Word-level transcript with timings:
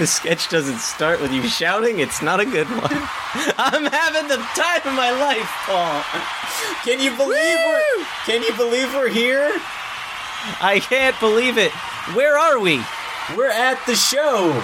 A 0.00 0.06
sketch 0.06 0.48
doesn't 0.48 0.78
start 0.78 1.20
with 1.20 1.30
you 1.30 1.46
shouting, 1.46 1.98
it's 1.98 2.22
not 2.22 2.40
a 2.40 2.46
good 2.46 2.66
one. 2.66 2.80
I'm 3.58 3.84
having 3.84 4.28
the 4.28 4.38
time 4.56 4.80
of 4.86 4.94
my 4.94 5.10
life, 5.10 5.50
Paul. 5.66 6.02
Can 6.84 7.00
you 7.00 7.14
believe 7.14 7.58
we're 7.66 8.06
Can 8.24 8.42
you 8.42 8.54
believe 8.56 8.94
we're 8.94 9.10
here? 9.10 9.52
I 10.62 10.80
can't 10.80 11.20
believe 11.20 11.58
it. 11.58 11.70
Where 12.14 12.38
are 12.38 12.58
we? 12.58 12.82
We're 13.36 13.50
at 13.50 13.84
the 13.84 13.94
show. 13.94 14.58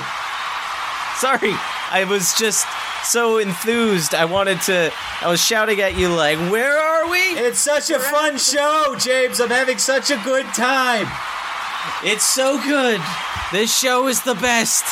Sorry, 1.19 1.53
I 1.91 2.06
was 2.09 2.33
just 2.39 2.66
so 3.05 3.37
enthused. 3.37 4.15
I 4.15 4.25
wanted 4.25 4.62
to. 4.62 4.91
I 5.21 5.28
was 5.28 5.44
shouting 5.44 5.83
at 5.83 5.99
you 5.99 6.09
like, 6.09 6.39
"Where 6.50 6.78
are 6.78 7.10
we?" 7.10 7.19
It's 7.19 7.59
such 7.59 7.91
a 7.91 7.99
fun 7.99 8.39
show, 8.39 8.97
James. 8.99 9.39
I'm 9.39 9.50
having 9.50 9.77
such 9.77 10.10
a 10.10 10.16
good 10.25 10.47
time. 10.55 11.09
It's 12.03 12.25
so 12.25 12.59
good. 12.59 13.03
This 13.53 13.77
show 13.77 14.09
is 14.09 14.22
the 14.22 14.34
best. 14.34 14.84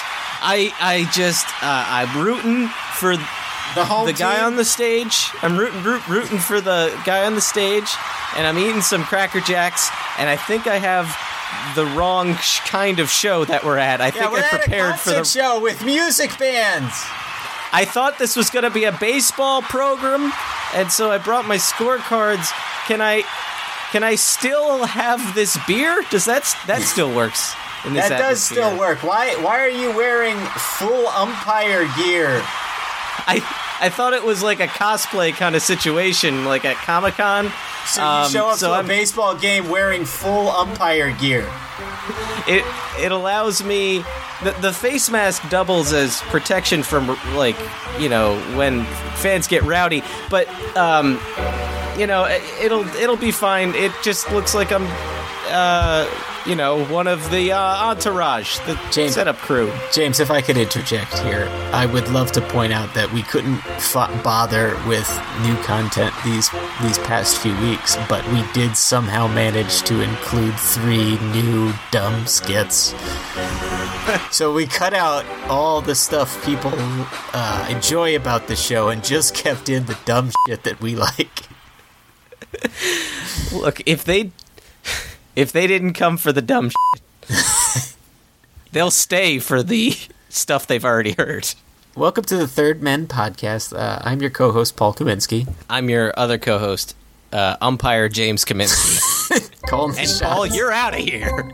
I 0.45 0.73
I 0.81 1.11
just 1.13 1.47
uh, 1.63 1.85
I'm 1.89 2.23
rooting 2.23 2.69
for 2.95 3.17
The 3.75 3.85
home 3.85 4.07
the 4.07 4.13
guy 4.13 4.43
on 4.45 4.57
the 4.57 4.65
stage. 4.65 5.31
I'm 5.43 5.57
rooting 5.57 5.83
root, 5.83 6.07
rooting 6.07 6.39
for 6.39 6.61
the 6.61 6.93
guy 7.05 7.25
on 7.27 7.35
the 7.35 7.41
stage, 7.41 7.89
and 8.37 8.47
I'm 8.47 8.59
eating 8.59 8.83
some 8.83 9.03
Cracker 9.05 9.41
Jacks, 9.41 9.89
and 10.19 10.29
I 10.29 10.37
think 10.37 10.67
I 10.67 10.77
have 10.79 11.09
the 11.75 11.87
wrong 11.87 12.37
sh- 12.37 12.61
kind 12.61 13.01
of 13.01 13.11
show 13.11 13.45
that 13.47 13.65
we're 13.65 13.79
at. 13.79 14.01
I 14.01 14.07
yeah, 14.07 14.11
think 14.13 14.33
we're 14.33 14.39
I 14.39 14.49
at 14.49 14.55
a 14.55 14.59
prepared 14.59 14.99
for 14.99 15.11
the. 15.11 15.25
show 15.25 15.61
with 15.61 15.85
music 15.85 16.37
bands. 16.39 16.93
I 17.73 17.85
thought 17.85 18.19
this 18.19 18.37
was 18.37 18.51
going 18.51 18.63
to 18.63 18.71
be 18.71 18.85
a 18.85 18.93
baseball 18.93 19.63
program, 19.63 20.33
and 20.75 20.93
so 20.93 21.11
I 21.11 21.19
brought 21.19 21.47
my 21.47 21.57
scorecards. 21.57 22.53
Can 22.87 23.01
I? 23.01 23.25
Can 23.91 24.03
I 24.05 24.17
still 24.17 24.85
have 24.85 25.35
this 25.35 25.57
beer? 25.67 26.03
Does 26.11 26.25
that 26.27 26.43
that 26.67 26.83
still 26.83 27.15
works? 27.15 27.55
In 27.85 27.93
this 27.95 28.09
That 28.09 28.19
does 28.19 28.43
still 28.43 28.77
work. 28.79 29.03
Why 29.03 29.35
Why 29.43 29.61
are 29.61 29.69
you 29.69 29.95
wearing 29.95 30.37
full 30.57 31.07
umpire 31.09 31.85
gear? 31.97 32.41
I 33.27 33.43
I 33.81 33.89
thought 33.91 34.13
it 34.15 34.25
was 34.25 34.43
like 34.43 34.61
a 34.61 34.67
cosplay 34.69 35.33
kind 35.35 35.55
of 35.57 35.63
situation, 35.63 36.45
like 36.45 36.65
at 36.65 36.77
Comic 36.77 37.15
Con. 37.15 37.53
So 37.87 38.01
you 38.01 38.07
Um, 38.09 38.31
show 38.31 38.49
up 38.49 38.57
so 38.59 38.69
to 38.69 38.73
a 38.73 38.77
I'm- 38.77 38.87
baseball 38.87 39.35
game 39.35 39.69
wearing 39.69 40.05
full 40.07 40.49
umpire 40.51 41.11
gear. 41.13 41.47
it 42.47 42.65
it 42.99 43.13
allows 43.13 43.63
me 43.65 44.05
the, 44.43 44.53
the 44.61 44.73
face 44.73 45.11
mask 45.11 45.47
doubles 45.51 45.93
as 45.93 46.21
protection 46.23 46.83
from 46.83 47.09
like 47.35 47.57
you 47.99 48.09
know 48.09 48.39
when 48.57 48.85
fans 49.17 49.47
get 49.49 49.63
rowdy 49.65 50.03
but 50.31 50.47
um 50.77 51.19
you 51.99 52.07
know 52.07 52.25
it- 52.25 52.43
it'll 52.63 52.87
it'll 52.97 53.17
be 53.17 53.31
fine 53.33 53.75
it 53.75 53.91
just 54.03 54.31
looks 54.33 54.55
like 54.55 54.71
i'm 54.71 54.87
uh 55.55 56.07
you 56.47 56.57
know 56.57 56.85
one 56.87 57.07
of 57.07 57.31
the 57.31 57.53
uh, 57.53 57.59
entourage 57.91 58.59
the 58.67 58.79
James- 58.91 59.15
setup 59.15 59.37
crew 59.39 59.73
James, 59.93 60.19
if 60.19 60.31
I 60.31 60.41
could 60.41 60.57
interject 60.57 61.17
here, 61.21 61.47
I 61.73 61.87
would 61.87 62.09
love 62.09 62.33
to 62.33 62.41
point 62.41 62.73
out 62.73 62.93
that 62.95 63.11
we 63.13 63.23
couldn't 63.23 63.65
f- 63.67 63.95
bother 64.25 64.77
with 64.89 65.09
new 65.43 65.55
content 65.63 66.13
these 66.25 66.51
these 66.83 66.99
past 66.99 67.39
few 67.39 67.57
weeks, 67.61 67.97
but 68.09 68.27
we 68.33 68.43
did 68.53 68.77
somehow 68.77 69.29
manage 69.29 69.83
to 69.83 70.01
include 70.01 70.55
three 70.59 71.17
new 71.31 71.73
dumb 71.93 72.27
skits. 72.27 72.93
so 74.33 74.53
we 74.53 74.67
cut 74.67 74.93
out 74.95 75.25
all 75.49 75.81
the 75.81 75.95
stuff 75.95 76.45
people 76.45 76.73
uh, 76.75 77.69
enjoy 77.71 78.17
about 78.17 78.49
the 78.49 78.57
show 78.57 78.89
and 78.89 79.05
just 79.05 79.35
kept 79.35 79.69
in 79.69 79.87
the 79.87 79.97
dumb 80.05 80.31
shit 80.47 80.65
that 80.65 80.81
we 80.81 80.97
like. 80.97 81.43
look 83.53 83.81
if 83.87 84.05
they 84.05 84.33
if 85.37 85.53
they 85.53 85.67
didn't 85.67 85.95
come 85.95 86.17
for 86.17 86.33
the 86.33 86.43
dumb 86.43 86.71
shit, 86.71 87.97
they'll 88.73 88.91
stay 88.91 89.39
for 89.39 89.63
the 89.63 89.95
stuff 90.29 90.67
they've 90.67 90.85
already 90.85 91.13
heard 91.13 91.55
Welcome 91.97 92.25
to 92.25 92.37
the 92.37 92.49
Third 92.49 92.83
Men 92.83 93.07
podcast. 93.07 93.73
Uh, 93.77 94.01
I'm 94.03 94.21
your 94.21 94.31
co-host 94.31 94.77
Paul 94.77 94.95
Kaminsky. 94.95 95.49
i'm 95.71 95.89
your 95.89 96.13
other 96.19 96.39
co-host 96.39 96.97
uh, 97.33 97.57
umpire 97.61 98.09
james 98.09 98.45
kaminsky 98.45 99.01
the 99.71 99.95
And 99.99 100.09
shots. 100.09 100.21
Paul, 100.21 100.47
you're 100.47 100.73
out 100.73 100.95
of 100.95 101.01
here. 101.01 101.27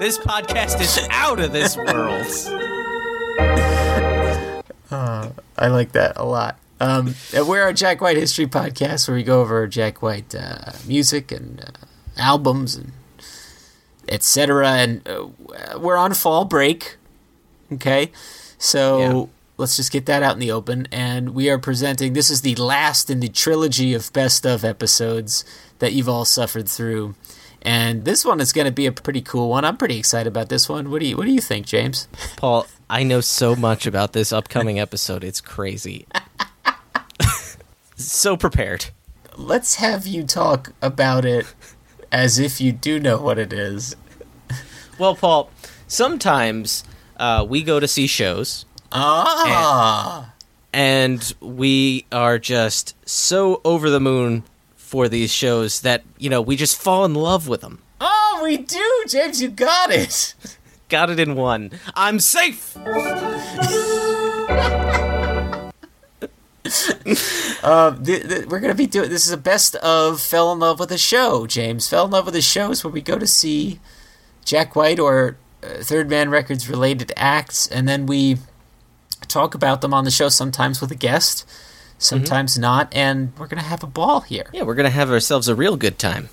this 0.00 0.18
podcast 0.18 0.80
is 0.80 0.98
out 1.10 1.40
of 1.40 1.52
this 1.52 1.76
world. 1.76 2.26
I 5.56 5.68
like 5.68 5.92
that 5.92 6.16
a 6.16 6.24
lot. 6.24 6.58
Um, 6.84 7.14
we're 7.46 7.68
a 7.68 7.72
Jack 7.72 8.00
White 8.02 8.16
history 8.18 8.46
podcast 8.46 9.08
where 9.08 9.16
we 9.16 9.22
go 9.22 9.40
over 9.40 9.66
Jack 9.66 10.02
White 10.02 10.34
uh, 10.34 10.72
music 10.86 11.32
and 11.32 11.60
uh, 11.60 11.86
albums 12.18 12.74
and 12.76 12.92
etc. 14.08 14.68
And 14.70 15.08
uh, 15.08 15.28
we're 15.78 15.96
on 15.96 16.12
fall 16.14 16.44
break. 16.44 16.96
Okay, 17.72 18.12
so 18.58 18.98
Yeah. 18.98 19.24
let's 19.56 19.76
just 19.76 19.90
get 19.90 20.04
that 20.06 20.22
out 20.22 20.34
in 20.34 20.40
the 20.40 20.52
open. 20.52 20.86
And 20.92 21.30
we 21.34 21.48
are 21.48 21.58
presenting. 21.58 22.12
This 22.12 22.28
is 22.28 22.42
the 22.42 22.54
last 22.56 23.08
in 23.08 23.20
the 23.20 23.28
trilogy 23.28 23.94
of 23.94 24.12
best 24.12 24.44
of 24.46 24.62
episodes 24.64 25.44
that 25.78 25.94
you've 25.94 26.08
all 26.08 26.26
suffered 26.26 26.68
through. 26.68 27.14
And 27.62 28.04
this 28.04 28.26
one 28.26 28.40
is 28.40 28.52
going 28.52 28.66
to 28.66 28.70
be 28.72 28.84
a 28.84 28.92
pretty 28.92 29.22
cool 29.22 29.48
one. 29.48 29.64
I'm 29.64 29.78
pretty 29.78 29.98
excited 29.98 30.28
about 30.28 30.50
this 30.50 30.68
one. 30.68 30.90
What 30.90 31.00
do 31.00 31.06
you 31.06 31.16
What 31.16 31.24
do 31.24 31.32
you 31.32 31.40
think, 31.40 31.64
James? 31.64 32.08
Paul, 32.36 32.66
I 32.90 33.04
know 33.04 33.22
so 33.22 33.56
much 33.56 33.86
about 33.86 34.12
this 34.12 34.34
upcoming 34.34 34.78
episode. 34.78 35.24
It's 35.24 35.40
crazy. 35.40 36.06
so 38.10 38.36
prepared. 38.36 38.86
let's 39.36 39.76
have 39.76 40.06
you 40.06 40.22
talk 40.24 40.72
about 40.80 41.24
it 41.24 41.46
as 42.12 42.38
if 42.38 42.60
you 42.60 42.70
do 42.72 43.00
know 43.00 43.18
what 43.20 43.36
it 43.38 43.52
is. 43.52 43.96
Well, 44.98 45.16
Paul, 45.16 45.50
sometimes 45.88 46.84
uh, 47.16 47.44
we 47.48 47.62
go 47.64 47.80
to 47.80 47.88
see 47.88 48.06
shows 48.06 48.64
Ah. 48.92 50.32
and 50.72 51.34
we 51.40 52.04
are 52.12 52.38
just 52.38 52.94
so 53.08 53.60
over 53.64 53.90
the 53.90 53.98
moon 54.00 54.44
for 54.76 55.08
these 55.08 55.32
shows 55.32 55.80
that 55.80 56.04
you 56.18 56.30
know 56.30 56.40
we 56.40 56.54
just 56.54 56.80
fall 56.80 57.04
in 57.04 57.14
love 57.14 57.48
with 57.48 57.60
them. 57.60 57.80
Oh, 58.00 58.40
we 58.44 58.56
do, 58.58 59.04
James. 59.08 59.42
You 59.42 59.48
got 59.48 59.90
it. 59.90 60.34
Got 60.88 61.10
it 61.10 61.18
in 61.18 61.34
one. 61.34 61.72
I'm 61.96 62.20
safe. 62.20 62.76
Uh, 67.62 67.96
th- 67.96 68.28
th- 68.28 68.46
we're 68.46 68.60
gonna 68.60 68.74
be 68.74 68.86
doing 68.86 69.08
this 69.08 69.26
is 69.26 69.32
a 69.32 69.38
best 69.38 69.74
of 69.76 70.20
fell 70.20 70.52
in 70.52 70.58
love 70.58 70.78
with 70.78 70.92
a 70.92 70.98
show. 70.98 71.46
James 71.46 71.88
fell 71.88 72.04
in 72.04 72.10
love 72.10 72.26
with 72.26 72.36
a 72.36 72.42
show 72.42 72.70
is 72.72 72.84
where 72.84 72.92
we 72.92 73.00
go 73.00 73.18
to 73.18 73.26
see 73.26 73.80
Jack 74.44 74.76
White 74.76 74.98
or 74.98 75.38
uh, 75.62 75.82
Third 75.82 76.10
Man 76.10 76.28
Records 76.28 76.68
related 76.68 77.10
acts, 77.16 77.66
and 77.66 77.88
then 77.88 78.04
we 78.04 78.36
talk 79.28 79.54
about 79.54 79.80
them 79.80 79.94
on 79.94 80.04
the 80.04 80.10
show. 80.10 80.28
Sometimes 80.28 80.82
with 80.82 80.90
a 80.90 80.94
guest, 80.94 81.48
sometimes 81.98 82.58
not, 82.58 82.92
and 82.94 83.32
we're 83.38 83.46
gonna 83.46 83.62
have 83.62 83.82
a 83.82 83.86
ball 83.86 84.20
here. 84.20 84.50
Yeah, 84.52 84.64
we're 84.64 84.74
gonna 84.74 84.90
have 84.90 85.10
ourselves 85.10 85.48
a 85.48 85.54
real 85.54 85.76
good 85.78 85.98
time. 85.98 86.28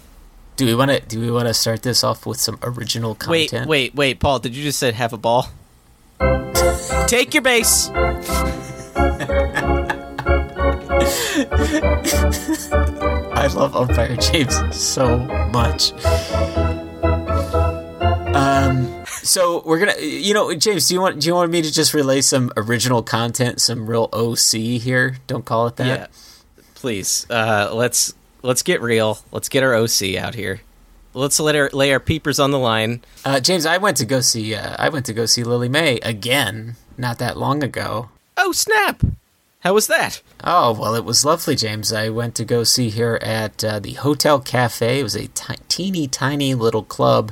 Do 0.58 0.66
we 0.66 0.76
want 0.76 0.92
to? 0.92 1.00
Do 1.00 1.22
we 1.22 1.32
want 1.32 1.48
to 1.48 1.54
start 1.54 1.82
this 1.84 2.04
off 2.04 2.26
with 2.26 2.42
some 2.42 2.60
original 2.62 3.16
content? 3.16 3.68
Wait, 3.70 3.94
wait, 3.94 3.96
wait, 3.96 4.20
Paul. 4.20 4.40
Did 4.40 4.54
you 4.54 4.64
just 4.64 4.80
say 4.80 4.92
have 4.92 5.14
a 5.14 5.18
ball? 5.18 5.48
Take 7.08 7.34
your 7.34 7.44
base. 7.44 7.90
I 13.34 13.48
love 13.54 13.76
Umpire 13.76 14.16
James 14.18 14.76
so 14.76 15.20
much. 15.52 15.94
Um, 18.36 19.06
so 19.08 19.62
we're 19.66 19.80
gonna, 19.80 20.00
you 20.00 20.34
know, 20.34 20.54
James, 20.54 20.88
do 20.88 20.94
you 20.94 21.02
want 21.02 21.20
do 21.20 21.28
you 21.28 21.36
want 21.36 21.52
me 21.52 21.62
to 21.62 21.72
just 21.72 21.94
relay 21.94 22.22
some 22.22 22.52
original 22.56 23.04
content, 23.04 23.62
some 23.62 23.88
real 23.88 24.10
OC 24.14 24.82
here? 24.82 25.18
Don't 25.28 25.46
call 25.46 25.68
it 25.68 25.76
that. 25.78 25.86
Yeah, 25.88 26.08
please. 26.76 27.28
Uh, 27.30 27.72
let's 27.74 28.14
let's 28.42 28.64
get 28.64 28.82
real. 28.82 29.20
Let's 29.32 29.50
get 29.50 29.64
our 29.64 29.76
OC 29.76 30.16
out 30.16 30.36
here. 30.36 30.62
Let's 31.14 31.40
let 31.40 31.56
our 31.56 31.70
lay 31.74 31.92
our 31.92 32.00
peepers 32.00 32.40
on 32.40 32.52
the 32.52 32.60
line. 32.60 33.04
Uh, 33.26 33.40
James, 33.40 33.66
I 33.66 33.78
went 33.78 33.98
to 33.98 34.06
go 34.06 34.22
see, 34.22 34.56
uh, 34.56 34.76
I 34.80 34.90
went 34.90 35.06
to 35.08 35.14
go 35.14 35.26
see 35.26 35.44
Lillie 35.44 35.70
Mae 35.70 36.00
again, 36.00 36.76
not 36.98 37.20
that 37.20 37.38
long 37.38 37.64
ago. 37.64 38.10
Oh 38.38 38.54
snap! 38.54 39.04
How 39.62 39.74
was 39.74 39.88
that? 39.88 40.22
Oh 40.44 40.74
well, 40.74 40.96
it 40.96 41.06
was 41.06 41.24
lovely, 41.26 41.56
James. 41.56 41.94
I 41.94 42.10
went 42.10 42.36
to 42.36 42.46
go 42.46 42.64
see 42.64 42.90
her 42.92 43.22
at 43.24 43.64
uh, 43.64 43.80
the 43.80 43.94
Hotel 43.94 44.40
Cafe. 44.40 45.00
It 45.00 45.04
was 45.04 45.16
a 45.16 45.28
teeny 45.70 46.08
tiny 46.08 46.54
little 46.56 46.84
club 46.84 47.32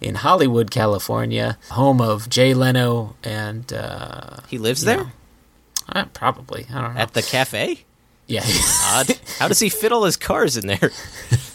in 0.00 0.16
Hollywood, 0.16 0.70
California, 0.70 1.58
home 1.70 2.00
of 2.00 2.28
Jay 2.30 2.54
Leno 2.54 3.16
and 3.24 3.72
uh, 3.72 4.38
He 4.48 4.58
lives 4.58 4.82
there 4.82 5.12
uh, 5.88 6.04
probably 6.12 6.66
I 6.72 6.80
don't 6.82 6.94
know. 6.94 7.00
at 7.00 7.12
the 7.14 7.22
cafe. 7.22 7.84
yeah. 8.26 8.44
Odd. 8.84 9.18
How 9.38 9.48
does 9.48 9.60
he 9.60 9.68
fit 9.68 9.92
all 9.92 10.04
his 10.04 10.16
cars 10.16 10.56
in 10.56 10.66
there? 10.66 10.90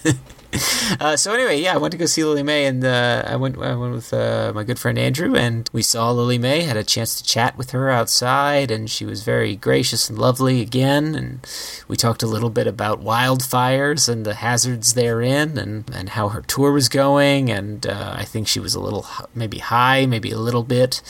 uh, 1.00 1.16
so 1.16 1.34
anyway, 1.34 1.62
yeah, 1.62 1.74
I 1.74 1.78
went 1.78 1.94
to 1.94 1.98
go 1.98 2.06
see 2.06 2.24
Lillie 2.24 2.44
Mae, 2.44 2.66
and 2.66 2.84
uh, 2.84 3.24
I 3.26 3.36
went 3.38 3.58
I 3.58 3.76
went 3.76 3.94
with 3.94 4.14
uh, 4.14 4.52
my 4.54 4.64
good 4.64 4.80
friend 4.80 4.98
Andrew, 4.98 5.36
and 5.36 5.70
we 5.72 5.82
saw 5.82 6.12
Lillie 6.12 6.38
Mae. 6.38 6.62
Had 6.62 6.78
a 6.78 6.84
chance 6.84 7.16
to 7.16 7.24
chat 7.24 7.58
with 7.58 7.72
her 7.72 7.90
outside, 7.90 8.70
and 8.70 8.90
she 8.90 9.06
was 9.06 9.24
very 9.24 9.56
gracious 9.56 10.10
and 10.10 10.20
lovely 10.20 10.62
again. 10.62 11.16
And 11.16 11.48
we 11.88 11.96
talked 11.96 12.22
a 12.22 12.28
little 12.28 12.50
bit 12.50 12.68
about 12.68 13.02
wildfires 13.02 14.10
and 14.10 14.26
the 14.26 14.36
hazards 14.36 14.94
therein, 14.94 15.58
and 15.58 15.90
and 15.94 16.10
how 16.10 16.30
her 16.30 16.42
tour 16.42 16.72
was 16.72 16.90
going. 16.90 17.50
And 17.50 17.88
uh, 17.88 18.16
I 18.18 18.26
think 18.26 18.48
she 18.48 18.60
was 18.60 18.76
a 18.76 18.82
little 18.82 19.06
maybe 19.34 19.60
high, 19.60 20.06
maybe 20.06 20.32
a 20.32 20.40
little 20.40 20.64
bit, 20.64 21.02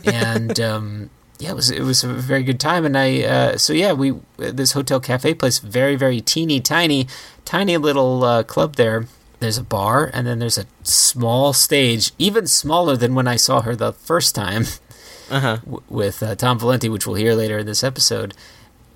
and. 0.04 0.58
Um, 0.58 1.10
yeah, 1.40 1.50
it 1.50 1.56
was 1.56 1.70
it 1.70 1.82
was 1.82 2.04
a 2.04 2.08
very 2.08 2.42
good 2.44 2.60
time, 2.60 2.84
and 2.84 2.96
I 2.96 3.22
uh, 3.24 3.56
so 3.58 3.72
yeah 3.72 3.92
we 3.92 4.14
this 4.36 4.72
hotel 4.72 5.00
cafe 5.00 5.34
place 5.34 5.58
very 5.58 5.96
very 5.96 6.20
teeny 6.20 6.60
tiny 6.60 7.06
tiny 7.44 7.76
little 7.76 8.22
uh, 8.22 8.42
club 8.44 8.76
there. 8.76 9.06
There's 9.40 9.56
a 9.58 9.64
bar, 9.64 10.10
and 10.12 10.26
then 10.26 10.38
there's 10.38 10.58
a 10.58 10.66
small 10.82 11.54
stage, 11.54 12.12
even 12.18 12.46
smaller 12.46 12.94
than 12.94 13.14
when 13.14 13.26
I 13.26 13.36
saw 13.36 13.62
her 13.62 13.74
the 13.74 13.92
first 13.94 14.34
time 14.34 14.64
Uh 15.30 15.40
huh. 15.40 15.56
w- 15.64 15.82
with 15.88 16.22
uh, 16.22 16.34
Tom 16.34 16.58
Valenti, 16.58 16.88
which 16.90 17.06
we'll 17.06 17.16
hear 17.16 17.34
later 17.34 17.58
in 17.58 17.66
this 17.66 17.82
episode. 17.82 18.34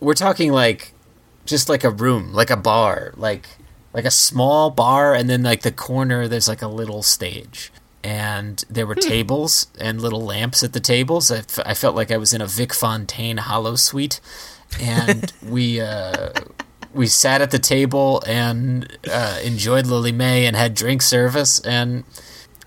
We're 0.01 0.13
talking 0.15 0.53
like 0.53 0.93
just 1.47 1.69
like 1.71 1.83
a 1.85 1.91
room, 1.91 2.35
like 2.35 2.51
a 2.51 2.57
bar, 2.59 3.15
like 3.17 3.49
like 3.95 4.05
a 4.05 4.11
small 4.11 4.69
bar, 4.71 5.15
and 5.15 5.31
then 5.31 5.43
like 5.43 5.63
the 5.63 5.73
corner 5.73 6.29
there's 6.29 6.49
like 6.49 6.61
a 6.61 6.69
little 6.69 7.03
stage, 7.03 7.73
and 8.05 8.63
there 8.69 8.87
were 8.87 8.95
tables 8.95 9.67
and 9.81 10.01
little 10.01 10.23
lamps 10.23 10.63
at 10.63 10.75
the 10.75 10.81
tables. 10.81 11.33
I, 11.33 11.39
f- 11.39 11.59
I 11.65 11.75
felt 11.75 11.97
like 11.97 12.13
I 12.13 12.19
was 12.19 12.33
in 12.33 12.41
a 12.41 12.47
Vic 12.47 12.73
Fontaine 12.73 13.39
holosuite, 13.39 14.21
and 14.81 15.33
we. 15.43 15.81
Uh, 15.81 16.31
we 16.93 17.09
sat 17.09 17.43
at 17.43 17.51
the 17.51 17.59
table 17.59 18.23
and 18.25 18.87
uh, 19.11 19.41
enjoyed 19.43 19.85
Lillie 19.85 20.13
Mae 20.13 20.47
and 20.47 20.55
had 20.55 20.75
drink 20.75 21.03
service 21.03 21.59
and 21.59 22.05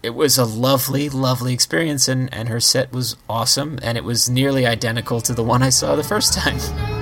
it 0.03 0.11
was 0.11 0.37
a 0.37 0.45
lovely, 0.45 1.09
lovely 1.09 1.53
experience, 1.53 2.07
and, 2.07 2.33
and 2.33 2.49
her 2.49 2.59
set 2.59 2.91
was 2.91 3.17
awesome, 3.27 3.79
and 3.81 3.97
it 3.97 4.03
was 4.03 4.29
nearly 4.29 4.65
identical 4.65 5.21
to 5.21 5.33
the 5.33 5.43
one 5.43 5.63
I 5.63 5.69
saw 5.69 5.95
the 5.95 6.03
first 6.03 6.33
time. 6.33 6.96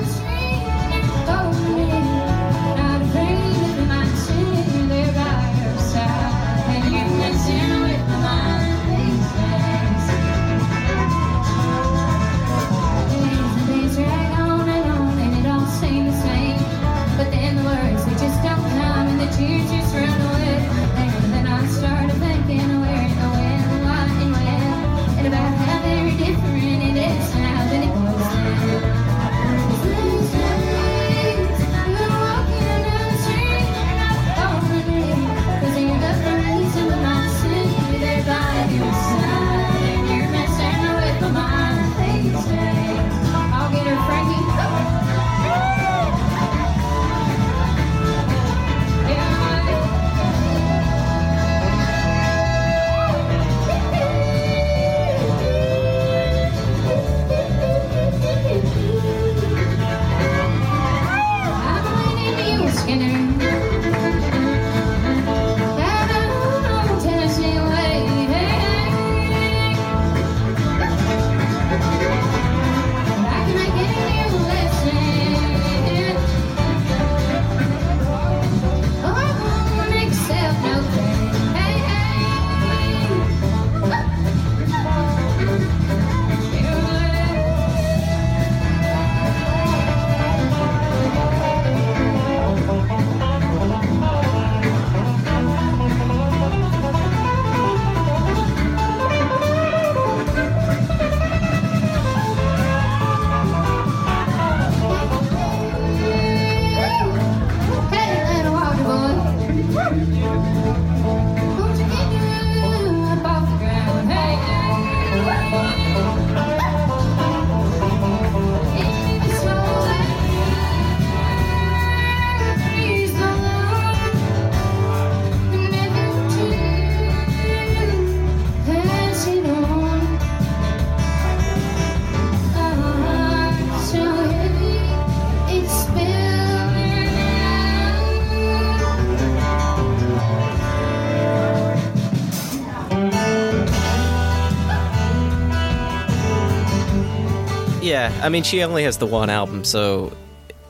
I 148.25 148.29
mean, 148.29 148.44
she 148.44 148.63
only 148.63 148.84
has 148.84 148.98
the 148.98 149.05
one 149.05 149.29
album, 149.29 149.63
so. 149.63 150.15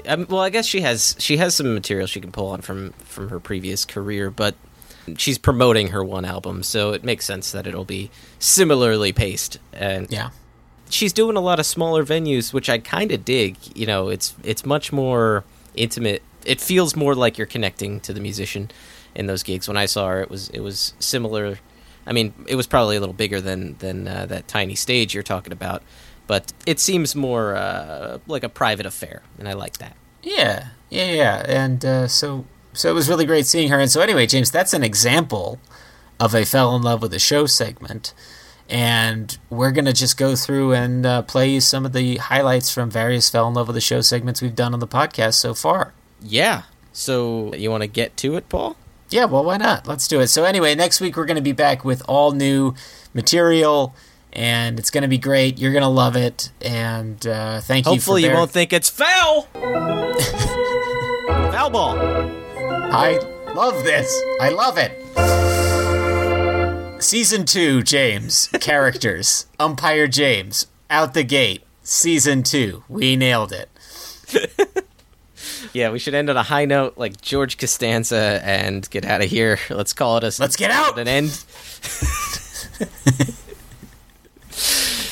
Um, 0.07 0.27
well, 0.29 0.41
I 0.41 0.50
guess 0.51 0.67
she 0.67 0.81
has 0.81 1.15
she 1.17 1.38
has 1.38 1.55
some 1.55 1.74
material 1.74 2.05
she 2.05 2.21
can 2.21 2.31
pull 2.31 2.47
on 2.50 2.62
from 2.62 2.91
from 3.00 3.29
her 3.29 3.39
previous 3.39 3.85
career, 3.85 4.29
but 4.29 4.53
she's 5.17 5.38
promoting 5.39 5.88
her 5.88 6.03
one 6.03 6.25
album, 6.25 6.62
so 6.63 6.91
it 6.93 7.03
makes 7.03 7.25
sense 7.25 7.51
that 7.53 7.65
it'll 7.65 7.85
be 7.85 8.12
similarly 8.38 9.12
paced. 9.13 9.57
And 9.74 10.12
Yeah. 10.12 10.29
she's 10.91 11.12
doing 11.13 11.38
a 11.38 11.41
lot 11.41 11.59
of 11.59 11.65
smaller 11.65 12.05
venues, 12.05 12.53
which 12.53 12.69
I 12.69 12.77
kind 12.77 13.12
of 13.12 13.25
dig. 13.25 13.55
You 13.75 13.88
know, 13.88 14.09
it's 14.09 14.35
it's 14.43 14.63
much 14.65 14.91
more 14.93 15.43
intimate. 15.75 16.21
It 16.45 16.62
feels 16.62 16.95
more 16.95 17.15
like 17.15 17.39
you're 17.39 17.47
connecting 17.47 18.00
to 18.01 18.13
the 18.13 18.19
musician 18.19 18.69
in 19.15 19.25
those 19.25 19.41
gigs. 19.41 19.67
When 19.67 19.77
I 19.77 19.88
saw 19.88 20.09
her, 20.09 20.21
it 20.21 20.29
was 20.29 20.50
it 20.50 20.59
was 20.59 20.93
similar. 21.00 21.57
I 22.05 22.13
mean, 22.13 22.33
it 22.45 22.53
was 22.55 22.67
probably 22.67 22.95
a 22.95 23.00
little 23.00 23.13
bigger 23.15 23.41
than 23.41 23.75
than 23.79 24.07
uh, 24.07 24.27
that 24.27 24.47
tiny 24.47 24.75
stage 24.75 25.15
you're 25.15 25.24
talking 25.24 25.51
about, 25.51 25.81
but 26.27 26.53
it 26.65 26.79
seems 26.79 27.15
more 27.15 27.55
uh, 27.55 28.20
like 28.27 28.44
a 28.44 28.50
private 28.50 28.86
affair, 28.86 29.22
and 29.38 29.48
I 29.48 29.53
like 29.53 29.77
that. 29.77 29.96
Yeah, 30.24 30.70
yeah, 30.89 31.12
yeah. 31.12 31.46
And 31.48 31.86
uh, 31.86 32.08
so, 32.08 32.46
so 32.74 32.89
it 32.89 32.94
was 32.94 33.08
really 33.08 33.25
great 33.25 33.46
seeing 33.46 33.70
her. 33.70 33.79
And 33.79 33.91
so, 33.91 34.01
anyway, 34.01 34.25
James, 34.25 34.50
that's 34.50 34.74
an 34.74 34.84
example 34.84 35.60
of 36.20 36.34
a 36.34 36.46
fell 36.46 36.75
in 36.75 36.82
love 36.82 37.01
with 37.01 37.13
a 37.13 37.20
show 37.20 37.46
segment. 37.46 38.13
And 38.67 39.38
we're 39.51 39.72
gonna 39.72 39.94
just 39.94 40.17
go 40.17 40.36
through 40.36 40.74
and 40.74 41.05
uh, 41.05 41.22
play 41.22 41.51
you 41.51 41.62
some 41.62 41.86
of 41.86 41.94
the 41.94 42.17
highlights 42.17 42.74
from 42.74 42.89
various 42.89 43.29
fell 43.29 43.48
in 43.48 43.53
love 43.53 43.67
with 43.67 43.75
the 43.75 43.82
show 43.82 44.01
segments 44.01 44.41
we've 44.41 44.55
done 44.55 44.74
on 44.74 44.79
the 44.79 44.88
podcast 44.88 45.36
so 45.36 45.53
far. 45.53 45.94
Yeah. 46.20 46.63
So 46.91 47.53
you 47.53 47.70
want 47.70 47.84
to 47.84 47.88
get 47.88 48.15
to 48.17 48.36
it, 48.38 48.50
Paul? 48.50 48.77
Yeah, 49.10 49.25
well, 49.25 49.44
why 49.44 49.58
not? 49.58 49.88
Let's 49.88 50.08
do 50.08 50.20
it. 50.20 50.27
So, 50.27 50.46
anyway, 50.46 50.74
next 50.75 51.00
week 51.00 51.15
we're 51.15 51.25
going 51.25 51.36
to 51.36 51.41
be 51.41 51.51
back 51.51 51.86
with 51.86 52.01
all 52.08 52.32
new 52.32 52.74
material, 53.13 53.94
and 54.35 54.77
it's 54.77 54.91
going 54.91 55.03
to 55.03 55.07
be 55.07 55.17
great. 55.17 55.57
You're 55.57 55.71
going 55.71 55.83
to 55.83 55.87
love 55.87 56.15
it, 56.15 56.51
and 56.61 57.25
uh, 57.25 57.61
thank 57.61 57.85
Hopefully, 57.85 58.23
you. 58.23 58.29
Hopefully, 58.29 58.33
you 58.33 58.33
won't 58.33 58.51
think 58.51 58.73
it's 58.73 58.89
foul. 58.89 59.41
foul 61.51 61.69
ball. 61.69 61.97
I 62.91 63.17
love 63.53 63.83
this. 63.83 64.21
I 64.41 64.49
love 64.49 64.77
it. 64.77 65.01
Season 67.01 67.45
two, 67.45 67.83
James. 67.83 68.47
Characters. 68.59 69.45
Umpire 69.59 70.07
James. 70.07 70.67
Out 70.89 71.13
the 71.13 71.23
gate. 71.23 71.63
Season 71.83 72.43
two. 72.43 72.83
We 72.89 73.15
nailed 73.15 73.51
it. 73.51 73.69
Yeah, 75.73 75.91
we 75.91 75.99
should 75.99 76.13
end 76.13 76.29
on 76.29 76.37
a 76.37 76.43
high 76.43 76.63
note 76.63 76.97
like 76.97 77.19
George 77.19 77.57
Costanza 77.57 78.39
and 78.45 78.89
get 78.89 79.03
out 79.03 79.21
of 79.21 79.29
here. 79.29 79.59
Let's 79.69 79.91
call 79.91 80.15
it 80.17 80.23
a 80.23 80.31
Let's 80.39 80.55
get 80.55 80.71
out! 80.71 80.97
an 80.97 81.09
end. 81.09 81.43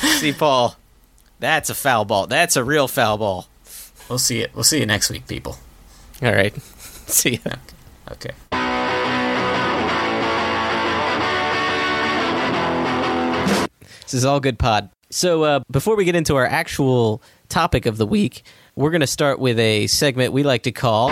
See, 0.18 0.32
Paul, 0.32 0.76
that's 1.40 1.70
a 1.70 1.74
foul 1.74 2.04
ball. 2.04 2.26
That's 2.26 2.56
a 2.56 2.64
real 2.64 2.88
foul 2.88 3.18
ball. 3.18 3.46
We'll 4.08 4.18
see 4.18 4.40
it. 4.40 4.54
We'll 4.54 4.64
see 4.64 4.80
you 4.80 4.86
next 4.86 5.10
week, 5.10 5.26
people. 5.26 5.56
All 6.22 6.32
right. 6.32 6.54
See 6.62 7.40
ya. 7.44 7.52
Okay. 8.12 8.30
This 14.02 14.14
is 14.14 14.24
all 14.24 14.40
good 14.40 14.58
pod. 14.58 14.90
So 15.10 15.44
uh, 15.44 15.60
before 15.70 15.96
we 15.96 16.04
get 16.04 16.14
into 16.14 16.36
our 16.36 16.46
actual 16.46 17.22
topic 17.48 17.86
of 17.86 17.96
the 17.96 18.06
week, 18.06 18.42
we're 18.76 18.90
going 18.90 19.00
to 19.00 19.06
start 19.06 19.38
with 19.38 19.58
a 19.58 19.86
segment 19.86 20.32
we 20.32 20.42
like 20.42 20.62
to 20.64 20.72
call. 20.72 21.08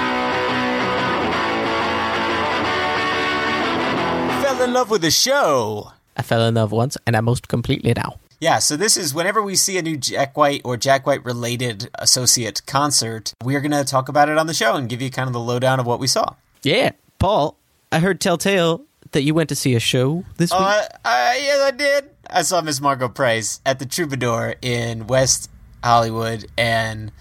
Fell 4.42 4.62
in 4.62 4.72
love 4.72 4.90
with 4.90 5.02
the 5.02 5.10
show. 5.10 5.92
I 6.16 6.22
fell 6.22 6.46
in 6.46 6.54
love 6.54 6.72
once 6.72 6.96
and 7.06 7.16
I 7.16 7.20
most 7.20 7.48
completely 7.48 7.94
now. 7.94 8.16
Yeah, 8.42 8.58
so 8.58 8.76
this 8.76 8.96
is 8.96 9.14
whenever 9.14 9.40
we 9.40 9.54
see 9.54 9.78
a 9.78 9.82
new 9.82 9.96
Jack 9.96 10.36
White 10.36 10.62
or 10.64 10.76
Jack 10.76 11.06
White 11.06 11.24
related 11.24 11.88
associate 11.94 12.60
concert, 12.66 13.34
we're 13.40 13.60
going 13.60 13.70
to 13.70 13.84
talk 13.84 14.08
about 14.08 14.28
it 14.28 14.36
on 14.36 14.48
the 14.48 14.52
show 14.52 14.74
and 14.74 14.88
give 14.88 15.00
you 15.00 15.10
kind 15.10 15.28
of 15.28 15.32
the 15.32 15.38
lowdown 15.38 15.78
of 15.78 15.86
what 15.86 16.00
we 16.00 16.08
saw. 16.08 16.34
Yeah, 16.64 16.90
Paul, 17.20 17.56
I 17.92 18.00
heard 18.00 18.20
Telltale 18.20 18.84
that 19.12 19.22
you 19.22 19.32
went 19.32 19.48
to 19.50 19.54
see 19.54 19.76
a 19.76 19.78
show 19.78 20.24
this 20.38 20.50
week. 20.50 20.60
Uh, 20.60 20.82
uh, 21.04 21.32
yes, 21.36 21.60
I 21.60 21.70
did. 21.70 22.10
I 22.28 22.42
saw 22.42 22.60
Miss 22.62 22.80
Margo 22.80 23.08
Price 23.08 23.60
at 23.64 23.78
the 23.78 23.86
Troubadour 23.86 24.56
in 24.60 25.06
West 25.06 25.48
Hollywood, 25.84 26.46
and 26.58 27.12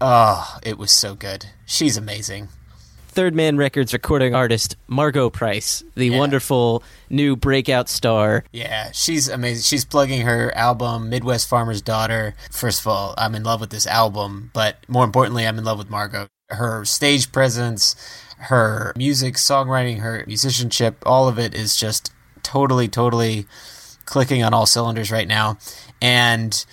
oh, 0.00 0.56
it 0.62 0.78
was 0.78 0.90
so 0.90 1.14
good. 1.14 1.44
She's 1.66 1.98
amazing. 1.98 2.48
Third 3.12 3.34
Man 3.34 3.58
Records 3.58 3.92
recording 3.92 4.34
artist 4.34 4.74
Margo 4.88 5.28
Price, 5.28 5.84
the 5.96 6.06
Yeah. 6.08 6.16
wonderful 6.18 6.82
new 7.10 7.36
breakout 7.36 7.90
star. 7.90 8.42
Yeah, 8.52 8.88
she's 8.92 9.28
amazing. 9.28 9.64
She's 9.64 9.84
plugging 9.84 10.22
her 10.22 10.50
album, 10.56 11.10
Midwest 11.10 11.46
Farmer's 11.46 11.82
Daughter. 11.82 12.34
First 12.50 12.80
of 12.80 12.86
all, 12.86 13.12
I'm 13.18 13.34
in 13.34 13.42
love 13.42 13.60
with 13.60 13.68
this 13.68 13.86
album, 13.86 14.50
but 14.54 14.78
more 14.88 15.04
importantly, 15.04 15.46
I'm 15.46 15.58
in 15.58 15.64
love 15.64 15.76
with 15.76 15.90
Margo. 15.90 16.26
Her 16.48 16.86
stage 16.86 17.32
presence, 17.32 17.96
her 18.38 18.94
music, 18.96 19.34
songwriting, 19.34 19.98
her 20.00 20.24
musicianship, 20.26 20.96
all 21.04 21.28
of 21.28 21.38
it 21.38 21.54
is 21.54 21.76
just 21.76 22.10
totally, 22.42 22.88
totally 22.88 23.46
clicking 24.06 24.42
on 24.42 24.54
all 24.54 24.64
cylinders 24.64 25.10
right 25.10 25.28
now. 25.28 25.58
And 26.00 26.64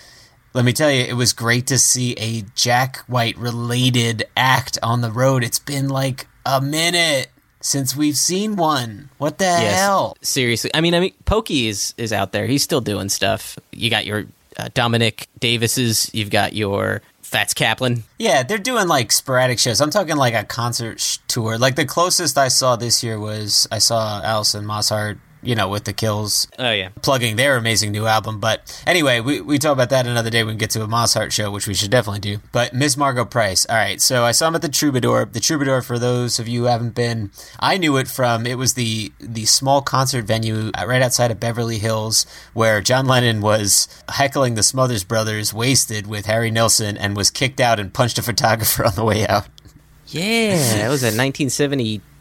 let 0.53 0.65
me 0.65 0.73
tell 0.73 0.91
you, 0.91 1.01
it 1.01 1.13
was 1.13 1.33
great 1.33 1.67
to 1.67 1.77
see 1.77 2.13
a 2.13 2.43
Jack 2.55 2.97
White 3.07 3.37
related 3.37 4.27
act 4.35 4.77
on 4.81 5.01
the 5.01 5.11
road. 5.11 5.43
It's 5.43 5.59
been 5.59 5.89
like 5.89 6.27
a 6.45 6.61
minute 6.61 7.29
since 7.61 7.95
we've 7.95 8.17
seen 8.17 8.55
one. 8.55 9.09
What 9.17 9.37
the 9.37 9.51
hell? 9.51 10.17
Seriously, 10.21 10.71
I 10.73 10.81
mean, 10.81 10.93
I 10.95 10.99
mean, 10.99 11.13
Pokey 11.25 11.67
is 11.67 11.93
is 11.97 12.13
out 12.13 12.31
there. 12.31 12.47
He's 12.47 12.63
still 12.63 12.81
doing 12.81 13.09
stuff. 13.09 13.59
You 13.71 13.89
got 13.89 14.05
your 14.05 14.25
uh, 14.57 14.69
Dominic 14.73 15.27
Davises. 15.39 16.09
You've 16.13 16.29
got 16.29 16.53
your 16.53 17.01
Fats 17.21 17.53
Kaplan. 17.53 18.03
Yeah, 18.17 18.41
they're 18.43 18.57
doing 18.57 18.87
like 18.87 19.11
sporadic 19.11 19.59
shows. 19.59 19.81
I'm 19.81 19.91
talking 19.91 20.15
like 20.15 20.33
a 20.33 20.43
concert 20.43 20.99
sh- 20.99 21.17
tour. 21.27 21.57
Like 21.59 21.75
the 21.75 21.85
closest 21.85 22.37
I 22.37 22.47
saw 22.47 22.75
this 22.75 23.03
year 23.03 23.19
was 23.19 23.67
I 23.71 23.77
saw 23.77 24.21
Alison 24.23 24.65
Mosshart, 24.65 25.19
you 25.41 25.55
know, 25.55 25.67
with 25.69 25.85
the 25.85 25.93
Kills 25.93 26.47
Oh 26.57 26.71
yeah, 26.71 26.89
plugging 27.01 27.35
their 27.35 27.57
amazing 27.57 27.91
new 27.91 28.05
album. 28.05 28.39
But 28.39 28.81
anyway, 28.85 29.19
we, 29.19 29.41
we 29.41 29.57
talk 29.57 29.73
about 29.73 29.89
that 29.91 30.07
another 30.07 30.29
day 30.29 30.43
when 30.43 30.55
we 30.55 30.59
get 30.59 30.71
to 30.71 30.83
a 30.83 30.87
Mosshart 30.87 31.31
show, 31.31 31.51
which 31.51 31.67
we 31.67 31.73
should 31.73 31.91
definitely 31.91 32.19
do. 32.19 32.39
But 32.51 32.73
Miss 32.73 32.97
Margo 32.97 33.25
Price. 33.25 33.65
All 33.67 33.75
right, 33.75 34.01
so 34.01 34.23
I 34.23 34.31
saw 34.31 34.47
him 34.47 34.55
at 34.55 34.61
the 34.61 34.69
Troubadour. 34.69 35.25
The 35.25 35.39
Troubadour, 35.39 35.81
for 35.81 35.99
those 35.99 36.39
of 36.39 36.47
you 36.47 36.61
who 36.61 36.65
haven't 36.67 36.95
been, 36.95 37.31
I 37.59 37.77
knew 37.77 37.97
it 37.97 38.07
from 38.07 38.45
it 38.45 38.57
was 38.57 38.73
the 38.73 39.11
the 39.19 39.45
small 39.45 39.81
concert 39.81 40.25
venue 40.25 40.71
right 40.77 41.01
outside 41.01 41.31
of 41.31 41.39
Beverly 41.39 41.79
Hills 41.79 42.25
where 42.53 42.81
John 42.81 43.05
Lennon 43.05 43.41
was 43.41 43.87
heckling 44.09 44.55
the 44.55 44.63
Smothers 44.63 45.03
Brothers, 45.03 45.53
wasted 45.53 46.07
with 46.07 46.25
Harry 46.25 46.51
Nilsson, 46.51 46.97
and 46.97 47.15
was 47.15 47.31
kicked 47.31 47.59
out 47.59 47.79
and 47.79 47.93
punched 47.93 48.17
a 48.17 48.21
photographer 48.23 48.85
on 48.85 48.95
the 48.95 49.03
way 49.03 49.25
out. 49.27 49.47
yeah. 50.07 50.55
that 50.77 50.89
was 50.89 51.03
in 51.03 51.15
1972. 51.17 52.03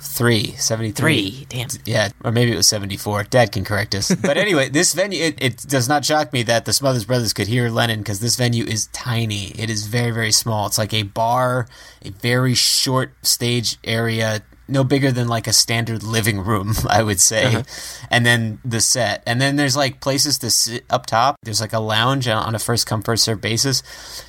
Three, 0.00 0.52
73. 0.52 0.92
Three. 0.92 1.46
Damn. 1.48 1.68
Yeah, 1.84 2.10
or 2.24 2.32
maybe 2.32 2.52
it 2.52 2.56
was 2.56 2.66
74. 2.68 3.24
Dad 3.24 3.52
can 3.52 3.64
correct 3.64 3.94
us. 3.94 4.14
But 4.14 4.36
anyway, 4.36 4.68
this 4.68 4.94
venue, 4.94 5.22
it, 5.22 5.38
it 5.40 5.56
does 5.68 5.88
not 5.88 6.04
shock 6.04 6.32
me 6.32 6.42
that 6.44 6.64
the 6.64 6.72
Smothers 6.72 7.04
Brothers 7.04 7.32
could 7.32 7.48
hear 7.48 7.68
Lennon 7.70 8.00
because 8.00 8.20
this 8.20 8.36
venue 8.36 8.64
is 8.64 8.86
tiny. 8.88 9.48
It 9.58 9.68
is 9.70 9.86
very, 9.86 10.10
very 10.10 10.32
small. 10.32 10.66
It's 10.66 10.78
like 10.78 10.94
a 10.94 11.02
bar, 11.02 11.66
a 12.02 12.10
very 12.10 12.54
short 12.54 13.12
stage 13.22 13.78
area, 13.84 14.42
no 14.68 14.84
bigger 14.84 15.10
than 15.10 15.28
like 15.28 15.46
a 15.46 15.52
standard 15.52 16.02
living 16.02 16.40
room, 16.40 16.74
I 16.88 17.02
would 17.02 17.20
say. 17.20 17.46
Uh-huh. 17.46 17.62
And 18.10 18.24
then 18.24 18.58
the 18.64 18.80
set. 18.80 19.22
And 19.26 19.40
then 19.40 19.56
there's 19.56 19.76
like 19.76 20.00
places 20.00 20.38
to 20.38 20.50
sit 20.50 20.84
up 20.90 21.06
top. 21.06 21.36
There's 21.42 21.60
like 21.60 21.72
a 21.72 21.80
lounge 21.80 22.28
on 22.28 22.42
on 22.42 22.54
a 22.54 22.58
first 22.58 22.86
come, 22.86 23.02
first 23.02 23.24
serve 23.24 23.40
basis. 23.40 23.82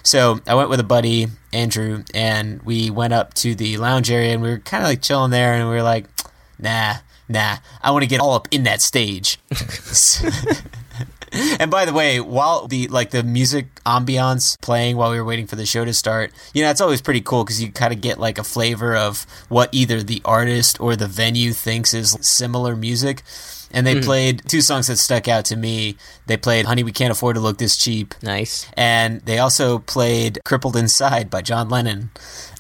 So 0.03 0.39
I 0.47 0.55
went 0.55 0.69
with 0.69 0.79
a 0.79 0.85
buddy, 0.85 1.27
Andrew, 1.51 2.03
and 2.13 2.61
we 2.63 2.89
went 2.89 3.13
up 3.13 3.33
to 3.35 3.55
the 3.55 3.77
lounge 3.77 4.11
area 4.11 4.33
and 4.33 4.41
we 4.41 4.49
were 4.49 4.59
kind 4.59 4.83
of 4.83 4.89
like 4.89 5.01
chilling 5.01 5.31
there 5.31 5.53
and 5.53 5.69
we 5.69 5.75
were 5.75 5.83
like, 5.83 6.05
nah, 6.59 6.95
nah, 7.27 7.57
I 7.81 7.91
want 7.91 8.03
to 8.03 8.09
get 8.09 8.19
all 8.19 8.33
up 8.33 8.47
in 8.51 8.63
that 8.63 8.81
stage. 8.81 9.39
and 11.59 11.71
by 11.71 11.85
the 11.85 11.93
way, 11.93 12.19
while 12.19 12.67
the 12.67 12.87
like 12.87 13.09
the 13.09 13.23
music 13.23 13.67
ambiance 13.85 14.59
playing 14.61 14.97
while 14.97 15.11
we 15.11 15.17
were 15.17 15.25
waiting 15.25 15.47
for 15.47 15.55
the 15.55 15.65
show 15.65 15.83
to 15.83 15.93
start, 15.93 16.31
you 16.53 16.61
know, 16.63 16.69
it's 16.69 16.81
always 16.81 17.01
pretty 17.01 17.21
cool 17.21 17.43
because 17.43 17.61
you 17.61 17.71
kind 17.71 17.93
of 17.93 18.01
get 18.01 18.19
like 18.19 18.37
a 18.37 18.43
flavor 18.43 18.95
of 18.95 19.25
what 19.49 19.69
either 19.71 20.03
the 20.03 20.21
artist 20.25 20.79
or 20.79 20.95
the 20.95 21.07
venue 21.07 21.51
thinks 21.51 21.93
is 21.93 22.17
similar 22.21 22.75
music. 22.75 23.23
And 23.73 23.87
they 23.87 23.99
played 24.01 24.43
two 24.47 24.61
songs 24.61 24.87
that 24.87 24.97
stuck 24.97 25.27
out 25.27 25.45
to 25.45 25.55
me. 25.55 25.97
They 26.27 26.37
played 26.37 26.65
"Honey, 26.67 26.83
We 26.83 26.91
Can't 26.91 27.11
Afford 27.11 27.35
to 27.35 27.39
Look 27.41 27.57
This 27.57 27.75
Cheap," 27.75 28.13
Nice. 28.21 28.67
and 28.77 29.21
they 29.21 29.39
also 29.39 29.79
played 29.79 30.39
"Crippled 30.45 30.75
Inside" 30.75 31.29
by 31.31 31.41
John 31.41 31.69
Lennon. 31.69 32.11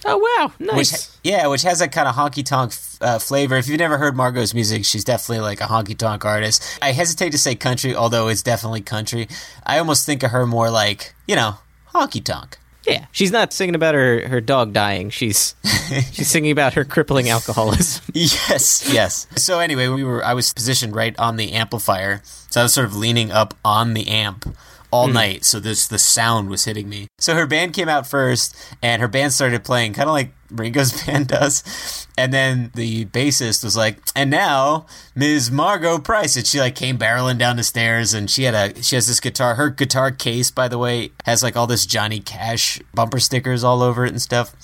Oh 0.05 0.17
wow, 0.17 0.51
Which, 0.57 0.91
nice. 0.91 1.17
yeah, 1.23 1.47
which 1.47 1.61
has 1.61 1.79
that 1.79 1.91
kind 1.91 2.07
of 2.09 2.15
honky 2.15 2.43
tonk 2.43 2.73
uh, 2.99 3.19
flavor. 3.19 3.55
If 3.55 3.67
you've 3.67 3.79
never 3.79 3.97
heard 3.97 4.15
Margo's 4.17 4.53
music, 4.53 4.83
she's 4.85 5.03
definitely 5.05 5.41
like 5.41 5.61
a 5.61 5.65
honky 5.65 5.95
tonk 5.97 6.25
artist. 6.25 6.61
I 6.81 6.91
hesitate 6.91 7.29
to 7.31 7.37
say 7.37 7.55
country, 7.55 7.95
although 7.95 8.27
it's 8.27 8.41
definitely 8.43 8.81
country. 8.81 9.27
I 9.65 9.77
almost 9.77 10.05
think 10.05 10.23
of 10.23 10.31
her 10.31 10.45
more 10.45 10.69
like, 10.69 11.13
you 11.27 11.35
know, 11.37 11.57
honky 11.93 12.21
tonk. 12.23 12.57
Yeah, 12.85 13.05
she's 13.11 13.31
not 13.31 13.53
singing 13.53 13.75
about 13.75 13.95
her, 13.95 14.27
her 14.27 14.41
dog 14.41 14.73
dying. 14.73 15.09
She's 15.09 15.55
she's 16.11 16.29
singing 16.29 16.51
about 16.51 16.73
her 16.73 16.83
crippling 16.85 17.29
alcoholism. 17.29 18.03
Yes, 18.13 18.89
yes. 18.91 19.27
So 19.35 19.59
anyway, 19.59 19.87
we 19.87 20.03
were 20.03 20.23
I 20.23 20.33
was 20.33 20.53
positioned 20.53 20.95
right 20.95 21.17
on 21.19 21.37
the 21.37 21.53
amplifier. 21.53 22.21
So 22.49 22.61
I 22.61 22.63
was 22.63 22.73
sort 22.73 22.85
of 22.85 22.95
leaning 22.95 23.31
up 23.31 23.55
on 23.65 23.93
the 23.93 24.07
amp 24.07 24.55
all 24.93 25.07
hmm. 25.07 25.13
night. 25.13 25.43
So 25.43 25.59
this 25.59 25.87
the 25.87 25.97
sound 25.97 26.49
was 26.49 26.65
hitting 26.65 26.87
me. 26.87 27.07
So 27.17 27.33
her 27.33 27.47
band 27.47 27.73
came 27.73 27.89
out 27.89 28.05
first, 28.05 28.55
and 28.81 29.01
her 29.01 29.07
band 29.07 29.33
started 29.33 29.63
playing, 29.63 29.93
kind 29.93 30.07
of 30.07 30.13
like 30.13 30.31
Ringo's 30.51 31.03
band 31.05 31.27
does. 31.27 32.07
And 32.15 32.31
then 32.31 32.71
the 32.75 33.05
bassist 33.05 33.63
was 33.63 33.75
like, 33.75 33.97
"And 34.15 34.29
now 34.29 34.85
Ms. 35.15 35.49
Margo 35.49 35.97
Price." 35.97 36.35
And 36.35 36.45
she 36.45 36.59
like 36.59 36.75
came 36.75 36.99
barreling 36.99 37.39
down 37.39 37.57
the 37.57 37.63
stairs, 37.63 38.13
and 38.13 38.29
she 38.29 38.43
had 38.43 38.53
a 38.53 38.83
she 38.83 38.95
has 38.95 39.07
this 39.07 39.19
guitar. 39.19 39.55
Her 39.55 39.71
guitar 39.71 40.11
case, 40.11 40.51
by 40.51 40.67
the 40.67 40.77
way, 40.77 41.11
has 41.25 41.41
like 41.41 41.57
all 41.57 41.67
this 41.67 41.87
Johnny 41.87 42.19
Cash 42.19 42.79
bumper 42.93 43.19
stickers 43.19 43.63
all 43.63 43.81
over 43.81 44.05
it 44.05 44.11
and 44.11 44.21
stuff 44.21 44.55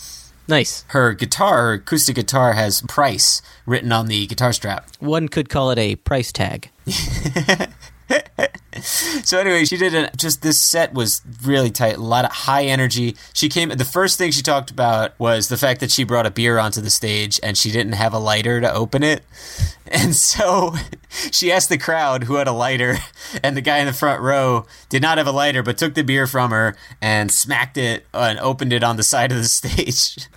Nice. 0.48 0.84
her 0.90 1.14
guitar, 1.14 1.58
her 1.58 1.74
acoustic 1.74 2.16
guitar, 2.16 2.54
has 2.54 2.82
price 2.88 3.42
written 3.66 3.92
on 3.92 4.08
the 4.08 4.26
guitar 4.28 4.54
strap. 4.54 4.90
One 5.00 5.28
could 5.28 5.50
call 5.50 5.72
it 5.72 5.78
a 5.78 5.96
price 5.96 6.32
tag. 6.32 6.70
So 8.82 9.40
anyway, 9.40 9.66
she 9.66 9.78
did 9.78 9.94
a, 9.94 10.10
just 10.16 10.42
this 10.42 10.62
set 10.62 10.94
was 10.94 11.22
really 11.44 11.72
tight, 11.72 11.98
a 11.98 12.02
lot 12.02 12.26
of 12.26 12.32
high 12.32 12.66
energy. 12.66 13.16
She 13.34 13.50
came. 13.50 13.70
The 13.70 13.86
first 13.86 14.18
thing 14.18 14.32
she 14.32 14.42
talked 14.42 14.72
about 14.72 15.20
was 15.20 15.50
the 15.50 15.58
fact 15.58 15.80
that 15.80 15.92
she 15.92 16.04
brought 16.04 16.26
a 16.26 16.32
beer 16.32 16.58
onto 16.60 16.80
the 16.82 16.90
stage 16.90 17.40
and 17.42 17.58
she 17.58 17.72
didn't 17.72 17.94
have 17.94 18.14
a 18.14 18.20
lighter 18.20 18.62
to 18.62 18.72
open 18.72 19.04
it, 19.04 19.24
and 19.88 20.16
so 20.16 20.76
she 21.10 21.52
asked 21.52 21.70
the 21.70 21.78
crowd 21.78 22.26
who 22.26 22.36
had 22.36 22.48
a 22.48 22.52
lighter, 22.52 22.98
and 23.44 23.58
the 23.58 23.62
guy 23.62 23.80
in 23.80 23.88
the 23.88 23.94
front 23.94 24.22
row 24.22 24.66
did 24.88 25.02
not 25.02 25.18
have 25.18 25.28
a 25.28 25.32
lighter, 25.32 25.64
but 25.64 25.78
took 25.78 25.96
the 25.96 26.04
beer 26.04 26.28
from 26.28 26.52
her 26.52 26.76
and 27.02 27.32
smacked 27.32 27.78
it 27.78 28.06
and 28.14 28.40
opened 28.40 28.72
it 28.72 28.84
on 28.84 28.98
the 28.98 29.04
side 29.04 29.32
of 29.32 29.38
the 29.40 29.44
stage. 29.46 30.28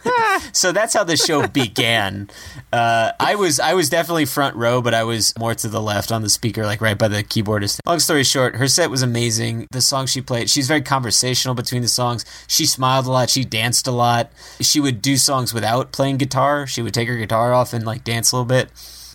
so 0.52 0.72
that's 0.72 0.94
how 0.94 1.04
the 1.04 1.16
show 1.16 1.46
began. 1.46 2.28
Uh, 2.72 3.12
I 3.20 3.34
was 3.34 3.60
I 3.60 3.74
was 3.74 3.88
definitely 3.90 4.24
front 4.24 4.56
row, 4.56 4.80
but 4.80 4.94
I 4.94 5.04
was 5.04 5.36
more 5.38 5.54
to 5.54 5.68
the 5.68 5.82
left 5.82 6.10
on 6.10 6.22
the 6.22 6.30
speaker, 6.30 6.64
like 6.64 6.80
right 6.80 6.98
by 6.98 7.08
the 7.08 7.22
keyboardist. 7.62 7.80
Long 7.86 7.98
story 7.98 8.24
short, 8.24 8.56
her 8.56 8.68
set 8.68 8.90
was 8.90 9.02
amazing. 9.02 9.66
The 9.70 9.80
songs 9.80 10.10
she 10.10 10.20
played, 10.20 10.50
she's 10.50 10.68
very 10.68 10.82
conversational 10.82 11.54
between 11.54 11.82
the 11.82 11.88
songs. 11.88 12.24
She 12.46 12.66
smiled 12.66 13.06
a 13.06 13.10
lot. 13.10 13.30
She 13.30 13.44
danced 13.44 13.86
a 13.86 13.92
lot. 13.92 14.32
She 14.60 14.80
would 14.80 15.02
do 15.02 15.16
songs 15.16 15.54
without 15.54 15.92
playing 15.92 16.18
guitar. 16.18 16.66
She 16.66 16.82
would 16.82 16.94
take 16.94 17.08
her 17.08 17.16
guitar 17.16 17.52
off 17.52 17.72
and 17.72 17.84
like 17.84 18.04
dance 18.04 18.32
a 18.32 18.36
little 18.36 18.46
bit 18.46 18.70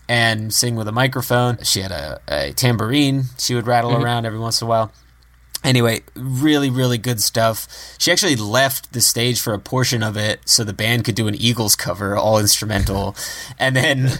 and 0.10 0.54
sing 0.54 0.76
with 0.76 0.88
a 0.88 0.92
microphone. 0.92 1.58
She 1.64 1.82
had 1.82 1.92
a, 1.92 2.20
a 2.28 2.54
tambourine. 2.54 3.26
She 3.38 3.56
would 3.56 3.68
rattle 3.68 3.92
mm-hmm. 3.92 4.04
around 4.04 4.26
every 4.26 4.40
once 4.40 4.62
in 4.62 4.68
a 4.68 4.70
while. 4.70 4.92
Anyway, 5.64 6.02
really, 6.16 6.70
really 6.70 6.98
good 6.98 7.20
stuff. 7.20 7.68
She 7.98 8.12
actually 8.12 8.36
left 8.36 8.94
the 8.94 9.02
stage 9.02 9.42
for 9.42 9.54
a 9.54 9.60
portion 9.60 10.04
of 10.04 10.16
it 10.16 10.40
so 10.46 10.64
the 10.64 10.72
band 10.72 11.04
could 11.04 11.16
do 11.16 11.28
an 11.28 11.36
Eagles 11.36 11.76
cover, 11.76 12.16
all 12.16 12.40
instrumental. 12.40 13.16
and 13.60 13.76
then 13.76 14.20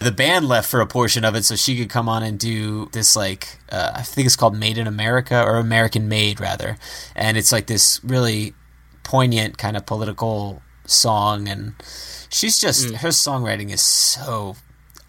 the 0.00 0.12
band 0.12 0.48
left 0.48 0.70
for 0.70 0.80
a 0.80 0.86
portion 0.86 1.24
of 1.24 1.34
it 1.34 1.44
so 1.44 1.56
she 1.56 1.76
could 1.76 1.90
come 1.90 2.08
on 2.08 2.22
and 2.22 2.38
do 2.38 2.86
this, 2.92 3.16
like, 3.16 3.58
uh, 3.70 3.92
I 3.94 4.02
think 4.02 4.26
it's 4.26 4.36
called 4.36 4.56
Made 4.56 4.78
in 4.78 4.86
America 4.86 5.42
or 5.42 5.56
American 5.56 6.08
Made, 6.08 6.40
rather. 6.40 6.78
And 7.14 7.36
it's 7.36 7.52
like 7.52 7.66
this 7.66 8.00
really 8.04 8.54
poignant 9.02 9.58
kind 9.58 9.76
of 9.76 9.86
political 9.86 10.62
song. 10.86 11.48
And 11.48 11.74
she's 12.30 12.58
just, 12.58 12.94
her 12.96 13.08
songwriting 13.08 13.70
is 13.72 13.80
so 13.82 14.56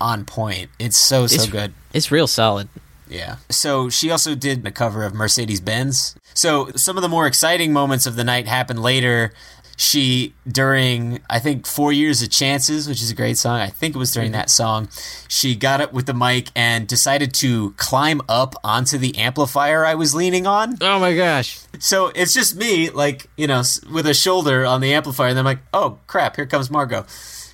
on 0.01 0.25
point. 0.25 0.69
It's 0.79 0.97
so, 0.97 1.27
so 1.27 1.35
It's- 1.35 1.49
good. 1.49 1.73
It's 1.93 2.11
real 2.11 2.27
solid. 2.27 2.69
Yeah. 3.09 3.37
So 3.49 3.89
she 3.89 4.11
also 4.11 4.35
did 4.35 4.65
a 4.67 4.71
cover 4.71 5.03
of 5.03 5.15
Mercedes 5.15 5.59
Benz. 5.59 6.15
So 6.35 6.69
some 6.75 6.95
of 6.95 7.01
the 7.01 7.09
more 7.09 7.25
exciting 7.25 7.73
moments 7.73 8.05
of 8.05 8.15
the 8.15 8.23
night 8.23 8.47
happened 8.47 8.83
later. 8.83 9.33
She, 9.81 10.33
during, 10.45 11.21
I 11.29 11.39
think, 11.39 11.65
Four 11.65 11.93
Years 11.93 12.21
of 12.21 12.29
Chances, 12.29 12.89
which 12.89 13.01
is 13.01 13.09
a 13.11 13.15
great 13.15 13.37
song, 13.37 13.61
I 13.61 13.67
think 13.67 13.95
it 13.95 13.97
was 13.97 14.11
during 14.11 14.31
mm-hmm. 14.31 14.39
that 14.39 14.49
song, 14.49 14.89
she 15.29 15.55
got 15.55 15.79
up 15.79 15.93
with 15.93 16.05
the 16.05 16.13
mic 16.13 16.49
and 16.53 16.85
decided 16.85 17.33
to 17.35 17.71
climb 17.77 18.19
up 18.27 18.55
onto 18.61 18.97
the 18.97 19.17
amplifier 19.17 19.85
I 19.85 19.95
was 19.95 20.13
leaning 20.13 20.45
on. 20.45 20.75
Oh 20.81 20.99
my 20.99 21.15
gosh. 21.15 21.61
So 21.79 22.11
it's 22.13 22.33
just 22.33 22.57
me, 22.57 22.89
like, 22.89 23.29
you 23.37 23.47
know, 23.47 23.63
with 23.89 24.05
a 24.05 24.13
shoulder 24.13 24.65
on 24.65 24.81
the 24.81 24.93
amplifier. 24.93 25.29
And 25.29 25.39
I'm 25.39 25.45
like, 25.45 25.59
oh, 25.73 25.99
crap, 26.07 26.35
here 26.35 26.45
comes 26.45 26.69
Margo. 26.69 27.05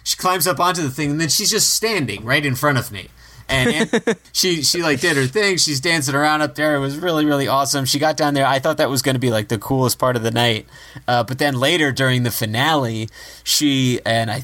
She 0.03 0.17
climbs 0.17 0.47
up 0.47 0.59
onto 0.59 0.81
the 0.81 0.89
thing, 0.89 1.11
and 1.11 1.21
then 1.21 1.29
she's 1.29 1.51
just 1.51 1.75
standing 1.75 2.25
right 2.25 2.43
in 2.43 2.55
front 2.55 2.79
of 2.79 2.91
me. 2.91 3.09
And, 3.47 3.89
and 3.93 4.17
she 4.33 4.63
she 4.63 4.81
like 4.81 4.99
did 5.01 5.17
her 5.17 5.27
thing. 5.27 5.57
She's 5.57 5.79
dancing 5.79 6.15
around 6.15 6.41
up 6.41 6.55
there. 6.55 6.75
It 6.75 6.79
was 6.79 6.97
really 6.97 7.25
really 7.25 7.47
awesome. 7.47 7.85
She 7.85 7.99
got 7.99 8.17
down 8.17 8.33
there. 8.33 8.45
I 8.45 8.59
thought 8.59 8.77
that 8.77 8.89
was 8.89 9.01
going 9.01 9.15
to 9.15 9.19
be 9.19 9.29
like 9.31 9.47
the 9.49 9.57
coolest 9.59 9.99
part 9.99 10.15
of 10.15 10.23
the 10.23 10.31
night. 10.31 10.65
Uh, 11.07 11.23
but 11.23 11.37
then 11.37 11.59
later 11.59 11.91
during 11.91 12.23
the 12.23 12.31
finale, 12.31 13.07
she 13.43 13.99
and 14.05 14.31
I 14.31 14.43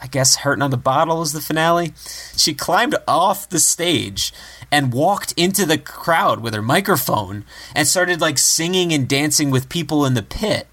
I 0.00 0.06
guess 0.08 0.36
hurting 0.36 0.62
on 0.62 0.70
the 0.70 0.76
bottle 0.76 1.18
was 1.20 1.32
the 1.32 1.40
finale. 1.40 1.92
She 2.36 2.54
climbed 2.54 2.96
off 3.06 3.48
the 3.48 3.60
stage 3.60 4.32
and 4.72 4.92
walked 4.92 5.32
into 5.36 5.64
the 5.66 5.78
crowd 5.78 6.40
with 6.40 6.54
her 6.54 6.62
microphone 6.62 7.44
and 7.74 7.86
started 7.88 8.20
like 8.20 8.38
singing 8.38 8.92
and 8.92 9.08
dancing 9.08 9.50
with 9.50 9.68
people 9.68 10.04
in 10.06 10.14
the 10.14 10.22
pit. 10.22 10.66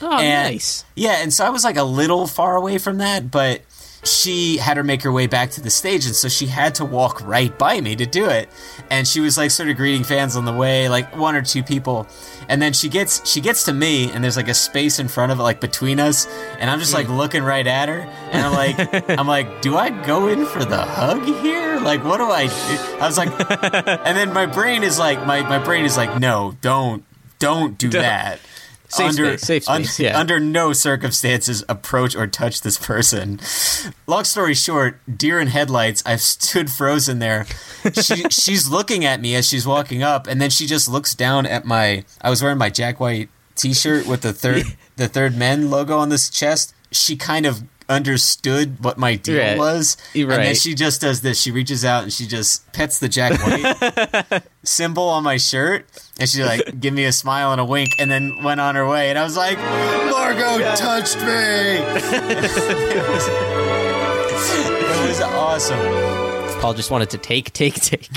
Oh, 0.00 0.18
And- 0.18 0.52
nice. 0.54 0.84
Yeah, 0.94 1.22
and 1.22 1.32
so 1.32 1.46
I 1.46 1.50
was 1.50 1.62
like 1.64 1.76
a 1.76 1.84
little 1.84 2.26
far 2.26 2.56
away 2.56 2.76
from 2.78 2.98
that, 2.98 3.30
but 3.30 3.62
she 4.04 4.56
had 4.56 4.76
her 4.76 4.82
make 4.82 5.02
her 5.02 5.12
way 5.12 5.26
back 5.26 5.50
to 5.52 5.60
the 5.60 5.70
stage, 5.70 6.06
and 6.06 6.14
so 6.14 6.28
she 6.28 6.46
had 6.46 6.74
to 6.76 6.84
walk 6.84 7.24
right 7.24 7.56
by 7.56 7.80
me 7.80 7.94
to 7.96 8.06
do 8.06 8.28
it. 8.28 8.48
And 8.90 9.06
she 9.06 9.20
was 9.20 9.38
like 9.38 9.50
sort 9.50 9.68
of 9.68 9.76
greeting 9.76 10.02
fans 10.02 10.34
on 10.34 10.44
the 10.44 10.52
way, 10.52 10.88
like 10.88 11.16
one 11.16 11.36
or 11.36 11.42
two 11.42 11.62
people. 11.62 12.08
And 12.48 12.60
then 12.60 12.72
she 12.72 12.88
gets 12.88 13.28
she 13.28 13.40
gets 13.40 13.64
to 13.64 13.72
me, 13.72 14.10
and 14.10 14.22
there's 14.22 14.36
like 14.36 14.48
a 14.48 14.54
space 14.54 14.98
in 14.98 15.06
front 15.08 15.30
of 15.30 15.38
it, 15.38 15.42
like 15.42 15.60
between 15.60 16.00
us, 16.00 16.26
and 16.58 16.68
I'm 16.68 16.80
just 16.80 16.94
like 16.94 17.06
mm. 17.06 17.16
looking 17.16 17.44
right 17.44 17.66
at 17.66 17.88
her, 17.88 18.00
and 18.32 18.46
I'm 18.46 18.52
like 18.52 19.10
I'm 19.18 19.28
like, 19.28 19.62
do 19.62 19.76
I 19.76 19.90
go 20.04 20.28
in 20.28 20.46
for 20.46 20.64
the 20.64 20.82
hug 20.82 21.24
here? 21.24 21.78
Like, 21.78 22.04
what 22.04 22.18
do 22.18 22.24
I? 22.24 22.46
do? 22.46 22.98
I 23.00 23.06
was 23.06 23.16
like, 23.16 23.28
and 23.86 24.16
then 24.16 24.32
my 24.32 24.46
brain 24.46 24.82
is 24.82 24.98
like 24.98 25.24
my 25.26 25.42
my 25.42 25.58
brain 25.58 25.84
is 25.84 25.96
like, 25.96 26.18
no, 26.18 26.56
don't 26.60 27.04
don't 27.38 27.78
do 27.78 27.90
that. 27.90 28.40
Safe 28.92 29.12
space, 29.14 29.42
safe 29.42 29.68
un- 29.68 29.84
yeah. 29.98 30.18
under 30.18 30.38
no 30.38 30.72
circumstances 30.72 31.64
approach 31.68 32.14
or 32.14 32.26
touch 32.26 32.60
this 32.60 32.78
person. 32.78 33.40
Long 34.06 34.24
story 34.24 34.54
short, 34.54 35.00
deer 35.16 35.40
in 35.40 35.48
headlights, 35.48 36.02
I've 36.04 36.20
stood 36.20 36.70
frozen 36.70 37.18
there. 37.18 37.46
She, 37.94 38.22
she's 38.30 38.68
looking 38.68 39.04
at 39.04 39.20
me 39.20 39.34
as 39.34 39.48
she's 39.48 39.66
walking 39.66 40.02
up, 40.02 40.26
and 40.26 40.40
then 40.42 40.50
she 40.50 40.66
just 40.66 40.88
looks 40.88 41.14
down 41.14 41.46
at 41.46 41.64
my. 41.64 42.04
I 42.20 42.28
was 42.28 42.42
wearing 42.42 42.58
my 42.58 42.68
Jack 42.68 43.00
White 43.00 43.30
T-shirt 43.54 44.06
with 44.06 44.20
the 44.20 44.32
third 44.32 44.64
the 44.96 45.08
third 45.08 45.36
men 45.36 45.70
logo 45.70 45.98
on 45.98 46.10
this 46.10 46.28
chest. 46.28 46.74
She 46.90 47.16
kind 47.16 47.46
of 47.46 47.62
understood 47.92 48.82
what 48.82 48.98
my 48.98 49.14
deal 49.14 49.38
Right. 49.38 49.56
was, 49.58 49.96
You're 50.14 50.32
and 50.32 50.42
then 50.42 50.54
she 50.54 50.74
just 50.74 51.00
does 51.00 51.20
this. 51.20 51.40
She 51.40 51.50
reaches 51.50 51.84
out 51.84 52.02
and 52.02 52.12
she 52.12 52.26
just 52.26 52.72
pets 52.72 52.98
the 52.98 53.08
Jack 53.08 53.40
White 53.40 54.42
symbol 54.64 55.04
on 55.08 55.22
my 55.22 55.36
shirt, 55.36 55.86
and 56.18 56.28
she 56.28 56.42
like 56.42 56.80
give 56.80 56.92
me 56.94 57.04
a 57.04 57.12
smile 57.12 57.52
and 57.52 57.60
a 57.60 57.64
wink, 57.64 57.90
and 57.98 58.10
then 58.10 58.42
went 58.42 58.60
on 58.60 58.74
her 58.74 58.86
way. 58.88 59.10
And 59.10 59.18
I 59.18 59.22
was 59.24 59.36
like, 59.36 59.58
Margo 59.58 60.58
touched 60.74 61.16
me. 61.18 61.22
it, 61.28 63.08
was, 63.08 63.28
it 63.28 65.08
was 65.08 65.20
awesome. 65.20 66.60
Paul 66.60 66.74
just 66.74 66.90
wanted 66.90 67.10
to 67.10 67.18
take, 67.18 67.52
take, 67.52 67.74
take. 67.74 68.08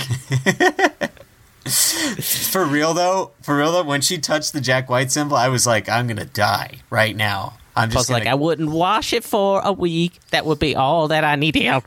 For 1.66 2.64
real 2.64 2.94
though, 2.94 3.32
for 3.42 3.56
real 3.58 3.72
though, 3.72 3.82
when 3.82 4.00
she 4.00 4.18
touched 4.18 4.52
the 4.52 4.60
Jack 4.60 4.88
White 4.88 5.10
symbol, 5.10 5.36
I 5.36 5.48
was 5.48 5.66
like, 5.66 5.88
I'm 5.88 6.06
gonna 6.06 6.24
die 6.24 6.76
right 6.90 7.16
now. 7.16 7.54
I'm 7.76 7.90
just 7.90 8.10
like, 8.10 8.26
I 8.26 8.34
wouldn't 8.34 8.70
wash 8.70 9.12
it 9.12 9.22
for 9.22 9.60
a 9.62 9.72
week. 9.72 10.18
That 10.30 10.46
would 10.46 10.58
be 10.58 10.74
all 10.74 11.08
that 11.08 11.24
I 11.24 11.36
needed. 11.36 11.82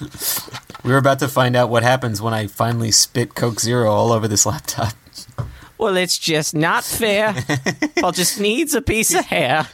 we 0.84 0.90
were 0.92 0.98
about 0.98 1.18
to 1.20 1.28
find 1.28 1.56
out 1.56 1.68
what 1.68 1.82
happens 1.82 2.22
when 2.22 2.32
I 2.32 2.46
finally 2.46 2.90
spit 2.92 3.34
Coke 3.34 3.60
Zero 3.60 3.90
all 3.90 4.12
over 4.12 4.28
this 4.28 4.46
laptop. 4.46 4.92
Well, 5.78 5.96
it's 5.96 6.18
just 6.18 6.54
not 6.54 6.84
fair. 6.84 7.34
Paul 8.00 8.12
just 8.12 8.40
needs 8.40 8.74
a 8.74 8.80
piece 8.80 9.14
of 9.14 9.26
hair. 9.26 9.68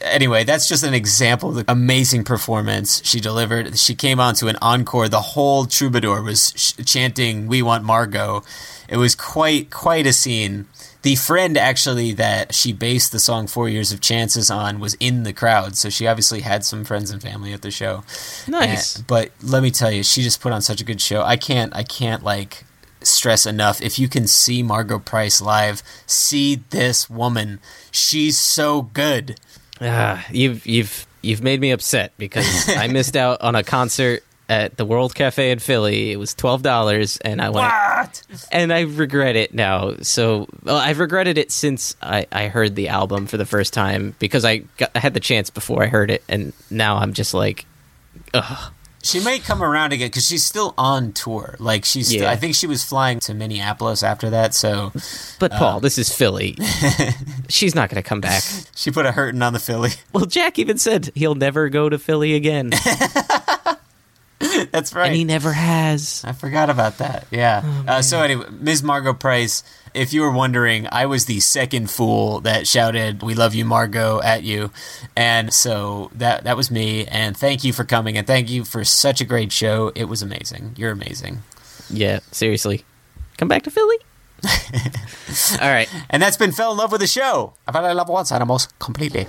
anyway, 0.00 0.44
that's 0.44 0.68
just 0.68 0.84
an 0.84 0.94
example 0.94 1.50
of 1.50 1.54
the 1.56 1.64
amazing 1.68 2.24
performance 2.24 3.02
she 3.04 3.20
delivered. 3.20 3.78
She 3.78 3.94
came 3.94 4.20
on 4.20 4.34
to 4.36 4.48
an 4.48 4.56
encore. 4.62 5.08
The 5.08 5.20
whole 5.20 5.66
troubadour 5.66 6.22
was 6.22 6.52
sh- 6.56 6.84
chanting 6.84 7.46
"We 7.46 7.62
want 7.62 7.84
Margo." 7.84 8.42
It 8.88 8.96
was 8.96 9.14
quite 9.14 9.70
quite 9.70 10.06
a 10.06 10.12
scene. 10.12 10.66
The 11.02 11.16
friend 11.16 11.58
actually 11.58 12.12
that 12.12 12.54
she 12.54 12.72
based 12.72 13.10
the 13.12 13.18
song 13.18 13.48
Four 13.48 13.68
Years 13.68 13.90
of 13.92 14.00
Chances 14.00 14.50
on 14.50 14.78
was 14.78 14.94
in 14.94 15.24
the 15.24 15.32
crowd, 15.32 15.76
so 15.76 15.90
she 15.90 16.06
obviously 16.06 16.40
had 16.40 16.64
some 16.64 16.84
friends 16.84 17.10
and 17.10 17.20
family 17.20 17.52
at 17.52 17.62
the 17.62 17.70
show. 17.72 18.04
Nice. 18.46 18.96
And- 18.96 19.06
but 19.06 19.30
let 19.42 19.62
me 19.62 19.70
tell 19.72 19.90
you, 19.90 20.02
she 20.04 20.22
just 20.22 20.40
put 20.40 20.52
on 20.52 20.62
such 20.62 20.80
a 20.80 20.84
good 20.84 21.00
show. 21.00 21.22
I 21.22 21.36
can't 21.36 21.74
I 21.74 21.82
can't 21.82 22.22
like 22.22 22.64
stress 23.02 23.46
enough 23.46 23.82
if 23.82 23.98
you 23.98 24.08
can 24.08 24.28
see 24.28 24.62
Margo 24.62 25.00
Price 25.00 25.40
live, 25.40 25.82
see 26.06 26.62
this 26.70 27.10
woman. 27.10 27.58
She's 27.90 28.38
so 28.38 28.82
good. 28.82 29.40
Ah, 29.80 30.24
you've 30.30 30.64
you've 30.64 31.06
you've 31.20 31.42
made 31.42 31.60
me 31.60 31.72
upset 31.72 32.12
because 32.16 32.68
I 32.76 32.86
missed 32.86 33.16
out 33.16 33.40
on 33.40 33.56
a 33.56 33.64
concert 33.64 34.22
at 34.52 34.76
the 34.76 34.84
World 34.84 35.14
Cafe 35.14 35.50
in 35.50 35.58
Philly. 35.58 36.10
It 36.12 36.16
was 36.18 36.34
twelve 36.34 36.62
dollars, 36.62 37.16
and 37.18 37.40
I 37.40 37.48
went, 37.48 37.66
What? 37.66 38.46
and 38.52 38.72
I 38.72 38.80
regret 38.82 39.34
it 39.36 39.54
now. 39.54 39.94
So 40.02 40.46
well, 40.62 40.76
I've 40.76 40.98
regretted 40.98 41.38
it 41.38 41.50
since 41.50 41.96
I, 42.02 42.26
I 42.30 42.48
heard 42.48 42.76
the 42.76 42.88
album 42.88 43.26
for 43.26 43.36
the 43.38 43.46
first 43.46 43.72
time 43.72 44.14
because 44.18 44.44
I 44.44 44.58
got, 44.76 44.90
I 44.94 44.98
had 44.98 45.14
the 45.14 45.20
chance 45.20 45.48
before 45.50 45.82
I 45.82 45.86
heard 45.86 46.10
it, 46.10 46.22
and 46.28 46.52
now 46.70 46.96
I'm 46.96 47.12
just 47.14 47.32
like, 47.34 47.64
ugh. 48.34 48.72
She 49.04 49.18
may 49.18 49.40
come 49.40 49.64
around 49.64 49.92
again 49.92 50.06
because 50.06 50.28
she's 50.28 50.44
still 50.44 50.74
on 50.78 51.12
tour. 51.12 51.56
Like 51.58 51.84
she's, 51.84 52.06
still, 52.06 52.28
I 52.28 52.36
think 52.36 52.54
she 52.54 52.68
was 52.68 52.84
flying 52.84 53.18
to 53.26 53.34
Minneapolis 53.34 54.04
after 54.04 54.30
that. 54.30 54.54
So 54.54 54.92
But 55.40 55.50
uh, 55.50 55.58
Paul, 55.58 55.80
this 55.80 55.98
is 55.98 56.14
Philly. 56.14 56.56
She's 57.48 57.74
not 57.74 57.90
going 57.90 58.00
to 58.00 58.08
come 58.08 58.20
back. 58.20 58.44
she 58.76 58.92
put 58.92 59.04
a 59.04 59.10
hurting 59.10 59.42
on 59.42 59.54
the 59.54 59.58
Philly. 59.58 59.90
Well, 60.12 60.26
Jack 60.26 60.56
even 60.60 60.78
said 60.78 61.10
he'll 61.16 61.34
never 61.34 61.68
go 61.68 61.88
to 61.88 61.98
Philly 61.98 62.34
again, 62.34 62.70
That's 64.72 64.94
right. 64.94 65.06
and 65.08 65.16
he 65.16 65.24
never 65.24 65.52
has. 65.52 66.22
I 66.26 66.32
forgot 66.32 66.70
about 66.70 66.98
that. 66.98 67.26
Yeah. 67.30 67.84
uh, 67.86 68.02
so 68.02 68.20
anyway, 68.22 68.46
Ms. 68.50 68.82
Margo 68.82 69.12
Price. 69.14 69.62
If 69.94 70.14
you 70.14 70.22
were 70.22 70.30
wondering, 70.32 70.88
I 70.90 71.04
was 71.04 71.26
the 71.26 71.40
second 71.40 71.90
fool 71.90 72.40
that 72.40 72.66
shouted 72.66 73.22
"We 73.22 73.34
love 73.34 73.54
you, 73.54 73.64
Margo" 73.66 74.22
at 74.22 74.42
you, 74.42 74.70
and 75.14 75.52
so 75.52 76.10
that 76.14 76.44
that 76.44 76.56
was 76.56 76.70
me. 76.70 77.06
And 77.06 77.36
thank 77.36 77.62
you 77.62 77.72
for 77.74 77.84
coming, 77.84 78.16
and 78.16 78.26
thank 78.26 78.48
you 78.48 78.64
for 78.64 78.84
such 78.84 79.20
a 79.20 79.24
great 79.26 79.52
show. 79.52 79.92
It 79.94 80.04
was 80.04 80.22
amazing. 80.22 80.74
You're 80.78 80.92
amazing. 80.92 81.42
Yeah, 81.90 82.20
seriously, 82.30 82.84
come 83.36 83.48
back 83.48 83.64
to 83.64 83.70
Philly. 83.70 83.98
All 85.60 85.70
right. 85.70 85.88
And 86.10 86.22
that's 86.22 86.36
been 86.36 86.52
fell 86.52 86.72
in 86.72 86.78
love 86.78 86.90
with 86.90 87.00
the 87.00 87.06
show. 87.06 87.54
I 87.68 87.72
fell 87.72 87.84
in 87.86 87.96
love 87.96 88.08
once, 88.08 88.32
animals 88.32 88.68
completely. 88.78 89.28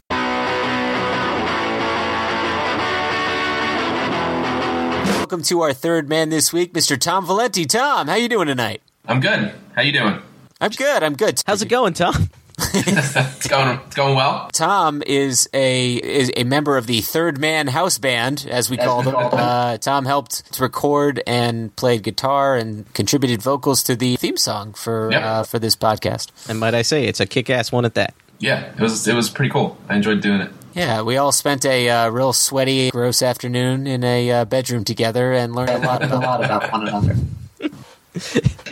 Welcome 5.34 5.46
to 5.46 5.62
our 5.62 5.74
third 5.74 6.08
man 6.10 6.30
this 6.30 6.54
week, 6.54 6.74
Mr. 6.74 6.96
Tom 6.96 7.26
Valenti. 7.26 7.66
Tom, 7.66 8.08
how 8.08 8.14
you 8.14 8.30
doing 8.30 8.46
tonight? 8.46 8.84
I'm 9.08 9.20
good. 9.20 9.52
How 9.76 9.82
you 9.82 9.92
doing? 9.92 10.22
I'm 10.62 10.70
good. 10.70 11.02
I'm 11.02 11.16
good. 11.16 11.42
How's 11.48 11.64
it 11.64 11.70
going, 11.70 11.94
Tom? 11.94 12.30
It's 12.76 13.48
going. 13.48 13.80
It's 13.88 13.96
going 13.96 14.16
well. 14.16 14.48
Tom 14.54 15.02
is 15.08 15.50
a 15.56 15.96
is 15.96 16.32
a 16.38 16.44
member 16.44 16.78
of 16.78 16.86
the 16.86 17.02
Third 17.02 17.40
Man 17.40 17.66
House 17.66 17.98
Band, 17.98 18.46
as 18.48 18.70
we 18.70 18.78
call 18.78 19.00
we 19.00 19.06
them. 19.06 19.14
call 19.16 19.30
them. 19.32 19.40
Uh, 19.40 19.78
Tom 19.80 20.06
helped 20.06 20.54
to 20.54 20.62
record 20.62 21.24
and 21.26 21.76
played 21.78 22.04
guitar 22.04 22.56
and 22.56 22.94
contributed 22.94 23.42
vocals 23.42 23.82
to 23.86 23.96
the 23.96 24.16
theme 24.18 24.38
song 24.38 24.74
for 24.74 25.12
Yep. 25.12 25.24
uh, 25.24 25.44
for 25.46 25.58
this 25.58 25.76
podcast. 25.76 26.30
And 26.48 26.60
might 26.60 26.76
I 26.76 26.84
say, 26.84 27.06
it's 27.08 27.20
a 27.20 27.26
kick-ass 27.26 27.72
one 27.72 27.86
at 27.86 27.96
that. 27.96 28.14
Yeah, 28.38 28.72
it 28.72 28.80
was. 28.80 29.08
It 29.08 29.16
was 29.16 29.32
pretty 29.32 29.50
cool. 29.50 29.80
I 29.90 29.96
enjoyed 29.96 30.22
doing 30.22 30.42
it. 30.42 30.52
Yeah, 30.74 31.02
we 31.04 31.18
all 31.18 31.32
spent 31.32 31.66
a 31.66 31.90
uh, 31.90 32.10
real 32.10 32.34
sweaty, 32.34 32.90
gross 32.92 33.22
afternoon 33.22 33.86
in 33.88 34.04
a 34.04 34.32
uh, 34.32 34.46
bedroom 34.46 34.84
together 34.84 35.32
and 35.34 35.54
learned 35.54 35.70
a 35.70 35.78
lot 35.80 36.02
a 36.04 36.06
about. 36.08 36.22
lot 36.24 36.44
about 36.44 36.72
one 36.72 36.88
another. 36.88 37.16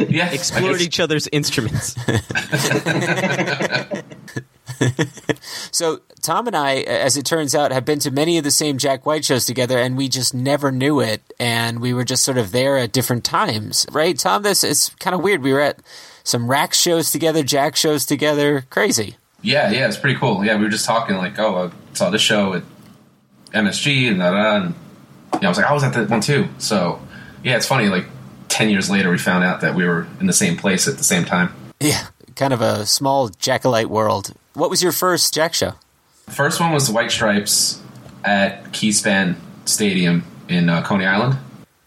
Yeah, 0.08 0.32
Explored 0.32 0.82
each 0.82 1.00
other's 1.00 1.28
instruments. 1.32 1.96
So 5.72 6.02
Tom 6.22 6.48
and 6.48 6.56
I, 6.56 6.78
as 6.78 7.18
it 7.18 7.26
turns 7.26 7.56
out, 7.56 7.72
have 7.72 7.86
been 7.86 8.00
to 8.00 8.12
many 8.12 8.38
of 8.38 8.44
the 8.44 8.52
same 8.52 8.78
Jack 8.78 9.06
White 9.06 9.24
shows 9.26 9.46
together, 9.46 9.78
and 9.78 9.96
we 9.98 10.10
just 10.10 10.34
never 10.34 10.72
knew 10.72 11.00
it, 11.00 11.22
and 11.40 11.80
we 11.82 11.94
were 11.94 12.04
just 12.04 12.24
sort 12.24 12.38
of 12.38 12.52
there 12.52 12.78
at 12.78 12.92
different 12.92 13.24
times, 13.24 13.86
right? 13.92 14.18
Tom, 14.18 14.44
this 14.44 14.64
is 14.64 14.90
kind 15.00 15.14
of 15.16 15.22
weird. 15.22 15.42
We 15.44 15.54
were 15.54 15.62
at 15.62 15.80
some 16.24 16.50
Rack 16.50 16.74
shows 16.74 17.12
together, 17.12 17.44
Jack 17.44 17.76
shows 17.76 18.06
together, 18.06 18.66
crazy. 18.70 19.16
Yeah, 19.42 19.72
yeah, 19.72 19.88
it's 19.88 19.98
pretty 19.98 20.20
cool. 20.20 20.44
Yeah, 20.46 20.58
we 20.58 20.64
were 20.64 20.70
just 20.70 20.86
talking 20.86 21.18
like, 21.18 21.38
oh, 21.40 21.72
I 21.72 21.96
saw 21.96 22.10
this 22.10 22.22
show 22.22 22.54
at 22.54 22.64
MSG 23.54 24.10
and 24.10 24.20
da 24.20 24.32
da, 24.32 24.66
and 24.66 24.76
yeah, 25.42 25.48
I 25.48 25.50
was 25.50 25.58
like, 25.58 25.68
I 25.68 25.74
was 25.74 25.84
at 25.84 25.94
that 25.94 26.10
one 26.10 26.22
too. 26.22 26.48
So 26.58 27.02
yeah, 27.44 27.58
it's 27.58 27.66
funny. 27.66 27.88
Like 27.88 28.06
ten 28.50 28.70
years 28.70 28.90
later, 28.90 29.10
we 29.10 29.18
found 29.18 29.44
out 29.44 29.62
that 29.62 29.76
we 29.76 29.86
were 29.86 30.08
in 30.20 30.28
the 30.28 30.34
same 30.34 30.58
place 30.58 30.88
at 30.88 30.98
the 30.98 31.04
same 31.04 31.26
time. 31.26 31.54
Yeah, 31.80 32.08
kind 32.36 32.54
of 32.54 32.62
a 32.62 32.86
small 32.86 33.30
Jackalite 33.30 33.88
world. 33.88 34.34
What 34.54 34.70
was 34.70 34.84
your 34.84 34.92
first 34.92 35.34
Jack 35.34 35.54
show? 35.54 35.74
The 36.26 36.32
first 36.32 36.60
one 36.60 36.72
was 36.72 36.88
the 36.88 36.94
White 36.94 37.12
Stripes 37.12 37.82
at 38.24 38.66
Keyspan 38.66 39.36
Stadium 39.66 40.24
in 40.48 40.70
uh, 40.70 40.84
Coney 40.84 41.06
Island. 41.06 41.38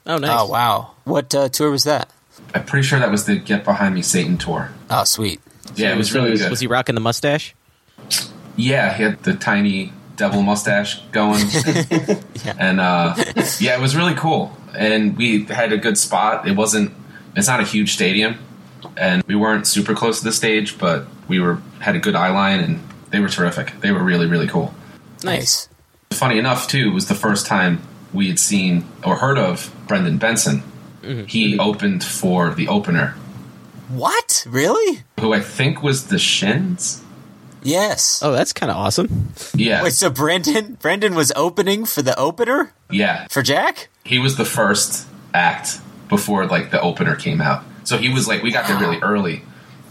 Oh, 0.06 0.18
nice. 0.18 0.30
Oh 0.32 0.46
wow, 0.46 0.90
what 1.04 1.34
uh, 1.34 1.48
tour 1.48 1.70
was 1.70 1.84
that? 1.84 2.10
I'm 2.54 2.64
pretty 2.64 2.86
sure 2.86 2.98
that 2.98 3.10
was 3.10 3.26
the 3.26 3.36
Get 3.36 3.64
Behind 3.64 3.94
Me 3.94 4.02
Satan 4.02 4.38
tour. 4.38 4.70
Oh 4.90 5.04
sweet. 5.04 5.40
Yeah, 5.74 5.92
it 5.92 5.96
was 5.96 6.14
really 6.14 6.36
good. 6.36 6.50
Was 6.50 6.60
he 6.60 6.66
rocking 6.66 6.94
the 6.94 7.00
mustache? 7.00 7.54
Yeah, 8.56 8.94
he 8.94 9.02
had 9.02 9.22
the 9.22 9.34
tiny 9.34 9.92
devil 10.16 10.42
mustache 10.42 11.00
going. 11.12 11.44
And 12.58 12.78
uh, 12.78 13.14
yeah, 13.58 13.74
it 13.74 13.80
was 13.80 13.96
really 13.96 14.14
cool. 14.14 14.54
And 14.76 15.16
we 15.16 15.44
had 15.44 15.72
a 15.72 15.78
good 15.78 15.96
spot. 15.96 16.46
It 16.46 16.54
wasn't 16.56 16.92
it's 17.34 17.48
not 17.48 17.60
a 17.60 17.64
huge 17.64 17.94
stadium 17.94 18.38
and 18.96 19.22
we 19.24 19.34
weren't 19.34 19.66
super 19.66 19.94
close 19.94 20.18
to 20.18 20.24
the 20.24 20.32
stage, 20.32 20.78
but 20.78 21.06
we 21.28 21.40
were 21.40 21.60
had 21.80 21.96
a 21.96 21.98
good 21.98 22.14
eye 22.14 22.30
line 22.30 22.60
and 22.60 22.80
they 23.10 23.20
were 23.20 23.28
terrific. 23.28 23.72
They 23.80 23.92
were 23.92 24.02
really, 24.02 24.26
really 24.26 24.46
cool. 24.46 24.74
Nice. 25.22 25.68
Funny 26.10 26.38
enough 26.38 26.68
too, 26.68 26.88
it 26.88 26.94
was 26.94 27.08
the 27.08 27.14
first 27.14 27.46
time 27.46 27.80
we 28.12 28.28
had 28.28 28.38
seen 28.38 28.84
or 29.04 29.16
heard 29.16 29.38
of 29.38 29.74
Brendan 29.86 30.18
Benson. 30.18 30.62
He 31.26 31.58
opened 31.58 32.02
for 32.02 32.54
the 32.54 32.68
opener, 32.68 33.14
What? 33.88 34.44
Really? 34.48 35.02
who 35.20 35.32
I 35.32 35.40
think 35.40 35.82
was 35.82 36.08
the 36.08 36.18
Shins. 36.18 37.02
Yes. 37.62 38.20
Oh, 38.22 38.32
that's 38.32 38.52
kind 38.52 38.70
of 38.70 38.76
awesome. 38.76 39.32
Yeah. 39.54 39.82
Wait, 39.82 39.92
so 39.94 40.10
Brendan 40.10 40.74
Brendan 40.74 41.14
was 41.14 41.32
opening 41.34 41.84
for 41.86 42.02
the 42.02 42.18
opener 42.18 42.72
Yeah. 42.90 43.26
for 43.30 43.42
Jack? 43.42 43.88
he 44.04 44.18
was 44.18 44.36
the 44.36 44.44
first 44.44 45.06
act 45.32 45.80
before 46.10 46.44
like 46.46 46.70
the 46.70 46.80
opener 46.80 47.16
came 47.16 47.40
out. 47.40 47.64
So 47.84 47.96
he 47.96 48.10
was 48.10 48.28
like 48.28 48.42
we 48.42 48.50
got 48.52 48.66
there 48.68 48.78
really 48.78 48.98
early 49.00 49.42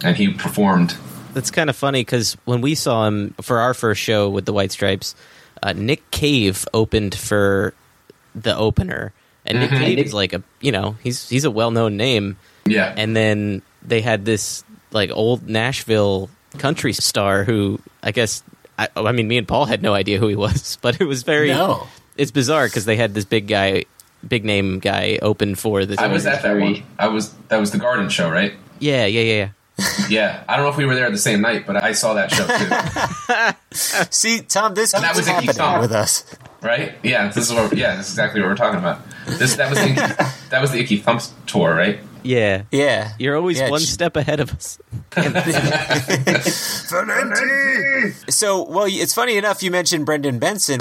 and 0.04 0.16
he 0.16 0.32
performed 0.34 0.96
That's 1.34 1.50
kind 1.50 1.68
of 1.70 1.76
funny 1.76 2.02
because 2.02 2.38
when 2.46 2.62
we 2.62 2.76
saw 2.76 3.08
him 3.08 3.34
for 3.42 3.60
our 3.60 3.74
first 3.74 4.02
show 4.02 4.30
with 4.30 4.46
the 4.46 4.54
White 4.54 4.72
Stripes, 4.72 5.16
uh, 5.64 5.74
Nick 5.74 6.12
Cave 6.12 6.66
opened 6.76 7.16
for 7.16 7.74
the 8.36 8.56
opener, 8.56 9.14
and 9.46 9.60
Nick 9.60 9.72
Cave 9.72 9.98
is 10.00 10.14
like 10.14 10.34
a 10.34 10.44
you 10.62 10.72
know 10.72 10.96
he's 11.02 11.28
he's 11.30 11.46
a 11.46 11.52
well 11.52 11.72
known 11.72 11.98
name, 11.98 12.38
yeah. 12.66 12.94
and 12.96 13.16
then 13.16 13.62
they 13.86 14.02
had 14.02 14.26
this 14.26 14.64
like 14.92 15.12
old 15.14 15.48
Nashville 15.50 16.30
country 16.58 16.94
star 16.94 17.44
who 17.44 17.80
I 18.04 18.12
guess 18.12 18.44
I, 18.78 18.88
I 18.96 19.12
mean 19.12 19.28
me 19.28 19.38
and 19.38 19.48
Paul 19.48 19.66
had 19.66 19.82
no 19.82 19.94
idea 19.94 20.20
who 20.20 20.28
he 20.28 20.36
was, 20.36 20.78
but 20.82 21.00
it 21.02 21.06
was 21.06 21.24
very 21.24 21.50
No. 21.50 21.88
it's 22.18 22.32
bizarre 22.32 22.68
because 22.68 22.86
they 22.86 22.96
had 22.96 23.14
this 23.14 23.26
big 23.26 23.48
guy, 23.48 23.86
big 24.28 24.46
name 24.46 24.80
guy 24.80 25.20
open 25.22 25.56
for 25.56 25.86
this. 25.86 25.98
I 26.00 26.08
was 26.08 26.26
at 26.26 26.44
that 26.44 26.58
one. 26.58 26.84
I 27.00 27.08
was 27.08 27.34
that 27.50 27.60
was 27.60 27.72
the 27.72 27.80
Garden 27.80 28.10
show, 28.10 28.30
right? 28.30 28.54
yeah, 28.80 29.06
yeah, 29.06 29.22
yeah, 29.22 29.34
yeah. 29.36 29.50
Yeah. 30.10 30.44
I 30.48 30.56
don't 30.56 30.66
know 30.66 30.70
if 30.72 30.78
we 30.78 30.86
were 30.86 30.94
there 30.94 31.10
the 31.10 31.18
same 31.18 31.42
night, 31.42 31.66
but 31.66 31.82
I 31.84 31.94
saw 31.94 32.14
that 32.14 32.30
show 32.32 32.46
too. 32.46 33.56
See, 34.12 34.42
Tom, 34.42 34.76
this 34.76 34.92
That 34.92 35.02
keeps 35.02 35.18
was 35.18 35.28
a 35.28 35.30
key 35.30 35.34
happening 35.36 35.54
song. 35.56 35.82
with 35.82 35.92
us. 35.92 36.26
right? 36.62 36.94
Yeah, 37.04 37.30
this 37.30 37.50
is 37.50 37.54
what 37.54 37.76
yeah, 37.76 37.96
this 37.96 38.08
is 38.08 38.14
exactly 38.14 38.42
what 38.42 38.50
we're 38.50 38.56
talking 38.56 38.78
about. 38.80 39.00
This 39.26 39.56
that 39.56 39.70
was 39.70 39.80
the 39.80 39.86
Icky, 39.86 39.96
that 40.50 40.62
was 40.62 40.72
the 40.72 40.80
Icky 40.80 40.98
Thumps 40.98 41.34
tour, 41.48 41.74
right? 41.74 42.00
Yeah. 42.24 42.64
Yeah. 42.72 43.12
You're 43.20 43.36
always 43.38 43.60
Yeah, 43.60 43.70
one 43.70 43.82
ch- 43.82 43.86
step 43.88 44.16
ahead 44.16 44.40
of 44.40 44.52
us. 44.54 44.80
So, 48.30 48.64
well, 48.64 48.86
it's 48.88 49.14
funny 49.14 49.38
enough 49.38 49.62
you 49.64 49.72
mentioned 49.72 50.06
Brendan 50.06 50.40
Benson. 50.40 50.80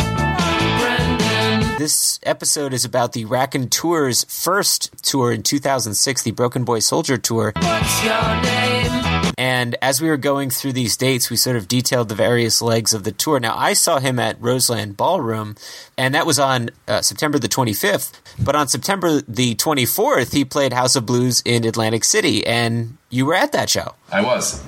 This 1.82 2.20
episode 2.22 2.72
is 2.72 2.84
about 2.84 3.12
the 3.12 3.24
Raconteurs' 3.24 4.22
first 4.28 4.92
tour 5.02 5.32
in 5.32 5.42
2006, 5.42 6.22
the 6.22 6.30
Broken 6.30 6.62
Boy 6.62 6.78
Soldier 6.78 7.18
Tour. 7.18 7.52
And 9.36 9.74
as 9.82 10.00
we 10.00 10.08
were 10.08 10.16
going 10.16 10.50
through 10.50 10.74
these 10.74 10.96
dates, 10.96 11.28
we 11.28 11.34
sort 11.34 11.56
of 11.56 11.66
detailed 11.66 12.08
the 12.08 12.14
various 12.14 12.62
legs 12.62 12.94
of 12.94 13.02
the 13.02 13.10
tour. 13.10 13.40
Now, 13.40 13.58
I 13.58 13.72
saw 13.72 13.98
him 13.98 14.20
at 14.20 14.40
Roseland 14.40 14.96
Ballroom, 14.96 15.56
and 15.98 16.14
that 16.14 16.24
was 16.24 16.38
on 16.38 16.70
uh, 16.86 17.02
September 17.02 17.40
the 17.40 17.48
25th. 17.48 18.12
But 18.38 18.54
on 18.54 18.68
September 18.68 19.20
the 19.20 19.56
24th, 19.56 20.32
he 20.32 20.44
played 20.44 20.72
House 20.72 20.94
of 20.94 21.04
Blues 21.04 21.42
in 21.44 21.64
Atlantic 21.64 22.04
City, 22.04 22.46
and 22.46 22.96
you 23.10 23.26
were 23.26 23.34
at 23.34 23.50
that 23.50 23.68
show. 23.68 23.96
I 24.12 24.22
was. 24.22 24.64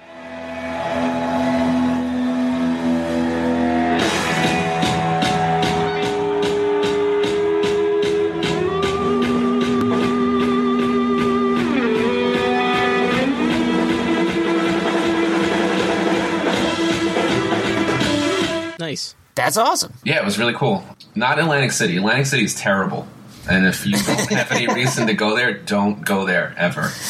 That's 19.35 19.57
awesome. 19.57 19.93
Yeah, 20.05 20.17
it 20.17 20.25
was 20.25 20.39
really 20.39 20.55
cool. 20.55 20.85
Not 21.15 21.39
Atlantic 21.39 21.73
City. 21.73 21.97
Atlantic 21.97 22.27
City 22.27 22.45
is 22.45 22.55
terrible. 22.55 23.07
And 23.51 23.67
if 23.67 23.85
you 23.87 23.93
don't 23.97 24.31
have 24.31 24.51
any 24.53 24.67
reason 24.75 25.07
to 25.09 25.15
go 25.15 25.35
there, 25.37 25.53
don't 25.55 26.05
go 26.05 26.25
there 26.27 26.55
ever. 26.57 26.91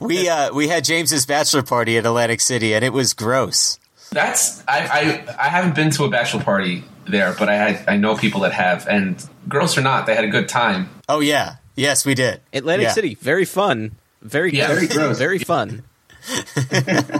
We 0.00 0.28
uh, 0.28 0.52
we 0.52 0.68
had 0.68 0.84
James's 0.84 1.24
bachelor 1.26 1.62
party 1.62 1.96
at 1.96 2.04
Atlantic 2.04 2.40
City, 2.40 2.74
and 2.74 2.84
it 2.84 2.92
was 2.92 3.14
gross. 3.14 3.78
That's 4.12 4.62
I, 4.68 5.24
I 5.38 5.46
I 5.46 5.48
haven't 5.48 5.74
been 5.74 5.90
to 5.92 6.04
a 6.04 6.10
bachelor 6.10 6.42
party 6.42 6.84
there, 7.08 7.34
but 7.38 7.48
I 7.48 7.54
had, 7.56 7.88
I 7.88 7.96
know 7.96 8.16
people 8.16 8.40
that 8.42 8.52
have, 8.52 8.86
and 8.86 9.16
gross 9.48 9.78
or 9.78 9.80
not, 9.80 10.06
they 10.06 10.14
had 10.14 10.24
a 10.24 10.28
good 10.28 10.48
time. 10.48 10.90
Oh 11.08 11.20
yeah, 11.20 11.56
yes, 11.74 12.04
we 12.04 12.14
did. 12.14 12.40
Atlantic 12.52 12.84
Yeah. 12.88 12.92
City, 12.92 13.14
very 13.14 13.44
fun. 13.46 13.92
Very 14.22 14.52
Yeah. 14.54 14.66
very, 14.68 14.86
Very 14.86 14.98
gross. 15.06 15.18
very 15.18 15.38
fun. 15.38 15.82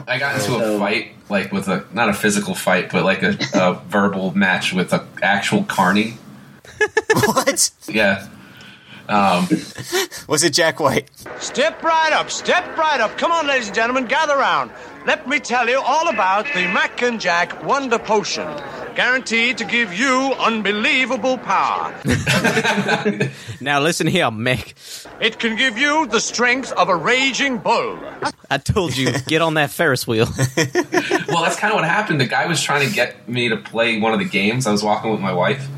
I 0.07 0.17
got 0.19 0.41
into 0.41 0.57
a 0.57 0.79
fight, 0.79 1.13
like 1.29 1.53
with 1.53 1.69
a 1.69 1.85
not 1.93 2.09
a 2.09 2.15
physical 2.15 2.55
fight, 2.55 2.91
but 2.91 3.05
like 3.05 3.23
a, 3.23 3.37
a 3.55 3.75
verbal 3.89 4.37
match 4.37 4.73
with 4.73 4.93
a 4.93 5.07
actual 5.23 5.65
carny. 5.65 6.19
what? 7.25 7.71
Yeah. 7.89 8.29
Um, 9.11 9.49
Was 10.29 10.45
it 10.45 10.53
Jack 10.53 10.79
White? 10.79 11.11
Step 11.41 11.83
right 11.83 12.13
up, 12.13 12.31
step 12.31 12.77
right 12.77 13.01
up. 13.01 13.19
Come 13.19 13.33
on, 13.33 13.47
ladies 13.47 13.67
and 13.67 13.75
gentlemen, 13.75 14.07
gather 14.07 14.37
round. 14.37 14.71
Let 15.05 15.27
me 15.27 15.41
tell 15.41 15.69
you 15.69 15.81
all 15.81 16.09
about 16.09 16.45
the 16.55 16.63
Mac 16.69 17.03
and 17.03 17.21
Jack 17.21 17.65
Wonder 17.65 17.99
Potion. 17.99 18.47
Guaranteed 18.95 19.59
to 19.59 19.65
give 19.65 19.93
you 19.95 20.35
unbelievable 20.39 21.39
power. 21.39 21.95
Now 23.63 23.81
listen 23.81 24.07
here, 24.07 24.27
Mick. 24.27 24.75
It 25.21 25.39
can 25.39 25.55
give 25.57 25.77
you 25.77 26.07
the 26.07 26.21
strength 26.21 26.73
of 26.73 26.89
a 26.89 26.97
raging 26.97 27.59
bull. 27.59 27.99
I 28.51 28.57
told 28.59 28.97
you, 28.97 29.13
get 29.27 29.43
on 29.43 29.55
that 29.55 29.71
Ferris 29.71 30.07
wheel. 30.07 30.27
well, 30.57 31.43
that's 31.43 31.57
kind 31.57 31.73
of 31.73 31.77
what 31.77 31.85
happened. 31.85 32.21
The 32.21 32.27
guy 32.27 32.47
was 32.47 32.63
trying 32.63 32.89
to 32.89 32.95
get 32.95 33.29
me 33.29 33.51
to 33.51 33.59
play 33.59 34.01
one 34.01 34.15
of 34.15 34.19
the 34.19 34.25
games. 34.25 34.67
I 34.67 34.73
was 34.73 34.83
walking 34.83 35.11
with 35.11 35.21
my 35.21 35.33
wife, 35.33 35.69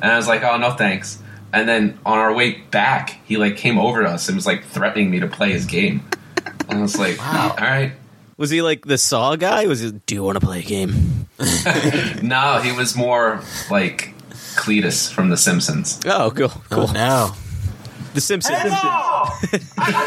and 0.00 0.04
I 0.04 0.16
was 0.16 0.28
like, 0.28 0.44
"Oh 0.44 0.56
no, 0.56 0.70
thanks." 0.72 1.18
And 1.56 1.66
then 1.68 1.98
on 2.04 2.18
our 2.18 2.34
way 2.34 2.52
back, 2.70 3.18
he 3.24 3.38
like 3.38 3.56
came 3.56 3.78
over 3.78 4.02
to 4.02 4.08
us 4.10 4.28
and 4.28 4.36
was 4.36 4.46
like 4.46 4.64
threatening 4.66 5.10
me 5.10 5.20
to 5.20 5.26
play 5.26 5.52
his 5.52 5.64
game. 5.64 6.02
And 6.68 6.78
I 6.78 6.82
was 6.82 6.98
like, 6.98 7.18
Wow. 7.18 7.56
"All 7.58 7.66
right." 7.66 7.92
Was 8.36 8.50
he 8.50 8.60
like 8.60 8.84
the 8.84 8.98
Saw 8.98 9.36
guy? 9.36 9.66
Was 9.66 9.80
he? 9.80 9.92
Do 9.92 10.14
you 10.14 10.22
want 10.22 10.38
to 10.38 10.44
play 10.46 10.60
a 10.60 10.62
game? 10.62 11.26
No, 12.22 12.60
he 12.62 12.72
was 12.72 12.94
more 12.96 13.40
like 13.70 14.14
Cletus 14.56 15.10
from 15.12 15.28
The 15.30 15.36
Simpsons. 15.36 16.00
Oh, 16.06 16.30
cool, 16.30 16.50
oh, 16.54 16.62
cool. 16.70 16.86
Oh 16.88 16.92
no. 16.92 17.32
The 18.14 18.20
Simpsons. 18.20 18.56
I 18.58 19.28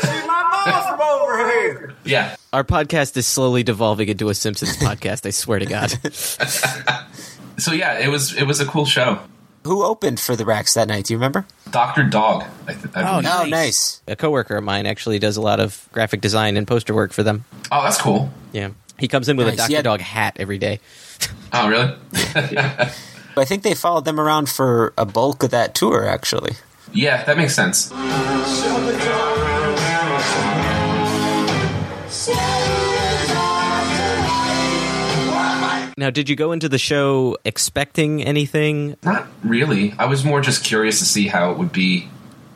see 0.01 0.27
my 0.27 0.63
mom 0.65 0.97
from 0.97 1.01
over 1.01 1.38
here. 1.49 1.93
Yeah, 2.03 2.35
Our 2.53 2.63
podcast 2.63 3.15
is 3.17 3.27
slowly 3.27 3.63
devolving 3.63 4.09
into 4.09 4.29
a 4.29 4.35
Simpsons 4.35 4.77
podcast. 4.77 5.25
I 5.25 5.29
swear 5.31 5.59
to 5.59 5.65
God. 5.65 5.89
so 7.62 7.71
yeah, 7.73 7.99
it 7.99 8.09
was 8.09 8.35
it 8.35 8.43
was 8.43 8.59
a 8.59 8.65
cool 8.65 8.85
show. 8.85 9.19
Who 9.69 9.84
opened 9.84 10.19
for 10.19 10.36
the 10.36 10.45
Racks 10.45 10.73
that 10.73 10.88
night? 10.88 11.05
Do 11.05 11.13
you 11.13 11.19
remember? 11.19 11.45
Doctor 11.69 12.01
Dog. 12.03 12.43
I 12.67 12.73
th- 12.73 12.86
I 12.95 13.03
oh, 13.03 13.21
believe. 13.21 13.32
Oh, 13.32 13.45
nice. 13.45 14.01
a 14.08 14.15
coworker 14.15 14.58
of 14.58 14.63
mine 14.63 14.88
actually 14.88 15.19
does 15.19 15.38
a 15.38 15.41
lot 15.41 15.60
of 15.60 15.88
graphic 15.91 16.21
design 16.21 16.58
and 16.58 16.67
poster 16.67 16.95
work 16.95 17.13
for 17.13 17.21
them. 17.21 17.45
oh, 17.71 17.84
that's 17.84 18.01
cool. 18.01 18.32
Yeah, 18.51 18.69
he 18.97 19.08
comes 19.08 19.29
in 19.29 19.38
with 19.38 19.45
Nice, 19.45 19.53
a 19.53 19.58
Doctor 19.58 19.73
yeah. 19.73 19.82
Dog 19.84 20.01
hat 20.01 20.38
every 20.39 20.58
day. 20.58 20.79
Oh, 21.53 21.67
really? 21.67 21.93
I 22.13 23.45
think 23.45 23.62
they 23.62 23.75
followed 23.75 24.05
them 24.05 24.19
around 24.19 24.49
for 24.49 24.93
a 24.97 25.05
bulk 25.05 25.43
of 25.43 25.51
that 25.51 25.75
tour, 25.75 26.08
actually. 26.08 26.53
yeah, 26.93 27.23
that 27.25 27.38
makes 27.38 27.53
sense. 27.55 27.91
Now, 35.99 36.09
did 36.09 36.29
you 36.29 36.38
go 36.38 36.53
into 36.53 36.69
the 36.69 36.77
show 36.77 37.38
expecting 37.43 38.23
anything? 38.23 38.95
Not 39.03 39.27
really. 39.43 39.93
I 39.99 40.05
was 40.05 40.23
more 40.23 40.39
just 40.39 40.63
curious 40.63 40.99
to 40.99 41.05
see 41.05 41.27
how 41.27 41.51
it 41.51 41.57
would 41.57 41.73
be 41.73 42.07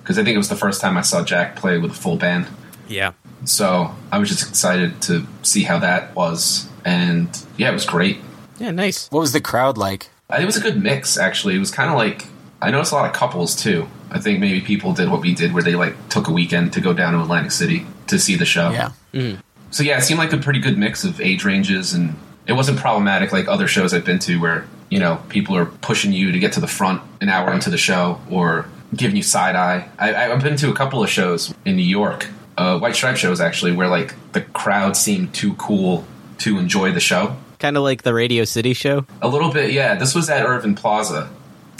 because 0.02 0.18
I 0.18 0.24
think 0.24 0.36
it 0.36 0.38
was 0.38 0.48
the 0.48 0.56
first 0.56 0.80
time 0.80 0.98
I 0.98 1.02
saw 1.02 1.26
Jack 1.26 1.58
play 1.58 1.78
with 1.78 1.92
a 1.92 1.94
full 1.94 2.16
band. 2.16 2.48
Yeah. 2.88 3.12
So 3.44 3.94
I 4.14 4.18
was 4.20 4.30
just 4.30 4.48
excited 4.48 5.02
to 5.04 5.28
see 5.42 5.64
how 5.64 5.78
that 5.80 6.16
was, 6.16 6.70
and 6.86 7.28
yeah, 7.58 7.70
it 7.70 7.74
was 7.74 7.86
great. 7.86 8.20
Yeah, 8.60 8.72
nice. 8.72 9.10
What 9.12 9.20
was 9.20 9.34
the 9.34 9.42
crowd 9.42 9.78
like? 9.78 10.10
Uh, 10.30 10.38
It 10.40 10.46
was 10.46 10.56
a 10.56 10.62
good 10.62 10.82
mix, 10.82 11.18
actually. 11.18 11.56
It 11.56 11.60
was 11.60 11.70
kind 11.70 11.90
of 11.92 11.98
like 11.98 12.28
I 12.62 12.72
noticed 12.72 12.94
a 12.94 12.96
lot 12.96 13.08
of 13.10 13.14
couples 13.14 13.58
too. 13.62 13.90
I 14.10 14.20
think 14.20 14.40
maybe 14.40 14.62
people 14.62 14.94
did 14.94 15.10
what 15.12 15.20
we 15.20 15.36
did, 15.36 15.54
where 15.54 15.64
they 15.64 15.76
like 15.76 15.96
took 16.08 16.30
a 16.30 16.32
weekend 16.32 16.72
to 16.74 16.80
go 16.80 16.94
down 16.94 17.12
to 17.12 17.20
Atlantic 17.20 17.52
City 17.52 17.86
to 18.08 18.18
see 18.18 18.38
the 18.38 18.46
show. 18.46 18.72
Yeah. 18.72 19.36
So 19.72 19.84
yeah, 19.84 19.98
it 19.98 20.04
seemed 20.04 20.20
like 20.20 20.32
a 20.32 20.38
pretty 20.38 20.60
good 20.60 20.78
mix 20.78 21.04
of 21.04 21.20
age 21.20 21.44
ranges, 21.44 21.94
and 21.94 22.16
it 22.48 22.54
wasn't 22.54 22.80
problematic 22.80 23.32
like 23.32 23.48
other 23.48 23.68
shows 23.68 23.94
I've 23.94 24.06
been 24.06 24.20
to, 24.20 24.40
where 24.40 24.66
you 24.90 25.00
know 25.00 25.22
people 25.30 25.56
are 25.56 25.66
pushing 25.66 26.14
you 26.14 26.32
to 26.32 26.40
get 26.40 26.54
to 26.54 26.60
the 26.60 26.68
front 26.68 27.02
an 27.22 27.30
hour 27.30 27.54
into 27.54 27.70
the 27.70 27.78
show 27.78 28.20
or 28.30 28.68
giving 28.96 29.16
you 29.16 29.24
side 29.24 29.56
eye. 29.56 29.88
I, 29.98 30.32
I've 30.32 30.44
been 30.44 30.58
to 30.58 30.70
a 30.70 30.76
couple 30.76 31.04
of 31.04 31.10
shows 31.10 31.54
in 31.66 31.76
New 31.76 31.84
York, 31.84 32.28
uh, 32.58 32.80
White 32.80 32.96
Stripe 32.96 33.18
shows 33.18 33.42
actually, 33.42 33.72
where 33.72 33.88
like 33.88 34.16
the 34.34 34.42
crowd 34.42 34.96
seemed 34.98 35.34
too 35.34 35.54
cool 35.56 36.06
to 36.40 36.58
enjoy 36.58 36.92
the 36.92 37.00
show. 37.00 37.36
Kind 37.60 37.78
of 37.78 37.84
like 37.84 38.04
the 38.04 38.14
Radio 38.14 38.44
City 38.44 38.74
show. 38.74 39.06
A 39.22 39.28
little 39.28 39.52
bit, 39.52 39.72
yeah. 39.72 39.96
This 39.96 40.14
was 40.14 40.30
at 40.30 40.46
Irving 40.46 40.76
Plaza. 40.76 41.30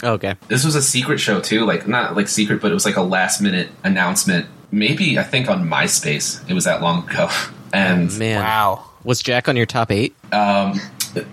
Okay. 0.02 0.34
This 0.48 0.64
was 0.64 0.74
a 0.74 0.82
secret 0.82 1.18
show 1.18 1.40
too, 1.40 1.64
like 1.64 1.86
not 1.86 2.16
like 2.16 2.28
secret, 2.28 2.60
but 2.60 2.70
it 2.70 2.74
was 2.74 2.84
like 2.84 2.96
a 2.96 3.02
last 3.02 3.40
minute 3.40 3.68
announcement. 3.84 4.46
Maybe 4.70 5.18
I 5.18 5.22
think 5.22 5.48
on 5.48 5.68
MySpace. 5.68 6.48
It 6.48 6.54
was 6.54 6.64
that 6.64 6.82
long 6.82 7.08
ago, 7.08 7.28
and 7.72 8.16
Man. 8.18 8.40
Wow. 8.40 8.90
Was 9.04 9.22
Jack 9.22 9.48
on 9.48 9.56
your 9.56 9.66
top 9.66 9.90
eight? 9.90 10.14
um, 10.32 10.80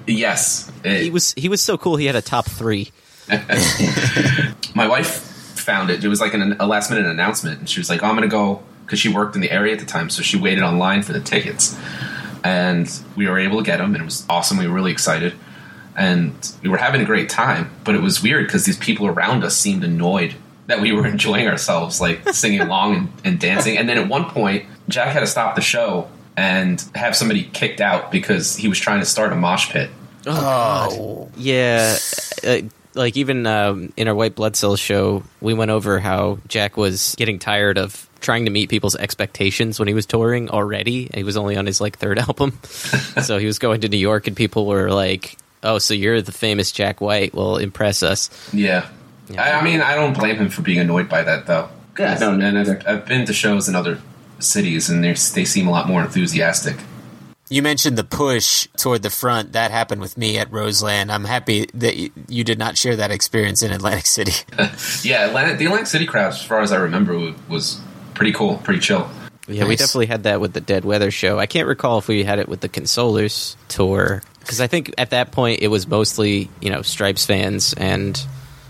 yes, 0.06 0.72
it- 0.84 1.04
He 1.04 1.10
was. 1.10 1.34
He 1.34 1.50
was 1.50 1.62
so 1.62 1.78
cool. 1.78 1.96
He 1.96 2.06
had 2.06 2.16
a 2.16 2.22
top 2.22 2.46
three. 2.46 2.92
my 4.76 4.88
wife 4.88 5.10
found 5.60 5.90
it. 5.90 6.04
It 6.04 6.08
was 6.08 6.20
like 6.22 6.34
an, 6.34 6.56
a 6.60 6.68
last 6.68 6.90
minute 6.90 7.06
announcement, 7.06 7.60
and 7.60 7.70
she 7.70 7.80
was 7.80 7.90
like, 7.90 8.04
oh, 8.04 8.08
"I'm 8.08 8.16
going 8.16 8.28
to 8.30 8.34
go," 8.34 8.62
because 8.86 9.00
she 9.00 9.10
worked 9.10 9.36
in 9.36 9.42
the 9.42 9.52
area 9.52 9.74
at 9.74 9.80
the 9.80 9.86
time, 9.86 10.10
so 10.10 10.22
she 10.22 10.38
waited 10.38 10.64
online 10.64 11.02
for 11.04 11.14
the 11.14 11.20
tickets, 11.20 11.78
and 12.44 12.92
we 13.16 13.28
were 13.28 13.40
able 13.40 13.58
to 13.60 13.64
get 13.64 13.78
them, 13.78 13.94
and 13.94 14.02
it 14.02 14.06
was 14.06 14.26
awesome. 14.30 14.58
We 14.58 14.68
were 14.68 14.74
really 14.74 14.92
excited, 14.92 15.34
and 15.96 16.34
we 16.62 16.70
were 16.70 16.78
having 16.78 17.02
a 17.02 17.06
great 17.06 17.30
time. 17.30 17.70
But 17.84 17.96
it 17.96 18.02
was 18.02 18.22
weird 18.22 18.48
because 18.48 18.66
these 18.66 18.78
people 18.78 19.08
around 19.08 19.44
us 19.44 19.56
seemed 19.56 19.84
annoyed 19.84 20.36
that 20.68 20.82
we 20.82 20.92
were 20.92 21.08
enjoying 21.16 21.48
ourselves, 21.48 22.02
like 22.02 22.28
singing 22.30 22.60
along 22.62 22.96
and, 22.96 23.12
and 23.24 23.40
dancing. 23.40 23.78
And 23.78 23.88
then 23.88 23.98
at 23.98 24.08
one 24.10 24.26
point, 24.26 24.66
Jack 24.90 25.14
had 25.14 25.22
to 25.22 25.28
stop 25.28 25.56
the 25.56 25.62
show 25.62 26.10
and 26.38 26.84
have 26.96 27.16
somebody 27.16 27.44
kicked 27.44 27.82
out 27.82 28.12
because 28.12 28.56
he 28.56 28.68
was 28.68 28.80
trying 28.80 29.00
to 29.00 29.06
start 29.06 29.34
a 29.34 29.36
mosh 29.36 29.70
pit. 29.70 29.90
Oh. 30.26 31.30
Yeah, 31.36 31.98
uh, 32.46 32.62
like 32.94 33.18
even 33.18 33.46
um, 33.48 33.94
in 33.98 34.08
our 34.08 34.16
White 34.16 34.36
Blood 34.36 34.56
Cells 34.56 34.80
show, 34.80 35.24
we 35.40 35.54
went 35.54 35.72
over 35.72 36.00
how 36.00 36.40
Jack 36.48 36.78
was 36.78 37.16
getting 37.18 37.40
tired 37.40 37.78
of 37.78 38.08
trying 38.20 38.46
to 38.46 38.52
meet 38.52 38.70
people's 38.70 38.96
expectations 38.96 39.80
when 39.80 39.88
he 39.88 39.94
was 39.94 40.06
touring 40.06 40.50
already. 40.50 41.10
He 41.14 41.24
was 41.24 41.38
only 41.38 41.58
on 41.58 41.66
his 41.66 41.82
like 41.82 41.98
third 41.98 42.20
album, 42.28 42.60
so 42.64 43.38
he 43.38 43.46
was 43.46 43.60
going 43.60 43.82
to 43.82 43.90
New 43.90 43.98
York, 43.98 44.28
and 44.28 44.36
people 44.36 44.66
were 44.66 44.92
like, 44.92 45.38
"Oh, 45.64 45.80
so 45.80 45.94
you're 45.94 46.22
the 46.22 46.32
famous 46.32 46.72
Jack 46.72 47.02
White? 47.02 47.34
Well, 47.34 47.58
impress 47.58 48.04
us." 48.04 48.30
Yeah. 48.54 48.88
I, 49.38 49.52
I 49.54 49.64
mean, 49.64 49.82
I 49.82 49.96
don't 49.96 50.18
blame 50.18 50.36
him 50.36 50.50
for 50.50 50.62
being 50.62 50.80
annoyed 50.80 51.08
by 51.08 51.24
that, 51.24 51.48
though. 51.48 51.70
Yeah, 51.98 52.14
I 52.14 52.18
don't 52.18 52.42
and. 52.42 52.58
I've, 52.58 52.88
I've 52.88 53.06
been 53.06 53.26
to 53.26 53.34
shows 53.34 53.70
in 53.70 53.76
other 53.76 54.02
cities, 54.44 54.90
and 54.90 55.04
they're- 55.04 55.16
seem 55.16 55.68
a 55.68 55.72
lot 55.72 55.88
more 55.88 56.02
enthusiastic. 56.02 56.78
You 57.50 57.62
mentioned 57.62 57.98
the 57.98 58.06
push 58.06 58.68
toward 58.78 59.04
the 59.04 59.10
front. 59.10 59.52
That 59.52 59.72
happened 59.72 60.00
with 60.00 60.18
me 60.18 60.38
at 60.38 60.50
Roseland. 60.54 61.12
I'm 61.12 61.26
happy 61.26 61.68
that 61.74 61.98
you 62.32 62.44
did 62.46 62.58
not 62.58 62.78
share 62.78 62.96
that 62.96 63.12
experience 63.12 63.62
in 63.62 63.72
Atlantic 63.72 64.06
City. 64.06 64.32
Yeah, 65.04 65.26
Atlantic, 65.28 65.58
the 65.58 65.66
Atlantic 65.66 65.88
City 65.88 66.06
crowd, 66.06 66.30
as 66.30 66.42
far 66.42 66.62
as 66.62 66.72
I 66.72 66.78
remember, 66.78 67.34
was 67.50 67.82
pretty 68.14 68.32
cool, 68.32 68.58
pretty 68.60 68.80
chill. 68.80 69.10
Yeah, 69.48 69.66
we 69.66 69.76
definitely 69.76 70.06
had 70.06 70.24
that 70.24 70.40
with 70.40 70.54
the 70.54 70.62
Dead 70.62 70.86
Weather 70.86 71.12
show. 71.12 71.40
I 71.40 71.46
can't 71.48 71.68
recall 71.68 71.98
if 71.98 72.08
we 72.08 72.24
had 72.24 72.40
it 72.40 72.48
with 72.48 72.62
the 72.62 72.70
Consolers 72.70 73.58
tour 73.68 74.22
because 74.40 74.62
I 74.62 74.68
think 74.68 74.94
at 74.98 75.10
that 75.10 75.32
point 75.34 75.62
it 75.62 75.68
was 75.68 75.88
mostly 75.88 76.50
you 76.62 76.70
know 76.70 76.84
Stripes 76.84 77.26
fans 77.26 77.74
and 77.74 78.24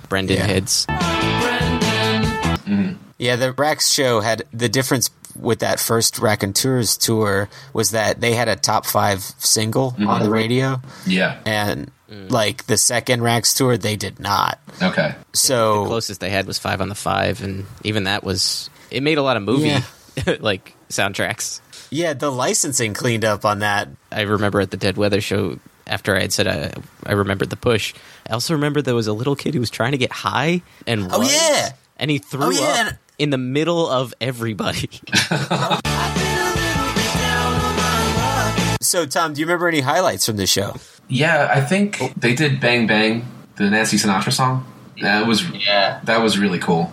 Brendan 0.09 0.37
Yeah. 0.37 0.47
heads. 0.47 0.87
Mm-hmm. 0.87 2.93
Yeah, 3.19 3.35
the 3.35 3.51
Rax 3.53 3.91
show 3.91 4.21
had 4.21 4.43
the 4.51 4.69
difference 4.69 5.09
with 5.35 5.59
that 5.59 5.79
first 5.79 6.19
Raconteurs 6.19 6.97
tour 6.97 7.49
was 7.73 7.91
that 7.91 8.21
they 8.21 8.33
had 8.33 8.47
a 8.49 8.55
top 8.55 8.85
five 8.85 9.19
single 9.39 9.87
on 9.87 9.93
mm-hmm. 9.95 10.23
the 10.23 10.29
radio, 10.29 10.81
Yeah. 11.05 11.39
and 11.45 11.91
like 12.29 12.65
the 12.67 12.77
second 12.77 13.21
Rax 13.23 13.53
tour, 13.53 13.77
they 13.77 13.95
did 13.95 14.19
not. 14.19 14.59
Okay. 14.81 15.15
So 15.33 15.85
Closest 15.85 16.19
they 16.19 16.29
had 16.29 16.45
was 16.45 16.57
Five 16.59 16.81
on 16.81 16.89
the 16.89 16.95
Five, 16.95 17.41
and 17.41 17.65
even 17.83 18.03
that 18.05 18.23
was 18.23 18.69
it 18.89 19.01
made 19.03 19.17
a 19.17 19.23
lot 19.23 19.37
of 19.37 19.43
movie 19.43 19.67
Yeah. 19.69 19.83
like 20.41 20.75
soundtracks. 20.89 21.61
yeah, 21.89 22.13
the 22.13 22.29
licensing 22.29 22.93
cleaned 22.93 23.23
up 23.25 23.45
on 23.45 23.59
that. 23.59 23.87
I 24.11 24.21
remember 24.21 24.59
at 24.59 24.71
the 24.71 24.77
Dead 24.77 24.97
Weather 24.97 25.21
show 25.21 25.57
after 25.87 26.15
I 26.15 26.21
had 26.21 26.33
said 26.33 26.47
I, 26.47 26.73
I 27.05 27.13
remembered 27.13 27.49
the 27.49 27.55
push. 27.57 27.93
I 28.29 28.33
also 28.33 28.53
remember 28.53 28.81
there 28.81 28.93
was 28.95 29.07
a 29.07 29.13
little 29.13 29.35
kid 29.35 29.53
who 29.53 29.59
was 29.61 29.69
trying 29.69 29.93
to 29.93 29.97
get 29.97 30.11
high 30.11 30.61
and 30.85 31.07
Oh 31.11 31.19
was, 31.19 31.33
yeah, 31.33 31.69
and 31.97 32.11
he 32.11 32.17
threw 32.17 32.43
Oh, 32.43 32.49
yeah. 32.49 32.89
up 32.89 32.95
in 33.21 33.29
the 33.29 33.37
middle 33.37 33.87
of 33.87 34.13
everybody. 34.19 34.89
So 38.83 39.05
Tom, 39.05 39.33
do 39.33 39.39
you 39.39 39.45
remember 39.45 39.69
any 39.69 39.79
highlights 39.79 40.25
from 40.25 40.35
the 40.35 40.45
show? 40.47 40.75
Yeah, 41.07 41.49
I 41.53 41.61
think 41.61 42.01
they 42.17 42.35
did 42.35 42.59
"Bang 42.59 42.87
Bang," 42.87 43.25
the 43.55 43.69
Nancy 43.69 43.95
Sinatra 43.95 44.33
song. 44.33 44.65
That 45.01 45.25
was 45.27 45.47
Yeah. 45.51 46.01
that 46.03 46.21
was 46.21 46.37
really 46.37 46.59
cool. 46.59 46.91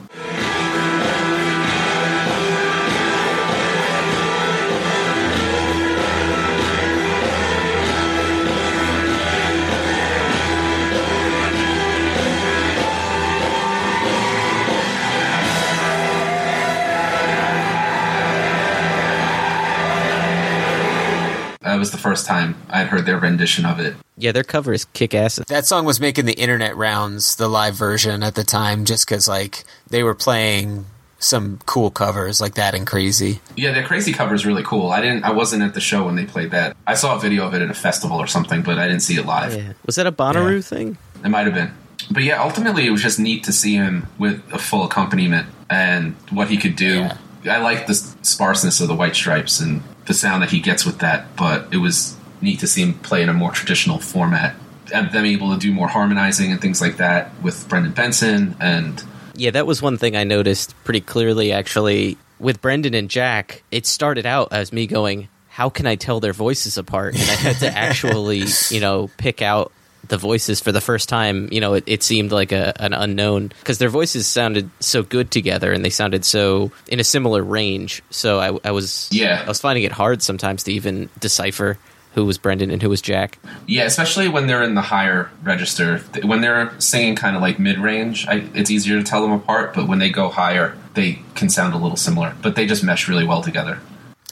Was 21.79 21.91
the 21.91 21.99
first 21.99 22.27
time 22.27 22.57
I'd 22.69 22.89
heard 22.89 23.07
their 23.07 23.19
rendition 23.19 23.65
of 23.65 23.79
it. 23.81 23.95
Yeah, 24.17 24.33
their 24.33 24.45
cover 24.45 24.73
is 24.73 24.85
kick 24.87 25.15
ass. 25.15 25.37
That 25.49 25.67
song 25.67 25.85
was 25.85 26.01
making 26.01 26.27
the 26.27 26.33
internet 26.35 26.77
rounds, 26.77 27.37
the 27.37 27.49
live 27.49 27.75
version 27.75 28.23
at 28.23 28.35
the 28.35 28.45
time, 28.45 28.85
just 28.85 29.07
because 29.09 29.29
like 29.29 29.65
they 29.89 30.03
were 30.03 30.15
playing 30.15 30.87
some 31.21 31.59
cool 31.67 31.91
covers 31.91 32.41
like 32.41 32.55
that 32.55 32.75
and 32.75 32.87
crazy. 32.87 33.41
Yeah, 33.57 33.73
their 33.73 33.85
crazy 33.85 34.13
cover 34.13 34.35
is 34.35 34.47
really 34.47 34.63
cool. 34.63 34.91
I 34.91 35.01
didn't. 35.01 35.25
I 35.25 35.33
wasn't 35.33 35.63
at 35.63 35.75
the 35.75 35.81
show 35.81 36.05
when 36.07 36.15
they 36.17 36.25
played 36.25 36.51
that. 36.53 36.77
I 36.87 36.95
saw 36.95 37.17
a 37.17 37.19
video 37.21 37.47
of 37.47 37.55
it 37.55 37.63
at 37.63 37.71
a 37.71 37.75
festival 37.75 38.19
or 38.19 38.27
something, 38.27 38.63
but 38.63 38.79
I 38.79 38.87
didn't 38.87 39.03
see 39.03 39.15
it 39.17 39.27
live. 39.27 39.55
Yeah. 39.55 39.73
Was 39.87 39.97
that 39.97 40.07
a 40.07 40.13
Bonnaroo 40.13 40.57
Yeah. 40.57 40.61
thing? 40.63 40.99
It 41.25 41.29
might 41.29 41.47
have 41.47 41.55
been. 41.55 41.73
But 42.11 42.23
yeah, 42.23 42.41
ultimately 42.43 42.87
it 42.87 42.91
was 42.91 43.03
just 43.03 43.19
neat 43.19 43.43
to 43.45 43.53
see 43.53 43.75
him 43.75 44.07
with 44.19 44.41
a 44.53 44.59
full 44.59 44.85
accompaniment 44.85 45.49
and 45.69 46.15
what 46.31 46.49
he 46.49 46.57
could 46.57 46.77
do. 46.77 47.09
Yeah. 47.43 47.57
I 47.57 47.59
like 47.59 47.87
the 47.87 47.95
sparseness 48.23 48.81
of 48.81 48.89
the 48.89 48.95
White 48.95 49.15
Stripes 49.17 49.59
and 49.61 49.83
the 50.09 50.15
sound 50.15 50.43
that 50.43 50.51
he 50.51 50.59
gets 50.59 50.85
with 50.85 50.99
that, 50.99 51.37
but 51.37 51.73
it 51.73 51.77
was 51.77 52.17
neat 52.41 52.59
to 52.61 52.67
see 52.67 52.83
him 52.83 52.95
play 52.95 53.23
in 53.23 53.29
a 53.29 53.33
more 53.33 53.53
traditional 53.53 53.99
format. 53.99 54.57
And 54.93 55.13
them 55.13 55.27
able 55.27 55.53
to 55.53 55.59
do 55.61 55.71
more 55.71 55.87
harmonizing 55.87 56.51
and 56.51 56.61
things 56.61 56.81
like 56.81 56.97
that 56.97 57.31
with 57.43 57.69
Brendan 57.69 57.93
Benson 57.93 58.57
and 58.59 59.05
Yeah, 59.35 59.51
that 59.51 59.67
was 59.67 59.83
one 59.83 59.99
thing 59.99 60.17
I 60.17 60.25
noticed 60.25 60.75
pretty 60.85 61.03
clearly 61.03 61.53
actually 61.53 62.17
with 62.39 62.63
Brendan 62.63 62.95
and 62.95 63.11
Jack. 63.11 63.63
It 63.71 63.85
started 63.85 64.25
out 64.25 64.51
as 64.51 64.73
me 64.73 64.87
going, 64.87 65.29
"How 65.51 65.69
can 65.69 65.87
I 65.87 65.97
tell 65.97 66.21
their 66.21 66.33
voices 66.33 66.79
apart?" 66.79 67.15
And 67.15 67.23
I 67.23 67.35
had 67.35 67.57
to 67.57 67.69
actually, 67.77 68.45
you 68.71 68.81
know, 68.81 69.11
pick 69.19 69.43
out 69.43 69.73
the 70.09 70.17
voices 70.19 70.61
for 70.61 70.73
the 70.73 70.81
first 70.81 71.09
time. 71.09 71.49
You 71.53 71.61
know, 71.61 71.75
it, 71.75 71.85
it 71.87 72.03
seemed 72.03 72.33
like 72.33 72.53
a, 72.53 72.73
an 72.83 72.93
unknown 72.93 73.49
because 73.61 73.79
their 73.79 73.89
voices 73.89 74.27
sounded 74.27 74.71
so 74.81 75.03
good 75.03 75.31
together 75.31 75.73
and 75.73 75.85
they 75.85 75.91
sounded 75.91 76.25
so 76.25 76.73
in 76.89 77.01
a 77.01 77.05
similar 77.05 77.43
range. 77.43 78.03
So 78.11 78.39
I, 78.41 78.69
I 78.69 78.71
was, 78.73 79.09
Yeah. 79.13 79.43
I 79.45 79.49
was 79.49 79.61
finding 79.61 79.85
it 79.85 79.93
hard 79.93 80.23
sometimes 80.23 80.65
to 80.65 80.73
even 80.73 81.09
decipher 81.21 81.79
who 82.15 82.25
was 82.25 82.39
Brendan 82.39 82.71
and 82.71 82.83
who 82.83 82.89
was 82.89 83.01
Jack. 83.01 83.39
Yeah, 83.67 83.85
especially 83.85 84.29
when 84.29 84.47
they're 84.47 84.63
in 84.63 84.75
the 84.75 84.81
higher 84.81 85.31
register. 85.43 85.99
When 86.25 86.41
they're 86.41 86.73
singing 86.81 87.15
kind 87.15 87.37
of 87.37 87.43
like 87.43 87.59
mid 87.61 87.79
range, 87.79 88.27
it's 88.29 88.71
easier 88.71 88.97
to 88.99 89.05
tell 89.05 89.23
them 89.23 89.31
apart. 89.33 89.75
But 89.75 89.87
when 89.89 89.99
they 90.01 90.11
go 90.11 90.29
higher, 90.29 90.77
they 90.95 91.21
can 91.35 91.49
sound 91.49 91.75
a 91.75 91.77
little 91.77 91.97
similar. 91.97 92.35
But 92.43 92.57
they 92.57 92.67
just 92.67 92.83
mesh 92.83 93.09
really 93.09 93.25
well 93.25 93.43
together. 93.43 93.79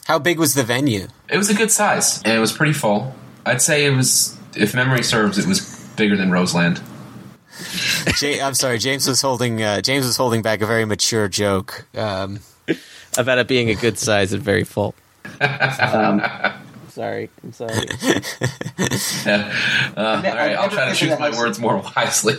How 0.05 0.19
big 0.19 0.39
was 0.39 0.53
the 0.53 0.63
venue? 0.63 1.07
It 1.29 1.37
was 1.37 1.49
a 1.49 1.53
good 1.53 1.69
size, 1.71 2.21
and 2.23 2.33
it 2.33 2.39
was 2.39 2.51
pretty 2.51 2.73
full. 2.73 3.13
I'd 3.45 3.61
say 3.61 3.85
it 3.85 3.95
was, 3.95 4.36
if 4.57 4.73
memory 4.75 5.03
serves, 5.03 5.37
it 5.37 5.45
was 5.47 5.61
bigger 5.95 6.15
than 6.15 6.31
Roseland. 6.31 6.81
Ja- 8.21 8.45
I'm 8.45 8.53
sorry, 8.53 8.77
James 8.77 9.07
was 9.07 9.21
holding 9.21 9.61
uh, 9.63 9.81
James 9.81 10.05
was 10.05 10.15
holding 10.17 10.41
back 10.41 10.61
a 10.61 10.65
very 10.67 10.85
mature 10.85 11.27
joke. 11.27 11.85
Um, 11.95 12.39
About 13.17 13.39
it 13.39 13.47
being 13.47 13.69
a 13.69 13.75
good 13.75 13.97
size 13.97 14.31
and 14.33 14.43
very 14.43 14.63
full. 14.63 14.93
Um, 15.41 16.21
sorry, 16.89 17.29
I'm 17.43 17.53
sorry. 17.53 17.73
Yeah. 19.25 19.51
Uh, 19.97 20.01
all 20.01 20.21
right, 20.35 20.55
I'll 20.55 20.69
try 20.69 20.89
to 20.89 20.95
choose 20.95 21.17
my 21.19 21.29
words 21.35 21.59
more 21.59 21.77
wisely. 21.95 22.35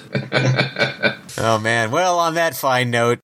oh 1.38 1.58
man. 1.58 1.90
Well, 1.90 2.18
on 2.20 2.34
that 2.34 2.54
fine 2.56 2.90
note. 2.90 3.18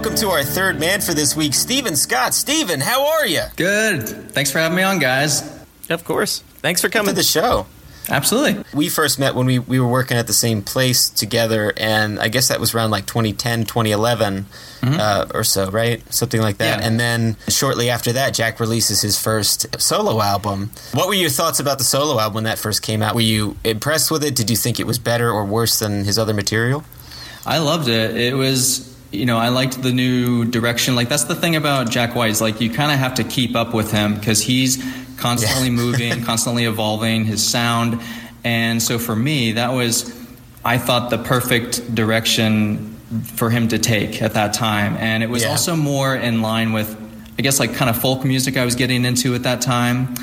Welcome 0.00 0.16
to 0.20 0.28
our 0.30 0.42
third 0.42 0.80
man 0.80 1.02
for 1.02 1.12
this 1.12 1.36
week, 1.36 1.52
Stephen 1.52 1.94
Scott. 1.94 2.32
Stephen, 2.32 2.80
how 2.80 3.06
are 3.06 3.26
you? 3.26 3.42
Good. 3.56 4.08
Thanks 4.32 4.50
for 4.50 4.58
having 4.58 4.74
me 4.74 4.82
on, 4.82 4.98
guys. 4.98 5.42
Of 5.90 6.06
course. 6.06 6.38
Thanks 6.62 6.80
for 6.80 6.88
coming 6.88 7.10
To 7.10 7.14
the 7.14 7.22
show. 7.22 7.66
Absolutely. 8.08 8.64
We 8.72 8.88
first 8.88 9.18
met 9.18 9.34
when 9.34 9.44
we, 9.44 9.58
we 9.58 9.78
were 9.78 9.86
working 9.86 10.16
at 10.16 10.26
the 10.26 10.32
same 10.32 10.62
place 10.62 11.10
together, 11.10 11.74
and 11.76 12.18
I 12.18 12.28
guess 12.28 12.48
that 12.48 12.58
was 12.60 12.74
around 12.74 12.92
like 12.92 13.04
2010, 13.04 13.66
2011 13.66 14.46
uh, 14.84 15.26
or 15.34 15.44
so, 15.44 15.70
right? 15.70 16.02
Something 16.10 16.40
like 16.40 16.56
that. 16.56 16.80
Yeah. 16.80 16.86
And 16.86 16.98
then 16.98 17.36
shortly 17.48 17.90
after 17.90 18.14
that, 18.14 18.32
Jack 18.32 18.58
releases 18.58 19.02
his 19.02 19.22
first 19.22 19.78
solo 19.78 20.22
album. 20.22 20.70
What 20.94 21.08
were 21.08 21.14
your 21.14 21.28
thoughts 21.28 21.60
about 21.60 21.76
the 21.76 21.84
solo 21.84 22.18
album 22.18 22.36
when 22.36 22.44
that 22.44 22.58
first 22.58 22.80
came 22.80 23.02
out? 23.02 23.14
Were 23.14 23.20
you 23.20 23.58
impressed 23.64 24.10
with 24.10 24.24
it? 24.24 24.34
Did 24.34 24.48
you 24.48 24.56
think 24.56 24.80
it 24.80 24.86
was 24.86 24.98
better 24.98 25.30
or 25.30 25.44
worse 25.44 25.78
than 25.78 26.04
his 26.04 26.18
other 26.18 26.32
material? 26.32 26.84
I 27.44 27.58
loved 27.58 27.88
it. 27.88 28.16
It 28.16 28.34
was, 28.34 28.89
you 29.12 29.26
know, 29.26 29.38
I 29.38 29.48
liked 29.48 29.82
the 29.82 29.92
new 29.92 30.44
direction. 30.44 30.94
Like 30.94 31.08
that's 31.08 31.24
the 31.24 31.34
thing 31.34 31.56
about 31.56 31.90
Jack 31.90 32.14
White 32.14 32.30
is 32.30 32.40
like 32.40 32.60
you 32.60 32.70
kind 32.70 32.92
of 32.92 32.98
have 32.98 33.14
to 33.16 33.24
keep 33.24 33.56
up 33.56 33.74
with 33.74 33.90
him 33.90 34.14
because 34.14 34.40
he's 34.40 34.76
constantly 35.16 35.66
Yeah. 35.68 35.74
moving, 35.84 36.22
constantly 36.24 36.64
evolving 36.64 37.24
his 37.24 37.46
sound. 37.46 38.00
And 38.44 38.82
so 38.82 38.98
for 38.98 39.14
me, 39.16 39.52
that 39.52 39.72
was, 39.72 40.16
I 40.64 40.78
thought 40.78 41.10
the 41.10 41.18
perfect 41.18 41.94
direction 41.94 42.96
for 43.24 43.50
him 43.50 43.68
to 43.68 43.78
take 43.78 44.22
at 44.22 44.34
that 44.34 44.54
time. 44.54 44.96
And 44.98 45.22
it 45.22 45.28
was 45.28 45.42
Yeah. 45.42 45.50
also 45.50 45.74
more 45.76 46.14
in 46.14 46.40
line 46.42 46.72
with, 46.72 46.96
I 47.38 47.42
guess, 47.42 47.58
like 47.58 47.74
kind 47.74 47.90
of 47.90 48.00
folk 48.00 48.24
music 48.24 48.56
I 48.56 48.64
was 48.64 48.76
getting 48.76 49.04
into 49.04 49.34
at 49.34 49.42
that 49.42 49.60
time. 49.60 50.14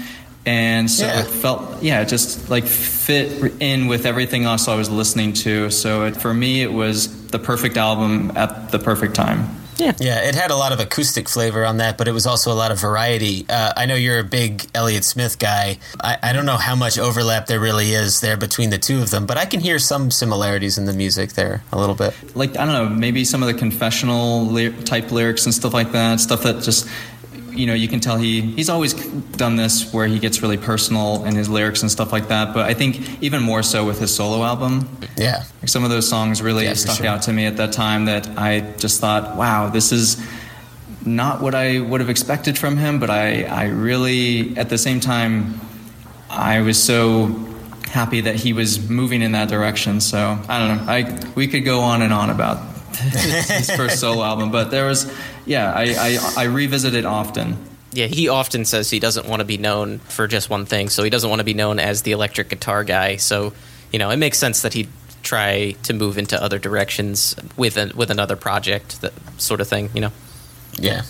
And 0.48 0.90
so 0.90 1.06
Yeah. 1.06 1.20
it 1.22 1.28
felt, 1.28 1.84
yeah, 1.84 2.02
it 2.02 2.08
just 2.08 2.50
like 2.50 2.66
fit 2.66 3.54
in 3.60 3.88
with 3.88 4.06
everything 4.06 4.46
else 4.46 4.68
I 4.70 4.76
was 4.76 4.90
listening 4.90 5.34
to. 5.44 5.70
So 5.70 6.06
it, 6.06 6.16
for 6.16 6.34
me, 6.34 6.62
it 6.64 6.72
was 6.72 7.10
the 7.28 7.38
perfect 7.40 7.76
album 7.76 8.32
at 8.36 8.72
the 8.72 8.80
perfect 8.80 9.14
time. 9.14 9.50
Yeah, 9.76 9.92
yeah, 10.00 10.28
it 10.28 10.34
had 10.34 10.50
a 10.50 10.56
lot 10.56 10.72
of 10.72 10.80
acoustic 10.80 11.30
flavor 11.30 11.64
on 11.64 11.78
that, 11.78 12.00
but 12.00 12.08
it 12.08 12.12
was 12.12 12.26
also 12.26 12.52
a 12.52 12.56
lot 12.56 12.72
of 12.72 12.80
variety. 12.80 13.46
Uh, 13.48 13.74
I 13.78 13.86
know 13.86 13.94
you're 13.94 14.18
a 14.18 14.24
big 14.24 14.66
Elliott 14.74 15.04
Smith 15.04 15.38
guy. 15.38 15.78
I, 16.02 16.18
I 16.24 16.34
don't 16.34 16.48
know 16.48 16.58
how 16.58 16.76
much 16.76 16.98
overlap 16.98 17.46
there 17.46 17.60
really 17.60 17.92
is 17.94 18.20
there 18.22 18.38
between 18.38 18.72
the 18.72 18.80
two 18.80 19.04
of 19.04 19.12
them, 19.12 19.28
but 19.28 19.38
I 19.38 19.46
can 19.46 19.60
hear 19.60 19.78
some 19.78 20.10
similarities 20.10 20.80
in 20.80 20.86
the 20.86 20.94
music 20.94 21.34
there 21.34 21.62
a 21.72 21.78
little 21.78 21.94
bit. 21.94 22.16
Like, 22.36 22.58
I 22.58 22.66
don't 22.66 22.74
know, 22.74 22.90
maybe 22.90 23.24
some 23.24 23.44
of 23.44 23.48
the 23.48 23.54
confessional 23.54 24.48
ly- 24.48 24.70
type 24.84 25.12
lyrics 25.12 25.46
and 25.46 25.54
stuff 25.54 25.76
like 25.76 25.92
that, 25.92 26.22
stuff 26.22 26.42
that 26.42 26.64
just, 26.64 26.88
you 27.58 27.66
know, 27.68 27.74
you 27.74 27.88
can 27.88 28.00
tell 28.00 28.18
he, 28.18 28.42
he's 28.42 28.70
always 28.70 28.94
done 28.94 29.56
this 29.56 29.92
where 29.94 30.08
he 30.08 30.20
gets 30.20 30.42
really 30.42 30.58
personal 30.58 31.26
in 31.26 31.36
his 31.36 31.50
lyrics 31.50 31.82
and 31.82 31.90
stuff 31.92 32.12
like 32.12 32.28
that. 32.30 32.54
But 32.54 32.70
I 32.70 32.74
think 32.74 33.22
even 33.24 33.42
more 33.42 33.64
so 33.64 33.86
with 33.86 34.00
his 34.00 34.14
solo 34.16 34.44
album, 34.44 34.88
Yeah. 35.18 35.44
Like 35.62 35.70
some 35.70 35.84
of 35.84 35.90
those 35.90 36.08
songs 36.08 36.42
really 36.42 36.66
Yeah, 36.66 36.74
stuck 36.76 36.98
sure. 36.98 37.08
out 37.08 37.22
to 37.24 37.34
me 37.34 37.46
at 37.46 37.58
that 37.58 37.74
time 37.74 38.06
that 38.06 38.28
I 38.38 38.62
just 38.78 39.02
thought, 39.02 39.36
wow, 39.36 39.70
this 39.70 39.92
is 39.92 40.18
not 41.06 41.42
what 41.42 41.56
I 41.56 41.80
would 41.80 42.00
have 42.02 42.10
expected 42.10 42.58
from 42.58 42.78
him, 42.78 43.00
but 43.00 43.10
I, 43.10 43.44
I 43.44 43.66
really, 43.68 44.58
at 44.58 44.70
the 44.70 44.78
same 44.78 45.00
time, 45.00 45.60
I 46.30 46.62
was 46.62 46.82
so 46.82 47.28
happy 47.90 48.22
that 48.22 48.36
he 48.36 48.52
was 48.54 48.90
moving 48.90 49.22
in 49.22 49.32
that 49.32 49.48
direction. 49.48 50.02
So 50.02 50.38
I 50.50 50.60
don't 50.60 50.78
know. 50.78 50.92
I 50.92 51.32
we 51.36 51.48
could 51.48 51.64
go 51.64 51.80
on 51.80 52.02
and 52.02 52.12
on 52.14 52.30
about 52.30 52.58
his 52.98 53.70
first 53.72 54.00
solo 54.00 54.24
album, 54.24 54.52
but 54.52 54.70
there 54.72 54.86
was, 54.86 55.10
yeah, 55.48 55.72
I, 55.74 55.96
I, 55.98 56.34
I 56.38 56.44
revisit 56.46 56.94
it 56.94 57.06
often. 57.06 57.58
Yeah, 57.92 58.08
he 58.08 58.28
often 58.30 58.66
says 58.66 58.90
he 58.90 59.00
doesn't 59.00 59.28
want 59.28 59.40
to 59.40 59.46
be 59.46 59.58
known 59.58 60.00
for 60.00 60.28
just 60.28 60.50
one 60.50 60.66
thing. 60.66 60.90
So 60.90 61.04
he 61.04 61.10
doesn't 61.10 61.30
want 61.30 61.40
to 61.40 61.46
be 61.46 61.54
known 61.54 61.80
as 61.80 62.02
the 62.04 62.12
electric 62.12 62.50
guitar 62.50 62.84
guy. 62.84 63.16
So, 63.16 63.54
you 63.92 63.98
know, 63.98 64.10
it 64.10 64.18
makes 64.18 64.38
sense 64.38 64.62
that 64.62 64.74
he'd 64.74 64.90
try 65.24 65.72
to 65.84 65.94
move 65.94 66.18
into 66.18 66.42
other 66.42 66.60
directions 66.60 67.36
with 67.56 67.78
a, 67.78 67.92
with 67.96 68.12
another 68.12 68.36
project, 68.36 69.02
that 69.02 69.14
sort 69.38 69.62
of 69.62 69.68
thing. 69.68 69.90
You 69.94 70.02
know. 70.02 70.12
Yeah. 70.74 71.04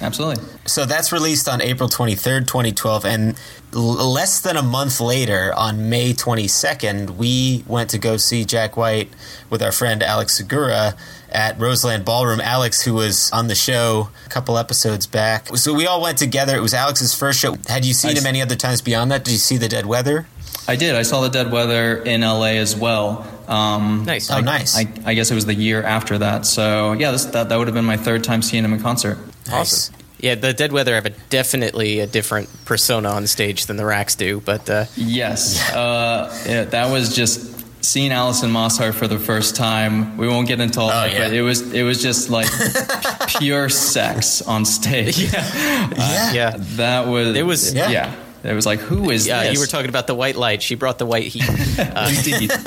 Absolutely. 0.00 0.44
So 0.64 0.84
that's 0.84 1.10
released 1.10 1.48
on 1.48 1.60
April 1.60 1.88
23rd, 1.88 2.46
2012. 2.46 3.04
And 3.04 3.40
l- 3.74 3.80
less 3.80 4.40
than 4.40 4.56
a 4.56 4.62
month 4.62 5.00
later, 5.00 5.52
on 5.56 5.90
May 5.90 6.12
22nd, 6.12 7.16
we 7.16 7.64
went 7.66 7.90
to 7.90 7.98
go 7.98 8.16
see 8.16 8.44
Jack 8.44 8.76
White 8.76 9.12
with 9.50 9.60
our 9.62 9.72
friend 9.72 10.02
Alex 10.02 10.36
Segura 10.36 10.94
at 11.30 11.58
Roseland 11.58 12.04
Ballroom. 12.04 12.40
Alex, 12.40 12.82
who 12.82 12.94
was 12.94 13.30
on 13.32 13.48
the 13.48 13.54
show 13.54 14.08
a 14.26 14.28
couple 14.28 14.56
episodes 14.58 15.06
back. 15.06 15.54
So 15.56 15.74
we 15.74 15.86
all 15.86 16.00
went 16.02 16.18
together. 16.18 16.56
It 16.56 16.60
was 16.62 16.74
Alex's 16.74 17.14
first 17.14 17.38
show. 17.40 17.56
Had 17.66 17.84
you 17.84 17.92
seen 17.94 18.10
I 18.10 18.12
him 18.12 18.18
s- 18.18 18.24
any 18.26 18.42
other 18.42 18.56
times 18.56 18.80
beyond 18.80 19.10
that? 19.10 19.24
Did 19.24 19.32
you 19.32 19.38
see 19.38 19.56
The 19.56 19.68
Dead 19.68 19.86
Weather? 19.86 20.26
I 20.66 20.76
did. 20.76 20.94
I 20.94 21.02
saw 21.02 21.20
the 21.22 21.28
Dead 21.30 21.50
Weather 21.50 21.96
in 22.02 22.20
LA 22.22 22.56
as 22.58 22.76
well. 22.76 23.26
Um, 23.46 24.04
Nice. 24.04 24.30
Oh, 24.30 24.34
I- 24.36 24.40
nice. 24.42 24.76
I, 24.76 24.86
I 25.06 25.14
guess 25.14 25.30
it 25.30 25.34
was 25.34 25.46
the 25.46 25.54
year 25.54 25.82
after 25.82 26.18
that. 26.18 26.44
So 26.46 26.92
yeah, 26.92 27.10
this, 27.10 27.24
that 27.26 27.48
that 27.48 27.56
would 27.56 27.66
have 27.68 27.74
been 27.74 27.84
my 27.86 27.96
third 27.96 28.22
time 28.24 28.42
seeing 28.42 28.64
him 28.64 28.72
in 28.72 28.80
concert. 28.80 29.18
Nice. 29.50 29.90
Yeah, 30.20 30.34
the 30.34 30.52
Dead 30.52 30.72
Weather 30.72 30.94
have 30.96 31.06
a 31.06 31.10
definitely 31.30 32.00
a 32.00 32.06
different 32.06 32.48
persona 32.64 33.08
on 33.08 33.26
stage 33.28 33.66
than 33.66 33.76
the 33.76 33.84
Racks 33.86 34.16
do, 34.16 34.40
but 34.44 34.68
uh, 34.68 34.86
Yes, 34.96 35.72
uh, 35.72 36.36
yeah, 36.44 36.64
that 36.64 36.90
was 36.90 37.14
just 37.14 37.57
seeing 37.80 38.12
Alison 38.12 38.50
Mosshart 38.50 38.94
for 38.94 39.06
the 39.08 39.18
first 39.18 39.56
time. 39.56 40.16
We 40.16 40.28
won't 40.28 40.48
get 40.48 40.60
into 40.60 40.80
all 40.80 40.88
that, 40.88 41.10
Oh, 41.10 41.12
yeah. 41.12 41.24
but 41.28 41.32
it 41.34 41.42
was 41.42 41.72
it 41.72 41.82
was 41.82 42.02
just 42.02 42.30
like 42.30 42.48
pure 43.38 43.68
sex 43.68 44.42
on 44.42 44.64
stage. 44.64 45.18
Yeah, 45.18 46.32
yeah. 46.32 46.54
that 46.76 47.06
was 47.06 47.36
It 47.36 47.46
was- 47.46 47.74
yeah. 47.74 47.90
Yeah. 47.90 48.14
It 48.44 48.52
was 48.54 48.66
like 48.66 48.78
who 48.78 49.10
is 49.10 49.26
Yeah, 49.26 49.42
this? 49.42 49.54
you 49.54 49.58
were 49.60 49.66
talking 49.66 49.88
about 49.88 50.06
the 50.06 50.14
white 50.14 50.36
light. 50.36 50.62
She 50.62 50.76
brought 50.76 50.98
the 50.98 51.06
white 51.06 51.24
heat. 51.26 51.42
Uh, 51.78 52.12
Indeed. 52.16 52.50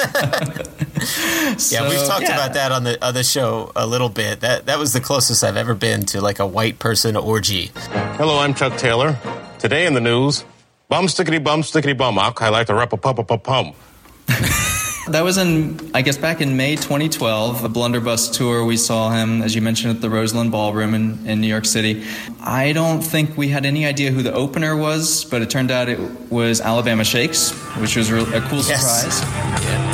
Yeah, 1.72 1.89
we've 1.89 2.05
talked 2.05 2.24
yeah. 2.24 2.36
about 2.36 2.53
that 2.53 2.72
on 2.72 2.84
the 2.84 3.03
on 3.05 3.14
the 3.14 3.24
show 3.24 3.72
a 3.76 3.88
little 3.88 4.09
bit. 4.09 4.41
That 4.41 4.66
that 4.68 4.78
was 4.78 4.93
the 4.93 4.99
closest 5.01 5.43
I've 5.43 5.57
ever 5.57 5.74
been 5.74 6.05
to 6.07 6.22
like 6.22 6.39
a 6.39 6.45
white 6.45 6.78
person 6.80 7.16
orgy. 7.18 7.72
Hello, 8.18 8.38
I'm 8.39 8.53
Chuck 8.53 8.78
Taylor. 8.78 9.18
Today 9.59 9.86
in 9.88 9.93
the 9.93 9.99
news, 10.01 10.43
bum 10.89 11.07
stickety 11.07 11.43
bum 11.43 11.62
stickety 11.62 11.97
bum. 11.97 12.20
I 12.20 12.32
like 12.49 12.68
to 12.68 12.76
rap 12.76 12.93
a 12.93 12.97
pum 12.97 13.16
pum 13.16 13.26
pum 13.26 13.39
pum. 13.39 13.74
That 15.12 15.24
was 15.26 15.38
in, 15.38 15.91
I 15.93 16.01
guess, 16.03 16.18
back 16.18 16.39
in 16.41 16.55
May 16.55 16.76
2012, 16.78 17.62
the 17.62 17.70
Blunderbuss 17.70 18.30
tour. 18.30 18.64
We 18.64 18.78
saw 18.78 19.12
him, 19.12 19.41
as 19.41 19.53
you 19.55 19.62
mentioned, 19.62 19.95
at 19.95 20.01
the 20.01 20.09
Roseland 20.09 20.51
Ballroom 20.51 20.93
in, 20.93 21.26
in 21.28 21.41
New 21.41 21.47
York 21.47 21.66
City. 21.66 22.03
I 22.39 22.72
don't 22.72 23.01
think 23.01 23.36
we 23.36 23.49
had 23.49 23.66
any 23.66 23.86
idea 23.86 24.12
who 24.12 24.24
the 24.24 24.34
opener 24.34 24.76
was, 24.76 25.26
but 25.26 25.41
it 25.41 25.49
turned 25.49 25.70
out 25.70 25.89
it 25.89 25.99
was 26.32 26.62
Alabama 26.62 27.03
Shakes, 27.03 27.51
which 27.78 27.95
was 27.97 28.09
a 28.09 28.41
cool 28.49 28.59
Yes. 28.64 29.12
surprise. 29.12 29.22
Yeah. 29.64 29.91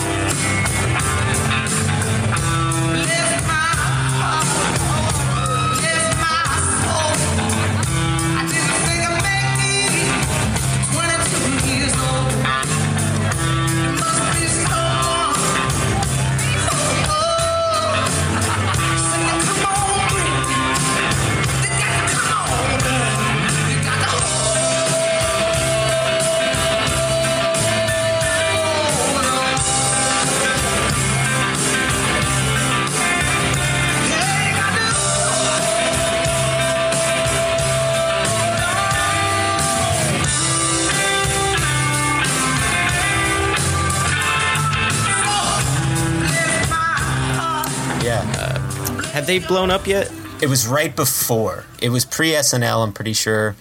They 49.27 49.39
blown 49.39 49.69
up 49.69 49.85
yet? 49.85 50.11
It 50.41 50.47
was 50.47 50.67
right 50.67 50.95
before. 50.95 51.65
It 51.81 51.89
was 51.89 52.05
pre 52.05 52.31
SNL, 52.31 52.83
I'm 52.83 52.93
pretty 52.93 53.13
sure. 53.13 53.55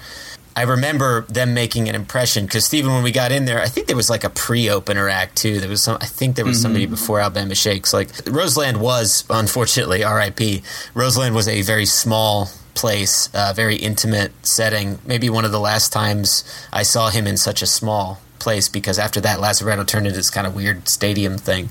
I 0.55 0.63
remember 0.63 1.23
them 1.23 1.53
making 1.53 1.91
an 1.91 1.95
impression 1.95 2.47
because 2.47 2.65
Stephen, 2.65 2.91
when 2.91 3.03
we 3.03 3.13
got 3.13 3.31
in 3.31 3.45
there, 3.45 3.61
I 3.61 3.67
think 3.67 3.89
there 3.89 3.97
was 3.97 4.09
like 4.09 4.25
a 4.25 4.31
pre-opener 4.31 5.07
act 5.07 5.37
too. 5.37 5.61
There 5.61 5.69
was 5.69 5.83
some. 5.83 5.99
I 6.01 6.07
think 6.07 6.35
there 6.37 6.47
was 6.47 6.63
somebody 6.63 6.87
before 6.87 7.21
Alabama 7.21 7.55
Shakes. 7.55 7.93
Like 7.93 8.09
Roseland 8.27 8.81
was, 8.81 9.25
unfortunately, 9.29 10.03
R.I.P. 10.03 10.63
Roseland 10.95 11.35
was 11.35 11.47
a 11.47 11.61
very 11.61 11.85
small 11.85 12.49
place, 12.73 13.29
uh, 13.35 13.53
very 13.55 13.77
intimate 13.77 14.33
setting. 14.47 14.99
Maybe 15.05 15.29
one 15.29 15.45
of 15.45 15.53
the 15.53 15.61
last 15.61 15.93
times 15.93 16.43
I 16.73 16.85
saw 16.85 17.11
him 17.11 17.27
in 17.27 17.37
such 17.37 17.61
a 17.61 17.67
small 17.67 18.21
place 18.39 18.71
because 18.71 18.99
after 18.99 19.21
that, 19.21 19.41
Lazaretto 19.41 19.87
turned 19.87 20.07
into 20.07 20.17
this 20.17 20.31
kind 20.31 20.47
of 20.47 20.55
weird 20.55 20.89
stadium 20.89 21.37
thing 21.37 21.69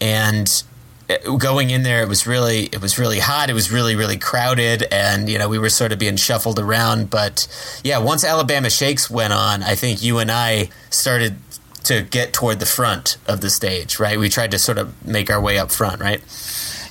and 0.00 0.46
uh, 0.48 0.71
going 1.38 1.70
in 1.70 1.82
there 1.82 2.02
it 2.02 2.08
was 2.08 2.26
really 2.26 2.64
it 2.66 2.80
was 2.80 2.98
really 2.98 3.18
hot. 3.18 3.50
It 3.50 3.54
was 3.54 3.70
really 3.70 3.96
really 3.96 4.18
crowded 4.18 4.84
and 4.90 5.28
you 5.28 5.38
know 5.38 5.48
we 5.48 5.58
were 5.58 5.70
sort 5.70 5.92
of 5.92 5.98
being 5.98 6.16
shuffled 6.16 6.58
around. 6.58 7.10
But 7.10 7.46
yeah 7.84 7.98
once 7.98 8.24
alabama 8.24 8.70
shakes 8.70 9.10
went 9.10 9.32
on 9.32 9.62
i 9.62 9.74
think 9.74 10.02
you 10.02 10.18
and 10.18 10.30
i 10.30 10.68
started 10.90 11.36
to 11.84 12.02
get 12.02 12.32
toward 12.32 12.60
the 12.60 12.66
front 12.66 13.16
of 13.26 13.40
the 13.40 13.50
stage 13.50 13.98
right? 13.98 14.18
We 14.18 14.28
tried 14.28 14.52
to 14.52 14.58
sort 14.58 14.78
of 14.78 15.06
make 15.06 15.30
our 15.30 15.40
way 15.40 15.58
up 15.58 15.70
front 15.70 16.00
right? 16.00 16.22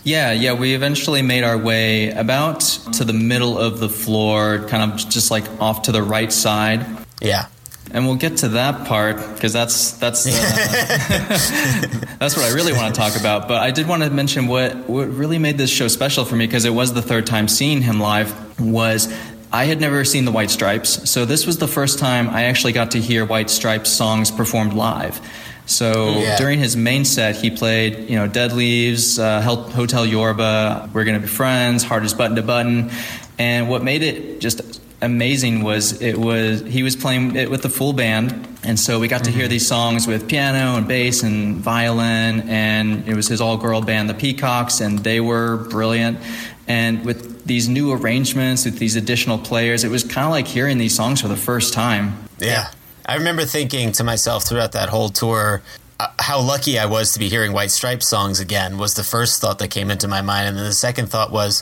Yeah, 0.04 0.32
yeah, 0.32 0.54
we 0.54 0.74
eventually 0.74 1.22
made 1.22 1.44
our 1.44 1.58
way 1.58 2.10
about 2.10 2.62
to 2.94 3.04
the 3.04 3.14
middle 3.14 3.56
of 3.60 3.80
the 3.80 3.88
floor, 3.88 4.66
kind 4.68 4.92
of 4.92 4.98
just 5.10 5.30
like 5.30 5.44
off 5.62 5.84
to 5.84 5.92
the 5.92 6.02
right 6.02 6.32
side. 6.32 6.86
yeah 7.22 7.46
And 7.94 8.06
we'll 8.06 8.16
get 8.16 8.38
to 8.38 8.50
that 8.50 8.88
part 8.88 9.18
because 9.34 9.52
that's 9.54 9.92
that's 9.94 10.26
uh, 10.26 10.32
that's 12.20 12.38
what 12.38 12.46
I 12.46 12.54
really 12.54 12.74
want 12.74 12.94
to 12.94 13.00
talk 13.00 13.20
about. 13.20 13.48
But 13.48 13.62
I 13.62 13.72
did 13.72 13.88
want 13.88 14.04
to 14.04 14.10
mention 14.10 14.48
what 14.48 14.76
what 14.90 15.10
really 15.10 15.40
made 15.40 15.58
this 15.58 15.70
show 15.70 15.88
special 15.88 16.26
for 16.26 16.36
me 16.36 16.48
because 16.48 16.66
it 16.66 16.74
was 16.74 16.94
the 16.94 17.02
third 17.02 17.26
time 17.28 17.48
seeing 17.48 17.82
him 17.82 18.00
live. 18.00 18.34
Was 18.60 19.14
I 19.52 19.66
had 19.66 19.82
never 19.82 20.06
seen 20.06 20.26
the 20.26 20.32
White 20.32 20.52
Stripes, 20.52 21.10
so 21.10 21.26
this 21.26 21.46
was 21.46 21.58
the 21.58 21.68
first 21.68 22.00
time 22.00 22.30
I 22.30 22.44
actually 22.46 22.74
got 22.74 22.92
to 22.92 23.00
hear 23.02 23.26
White 23.26 23.50
Stripes 23.50 23.90
songs 23.92 24.32
performed 24.32 24.74
live. 24.74 25.20
So 25.66 26.18
Yeah. 26.20 26.38
during 26.38 26.60
his 26.60 26.76
main 26.76 27.06
set, 27.06 27.36
he 27.38 27.50
played, 27.52 28.10
you 28.10 28.16
know, 28.16 28.28
Dead 28.28 28.52
Leaves, 28.52 29.20
uh, 29.20 29.42
Hotel 29.42 30.06
Yorba, 30.06 30.90
We're 30.94 31.04
Gonna 31.06 31.20
Be 31.20 31.28
Friends, 31.28 31.84
Hardest 31.84 32.18
Button 32.18 32.36
to 32.36 32.42
Button, 32.42 32.90
and 33.38 33.70
what 33.70 33.84
made 33.84 34.02
it 34.04 34.42
just 34.42 34.81
amazing 35.02 35.64
was 35.64 36.02
it 36.02 36.18
was 36.18 36.62
he 36.62 36.84
was 36.84 36.96
playing 36.96 37.36
it 37.36 37.50
with 37.50 37.62
the 37.62 37.70
full 37.70 37.94
band, 37.94 38.48
and 38.64 38.80
so 38.80 39.00
we 39.00 39.08
got 39.08 39.24
to 39.26 39.32
hear 39.32 39.48
these 39.48 39.68
songs 39.68 40.08
with 40.08 40.28
piano 40.28 40.78
and 40.78 40.88
bass 40.88 41.24
and 41.24 41.58
violin, 41.58 42.42
and 42.50 43.08
it 43.08 43.16
was 43.16 43.28
his 43.28 43.42
all-girl 43.42 43.82
band, 43.82 44.10
the 44.10 44.14
Peacocks, 44.14 44.82
and 44.82 45.00
they 45.00 45.20
were 45.20 45.58
brilliant. 45.70 46.20
And 46.68 47.04
with 47.04 47.46
these 47.46 47.68
new 47.68 47.92
arrangements, 47.92 48.66
with 48.66 48.78
these 48.78 48.96
additional 48.96 49.38
players, 49.38 49.84
it 49.84 49.90
was 49.90 50.04
kind 50.04 50.26
of 50.26 50.32
like 50.32 50.48
hearing 50.48 50.78
these 50.78 50.96
songs 50.96 51.22
for 51.22 51.28
the 51.28 51.36
first 51.36 51.74
time. 51.74 52.24
Yeah. 52.40 52.72
I 53.06 53.16
remember 53.16 53.46
thinking 53.46 53.92
to 53.94 54.04
myself 54.04 54.44
throughout 54.44 54.74
that 54.74 54.90
whole 54.90 55.10
tour 55.10 55.62
uh, 56.02 56.08
how 56.18 56.40
lucky 56.40 56.80
I 56.80 56.88
was 56.88 57.14
to 57.14 57.20
be 57.20 57.30
hearing 57.30 57.54
White 57.54 57.70
Stripes 57.70 58.08
songs 58.08 58.40
again 58.40 58.80
was 58.80 58.96
the 58.96 59.04
first 59.04 59.40
thought 59.40 59.60
that 59.60 59.68
came 59.70 59.92
into 59.92 60.08
my 60.08 60.22
mind. 60.22 60.48
And 60.48 60.58
then 60.58 60.66
the 60.66 60.74
second 60.74 61.10
thought 61.10 61.32
was, 61.32 61.62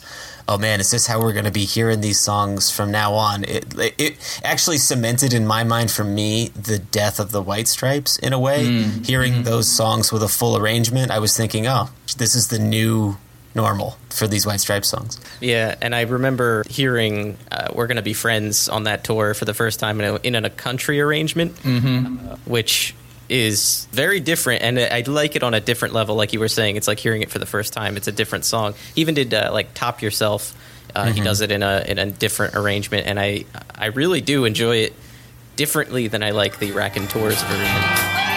oh 0.49 0.57
man, 0.57 0.79
is 0.79 0.89
this 0.89 1.05
how 1.05 1.21
we're 1.21 1.31
going 1.31 1.45
to 1.45 1.51
be 1.51 1.65
hearing 1.65 2.01
these 2.01 2.19
songs 2.19 2.71
from 2.71 2.91
now 2.91 3.13
on? 3.13 3.43
It, 3.43 3.65
it 3.77 4.41
actually 4.43 4.79
cemented 4.79 5.31
in 5.31 5.45
my 5.45 5.63
mind 5.63 5.91
for 5.91 6.03
me 6.03 6.49
the 6.49 6.79
death 6.79 7.19
of 7.19 7.31
the 7.31 7.41
White 7.41 7.67
Stripes 7.67 8.17
in 8.17 8.33
a 8.33 8.39
way. 8.39 8.65
Hearing 9.03 9.43
those 9.43 9.67
songs 9.67 10.11
with 10.11 10.23
a 10.23 10.27
full 10.27 10.57
arrangement, 10.57 11.11
I 11.11 11.19
was 11.19 11.37
thinking, 11.37 11.67
oh, 11.67 11.89
this 12.17 12.33
is 12.35 12.47
the 12.47 12.57
new 12.57 13.17
normal 13.53 13.97
for 14.09 14.27
these 14.27 14.45
White 14.45 14.59
Stripes 14.59 14.89
songs. 14.89 15.21
Yeah, 15.39 15.75
and 15.81 15.93
I 15.93 16.01
remember 16.01 16.63
hearing 16.67 17.37
uh, 17.51 17.67
"We're 17.73 17.87
Gonna 17.87 18.01
Be 18.01 18.13
Friends" 18.13 18.69
on 18.69 18.83
that 18.83 19.03
tour 19.03 19.33
for 19.35 19.45
the 19.45 19.53
first 19.53 19.79
time 19.79 20.01
in 20.01 20.15
a, 20.15 20.15
in 20.23 20.45
a 20.45 20.49
country 20.49 20.99
arrangement, 20.99 21.55
uh, 21.63 22.37
which 22.45 22.95
is 23.29 23.87
very 23.91 24.19
different, 24.19 24.63
and 24.63 24.79
I 24.79 25.03
like 25.07 25.35
it 25.35 25.43
on 25.43 25.53
a 25.53 25.59
different 25.59 25.93
level. 25.93 26.15
Like 26.15 26.33
you 26.33 26.39
were 26.39 26.47
saying, 26.47 26.75
it's 26.75 26.87
like 26.87 26.99
hearing 26.99 27.21
it 27.21 27.29
for 27.29 27.39
the 27.39 27.45
first 27.45 27.73
time. 27.73 27.95
It's 27.97 28.07
a 28.07 28.11
different 28.11 28.45
song. 28.45 28.73
He 28.95 29.01
even 29.01 29.13
did 29.15 29.33
uh, 29.33 29.49
like 29.53 29.73
"Top 29.73 30.01
Yourself." 30.01 30.55
Uh, 30.95 31.11
He 31.11 31.21
does 31.21 31.41
it 31.41 31.51
in 31.51 31.61
a 31.61 31.83
in 31.87 31.99
a 31.99 32.07
different 32.07 32.55
arrangement, 32.55 33.05
and 33.07 33.19
I 33.19 33.45
I 33.75 33.87
really 33.87 34.21
do 34.21 34.45
enjoy 34.45 34.77
it 34.77 34.93
differently 35.55 36.07
than 36.07 36.23
I 36.23 36.31
like 36.31 36.57
the 36.59 36.71
Raconteurs 36.71 37.41
version. 37.43 38.28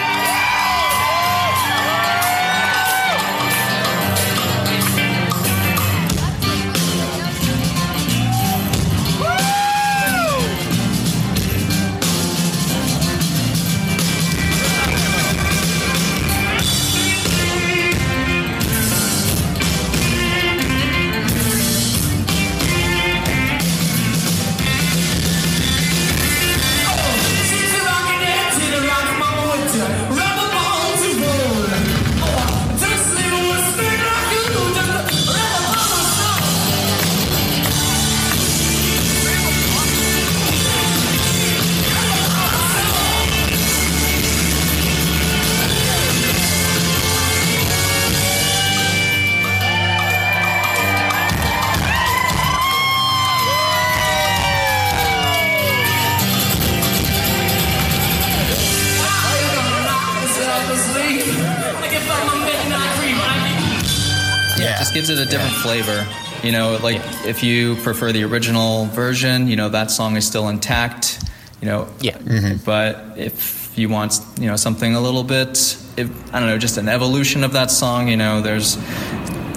A 65.23 65.29
different 65.29 65.55
flavor. 65.55 66.05
You 66.43 66.51
know, 66.51 66.77
like 66.83 67.01
if 67.25 67.43
you 67.43 67.75
prefer 67.77 68.11
the 68.11 68.23
original 68.23 68.85
version, 68.87 69.47
you 69.47 69.55
know 69.55 69.69
that 69.69 69.91
song 69.91 70.15
is 70.17 70.27
still 70.27 70.49
intact. 70.49 71.23
You 71.61 71.67
know, 71.69 71.87
Yeah. 72.01 72.17
Mm-hmm. 72.17 72.57
But 72.65 73.17
if 73.17 73.77
you 73.77 73.87
want, 73.89 74.19
you 74.37 74.47
know, 74.47 74.57
something 74.57 74.95
a 74.95 74.99
little 74.99 75.23
bit, 75.23 75.77
if, 75.95 76.33
I 76.33 76.39
don't 76.39 76.49
know, 76.49 76.57
just 76.57 76.77
an 76.77 76.89
evolution 76.89 77.43
of 77.43 77.53
that 77.53 77.71
song, 77.71 78.09
you 78.09 78.17
know, 78.17 78.41
there's 78.41 78.77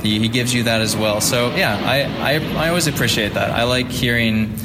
he, 0.03 0.21
he 0.21 0.29
gives 0.29 0.55
you 0.55 0.63
that 0.65 0.81
as 0.81 0.97
well. 0.97 1.21
So 1.21 1.55
yeah, 1.57 1.77
I, 1.85 2.37
I 2.37 2.67
I 2.67 2.69
always 2.69 2.87
appreciate 2.87 3.35
that. 3.35 3.51
I 3.51 3.65
like 3.65 3.89
hearing 3.89 4.57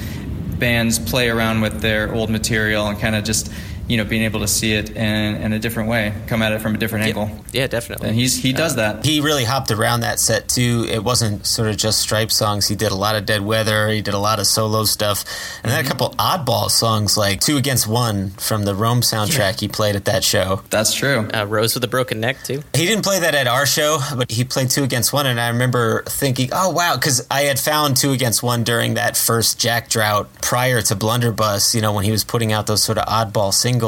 bands 0.60 1.00
play 1.00 1.30
around 1.30 1.62
with 1.62 1.82
their 1.82 2.14
old 2.14 2.30
material 2.30 2.88
and 2.88 3.00
kind 3.00 3.16
of 3.16 3.24
just 3.24 3.52
you 3.92 3.98
know, 3.98 4.06
being 4.06 4.24
able 4.24 4.40
to 4.40 4.48
see 4.48 4.72
it 4.72 4.92
in, 4.92 5.36
in 5.36 5.52
a 5.52 5.60
different 5.60 5.90
way, 5.90 6.14
come 6.28 6.42
at 6.42 6.54
it 6.54 6.62
from 6.62 6.74
a 6.74 6.78
different 6.78 7.04
angle. 7.04 7.30
Yeah, 7.52 7.68
definitely. 7.68 8.08
And 8.08 8.18
he's 8.18 8.42
he 8.42 8.54
does 8.54 8.78
that. 8.78 9.04
He 9.06 9.20
really 9.20 9.44
hopped 9.44 9.70
around 9.70 10.00
that 10.00 10.18
set 10.18 10.48
too. 10.48 10.86
It 10.90 11.04
wasn't 11.04 11.46
sort 11.46 11.68
of 11.68 11.76
just 11.76 12.00
Stripe 12.00 12.32
songs. 12.32 12.70
He 12.70 12.76
did 12.76 12.94
a 12.94 12.96
lot 12.96 13.18
of 13.18 13.26
Dead 13.26 13.42
Weather. 13.42 13.90
He 13.90 14.02
did 14.02 14.14
a 14.14 14.18
lot 14.18 14.40
of 14.40 14.48
solo 14.48 14.86
stuff, 14.86 15.26
and 15.62 15.70
then 15.70 15.84
a 15.84 15.86
couple 15.86 16.12
oddball 16.12 16.72
songs 16.72 17.18
like 17.18 17.42
Two 17.42 17.58
Against 17.58 17.86
One 17.86 18.30
from 18.30 18.64
the 18.64 18.74
Rome 18.74 19.02
soundtrack. 19.02 19.60
He 19.60 19.68
played 19.68 19.98
at 19.98 20.06
that 20.06 20.24
show. 20.24 20.62
That's 20.70 20.94
true. 20.94 21.28
Uh, 21.34 21.46
Rose 21.46 21.74
with 21.74 21.84
a 21.84 21.90
broken 21.90 22.22
neck 22.22 22.42
too. 22.46 22.64
He 22.74 22.86
didn't 22.86 23.04
play 23.04 23.20
that 23.20 23.36
at 23.36 23.48
our 23.48 23.66
show, 23.66 24.00
but 24.16 24.32
he 24.32 24.46
played 24.46 24.70
Two 24.70 24.86
Against 24.86 25.12
One, 25.12 25.26
and 25.26 25.38
I 25.38 25.50
remember 25.50 26.04
thinking, 26.04 26.48
"Oh 26.54 26.70
wow," 26.70 26.96
because 26.96 27.28
I 27.30 27.42
had 27.42 27.60
found 27.60 27.98
Two 27.98 28.14
Against 28.14 28.42
One 28.42 28.64
during 28.64 28.94
that 28.94 29.18
first 29.18 29.60
Jack 29.60 29.90
drought 29.90 30.30
prior 30.42 30.82
to 30.84 30.96
Blunderbuss. 30.96 31.76
You 31.76 31.82
know, 31.82 31.92
when 31.92 32.06
he 32.06 32.12
was 32.12 32.24
putting 32.24 32.54
out 32.54 32.68
those 32.68 32.82
sort 32.82 32.98
of 32.98 33.06
oddball 33.08 33.54
singles 33.54 33.81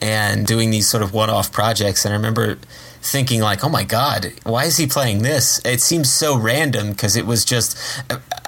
and 0.00 0.46
doing 0.46 0.70
these 0.70 0.88
sort 0.88 1.02
of 1.02 1.12
one-off 1.12 1.52
projects, 1.52 2.04
and 2.04 2.12
I 2.12 2.16
remember 2.16 2.58
thinking 3.02 3.40
like, 3.40 3.64
"Oh 3.64 3.68
my 3.68 3.84
god, 3.84 4.32
why 4.44 4.64
is 4.64 4.76
he 4.76 4.86
playing 4.86 5.22
this?" 5.22 5.60
It 5.64 5.80
seems 5.80 6.12
so 6.12 6.36
random 6.36 6.90
because 6.90 7.16
it 7.16 7.26
was 7.26 7.44
just 7.44 7.76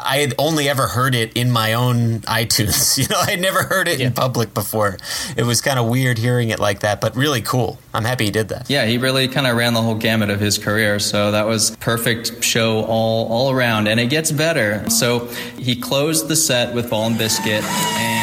I 0.04 0.18
had 0.18 0.34
only 0.38 0.68
ever 0.68 0.88
heard 0.88 1.14
it 1.14 1.32
in 1.36 1.50
my 1.50 1.74
own 1.74 2.20
iTunes. 2.20 2.92
You 3.02 3.08
know, 3.08 3.18
I 3.18 3.32
had 3.32 3.40
never 3.40 3.62
heard 3.64 3.88
it 3.88 4.00
in 4.00 4.12
public 4.12 4.54
before. 4.54 4.98
It 5.36 5.44
was 5.44 5.60
kind 5.60 5.78
of 5.78 5.88
weird 5.88 6.18
hearing 6.18 6.50
it 6.50 6.60
like 6.60 6.80
that, 6.80 7.00
but 7.00 7.16
really 7.16 7.40
cool. 7.40 7.78
I'm 7.94 8.04
happy 8.04 8.26
he 8.26 8.30
did 8.30 8.48
that. 8.50 8.68
Yeah, 8.70 8.84
he 8.86 8.98
really 8.98 9.26
kind 9.28 9.46
of 9.46 9.56
ran 9.56 9.74
the 9.74 9.82
whole 9.82 9.94
gamut 9.94 10.30
of 10.30 10.38
his 10.38 10.58
career. 10.58 10.98
So 10.98 11.32
that 11.32 11.46
was 11.46 11.74
perfect 11.80 12.44
show 12.44 12.84
all 12.84 13.28
all 13.28 13.50
around, 13.50 13.88
and 13.88 13.98
it 13.98 14.06
gets 14.06 14.30
better. 14.30 14.88
So 14.90 15.26
he 15.58 15.74
closed 15.74 16.28
the 16.28 16.36
set 16.36 16.74
with 16.74 16.90
Ball 16.90 17.06
and 17.06 17.18
Biscuit, 17.18 17.64
and 17.64 18.21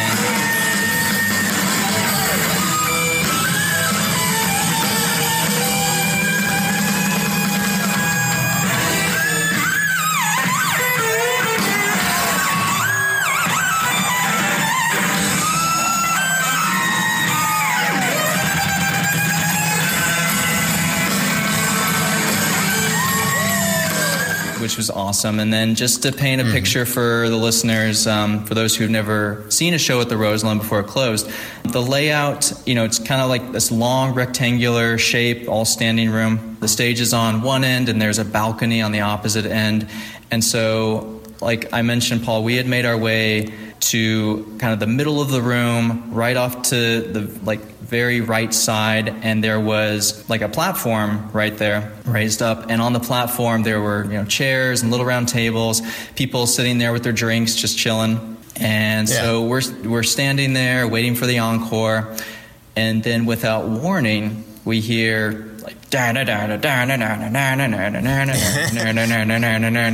awesome. 25.19 25.39
And 25.39 25.51
then 25.51 25.75
just 25.75 26.03
to 26.03 26.13
paint 26.13 26.39
a 26.39 26.45
picture 26.45 26.85
for 26.85 27.27
the 27.27 27.35
listeners, 27.35 28.07
um, 28.07 28.45
for 28.45 28.53
those 28.53 28.73
who've 28.73 28.89
never 28.89 29.43
seen 29.49 29.73
a 29.73 29.77
show 29.77 29.99
at 29.99 30.07
the 30.07 30.15
Roseland 30.15 30.61
before 30.61 30.79
it 30.79 30.87
closed, 30.87 31.29
the 31.63 31.81
layout, 31.81 32.53
you 32.65 32.73
know, 32.73 32.85
it's 32.85 32.99
kind 32.99 33.21
of 33.21 33.27
like 33.27 33.51
this 33.51 33.69
long 33.69 34.13
rectangular 34.13 34.97
shape, 34.97 35.49
all 35.49 35.65
standing 35.65 36.09
room. 36.09 36.55
The 36.61 36.69
stage 36.69 37.01
is 37.01 37.13
on 37.13 37.41
one 37.41 37.65
end, 37.65 37.89
and 37.89 38.01
there's 38.01 38.17
a 38.17 38.23
balcony 38.23 38.81
on 38.81 38.93
the 38.93 39.01
opposite 39.01 39.45
end. 39.45 39.89
And 40.31 40.41
so, 40.41 41.21
like 41.41 41.73
I 41.73 41.81
mentioned, 41.81 42.23
Paul, 42.23 42.45
we 42.45 42.55
had 42.55 42.65
made 42.65 42.85
our 42.85 42.97
way 42.97 43.53
to 43.91 44.55
kind 44.57 44.71
of 44.71 44.79
the 44.79 44.87
middle 44.87 45.21
of 45.21 45.31
the 45.31 45.41
room, 45.41 46.13
right 46.13 46.37
off 46.37 46.61
to 46.69 47.01
the 47.01 47.39
like 47.43 47.59
very 47.89 48.21
right 48.21 48.53
side, 48.53 49.09
and 49.09 49.43
there 49.43 49.59
was 49.59 50.29
like 50.29 50.41
a 50.41 50.49
platform 50.49 51.31
right 51.31 51.57
there 51.57 51.91
raised 52.05 52.41
up. 52.41 52.69
And 52.69 52.81
on 52.81 52.93
the 52.93 52.99
platform, 52.99 53.63
there 53.63 53.81
were 53.81 54.03
you 54.05 54.11
know 54.11 54.25
chairs 54.25 54.81
and 54.81 54.91
little 54.91 55.05
round 55.05 55.27
tables, 55.27 55.81
people 56.15 56.45
sitting 56.47 56.77
there 56.77 56.93
with 56.93 57.03
their 57.03 57.13
drinks, 57.13 57.55
just 57.55 57.77
chilling. 57.77 58.37
And 58.55 59.07
so 59.09 59.45
we're 59.45 59.61
we're 59.83 60.03
standing 60.03 60.53
there 60.53 60.87
waiting 60.87 61.15
for 61.15 61.25
the 61.25 61.39
encore, 61.39 62.15
and 62.75 63.03
then 63.03 63.25
without 63.25 63.67
warning, 63.67 64.43
we 64.65 64.81
hear 64.81 65.49
like 65.63 65.89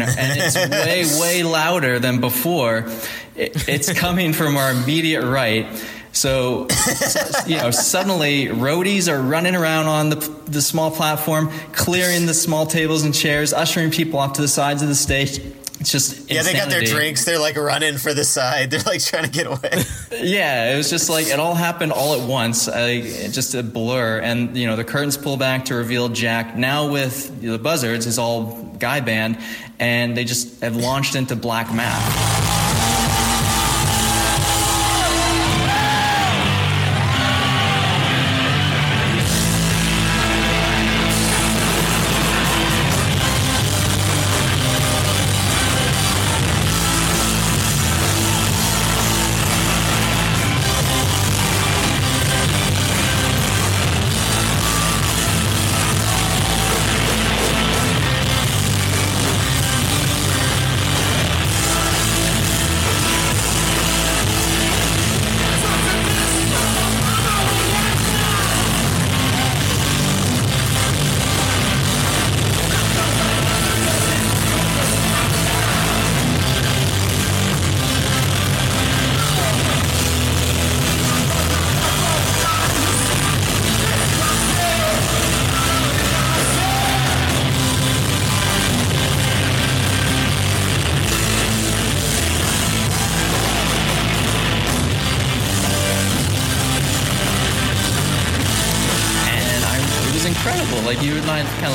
and 0.02 0.40
it's 0.40 0.56
way 0.56 1.20
way 1.20 1.44
louder 1.44 2.00
than 2.00 2.20
before. 2.20 2.90
It, 3.36 3.68
it's 3.68 3.92
coming 3.94 4.34
from 4.34 4.58
our 4.58 4.72
immediate 4.72 5.24
right. 5.24 5.68
So, 6.16 6.68
you 7.46 7.58
know, 7.58 7.72
suddenly 7.72 8.46
roadies 8.46 9.12
are 9.12 9.22
running 9.22 9.54
around 9.54 9.88
on 9.88 10.10
the, 10.10 10.16
the 10.46 10.62
small 10.62 10.90
platform, 10.90 11.52
clearing 11.74 12.26
the 12.26 12.34
small 12.34 12.66
tables 12.66 13.04
and 13.04 13.14
chairs, 13.14 13.52
ushering 13.52 13.92
people 13.92 14.20
off 14.20 14.34
to 14.34 14.42
the 14.42 14.48
sides 14.48 14.82
of 14.82 14.88
the 14.88 14.96
stage. 14.96 15.42
It's 15.82 15.92
just 15.92 16.32
Yeah, 16.32 16.42
they 16.44 16.54
got 16.54 16.70
their 16.70 16.84
drinks. 16.84 17.26
They're 17.26 17.38
like 17.38 17.58
running 17.58 17.98
for 17.98 18.14
the 18.14 18.24
side. 18.24 18.72
They're 18.72 18.80
like 18.86 19.04
trying 19.04 19.26
to 19.26 19.30
get 19.30 19.46
away. 19.46 19.84
Yeah, 20.18 20.74
it 20.74 20.78
was 20.78 20.90
just 20.90 21.10
like 21.10 21.28
it 21.28 21.40
all 21.40 21.54
happened 21.54 21.92
all 21.92 22.20
at 22.20 22.28
once, 22.28 22.70
uh, 22.70 23.02
just 23.32 23.54
a 23.54 23.62
blur. 23.62 24.20
And 24.22 24.56
you 24.56 24.66
know, 24.66 24.78
the 24.78 24.86
curtains 24.86 25.18
pull 25.18 25.36
back 25.36 25.66
to 25.66 25.76
reveal 25.76 26.08
Jack. 26.08 26.56
Now 26.56 26.90
with 26.90 27.42
the 27.42 27.60
Buzzards, 27.60 28.06
his 28.06 28.18
all 28.18 28.64
guy 28.80 29.02
band, 29.02 29.38
and 29.78 30.16
they 30.16 30.24
just 30.24 30.62
have 30.62 30.78
launched 30.78 31.16
into 31.16 31.36
black 31.36 31.72
math. 31.74 32.55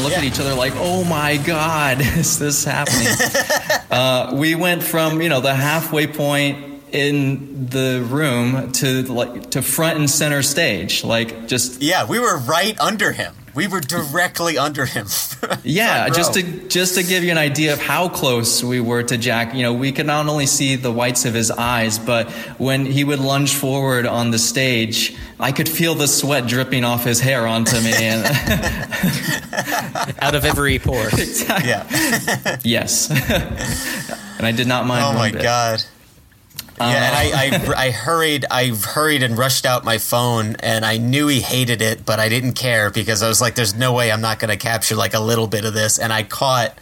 And 0.04 0.12
I 0.12 0.16
kind 0.16 0.16
of 0.16 0.16
looked 0.16 0.16
at 0.16 0.24
each 0.24 0.40
other, 0.40 0.54
like, 0.54 0.72
"Oh 0.76 1.04
my 1.04 1.36
God, 1.36 2.00
is 2.00 2.38
this 2.38 2.64
happening?" 2.64 3.08
uh, 3.90 4.32
we 4.34 4.54
went 4.54 4.82
from 4.82 5.20
you 5.20 5.28
know 5.28 5.40
the 5.40 5.54
halfway 5.54 6.06
point 6.06 6.82
in 6.92 7.66
the 7.66 8.04
room 8.08 8.72
to 8.72 9.02
like 9.04 9.50
to 9.50 9.62
front 9.62 9.98
and 9.98 10.10
center 10.10 10.42
stage, 10.42 11.04
like 11.04 11.48
just 11.48 11.82
yeah, 11.82 12.06
we 12.06 12.18
were 12.18 12.38
right 12.38 12.78
under 12.80 13.12
him. 13.12 13.34
We 13.54 13.66
were 13.66 13.80
directly 13.80 14.56
under 14.58 14.86
him. 14.86 15.06
yeah, 15.64 16.04
Front 16.04 16.14
just 16.14 16.34
to 16.34 16.42
just 16.68 16.94
to 16.94 17.02
give 17.02 17.24
you 17.24 17.30
an 17.30 17.38
idea 17.38 17.72
of 17.72 17.80
how 17.80 18.08
close 18.08 18.62
we 18.62 18.80
were 18.80 19.02
to 19.02 19.18
Jack. 19.18 19.54
You 19.54 19.62
know, 19.62 19.74
we 19.74 19.92
could 19.92 20.06
not 20.06 20.28
only 20.28 20.46
see 20.46 20.76
the 20.76 20.92
whites 20.92 21.24
of 21.24 21.34
his 21.34 21.50
eyes, 21.50 21.98
but 21.98 22.30
when 22.58 22.86
he 22.86 23.02
would 23.04 23.18
lunge 23.18 23.54
forward 23.54 24.06
on 24.06 24.30
the 24.30 24.38
stage, 24.38 25.16
I 25.38 25.52
could 25.52 25.68
feel 25.68 25.94
the 25.94 26.06
sweat 26.06 26.46
dripping 26.46 26.84
off 26.84 27.04
his 27.04 27.20
hair 27.20 27.46
onto 27.46 27.80
me. 27.80 27.92
And 27.94 28.24
Out 30.22 30.34
of 30.34 30.44
every 30.44 30.78
pore. 30.78 31.08
yeah. 31.64 32.58
yes, 32.62 33.10
and 33.10 34.46
I 34.46 34.52
did 34.52 34.66
not 34.66 34.86
mind. 34.86 35.04
Oh 35.04 35.12
my 35.12 35.32
bit. 35.32 35.42
god. 35.42 35.82
Yeah, 36.80 37.04
and 37.08 37.14
I, 37.74 37.74
I, 37.76 37.86
I 37.86 37.90
hurried, 37.90 38.46
I 38.50 38.68
hurried 38.68 39.22
and 39.22 39.36
rushed 39.36 39.66
out 39.66 39.84
my 39.84 39.98
phone, 39.98 40.56
and 40.60 40.84
I 40.84 40.96
knew 40.96 41.26
he 41.28 41.40
hated 41.40 41.82
it, 41.82 42.06
but 42.06 42.18
I 42.18 42.28
didn't 42.28 42.54
care 42.54 42.90
because 42.90 43.22
I 43.22 43.28
was 43.28 43.40
like, 43.40 43.54
"There's 43.54 43.74
no 43.74 43.92
way 43.92 44.10
I'm 44.10 44.20
not 44.22 44.38
going 44.38 44.50
to 44.50 44.56
capture 44.56 44.96
like 44.96 45.14
a 45.14 45.20
little 45.20 45.46
bit 45.46 45.64
of 45.64 45.74
this." 45.74 45.98
And 45.98 46.12
I 46.12 46.22
caught 46.22 46.78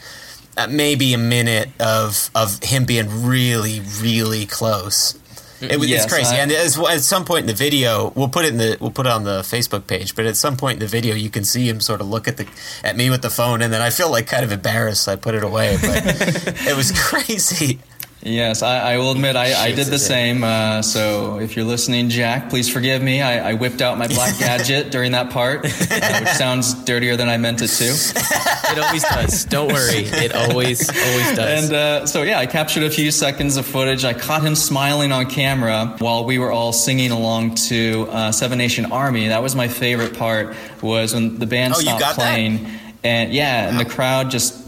uh, 0.56 0.66
maybe 0.70 1.14
a 1.14 1.18
minute 1.18 1.68
of 1.80 2.30
of 2.34 2.62
him 2.62 2.84
being 2.84 3.24
really, 3.26 3.80
really 4.00 4.46
close. 4.46 5.18
It 5.60 5.80
was 5.80 5.88
Yes, 5.88 6.04
it's 6.04 6.12
crazy, 6.14 6.36
I- 6.36 6.38
and 6.38 6.52
as, 6.52 6.78
at 6.78 7.00
some 7.00 7.24
point 7.24 7.40
in 7.40 7.46
the 7.48 7.52
video, 7.52 8.12
we'll 8.14 8.28
put 8.28 8.44
it 8.44 8.52
in 8.52 8.58
the 8.58 8.76
we'll 8.80 8.92
put 8.92 9.06
it 9.06 9.12
on 9.12 9.24
the 9.24 9.40
Facebook 9.40 9.88
page. 9.88 10.14
But 10.14 10.26
at 10.26 10.36
some 10.36 10.56
point 10.56 10.74
in 10.74 10.78
the 10.78 10.86
video, 10.86 11.16
you 11.16 11.30
can 11.30 11.42
see 11.42 11.68
him 11.68 11.80
sort 11.80 12.00
of 12.00 12.08
look 12.08 12.28
at 12.28 12.36
the 12.36 12.46
at 12.84 12.96
me 12.96 13.10
with 13.10 13.22
the 13.22 13.30
phone, 13.30 13.60
and 13.62 13.72
then 13.72 13.82
I 13.82 13.90
feel 13.90 14.08
like 14.08 14.28
kind 14.28 14.44
of 14.44 14.52
embarrassed. 14.52 15.08
I 15.08 15.16
put 15.16 15.34
it 15.34 15.42
away, 15.42 15.76
but 15.80 16.04
it 16.68 16.76
was 16.76 16.92
crazy. 16.96 17.80
Yes, 18.20 18.62
I, 18.62 18.94
I 18.94 18.98
will 18.98 19.12
admit 19.12 19.36
I, 19.36 19.66
I 19.66 19.72
did 19.72 19.86
the 19.86 19.98
same. 19.98 20.42
Uh, 20.42 20.82
so 20.82 21.38
if 21.38 21.54
you're 21.54 21.64
listening, 21.64 22.08
Jack, 22.08 22.50
please 22.50 22.68
forgive 22.68 23.00
me. 23.00 23.22
I, 23.22 23.50
I 23.50 23.54
whipped 23.54 23.80
out 23.80 23.96
my 23.96 24.08
black 24.08 24.36
gadget 24.40 24.90
during 24.90 25.12
that 25.12 25.30
part, 25.30 25.64
uh, 25.64 26.18
which 26.20 26.28
sounds 26.30 26.74
dirtier 26.84 27.16
than 27.16 27.28
I 27.28 27.36
meant 27.36 27.62
it 27.62 27.68
to. 27.68 27.94
It 28.70 28.78
always 28.78 29.02
does. 29.02 29.44
Don't 29.46 29.72
worry. 29.72 30.04
It 30.04 30.34
always 30.34 30.86
always 30.90 31.34
does. 31.36 31.64
And 31.64 31.72
uh, 31.72 32.06
so, 32.06 32.22
yeah, 32.22 32.38
I 32.38 32.44
captured 32.44 32.82
a 32.82 32.90
few 32.90 33.10
seconds 33.10 33.56
of 33.56 33.64
footage. 33.64 34.04
I 34.04 34.12
caught 34.12 34.42
him 34.42 34.54
smiling 34.54 35.10
on 35.10 35.24
camera 35.30 35.96
while 36.00 36.26
we 36.26 36.38
were 36.38 36.52
all 36.52 36.74
singing 36.74 37.10
along 37.10 37.54
to 37.54 38.06
uh, 38.10 38.30
Seven 38.30 38.58
Nation 38.58 38.92
Army. 38.92 39.28
That 39.28 39.42
was 39.42 39.56
my 39.56 39.68
favorite 39.68 40.18
part. 40.18 40.54
Was 40.82 41.14
when 41.14 41.38
the 41.38 41.46
band 41.46 41.74
Oh, 41.76 41.80
stopped 41.80 41.98
got 42.00 42.16
that? 42.16 42.22
playing, 42.34 42.66
and 43.02 43.32
yeah, 43.32 43.70
and 43.70 43.80
the 43.80 43.86
crowd 43.86 44.30
just 44.30 44.67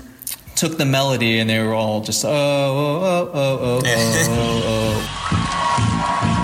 took 0.60 0.76
the 0.76 0.84
melody, 0.84 1.38
and 1.38 1.48
they 1.48 1.58
were 1.58 1.72
all 1.72 2.02
just 2.02 2.22
oh 2.22 2.28
oh 2.28 2.30
oh 2.32 3.30
oh 3.32 3.58
oh 3.62 3.80
oh. 3.80 3.80
oh. 3.82 5.00
oh. 5.32 6.26
and 6.26 6.36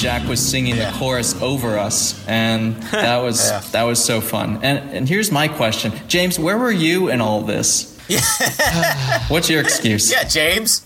Jack 0.00 0.26
was 0.26 0.40
singing 0.40 0.76
Yeah. 0.76 0.90
the 0.90 0.98
chorus 0.98 1.34
over 1.42 1.78
us, 1.78 2.14
and 2.26 2.82
that 2.84 3.18
was 3.22 3.50
Yeah. 3.50 3.60
that 3.72 3.82
was 3.82 4.02
so 4.02 4.20
fun. 4.22 4.60
And 4.62 4.90
and 4.96 5.08
here's 5.08 5.30
my 5.30 5.46
question, 5.46 5.92
James, 6.08 6.38
where 6.38 6.56
were 6.56 6.70
you 6.72 7.08
in 7.10 7.20
all 7.20 7.42
this? 7.42 7.96
What's 9.28 9.48
your 9.50 9.60
excuse? 9.60 10.10
Yeah, 10.10 10.24
James. 10.24 10.82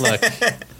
Look, 0.00 0.22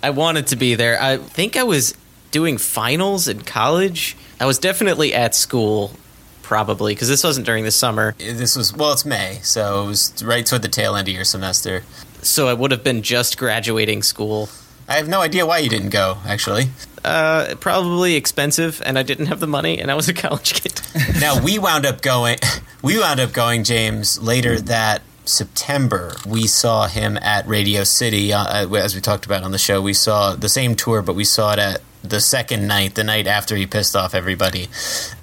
I 0.02 0.10
wanted 0.10 0.46
to 0.48 0.56
be 0.56 0.74
there. 0.74 1.00
I 1.00 1.18
think 1.18 1.56
I 1.56 1.62
was 1.62 1.94
doing 2.30 2.56
finals 2.58 3.28
in 3.28 3.42
college. 3.42 4.16
I 4.40 4.46
was 4.46 4.58
definitely 4.58 5.12
at 5.14 5.34
school, 5.34 5.92
probably, 6.40 6.94
because 6.94 7.08
this 7.08 7.22
wasn't 7.22 7.44
during 7.46 7.64
the 7.64 7.70
summer. 7.70 8.14
This 8.18 8.56
was 8.56 8.74
well, 8.74 8.92
it's 8.92 9.04
May, 9.04 9.40
so 9.42 9.84
it 9.84 9.86
was 9.88 10.24
right 10.24 10.44
toward 10.46 10.62
the 10.62 10.68
tail 10.68 10.96
end 10.96 11.06
of 11.06 11.14
your 11.14 11.24
semester. 11.24 11.84
So 12.22 12.48
I 12.48 12.54
would 12.54 12.70
have 12.70 12.82
been 12.82 13.02
just 13.02 13.36
graduating 13.36 14.02
school. 14.02 14.48
I 14.88 14.94
have 14.94 15.08
no 15.08 15.20
idea 15.20 15.46
why 15.46 15.58
you 15.58 15.68
didn't 15.70 15.90
go. 15.90 16.18
Actually, 16.26 16.66
Uh, 17.04 17.54
probably 17.60 18.14
expensive, 18.14 18.80
and 18.84 18.96
I 18.98 19.02
didn't 19.02 19.26
have 19.26 19.40
the 19.40 19.46
money, 19.46 19.80
and 19.80 19.90
I 19.90 19.94
was 19.94 20.08
a 20.08 20.12
college 20.14 20.54
kid. 20.54 20.80
now 21.20 21.42
we 21.42 21.58
wound 21.58 21.86
up 21.86 22.00
going. 22.02 22.38
We 22.82 22.98
wound 22.98 23.20
up 23.20 23.32
going, 23.32 23.62
James, 23.62 24.20
later 24.20 24.60
that 24.60 25.02
September. 25.24 26.16
We 26.26 26.48
saw 26.48 26.88
him 26.88 27.16
at 27.22 27.46
Radio 27.46 27.84
City, 27.84 28.32
uh, 28.32 28.66
as 28.74 28.94
we 28.96 29.00
talked 29.00 29.24
about 29.24 29.44
on 29.44 29.52
the 29.52 29.58
show. 29.58 29.80
We 29.80 29.92
saw 29.94 30.34
the 30.34 30.48
same 30.48 30.74
tour, 30.74 31.00
but 31.00 31.14
we 31.14 31.22
saw 31.24 31.52
it 31.52 31.60
at 31.60 31.80
the 32.02 32.20
second 32.20 32.66
night, 32.66 32.96
the 32.96 33.04
night 33.04 33.28
after 33.28 33.54
he 33.54 33.66
pissed 33.68 33.94
off 33.94 34.14
everybody. 34.16 34.68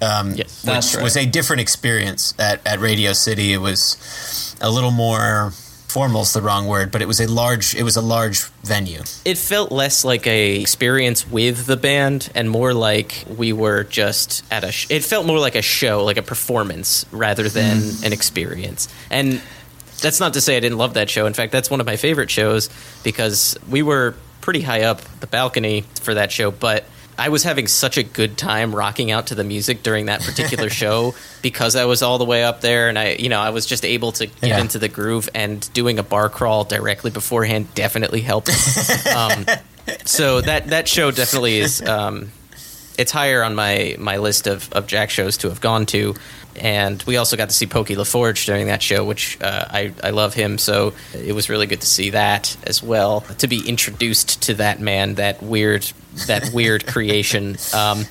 Um, 0.00 0.32
Yes. 0.36 0.64
which 0.64 0.94
right. 0.96 1.04
was 1.04 1.16
a 1.18 1.26
different 1.26 1.60
experience 1.60 2.32
at, 2.38 2.66
at 2.66 2.80
Radio 2.80 3.12
City. 3.12 3.52
It 3.52 3.58
was 3.60 3.98
a 4.62 4.70
little 4.70 4.90
more 4.90 5.52
formal's 5.92 6.32
the 6.32 6.42
wrong 6.42 6.66
word, 6.66 6.90
but 6.92 7.02
it 7.02 7.08
was 7.08 7.20
a 7.20 7.26
large. 7.30 7.74
It 7.74 7.82
was 7.82 7.96
a 7.96 8.00
large 8.00 8.44
venue. 8.62 9.02
it 9.24 9.38
felt 9.38 9.72
less 9.72 10.04
like 10.04 10.26
a 10.26 10.60
experience 10.60 11.28
with 11.28 11.66
the 11.66 11.76
band 11.76 12.30
and 12.34 12.48
more 12.48 12.74
like 12.74 13.24
we 13.36 13.52
were 13.52 13.84
just 13.84 14.44
at 14.50 14.64
a 14.64 14.70
sh- 14.72 14.86
it 14.90 15.04
felt 15.04 15.26
more 15.26 15.38
like 15.38 15.54
a 15.54 15.62
show 15.62 16.04
like 16.04 16.16
a 16.16 16.22
performance 16.22 17.06
rather 17.10 17.48
than 17.48 17.78
hmm. 17.78 18.04
an 18.04 18.12
experience 18.12 18.88
and 19.10 19.40
that's 20.00 20.20
not 20.20 20.34
to 20.34 20.40
say 20.40 20.56
i 20.56 20.60
didn't 20.60 20.78
love 20.78 20.94
that 20.94 21.08
show 21.10 21.26
in 21.26 21.34
fact 21.34 21.52
that's 21.52 21.70
one 21.70 21.80
of 21.80 21.86
my 21.86 21.96
favorite 21.96 22.30
shows 22.30 22.68
because 23.02 23.58
we 23.68 23.82
were 23.82 24.14
pretty 24.40 24.60
high 24.60 24.82
up 24.82 25.00
the 25.20 25.26
balcony 25.26 25.82
for 26.02 26.14
that 26.14 26.30
show 26.30 26.50
but 26.50 26.84
I 27.20 27.28
was 27.28 27.42
having 27.44 27.66
such 27.66 27.98
a 27.98 28.02
good 28.02 28.38
time 28.38 28.74
rocking 28.74 29.10
out 29.10 29.26
to 29.28 29.34
the 29.34 29.44
music 29.44 29.82
during 29.82 30.06
that 30.06 30.22
particular 30.22 30.70
show 30.82 31.14
because 31.42 31.76
I 31.76 31.84
was 31.84 32.02
all 32.02 32.16
the 32.18 32.24
way 32.24 32.42
up 32.44 32.60
there 32.62 32.88
and 32.88 32.98
I, 32.98 33.12
you 33.18 33.28
know, 33.28 33.38
I 33.38 33.50
was 33.50 33.66
just 33.66 33.84
able 33.84 34.12
to 34.12 34.26
get 34.26 34.42
Yeah. 34.42 34.58
into 34.60 34.78
the 34.78 34.88
groove 34.88 35.28
and 35.34 35.70
doing 35.74 35.98
a 35.98 36.02
bar 36.02 36.28
crawl 36.30 36.64
directly 36.64 37.10
beforehand 37.10 37.74
definitely 37.74 38.22
helped. 38.22 38.48
um, 39.14 39.44
so 40.06 40.40
that 40.40 40.68
that 40.68 40.88
show 40.88 41.10
definitely 41.10 41.58
is 41.58 41.82
um, 41.82 42.30
it's 42.98 43.12
higher 43.12 43.42
on 43.42 43.54
my 43.54 43.96
my 43.98 44.16
list 44.16 44.46
of, 44.46 44.72
of 44.72 44.86
Jack 44.86 45.10
shows 45.10 45.36
to 45.38 45.48
have 45.48 45.60
gone 45.60 45.86
to. 45.86 46.14
And 46.60 47.02
we 47.04 47.16
also 47.16 47.36
got 47.38 47.48
to 47.48 47.54
see 47.54 47.66
Pokey 47.66 47.96
LaFarge 47.96 48.44
during 48.44 48.66
that 48.66 48.82
show, 48.82 49.02
which 49.04 49.40
uh, 49.40 49.64
I, 49.70 49.92
I 50.04 50.10
love 50.10 50.34
him. 50.34 50.58
So 50.58 50.92
it 51.14 51.34
was 51.34 51.48
really 51.48 51.66
good 51.66 51.80
to 51.80 51.86
see 51.86 52.10
that 52.10 52.54
as 52.64 52.82
well. 52.82 53.22
To 53.38 53.48
be 53.48 53.66
introduced 53.66 54.42
to 54.42 54.54
that 54.54 54.78
man, 54.78 55.14
that 55.14 55.42
weird, 55.42 55.90
that 56.26 56.50
weird 56.54 56.86
creation. 56.86 57.56
Um, 57.74 58.04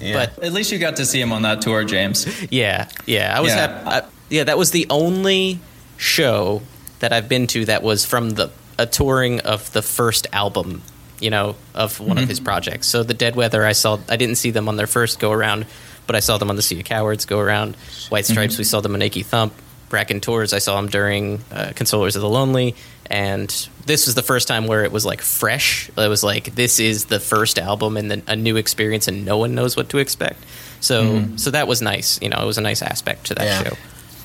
But 0.00 0.42
At 0.42 0.52
least 0.52 0.72
you 0.72 0.78
got 0.80 0.96
to 0.96 1.06
see 1.06 1.20
him 1.20 1.32
on 1.32 1.42
that 1.42 1.62
tour, 1.62 1.84
James. 1.84 2.26
yeah, 2.50 2.88
yeah, 3.06 3.32
I 3.36 3.40
was 3.40 3.52
Yeah. 3.52 3.60
hap- 3.84 3.86
I, 3.86 4.08
yeah, 4.28 4.42
that 4.44 4.58
was 4.58 4.72
the 4.72 4.86
only 4.90 5.60
show 5.96 6.62
that 6.98 7.12
I've 7.12 7.28
been 7.28 7.46
to 7.48 7.64
that 7.66 7.82
was 7.84 8.04
from 8.04 8.30
the 8.30 8.50
a 8.76 8.86
touring 8.86 9.38
of 9.40 9.72
the 9.72 9.82
first 9.82 10.26
album, 10.32 10.82
you 11.20 11.30
know, 11.30 11.54
of 11.76 12.00
one 12.00 12.18
of 12.18 12.28
his 12.28 12.40
projects. 12.40 12.88
So 12.88 13.04
the 13.04 13.14
Dead 13.14 13.36
Weather, 13.36 13.64
I 13.64 13.70
saw. 13.72 13.98
I 14.08 14.16
didn't 14.16 14.34
see 14.34 14.50
them 14.50 14.68
on 14.68 14.76
their 14.76 14.88
first 14.88 15.20
go 15.20 15.30
around, 15.30 15.66
but 16.06 16.16
I 16.16 16.20
saw 16.20 16.38
them 16.38 16.50
on 16.50 16.56
the 16.56 16.62
Sea 16.62 16.78
of 16.80 16.84
Cowards 16.84 17.24
go 17.24 17.38
around. 17.38 17.76
White 18.08 18.26
Stripes, 18.26 18.58
we 18.58 18.64
saw 18.64 18.80
them 18.80 18.94
on 18.94 19.02
Icky 19.02 19.22
Thump. 19.22 19.52
Raconteurs, 19.90 20.52
I 20.52 20.58
saw 20.58 20.76
them 20.80 20.88
during 20.90 21.36
uh, 21.52 21.72
Consolers 21.74 22.16
of 22.16 22.22
the 22.22 22.28
Lonely, 22.28 22.74
and 23.06 23.48
this 23.86 24.06
was 24.06 24.16
the 24.16 24.22
first 24.22 24.48
time 24.48 24.66
where 24.66 24.82
it 24.82 24.90
was 24.90 25.04
like 25.06 25.20
fresh. 25.20 25.88
It 25.96 26.08
was 26.08 26.24
like 26.24 26.54
this 26.56 26.80
is 26.80 27.04
the 27.04 27.20
first 27.20 27.58
album 27.60 27.96
and 27.96 28.10
then 28.10 28.22
a 28.26 28.34
new 28.34 28.56
experience, 28.56 29.06
and 29.06 29.24
no 29.24 29.38
one 29.38 29.54
knows 29.54 29.76
what 29.76 29.90
to 29.90 29.98
expect. 29.98 30.42
So, 30.80 31.24
so 31.36 31.50
that 31.52 31.68
was 31.68 31.80
nice. 31.80 32.18
You 32.20 32.28
know, 32.30 32.38
it 32.42 32.46
was 32.46 32.58
a 32.58 32.62
nice 32.62 32.82
aspect 32.82 33.26
to 33.26 33.34
that 33.36 33.44
Yeah. 33.44 33.62
show. 33.70 33.76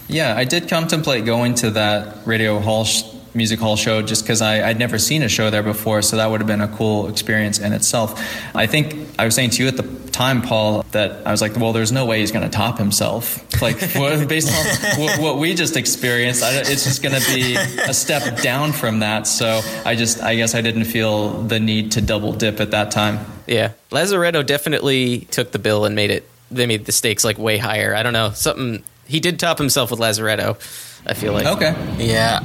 Yeah, 0.08 0.36
I 0.36 0.44
did 0.46 0.68
contemplate 0.70 1.26
going 1.26 1.54
to 1.56 1.70
that 1.72 2.26
radio 2.26 2.58
hall 2.60 2.84
sh- 2.86 3.04
music 3.34 3.60
hall 3.60 3.76
show 3.76 4.02
just 4.02 4.24
because 4.24 4.42
I'd 4.42 4.80
never 4.80 4.98
seen 4.98 5.24
a 5.24 5.30
show 5.30 5.50
there 5.50 5.64
before, 5.64 6.02
so 6.02 6.18
that 6.18 6.30
would 6.30 6.42
have 6.42 6.48
been 6.48 6.62
a 6.62 6.68
cool 6.68 7.08
experience 7.08 7.60
in 7.60 7.74
itself. 7.74 8.20
I 8.56 8.68
think 8.68 8.96
I 9.18 9.26
was 9.26 9.36
saying 9.36 9.52
to 9.52 9.64
you 9.64 9.68
at 9.68 9.78
the 9.78 9.84
time, 10.12 10.42
Paul, 10.42 10.84
that 10.92 11.26
I 11.26 11.32
was 11.32 11.42
like, 11.42 11.56
well, 11.56 11.72
there's 11.72 11.92
no 11.92 12.06
way 12.06 12.20
he's 12.20 12.32
going 12.32 12.44
to 12.44 12.56
top 12.56 12.78
himself. 12.78 13.40
Like, 13.62 13.80
based 14.28 14.54
on 14.54 15.00
what, 15.00 15.20
what 15.20 15.38
we 15.38 15.54
just 15.54 15.78
experienced, 15.78 16.44
I, 16.44 16.60
it's 16.60 16.84
just 16.84 17.02
going 17.02 17.20
to 17.20 17.34
be 17.34 17.56
a 17.56 17.94
step 17.94 18.42
down 18.42 18.74
from 18.74 19.00
that. 19.00 19.28
So 19.28 19.62
I 19.86 19.96
just, 19.96 20.22
I 20.22 20.36
guess 20.36 20.56
I 20.56 20.62
didn't 20.62 20.86
feel 20.86 21.42
the 21.44 21.60
need 21.60 21.94
to 21.94 22.02
double 22.02 22.34
dip 22.34 22.60
at 22.60 22.72
that 22.72 22.92
time. 22.92 23.26
Yeah, 23.48 23.72
Lazaretto 23.92 24.46
definitely 24.46 25.22
took 25.32 25.52
the 25.52 25.60
bill 25.60 25.86
and 25.86 25.96
made 25.96 26.12
it. 26.12 26.30
They 26.52 26.66
made 26.66 26.86
the 26.86 26.92
stakes 26.92 27.24
like 27.24 27.38
way 27.38 27.58
higher. 27.58 27.96
I 27.96 28.04
don't 28.04 28.14
know 28.14 28.32
something. 28.32 28.84
He 29.06 29.20
did 29.20 29.40
top 29.40 29.58
himself 29.58 29.92
with 29.92 30.00
Lazaretto. 30.00 30.58
I 31.06 31.14
feel 31.14 31.34
like. 31.34 31.48
Okay. 31.48 31.76
Yeah, 31.98 32.42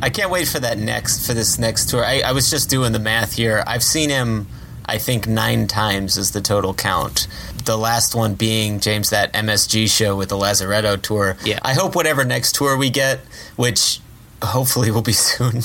I 0.00 0.10
can't 0.10 0.30
wait 0.30 0.48
for 0.48 0.60
that 0.60 0.78
next 0.78 1.26
for 1.26 1.34
this 1.34 1.58
next 1.58 1.88
tour. 1.90 2.04
I, 2.04 2.20
I 2.24 2.32
was 2.32 2.50
just 2.50 2.70
doing 2.70 2.92
the 2.92 2.98
math 2.98 3.34
here. 3.34 3.64
I've 3.66 3.82
seen 3.82 4.10
him, 4.10 4.46
I 4.86 4.98
think 4.98 5.26
nine 5.26 5.66
times 5.66 6.16
is 6.16 6.30
the 6.32 6.40
total 6.40 6.72
count. 6.74 7.26
The 7.64 7.76
last 7.76 8.14
one 8.14 8.34
being 8.34 8.80
James 8.80 9.10
that 9.10 9.32
MSG 9.34 9.88
show 9.94 10.16
with 10.16 10.28
the 10.30 10.36
Lazaretto 10.36 11.00
tour. 11.02 11.36
Yeah. 11.44 11.58
I 11.62 11.74
hope 11.74 11.94
whatever 11.94 12.24
next 12.24 12.54
tour 12.54 12.76
we 12.76 12.90
get, 12.90 13.20
which 13.56 14.00
hopefully 14.42 14.90
will 14.90 15.02
be 15.02 15.12
soon. 15.28 15.56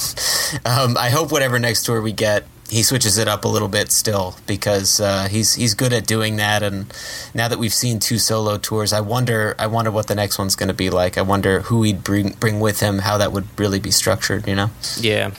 um, 0.66 0.98
I 0.98 1.10
hope 1.10 1.32
whatever 1.32 1.60
next 1.60 1.84
tour 1.84 2.02
we 2.02 2.12
get. 2.12 2.46
He 2.74 2.82
switches 2.82 3.19
it 3.19 3.28
up 3.28 3.45
a 3.45 3.47
little 3.47 3.67
bit 3.67 3.91
still 3.91 4.36
because 4.47 4.99
uh, 4.99 5.28
he's 5.30 5.53
he's 5.53 5.76
good 5.76 5.93
at 5.93 6.07
doing 6.07 6.38
that. 6.38 6.63
And 6.63 6.91
now 7.34 7.47
that 7.47 7.59
we've 7.59 7.74
seen 7.74 7.99
two 7.99 8.17
solo 8.17 8.57
tours, 8.57 8.91
I 8.91 8.99
wonder 8.99 9.55
I 9.59 9.67
wonder 9.67 9.91
what 9.91 10.07
the 10.07 10.15
next 10.15 10.39
one's 10.39 10.55
going 10.55 10.69
to 10.69 10.74
be 10.74 10.89
like. 10.89 11.17
I 11.17 11.21
wonder 11.21 11.61
who 11.61 11.84
he'd 11.84 12.03
bring 12.03 12.32
bring 12.34 12.59
with 12.59 12.80
him, 12.80 12.99
how 12.99 13.19
that 13.19 13.32
would 13.32 13.47
really 13.59 13.80
be 13.80 13.91
structured. 13.91 14.47
You 14.47 14.55
know? 14.55 14.71
Yeah. 14.99 15.32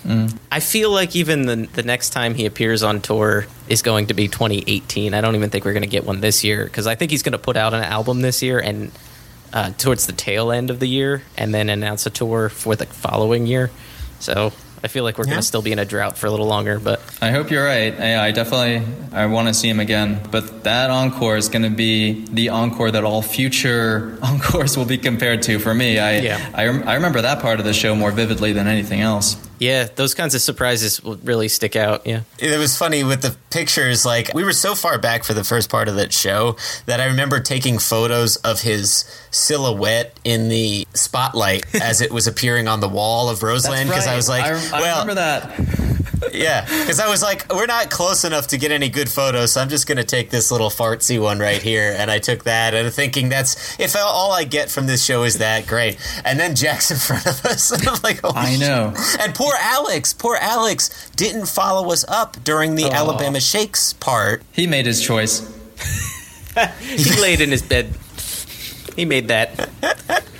I 0.52 0.60
feel 0.60 0.90
like 0.90 1.16
even 1.16 1.46
the 1.46 1.68
the 1.72 1.82
next 1.82 2.10
time 2.10 2.34
he 2.34 2.46
appears 2.46 2.84
on 2.84 3.00
tour 3.00 3.46
is 3.68 3.82
going 3.82 4.06
to 4.06 4.14
be 4.14 4.28
2018. 4.28 5.12
I 5.12 5.20
don't 5.20 5.34
even 5.34 5.50
think 5.50 5.64
we're 5.64 5.72
going 5.72 5.82
to 5.82 5.88
get 5.88 6.06
one 6.06 6.20
this 6.20 6.44
year 6.44 6.64
because 6.64 6.86
I 6.86 6.94
think 6.94 7.10
he's 7.10 7.24
going 7.24 7.32
to 7.32 7.38
put 7.38 7.56
out 7.56 7.74
an 7.74 7.82
album 7.82 8.20
this 8.20 8.42
year 8.42 8.60
and 8.60 8.92
uh, 9.52 9.70
towards 9.78 10.06
the 10.06 10.12
tail 10.12 10.52
end 10.52 10.70
of 10.70 10.80
the 10.80 10.88
year, 10.88 11.22
and 11.36 11.54
then 11.54 11.68
announce 11.68 12.06
a 12.06 12.10
tour 12.10 12.48
for 12.48 12.76
the 12.76 12.86
following 12.86 13.46
year. 13.46 13.70
So 14.18 14.52
I 14.84 14.88
feel 14.88 15.02
like 15.02 15.16
we're 15.16 15.24
going 15.24 15.38
to 15.38 15.42
still 15.42 15.62
be 15.62 15.72
in 15.72 15.78
a 15.78 15.86
drought 15.86 16.18
for 16.18 16.26
a 16.26 16.30
little 16.30 16.46
longer, 16.46 16.78
but 16.78 17.00
I 17.22 17.30
hope 17.30 17.50
you're 17.50 17.64
right. 17.64 17.98
I, 17.98 18.26
I 18.26 18.30
definitely 18.32 18.82
I 19.14 19.24
want 19.24 19.48
to 19.48 19.54
see 19.54 19.66
him 19.66 19.80
again. 19.80 20.20
But 20.30 20.64
that 20.64 20.90
encore 20.90 21.38
is 21.38 21.48
going 21.48 21.62
to 21.62 21.70
be 21.70 22.26
the 22.26 22.50
encore 22.50 22.90
that 22.90 23.02
all 23.02 23.22
future 23.22 24.18
encores 24.22 24.76
will 24.76 24.84
be 24.84 24.98
compared 24.98 25.40
to. 25.44 25.58
For 25.58 25.72
me, 25.72 25.98
I 25.98 26.18
Yeah. 26.18 26.50
I, 26.52 26.64
I 26.64 26.94
remember 26.96 27.22
that 27.22 27.40
part 27.40 27.60
of 27.60 27.64
the 27.64 27.72
show 27.72 27.94
more 27.94 28.10
vividly 28.10 28.52
than 28.52 28.66
anything 28.66 29.00
else. 29.00 29.36
Yeah, 29.64 29.88
those 29.96 30.14
kinds 30.14 30.34
of 30.34 30.42
surprises 30.42 31.02
will 31.02 31.16
really 31.16 31.48
stick 31.48 31.74
out. 31.74 32.06
Yeah. 32.06 32.22
It 32.38 32.58
was 32.58 32.76
funny 32.76 33.02
with 33.02 33.22
the 33.22 33.34
pictures. 33.50 34.04
Like 34.04 34.32
we 34.34 34.44
were 34.44 34.52
so 34.52 34.74
far 34.74 34.98
back 34.98 35.24
for 35.24 35.32
the 35.32 35.44
first 35.44 35.70
part 35.70 35.88
of 35.88 35.96
that 35.96 36.12
show 36.12 36.56
that 36.86 37.00
I 37.00 37.06
remember 37.06 37.40
taking 37.40 37.78
photos 37.78 38.36
of 38.36 38.60
his 38.60 39.04
silhouette 39.30 40.18
in 40.22 40.48
the 40.48 40.86
spotlight 40.92 41.74
as 41.82 42.00
it 42.00 42.12
was 42.12 42.26
appearing 42.26 42.68
on 42.68 42.80
the 42.80 42.88
wall 42.88 43.30
of 43.30 43.42
Roseland 43.42 43.88
because 43.88 44.06
I 44.06 44.16
was 44.16 44.28
like, 44.28 44.44
I, 44.44 44.50
I 44.50 44.80
well, 44.80 45.00
remember 45.00 45.14
that. 45.14 45.94
Yeah, 46.32 46.64
because 46.64 47.00
I 47.00 47.08
was 47.08 47.22
like, 47.22 47.52
we're 47.52 47.66
not 47.66 47.90
close 47.90 48.24
enough 48.24 48.48
to 48.48 48.58
get 48.58 48.72
any 48.72 48.88
good 48.88 49.08
photos, 49.08 49.52
so 49.52 49.60
I'm 49.60 49.68
just 49.68 49.86
going 49.86 49.98
to 49.98 50.04
take 50.04 50.30
this 50.30 50.50
little 50.50 50.70
fartsy 50.70 51.20
one 51.20 51.38
right 51.38 51.60
here. 51.60 51.94
And 51.96 52.10
I 52.10 52.18
took 52.18 52.44
that, 52.44 52.74
and 52.74 52.92
thinking 52.92 53.28
that's 53.28 53.78
if 53.78 53.94
all 53.96 54.32
I 54.32 54.44
get 54.44 54.70
from 54.70 54.86
this 54.86 55.04
show 55.04 55.24
is 55.24 55.38
that, 55.38 55.66
great. 55.66 55.98
And 56.24 56.38
then 56.38 56.54
Jack's 56.54 56.90
in 56.90 56.96
front 56.96 57.26
of 57.26 57.44
us, 57.44 57.70
and 57.72 57.86
I'm 57.86 58.00
like, 58.02 58.20
oh, 58.24 58.32
I 58.34 58.56
know. 58.56 58.94
And 59.20 59.34
poor 59.34 59.53
Alex, 59.58 60.12
poor 60.12 60.36
Alex 60.40 61.10
didn't 61.16 61.46
follow 61.46 61.90
us 61.92 62.04
up 62.08 62.42
during 62.44 62.74
the 62.74 62.90
Alabama 62.90 63.40
Shakes 63.40 63.92
part. 63.94 64.42
He 64.52 64.66
made 64.66 64.86
his 64.86 65.00
choice. 65.02 65.42
He 66.80 67.20
laid 67.20 67.40
in 67.40 67.50
his 67.50 67.62
bed. 67.62 67.92
He 68.94 69.04
made 69.04 69.28
that. 69.28 69.68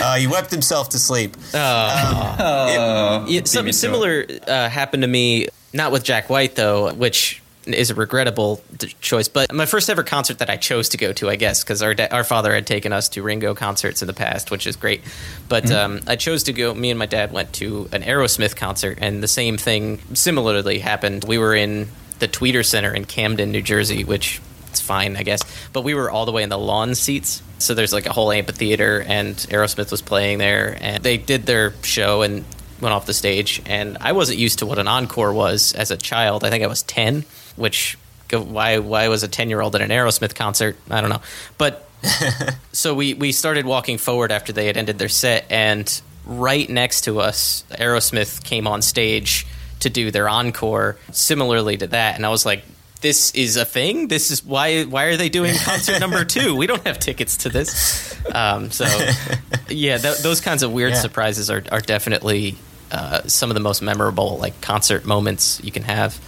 Uh, 0.00 0.16
he 0.16 0.26
wept 0.26 0.50
himself 0.50 0.88
to 0.90 0.98
sleep. 0.98 1.36
Oh, 1.52 3.26
Yeah, 3.28 3.40
something 3.44 3.72
similar 3.72 4.24
uh, 4.46 4.68
happened 4.68 5.02
to 5.02 5.06
me, 5.06 5.48
not 5.72 5.92
with 5.92 6.02
Jack 6.02 6.30
White 6.30 6.54
though, 6.54 6.92
which 6.94 7.42
is 7.74 7.90
a 7.90 7.94
regrettable 7.94 8.62
choice. 9.00 9.28
But 9.28 9.52
my 9.52 9.66
first 9.66 9.90
ever 9.90 10.02
concert 10.02 10.38
that 10.38 10.50
I 10.50 10.56
chose 10.56 10.88
to 10.90 10.96
go 10.96 11.12
to, 11.14 11.28
I 11.28 11.36
guess, 11.36 11.62
because 11.62 11.82
our 11.82 11.94
da- 11.94 12.08
our 12.10 12.24
father 12.24 12.54
had 12.54 12.66
taken 12.66 12.92
us 12.92 13.08
to 13.10 13.22
Ringo 13.22 13.54
concerts 13.54 14.02
in 14.02 14.06
the 14.06 14.14
past, 14.14 14.50
which 14.50 14.66
is 14.66 14.76
great. 14.76 15.02
But 15.48 15.70
um, 15.70 16.00
I 16.06 16.16
chose 16.16 16.44
to 16.44 16.52
go. 16.52 16.74
Me 16.74 16.90
and 16.90 16.98
my 16.98 17.06
dad 17.06 17.32
went 17.32 17.52
to 17.54 17.88
an 17.92 18.02
Aerosmith 18.02 18.56
concert, 18.56 18.98
and 19.00 19.22
the 19.22 19.28
same 19.28 19.56
thing 19.56 20.00
similarly 20.14 20.78
happened. 20.78 21.24
We 21.24 21.38
were 21.38 21.54
in 21.54 21.88
the 22.18 22.28
Tweeter 22.28 22.64
Center 22.64 22.92
in 22.92 23.04
Camden, 23.04 23.52
New 23.52 23.62
Jersey, 23.62 24.04
which 24.04 24.40
it's 24.70 24.80
fine, 24.80 25.16
I 25.16 25.22
guess. 25.22 25.42
But 25.72 25.82
we 25.82 25.94
were 25.94 26.10
all 26.10 26.26
the 26.26 26.32
way 26.32 26.42
in 26.42 26.48
the 26.48 26.58
lawn 26.58 26.94
seats. 26.94 27.42
So 27.58 27.74
there's 27.74 27.92
like 27.92 28.06
a 28.06 28.12
whole 28.12 28.30
amphitheater, 28.30 29.02
and 29.06 29.34
Aerosmith 29.36 29.90
was 29.90 30.02
playing 30.02 30.38
there. 30.38 30.76
And 30.80 31.02
they 31.02 31.16
did 31.16 31.46
their 31.46 31.72
show 31.82 32.22
and 32.22 32.44
went 32.80 32.94
off 32.94 33.06
the 33.06 33.14
stage. 33.14 33.62
And 33.66 33.98
I 34.00 34.12
wasn't 34.12 34.38
used 34.38 34.60
to 34.60 34.66
what 34.66 34.78
an 34.78 34.88
encore 34.88 35.32
was 35.32 35.72
as 35.74 35.90
a 35.90 35.96
child. 35.96 36.44
I 36.44 36.50
think 36.50 36.62
I 36.62 36.68
was 36.68 36.82
10, 36.84 37.24
which 37.58 37.98
why 38.30 38.78
why 38.78 39.08
was 39.08 39.22
a 39.22 39.28
10 39.28 39.48
year 39.50 39.60
old 39.60 39.74
at 39.74 39.80
an 39.80 39.90
Aerosmith 39.90 40.34
concert? 40.34 40.76
I 40.90 41.00
don't 41.00 41.10
know. 41.10 41.20
But 41.58 41.88
so 42.72 42.94
we, 42.94 43.14
we 43.14 43.32
started 43.32 43.66
walking 43.66 43.98
forward 43.98 44.30
after 44.32 44.52
they 44.52 44.66
had 44.66 44.76
ended 44.76 44.98
their 44.98 45.08
set, 45.08 45.46
and 45.50 46.00
right 46.26 46.68
next 46.70 47.02
to 47.02 47.20
us, 47.20 47.64
Aerosmith 47.70 48.44
came 48.44 48.66
on 48.66 48.82
stage 48.82 49.46
to 49.80 49.90
do 49.90 50.10
their 50.10 50.28
encore, 50.28 50.96
similarly 51.12 51.76
to 51.78 51.86
that. 51.88 52.16
And 52.16 52.24
I 52.26 52.28
was 52.28 52.44
like, 52.46 52.64
"This 53.00 53.30
is 53.32 53.56
a 53.56 53.64
thing. 53.64 54.08
This 54.08 54.30
is 54.30 54.44
why. 54.44 54.84
Why 54.84 55.04
are 55.04 55.16
they 55.16 55.28
doing 55.28 55.54
concert 55.56 55.98
number 56.04 56.24
two? 56.24 56.54
We 56.54 56.66
don't 56.66 56.86
have 56.86 56.98
tickets 56.98 57.38
to 57.38 57.48
this." 57.48 58.14
Um, 58.32 58.70
so, 58.70 58.84
yeah, 59.68 59.98
th- 59.98 60.18
those 60.18 60.40
kinds 60.40 60.62
of 60.62 60.70
weird 60.72 60.92
Yeah. 60.92 61.00
surprises 61.00 61.50
are 61.50 61.64
are 61.72 61.80
definitely 61.80 62.56
uh, 62.92 63.22
some 63.26 63.50
of 63.50 63.54
the 63.54 63.60
most 63.60 63.82
memorable 63.82 64.38
like 64.38 64.60
concert 64.60 65.04
moments 65.04 65.60
you 65.64 65.72
can 65.72 65.82
have. 65.84 66.18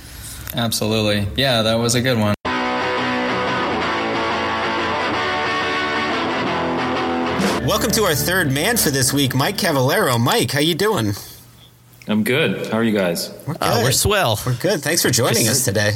Absolutely. 0.54 1.26
Yeah, 1.36 1.62
that 1.62 1.74
was 1.76 1.94
a 1.94 2.00
good 2.02 2.18
one. 2.18 2.34
Welcome 7.66 7.92
to 7.92 8.02
our 8.02 8.14
third 8.16 8.50
man 8.50 8.76
for 8.76 8.90
this 8.90 9.12
week, 9.12 9.34
Mike 9.34 9.56
Cavallero. 9.56 10.18
Mike, 10.18 10.50
how 10.50 10.58
you 10.58 10.74
doing? 10.74 11.12
I'm 12.08 12.24
good. 12.24 12.66
How 12.66 12.78
are 12.78 12.82
you 12.84 12.92
guys? 12.96 13.30
We're 13.46 13.54
good. 13.54 13.62
Uh, 13.62 13.80
we're 13.84 13.92
swell. 13.92 14.38
We're 14.44 14.56
good. 14.56 14.82
Thanks 14.82 15.02
for 15.02 15.10
joining 15.10 15.46
us 15.46 15.64
today. 15.64 15.92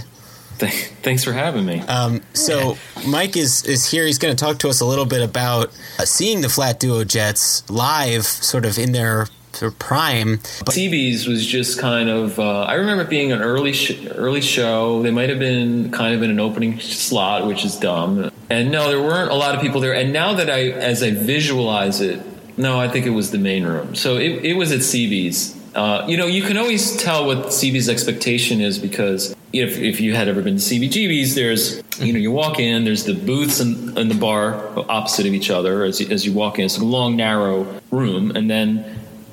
Th- 0.58 0.72
Thanks 1.02 1.24
for 1.24 1.32
having 1.32 1.66
me. 1.66 1.80
Um, 1.80 2.22
so 2.32 2.78
Mike 3.08 3.36
is 3.36 3.64
is 3.64 3.90
here. 3.90 4.06
He's 4.06 4.18
going 4.18 4.36
to 4.36 4.42
talk 4.44 4.58
to 4.60 4.68
us 4.68 4.80
a 4.80 4.86
little 4.86 5.04
bit 5.06 5.22
about 5.22 5.68
uh, 5.98 6.04
seeing 6.04 6.42
the 6.42 6.48
Flat 6.48 6.78
Duo 6.78 7.02
Jets 7.02 7.68
live, 7.68 8.24
sort 8.24 8.64
of 8.64 8.78
in 8.78 8.92
their, 8.92 9.26
their 9.60 9.70
prime. 9.70 10.36
But 10.64 10.74
CB's 10.74 11.26
was 11.26 11.46
just 11.46 11.78
kind 11.78 12.08
of. 12.08 12.38
Uh, 12.38 12.62
I 12.62 12.74
remember 12.74 13.04
it 13.04 13.10
being 13.10 13.32
an 13.32 13.40
early 13.40 13.72
sh- 13.72 14.06
early 14.10 14.40
show. 14.40 15.02
They 15.02 15.10
might 15.10 15.30
have 15.30 15.38
been 15.38 15.90
kind 15.90 16.14
of 16.14 16.22
in 16.22 16.30
an 16.30 16.40
opening 16.40 16.80
slot, 16.80 17.46
which 17.46 17.64
is 17.64 17.76
dumb. 17.76 18.30
And 18.50 18.70
no, 18.70 18.88
there 18.88 19.00
weren't 19.00 19.30
a 19.30 19.34
lot 19.34 19.54
of 19.54 19.60
people 19.60 19.80
there. 19.80 19.94
And 19.94 20.12
now 20.12 20.34
that 20.34 20.50
I, 20.50 20.70
as 20.70 21.02
I 21.02 21.10
visualize 21.10 22.00
it, 22.00 22.20
no, 22.56 22.78
I 22.78 22.88
think 22.88 23.06
it 23.06 23.10
was 23.10 23.30
the 23.30 23.38
main 23.38 23.64
room. 23.64 23.94
So 23.94 24.16
it, 24.16 24.44
it 24.44 24.54
was 24.54 24.72
at 24.72 24.80
CB's. 24.80 25.60
Uh, 25.74 26.04
you 26.06 26.16
know, 26.16 26.26
you 26.26 26.42
can 26.42 26.56
always 26.56 26.96
tell 26.96 27.26
what 27.26 27.46
CB's 27.46 27.88
expectation 27.88 28.60
is 28.60 28.78
because 28.78 29.34
if, 29.52 29.78
if 29.78 30.00
you 30.00 30.14
had 30.14 30.28
ever 30.28 30.40
been 30.40 30.56
to 30.56 30.62
CBGB's, 30.62 31.34
there's, 31.34 31.82
you 31.98 32.12
know, 32.12 32.18
you 32.18 32.30
walk 32.30 32.60
in, 32.60 32.84
there's 32.84 33.04
the 33.04 33.14
booths 33.14 33.58
and, 33.58 33.98
in 33.98 34.08
the 34.08 34.14
bar 34.14 34.54
opposite 34.88 35.26
of 35.26 35.34
each 35.34 35.50
other 35.50 35.82
as 35.82 36.00
you, 36.00 36.08
as 36.10 36.24
you 36.24 36.32
walk 36.32 36.60
in. 36.60 36.66
It's 36.66 36.78
a 36.78 36.84
long, 36.84 37.16
narrow 37.16 37.80
room. 37.90 38.30
And 38.36 38.48
then 38.48 38.84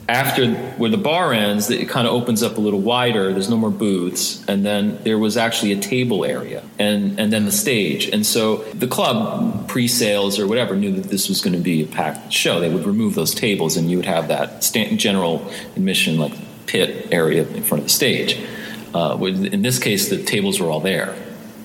after 0.09 0.53
where 0.77 0.89
the 0.89 0.97
bar 0.97 1.33
ends, 1.33 1.69
it 1.69 1.87
kind 1.87 2.07
of 2.07 2.13
opens 2.13 2.43
up 2.43 2.57
a 2.57 2.61
little 2.61 2.81
wider. 2.81 3.31
There's 3.31 3.49
no 3.49 3.57
more 3.57 3.69
booths, 3.69 4.43
and 4.47 4.65
then 4.65 5.01
there 5.03 5.17
was 5.17 5.37
actually 5.37 5.71
a 5.71 5.79
table 5.79 6.25
area, 6.25 6.63
and 6.77 7.19
and 7.19 7.31
then 7.31 7.45
the 7.45 7.51
stage. 7.51 8.07
And 8.07 8.25
so 8.25 8.57
the 8.73 8.87
club 8.87 9.67
pre-sales 9.67 10.39
or 10.39 10.47
whatever 10.47 10.75
knew 10.75 10.91
that 10.93 11.09
this 11.09 11.29
was 11.29 11.41
going 11.41 11.53
to 11.53 11.59
be 11.59 11.83
a 11.83 11.87
packed 11.87 12.33
show. 12.33 12.59
They 12.59 12.69
would 12.69 12.85
remove 12.85 13.15
those 13.15 13.33
tables, 13.33 13.77
and 13.77 13.89
you 13.89 13.97
would 13.97 14.05
have 14.05 14.27
that 14.27 14.63
stand, 14.63 14.99
general 14.99 15.49
admission 15.75 16.17
like 16.17 16.33
pit 16.65 17.07
area 17.11 17.47
in 17.47 17.63
front 17.63 17.81
of 17.81 17.85
the 17.85 17.93
stage. 17.93 18.37
Uh, 18.93 19.17
in 19.23 19.61
this 19.61 19.79
case, 19.79 20.09
the 20.09 20.21
tables 20.21 20.59
were 20.59 20.69
all 20.69 20.81
there. 20.81 21.15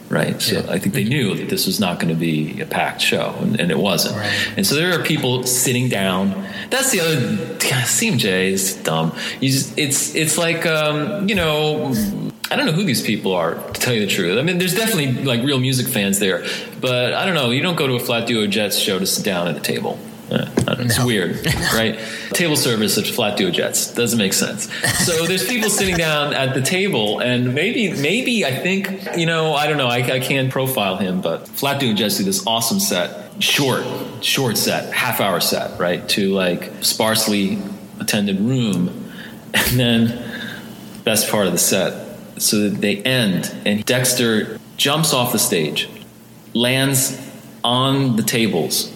Right, 0.08 0.40
so 0.40 0.64
I 0.68 0.78
think 0.78 0.94
they 0.94 1.02
knew 1.02 1.34
that 1.34 1.48
this 1.48 1.66
was 1.66 1.80
not 1.80 1.98
going 1.98 2.14
to 2.14 2.18
be 2.18 2.60
a 2.60 2.66
packed 2.66 3.00
show, 3.00 3.34
and, 3.40 3.58
and 3.58 3.72
it 3.72 3.78
wasn't. 3.78 4.16
And 4.56 4.64
so 4.64 4.76
there 4.76 4.98
are 4.98 5.02
people 5.02 5.42
sitting 5.42 5.88
down. 5.88 6.30
That's 6.70 6.92
the 6.92 7.00
other 7.00 7.20
CMJ 7.58 8.50
is 8.52 8.76
dumb. 8.76 9.16
You 9.40 9.50
just 9.50 9.76
it's 9.76 10.14
it's 10.14 10.38
like 10.38 10.64
um, 10.64 11.28
you 11.28 11.34
know 11.34 11.92
I 12.50 12.54
don't 12.54 12.66
know 12.66 12.72
who 12.72 12.84
these 12.84 13.02
people 13.02 13.34
are 13.34 13.54
to 13.54 13.80
tell 13.80 13.92
you 13.92 14.06
the 14.06 14.12
truth. 14.12 14.38
I 14.38 14.42
mean, 14.42 14.58
there's 14.58 14.74
definitely 14.74 15.24
like 15.24 15.42
real 15.42 15.58
music 15.58 15.88
fans 15.88 16.20
there, 16.20 16.46
but 16.80 17.12
I 17.12 17.26
don't 17.26 17.34
know. 17.34 17.50
You 17.50 17.60
don't 17.60 17.76
go 17.76 17.88
to 17.88 17.94
a 17.94 18.00
Flat 18.00 18.28
Duo 18.28 18.46
Jets 18.46 18.78
show 18.78 19.00
to 19.00 19.06
sit 19.06 19.24
down 19.24 19.48
at 19.48 19.56
a 19.56 19.60
table. 19.60 19.98
Uh, 20.30 20.50
I 20.66 20.82
It's 20.82 21.02
weird, 21.02 21.46
right? 21.74 21.98
Table 22.30 22.56
service 22.56 22.98
at 22.98 23.06
Flat 23.06 23.36
Duo 23.36 23.50
Jets 23.50 23.94
doesn't 23.94 24.18
make 24.18 24.32
sense. 24.32 24.72
So 25.04 25.24
there's 25.26 25.46
people 25.46 25.70
sitting 25.70 25.96
down 25.96 26.34
at 26.34 26.54
the 26.54 26.62
table, 26.62 27.20
and 27.20 27.54
maybe, 27.54 27.92
maybe 27.92 28.44
I 28.44 28.56
think, 28.56 29.16
you 29.16 29.26
know, 29.26 29.54
I 29.54 29.68
don't 29.68 29.76
know. 29.76 29.86
I, 29.86 29.98
I 29.98 30.20
can't 30.20 30.50
profile 30.50 30.96
him, 30.96 31.20
but 31.20 31.46
Flat 31.46 31.78
Duo 31.78 31.94
Jets 31.94 32.18
do 32.18 32.24
this 32.24 32.44
awesome 32.46 32.80
set, 32.80 33.40
short, 33.42 33.84
short 34.20 34.56
set, 34.56 34.92
half 34.92 35.20
hour 35.20 35.40
set, 35.40 35.78
right, 35.78 36.06
to 36.10 36.32
like 36.32 36.72
sparsely 36.82 37.58
attended 38.00 38.40
room, 38.40 39.12
and 39.54 39.78
then 39.78 40.24
best 41.04 41.30
part 41.30 41.46
of 41.46 41.52
the 41.52 41.58
set. 41.58 42.04
So 42.38 42.68
that 42.68 42.80
they 42.82 43.02
end, 43.02 43.54
and 43.64 43.82
Dexter 43.86 44.58
jumps 44.76 45.14
off 45.14 45.32
the 45.32 45.38
stage, 45.38 45.88
lands 46.52 47.18
on 47.64 48.16
the 48.16 48.22
tables. 48.22 48.92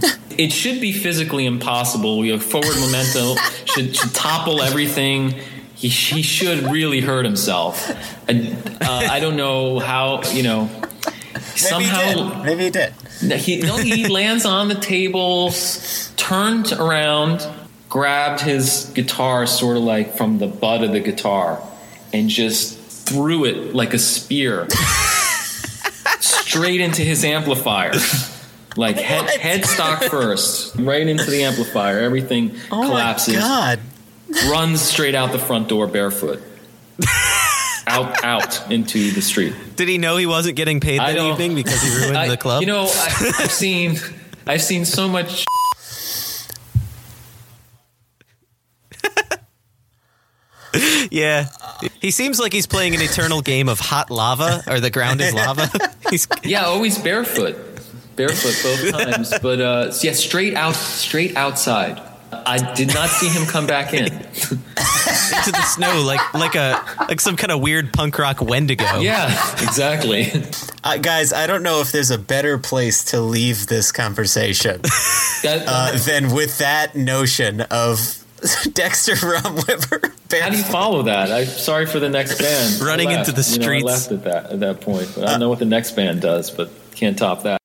It 0.38 0.52
should 0.52 0.80
be 0.80 0.92
physically 0.92 1.46
impossible. 1.46 2.24
Your 2.24 2.38
forward 2.38 2.76
momentum 2.80 3.36
should, 3.64 3.96
should 3.96 4.14
topple 4.14 4.62
everything. 4.62 5.34
He, 5.74 5.88
he 5.88 6.22
should 6.22 6.64
really 6.64 7.00
hurt 7.00 7.24
himself. 7.24 7.90
And, 8.28 8.56
uh, 8.80 9.08
I 9.10 9.20
don't 9.20 9.36
know 9.36 9.78
how, 9.78 10.22
you 10.32 10.42
know, 10.42 10.70
somehow 11.56 12.42
maybe 12.42 12.64
he 12.64 12.70
did. 12.70 12.92
he, 13.20 13.60
no, 13.60 13.76
he 13.76 14.08
lands 14.08 14.44
on 14.44 14.68
the 14.68 14.74
table, 14.74 15.52
turned 16.16 16.72
around, 16.72 17.46
grabbed 17.88 18.40
his 18.40 18.90
guitar 18.94 19.46
sort 19.46 19.76
of 19.76 19.82
like 19.82 20.16
from 20.16 20.38
the 20.38 20.46
butt 20.46 20.82
of 20.82 20.92
the 20.92 21.00
guitar, 21.00 21.62
and 22.12 22.28
just 22.28 22.78
threw 23.06 23.44
it 23.44 23.74
like 23.74 23.92
a 23.94 23.98
spear 23.98 24.66
straight 26.20 26.80
into 26.80 27.02
his 27.02 27.24
amplifier. 27.24 27.92
Like 28.76 28.96
head, 29.00 29.26
headstock 29.40 30.08
first, 30.10 30.76
right 30.76 31.06
into 31.06 31.30
the 31.30 31.44
amplifier. 31.44 32.00
Everything 32.00 32.56
Oh 32.72 32.82
collapses. 32.82 33.34
my 33.34 33.40
god! 33.40 33.80
Runs 34.48 34.80
straight 34.80 35.14
out 35.14 35.32
the 35.32 35.38
front 35.38 35.68
door 35.68 35.86
barefoot. 35.86 36.42
out, 37.86 38.24
out 38.24 38.70
into 38.72 39.10
the 39.12 39.20
street. 39.22 39.54
Did 39.76 39.88
he 39.88 39.98
know 39.98 40.16
he 40.16 40.26
wasn't 40.26 40.56
getting 40.56 40.80
paid 40.80 40.98
I 41.00 41.12
that 41.12 41.20
evening 41.32 41.54
because 41.54 41.82
he 41.82 41.90
ruined 42.00 42.16
I- 42.16 42.28
the 42.28 42.36
club? 42.36 42.62
You 42.62 42.66
know, 42.66 42.84
I, 42.88 43.32
I've 43.40 43.50
seen, 43.52 43.96
I've 44.46 44.62
seen 44.62 44.84
so 44.84 45.08
much. 45.08 45.44
yeah. 51.10 51.46
He 52.00 52.10
seems 52.10 52.40
like 52.40 52.52
he's 52.52 52.66
playing 52.66 52.94
an 52.94 53.00
eternal 53.02 53.42
game 53.42 53.68
of 53.68 53.78
hot 53.78 54.10
lava, 54.10 54.62
or 54.66 54.80
the 54.80 54.90
ground 54.90 55.20
is 55.20 55.32
lava. 55.34 55.70
he's 56.10 56.26
Yeah, 56.42 56.64
always 56.64 56.98
barefoot, 56.98 57.56
barefoot 58.16 58.54
both 58.62 58.92
times. 59.04 59.32
But 59.40 59.60
uh, 59.60 59.92
yeah, 60.02 60.12
straight 60.12 60.54
out, 60.54 60.74
straight 60.74 61.36
outside. 61.36 62.00
I 62.32 62.74
did 62.74 62.92
not 62.92 63.08
see 63.10 63.28
him 63.28 63.46
come 63.46 63.66
back 63.66 63.94
in. 63.94 64.12
into 65.34 65.52
the 65.52 65.62
snow 65.62 66.02
like 66.02 66.34
like 66.34 66.54
a 66.56 66.82
like 67.08 67.20
some 67.20 67.36
kind 67.36 67.52
of 67.52 67.60
weird 67.60 67.92
punk 67.92 68.18
rock 68.18 68.40
Wendigo. 68.40 68.98
Yeah, 68.98 69.30
exactly. 69.62 70.32
Uh, 70.82 70.96
guys, 70.98 71.32
I 71.32 71.46
don't 71.46 71.62
know 71.62 71.80
if 71.80 71.92
there's 71.92 72.10
a 72.10 72.18
better 72.18 72.58
place 72.58 73.04
to 73.06 73.20
leave 73.20 73.68
this 73.68 73.92
conversation 73.92 74.80
That, 75.42 75.64
uh, 75.66 75.96
than 75.98 76.32
with 76.34 76.58
that 76.58 76.96
notion 76.96 77.60
of 77.62 77.98
Dexter 78.72 79.14
Romweber. 79.14 80.12
how 80.40 80.50
do 80.50 80.56
you 80.56 80.64
follow 80.64 81.02
that? 81.04 81.30
I'm 81.30 81.46
sorry 81.46 81.86
for 81.86 82.00
the 82.00 82.08
next 82.08 82.38
band. 82.40 82.80
Running 82.80 83.08
left. 83.08 83.28
into 83.28 83.32
the 83.40 83.48
You 83.48 83.58
know, 83.58 83.62
I 83.62 83.66
streets. 83.66 83.84
left 83.84 84.12
at 84.12 84.24
that 84.24 84.52
at 84.52 84.60
that 84.60 84.80
point. 84.80 85.10
But 85.14 85.24
I 85.24 85.30
don't 85.32 85.40
know 85.40 85.48
what 85.48 85.60
the 85.60 85.64
next 85.66 85.92
band 85.92 86.20
does, 86.20 86.50
but 86.50 86.70
can't 86.94 87.16
top 87.16 87.44
that. 87.44 87.58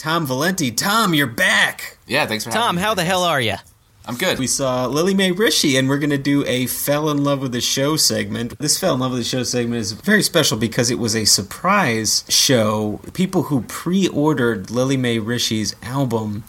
Tom 0.00 0.24
Valenti, 0.24 0.70
Tom, 0.70 1.12
you're 1.12 1.26
back. 1.26 1.98
Yeah, 2.06 2.24
thanks 2.24 2.44
for 2.44 2.50
Tom, 2.50 2.62
having 2.62 2.76
me. 2.76 2.80
Tom, 2.80 2.88
how 2.88 2.94
the 2.94 3.04
hell 3.04 3.22
are 3.22 3.38
you? 3.38 3.56
I'm 4.06 4.16
good. 4.16 4.38
We 4.38 4.46
saw 4.46 4.86
Lillie 4.86 5.12
Mae 5.12 5.30
Rische, 5.30 5.78
and 5.78 5.90
we're 5.90 5.98
going 5.98 6.08
to 6.08 6.16
do 6.16 6.42
a 6.46 6.64
Fell 6.68 7.10
in 7.10 7.22
Love 7.22 7.42
with 7.42 7.52
the 7.52 7.60
Show 7.60 7.96
segment. 7.96 8.58
This 8.58 8.80
Fell 8.80 8.94
in 8.94 9.00
Love 9.00 9.10
with 9.10 9.20
the 9.20 9.24
Show 9.24 9.42
segment 9.42 9.78
is 9.78 9.92
very 9.92 10.22
special 10.22 10.56
because 10.56 10.90
it 10.90 10.98
was 10.98 11.14
a 11.14 11.26
surprise 11.26 12.24
show. 12.30 13.02
People 13.12 13.42
who 13.42 13.60
pre 13.64 14.08
ordered 14.08 14.70
Lillie 14.70 14.96
Mae 14.96 15.18
Rische's 15.18 15.76
album, 15.82 16.44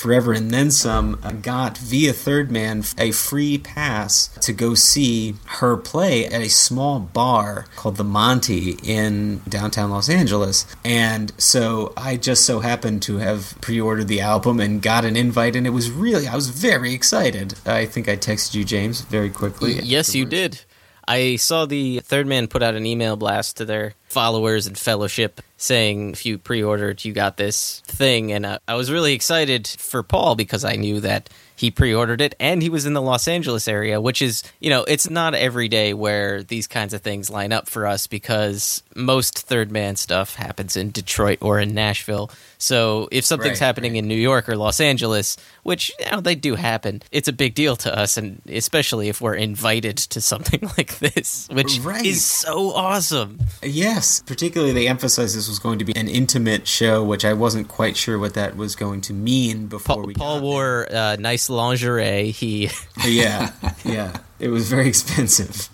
Forever 0.00 0.32
and 0.32 0.50
Then 0.50 0.70
Some, 0.70 1.18
uh, 1.22 1.32
got 1.32 1.76
via 1.76 2.14
Third 2.14 2.50
Man 2.50 2.84
a 2.96 3.12
free 3.12 3.58
pass 3.58 4.28
to 4.40 4.54
go 4.54 4.72
see 4.72 5.34
her 5.44 5.76
play 5.76 6.24
at 6.24 6.40
a 6.40 6.48
small 6.48 7.00
bar 7.00 7.66
called 7.76 7.98
the 7.98 8.04
Monty 8.04 8.78
in 8.82 9.42
downtown 9.46 9.90
Los 9.90 10.08
Angeles. 10.08 10.64
And 10.86 11.34
so 11.36 11.92
I 11.98 12.16
just 12.16 12.46
so 12.46 12.60
happened 12.60 13.02
to 13.02 13.18
have 13.18 13.54
pre 13.60 13.78
ordered 13.78 14.08
the 14.08 14.22
album 14.22 14.58
and 14.58 14.80
got 14.80 15.04
an 15.04 15.16
invite, 15.16 15.54
and 15.54 15.66
it 15.66 15.70
was 15.70 15.90
really, 15.90 16.26
I 16.26 16.34
was 16.34 16.48
very 16.48 16.94
excited. 16.94 17.56
I 17.66 17.84
think 17.84 18.08
I 18.08 18.16
texted 18.16 18.54
you, 18.54 18.64
James, 18.64 19.02
very 19.02 19.28
quickly. 19.28 19.80
Yes, 19.82 20.14
you 20.14 20.24
did. 20.24 20.64
I 21.06 21.36
saw 21.36 21.66
the 21.66 22.00
Third 22.00 22.26
Man 22.26 22.48
put 22.48 22.62
out 22.62 22.74
an 22.74 22.86
email 22.86 23.16
blast 23.16 23.58
to 23.58 23.66
their 23.66 23.92
followers 24.08 24.66
and 24.66 24.78
fellowship 24.78 25.42
saying, 25.60 26.10
if 26.10 26.24
you 26.24 26.38
pre 26.38 26.62
ordered, 26.62 27.04
you 27.04 27.12
got 27.12 27.36
this 27.36 27.80
thing. 27.86 28.32
And 28.32 28.46
uh, 28.46 28.58
I 28.66 28.74
was 28.74 28.90
really 28.90 29.12
excited 29.12 29.68
for 29.68 30.02
Paul 30.02 30.34
because 30.34 30.64
I 30.64 30.76
knew 30.76 31.00
that 31.00 31.28
he 31.54 31.70
pre 31.70 31.94
ordered 31.94 32.22
it 32.22 32.34
and 32.40 32.62
he 32.62 32.70
was 32.70 32.86
in 32.86 32.94
the 32.94 33.02
Los 33.02 33.28
Angeles 33.28 33.68
area, 33.68 34.00
which 34.00 34.22
is, 34.22 34.42
you 34.58 34.70
know, 34.70 34.84
it's 34.84 35.10
not 35.10 35.34
every 35.34 35.68
day 35.68 35.92
where 35.92 36.42
these 36.42 36.66
kinds 36.66 36.94
of 36.94 37.02
things 37.02 37.28
line 37.28 37.52
up 37.52 37.68
for 37.68 37.86
us 37.86 38.06
because 38.06 38.82
most 38.96 39.38
Third 39.38 39.70
Man 39.70 39.96
stuff 39.96 40.36
happens 40.36 40.76
in 40.76 40.90
Detroit 40.90 41.38
or 41.42 41.60
in 41.60 41.74
Nashville. 41.74 42.30
So 42.62 43.08
if 43.10 43.24
something's 43.24 43.60
Right, 43.60 43.66
happening 43.66 43.96
in 43.96 44.06
New 44.06 44.14
York 44.14 44.48
or 44.48 44.54
Los 44.56 44.80
Angeles, 44.80 45.36
which 45.62 45.90
you 45.98 46.10
know, 46.12 46.20
they 46.20 46.34
do 46.34 46.54
happen, 46.56 47.02
it's 47.10 47.26
a 47.26 47.32
big 47.32 47.54
deal 47.54 47.74
to 47.76 47.98
us, 47.98 48.16
and 48.18 48.42
especially 48.46 49.08
if 49.08 49.20
we're 49.20 49.34
invited 49.34 49.96
to 49.96 50.20
something 50.20 50.60
like 50.76 50.98
this, 50.98 51.48
which 51.50 51.80
Right. 51.80 52.04
is 52.04 52.22
so 52.24 52.70
awesome. 52.72 53.38
Yes, 53.62 54.22
particularly 54.26 54.72
they 54.74 54.86
emphasized 54.86 55.34
this 55.36 55.48
was 55.48 55.58
going 55.58 55.78
to 55.78 55.84
be 55.86 55.96
an 55.96 56.06
intimate 56.08 56.68
show, 56.68 57.02
which 57.02 57.24
I 57.24 57.32
wasn't 57.32 57.68
quite 57.68 57.96
sure 57.96 58.18
what 58.18 58.34
that 58.34 58.56
was 58.56 58.76
going 58.76 59.00
to 59.02 59.14
mean 59.14 59.66
before 59.66 59.96
Paul, 59.96 60.06
we 60.06 60.14
Paul 60.14 60.40
wore 60.42 60.86
uh, 60.92 61.16
nice 61.18 61.48
lingerie. 61.48 62.30
He. 62.30 62.68
Yeah, 63.06 63.52
yeah. 63.84 64.18
It 64.40 64.48
was 64.48 64.68
very 64.68 64.88
expensive. 64.94 65.68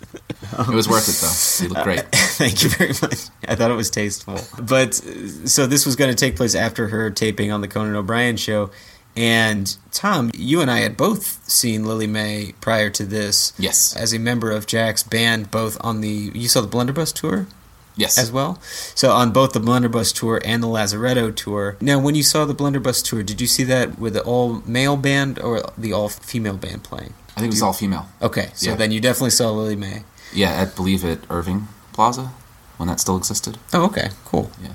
It 0.59 0.67
was 0.67 0.87
worth 0.87 1.07
it 1.09 1.17
though. 1.21 1.63
You 1.65 1.73
look 1.73 1.83
great. 1.83 2.05
Thank 2.37 2.63
you 2.63 2.69
very 2.69 2.93
much. 3.01 3.27
I 3.47 3.55
thought 3.55 3.71
it 3.71 3.75
was 3.75 3.89
tasteful. 3.89 4.39
But 4.61 4.99
uh, 5.05 5.47
so 5.47 5.65
this 5.65 5.85
was 5.85 5.95
going 5.95 6.09
to 6.11 6.15
take 6.15 6.35
place 6.35 6.53
after 6.55 6.89
her 6.89 7.09
taping 7.09 7.51
on 7.51 7.61
the 7.61 7.67
Conan 7.67 7.95
O'Brien 7.95 8.37
show. 8.37 8.69
And 9.15 9.75
Tom, 9.91 10.29
you 10.35 10.61
and 10.61 10.69
I 10.69 10.79
had 10.79 10.95
both 10.95 11.43
seen 11.49 11.85
Lillie 11.85 12.05
Mae 12.05 12.53
prior 12.61 12.91
to 12.91 13.03
this. 13.03 13.53
Yes. 13.57 13.95
As 13.95 14.13
a 14.13 14.19
member 14.19 14.51
of 14.51 14.67
Jack's 14.67 15.01
band, 15.01 15.49
both 15.49 15.77
on 15.83 16.01
the 16.01 16.31
you 16.35 16.47
saw 16.47 16.61
the 16.61 16.67
Blunderbuss 16.67 17.11
tour 17.13 17.47
Yes. 17.95 18.19
as 18.19 18.31
well. 18.31 18.59
So 18.93 19.11
on 19.11 19.31
both 19.31 19.53
the 19.53 19.59
Blunderbuss 19.59 20.11
tour 20.13 20.39
and 20.45 20.61
the 20.61 20.67
Lazaretto 20.67 21.35
tour. 21.35 21.77
Now, 21.81 21.97
when 21.99 22.13
you 22.13 22.21
saw 22.21 22.45
the 22.45 22.53
Blunderbuss 22.53 23.01
tour, 23.01 23.23
did 23.23 23.41
you 23.41 23.47
see 23.47 23.63
that 23.63 23.97
with 23.97 24.13
the 24.13 24.21
all 24.21 24.61
male 24.67 24.97
band 24.97 25.39
or 25.39 25.63
the 25.75 25.93
all 25.93 26.09
female 26.09 26.57
band 26.57 26.83
playing? 26.83 27.15
I 27.37 27.39
think 27.39 27.51
it 27.51 27.55
was 27.55 27.61
all 27.61 27.73
female. 27.73 28.07
Okay, 28.21 28.49
so 28.55 28.71
Yeah. 28.71 28.75
then 28.75 28.91
you 28.91 28.99
definitely 28.99 29.29
saw 29.29 29.51
Lillie 29.51 29.75
Mae. 29.75 30.03
Yeah, 30.33 30.59
I 30.59 30.65
believe 30.65 31.05
at 31.05 31.19
Irving 31.29 31.67
Plaza 31.93 32.31
when 32.77 32.89
that 32.89 32.99
still 32.99 33.15
existed. 33.15 33.59
Oh, 33.73 33.85
okay, 33.85 34.09
cool. 34.25 34.49
Yeah. 34.61 34.69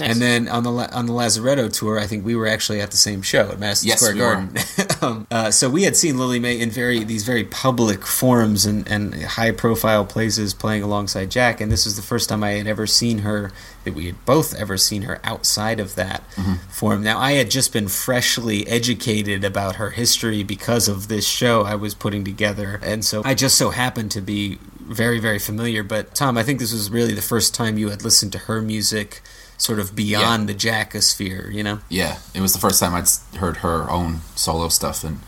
And 0.00 0.20
then 0.20 0.48
on 0.48 0.62
the 0.62 0.70
on 0.70 1.06
the 1.06 1.12
Lazaretto 1.12 1.72
tour, 1.72 1.98
I 1.98 2.06
think 2.06 2.24
we 2.24 2.36
were 2.36 2.46
actually 2.46 2.80
at 2.80 2.90
the 2.90 2.96
same 2.96 3.22
show 3.22 3.50
at 3.50 3.58
Madison 3.58 3.88
Yes, 3.88 4.00
Square 4.00 4.14
we 4.14 4.20
Garden. 4.20 4.56
um, 5.02 5.26
uh, 5.30 5.50
so 5.50 5.68
we 5.68 5.82
had 5.82 5.96
seen 5.96 6.18
Lillie 6.18 6.38
Mae 6.38 6.60
in 6.60 6.70
very 6.70 7.04
these 7.04 7.24
very 7.24 7.44
public 7.44 8.06
forums 8.06 8.64
and, 8.64 8.86
and 8.88 9.14
high 9.22 9.50
profile 9.50 10.04
places 10.04 10.54
playing 10.54 10.82
alongside 10.82 11.30
Jack, 11.30 11.60
and 11.60 11.70
this 11.70 11.84
was 11.84 11.96
the 11.96 12.02
first 12.02 12.28
time 12.28 12.44
I 12.44 12.52
had 12.52 12.66
ever 12.66 12.86
seen 12.86 13.18
her 13.18 13.52
that 13.84 13.94
we 13.94 14.06
had 14.06 14.24
both 14.24 14.54
ever 14.54 14.76
seen 14.76 15.02
her 15.02 15.20
outside 15.24 15.80
of 15.80 15.94
that 15.94 16.22
forum. 16.70 17.02
Now 17.02 17.18
I 17.18 17.32
had 17.32 17.50
just 17.50 17.72
been 17.72 17.88
freshly 17.88 18.66
educated 18.68 19.44
about 19.44 19.76
her 19.76 19.90
history 19.90 20.42
because 20.42 20.88
of 20.88 21.08
this 21.08 21.26
show 21.26 21.62
I 21.62 21.74
was 21.74 21.94
putting 21.94 22.24
together, 22.24 22.80
and 22.82 23.04
so 23.04 23.22
I 23.24 23.34
just 23.34 23.56
so 23.56 23.70
happened 23.70 24.10
to 24.12 24.20
be 24.20 24.58
very 24.78 25.18
very 25.18 25.38
familiar. 25.38 25.82
But 25.82 26.14
Tom, 26.14 26.38
I 26.38 26.42
think 26.42 26.60
this 26.60 26.72
was 26.72 26.90
really 26.90 27.14
the 27.14 27.22
first 27.22 27.54
time 27.54 27.78
you 27.78 27.90
had 27.90 28.02
listened 28.02 28.32
to 28.32 28.38
her 28.38 28.62
music 28.62 29.22
sort 29.58 29.78
of 29.78 29.94
beyond 29.94 30.48
the 30.48 30.54
jackosphere, 30.54 31.52
you 31.52 31.62
know? 31.62 31.80
Yeah, 31.88 32.18
it 32.34 32.40
was 32.40 32.52
the 32.52 32.58
first 32.60 32.80
time 32.80 32.94
I'd 32.94 33.08
heard 33.38 33.58
her 33.58 33.90
own 33.90 34.20
solo 34.34 34.68
stuff, 34.68 35.04
and 35.04 35.18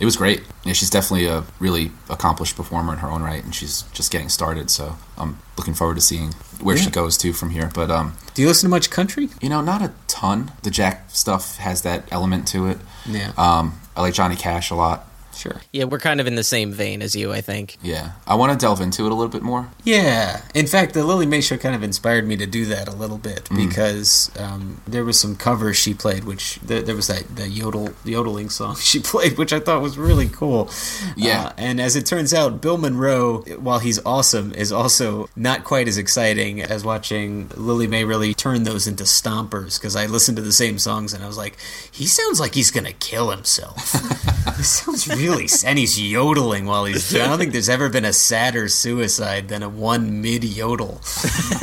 it 0.00 0.04
was 0.04 0.16
great. 0.16 0.42
Yeah, 0.64 0.72
she's 0.72 0.90
definitely 0.90 1.26
a 1.26 1.44
really 1.60 1.92
accomplished 2.10 2.56
performer 2.56 2.92
in 2.94 2.98
her 3.00 3.08
own 3.08 3.22
right, 3.22 3.42
and 3.44 3.54
she's 3.54 3.82
just 3.92 4.10
getting 4.10 4.28
started. 4.28 4.70
So 4.70 4.96
I'm 5.16 5.38
looking 5.56 5.74
forward 5.74 5.94
to 5.96 6.00
seeing 6.02 6.32
where 6.60 6.76
she 6.76 6.90
goes 6.90 7.16
to 7.18 7.32
from 7.32 7.50
here. 7.50 7.70
But 7.74 7.90
um, 7.90 8.14
Do 8.34 8.42
you 8.42 8.48
listen 8.48 8.68
to 8.68 8.70
much 8.70 8.90
country? 8.90 9.28
you 9.40 9.48
know, 9.48 9.60
not 9.60 9.82
a 9.82 9.92
ton. 10.08 10.52
The 10.62 10.70
Jack 10.70 11.10
stuff 11.10 11.56
has 11.58 11.82
that 11.82 12.04
element 12.10 12.48
to 12.48 12.66
it. 12.66 12.78
Yeah. 13.06 13.32
Um, 13.38 13.80
I 13.96 14.00
like 14.02 14.14
Johnny 14.14 14.36
Cash 14.36 14.70
a 14.70 14.74
lot. 14.74 15.06
Sure. 15.36 15.60
yeah, 15.72 15.84
we're 15.84 15.98
kind 15.98 16.20
of 16.20 16.26
in 16.26 16.34
the 16.34 16.42
same 16.44 16.72
vein 16.72 17.02
as 17.02 17.14
you, 17.14 17.32
I 17.32 17.40
think. 17.40 17.76
Yeah, 17.82 18.12
I 18.26 18.34
want 18.34 18.52
to 18.52 18.58
delve 18.58 18.80
into 18.80 19.04
it 19.06 19.12
a 19.12 19.14
little 19.14 19.30
bit 19.30 19.42
more. 19.42 19.68
Yeah. 19.84 20.42
In 20.54 20.66
fact, 20.66 20.94
the 20.94 21.04
Lillie 21.04 21.26
Mae 21.26 21.40
show 21.40 21.56
kind 21.56 21.74
of 21.74 21.82
inspired 21.82 22.26
me 22.26 22.36
to 22.38 22.46
do 22.46 22.64
that 22.66 22.88
a 22.88 22.92
little 22.92 23.18
bit 23.18 23.44
Mm. 23.46 23.68
because 23.68 24.30
um, 24.38 24.80
there 24.86 25.04
was 25.04 25.20
some 25.20 25.36
covers 25.36 25.76
she 25.76 25.92
played, 25.94 26.24
which 26.24 26.56
there, 26.60 26.82
there 26.82 26.96
was 26.96 27.06
that 27.08 27.36
the 27.36 27.48
yodel 27.48 27.90
yodeling 28.04 28.48
song 28.50 28.76
she 28.80 28.98
played, 29.00 29.36
which 29.38 29.52
I 29.52 29.60
thought 29.60 29.82
was 29.82 29.98
really 29.98 30.28
cool. 30.28 30.70
Yeah. 31.16 31.46
Uh, 31.48 31.52
and 31.58 31.80
as 31.80 31.96
it 31.96 32.06
turns 32.06 32.32
out, 32.34 32.60
Bill 32.62 32.78
Monroe, 32.78 33.42
while 33.58 33.78
he's 33.78 34.04
awesome, 34.06 34.52
is 34.52 34.72
also 34.72 35.28
not 35.36 35.64
quite 35.64 35.86
as 35.88 35.98
exciting 35.98 36.62
as 36.62 36.84
watching 36.84 37.50
Lillie 37.56 37.86
Mae 37.86 38.04
really 38.04 38.32
turn 38.34 38.62
those 38.64 38.86
into 38.86 39.04
stompers. 39.04 39.78
Because 39.78 39.94
I 39.96 40.06
listened 40.06 40.36
to 40.36 40.42
the 40.42 40.52
same 40.52 40.78
songs 40.78 41.12
and 41.12 41.22
I 41.22 41.26
was 41.26 41.36
like, 41.36 41.56
he 41.92 42.06
sounds 42.06 42.40
like 42.40 42.54
he's 42.54 42.70
gonna 42.70 42.92
kill 42.92 43.30
himself. 43.30 43.92
he 44.56 44.62
sounds 44.62 45.06
really, 45.08 45.25
and 45.64 45.78
he's 45.78 46.00
yodeling 46.00 46.66
while 46.66 46.84
he's. 46.84 47.14
I 47.14 47.26
don't 47.26 47.38
think 47.38 47.52
there's 47.52 47.68
ever 47.68 47.88
been 47.88 48.04
a 48.04 48.12
sadder 48.12 48.68
suicide 48.68 49.48
than 49.48 49.62
a 49.62 49.68
one 49.68 50.20
mid 50.22 50.44
yodel. 50.44 51.00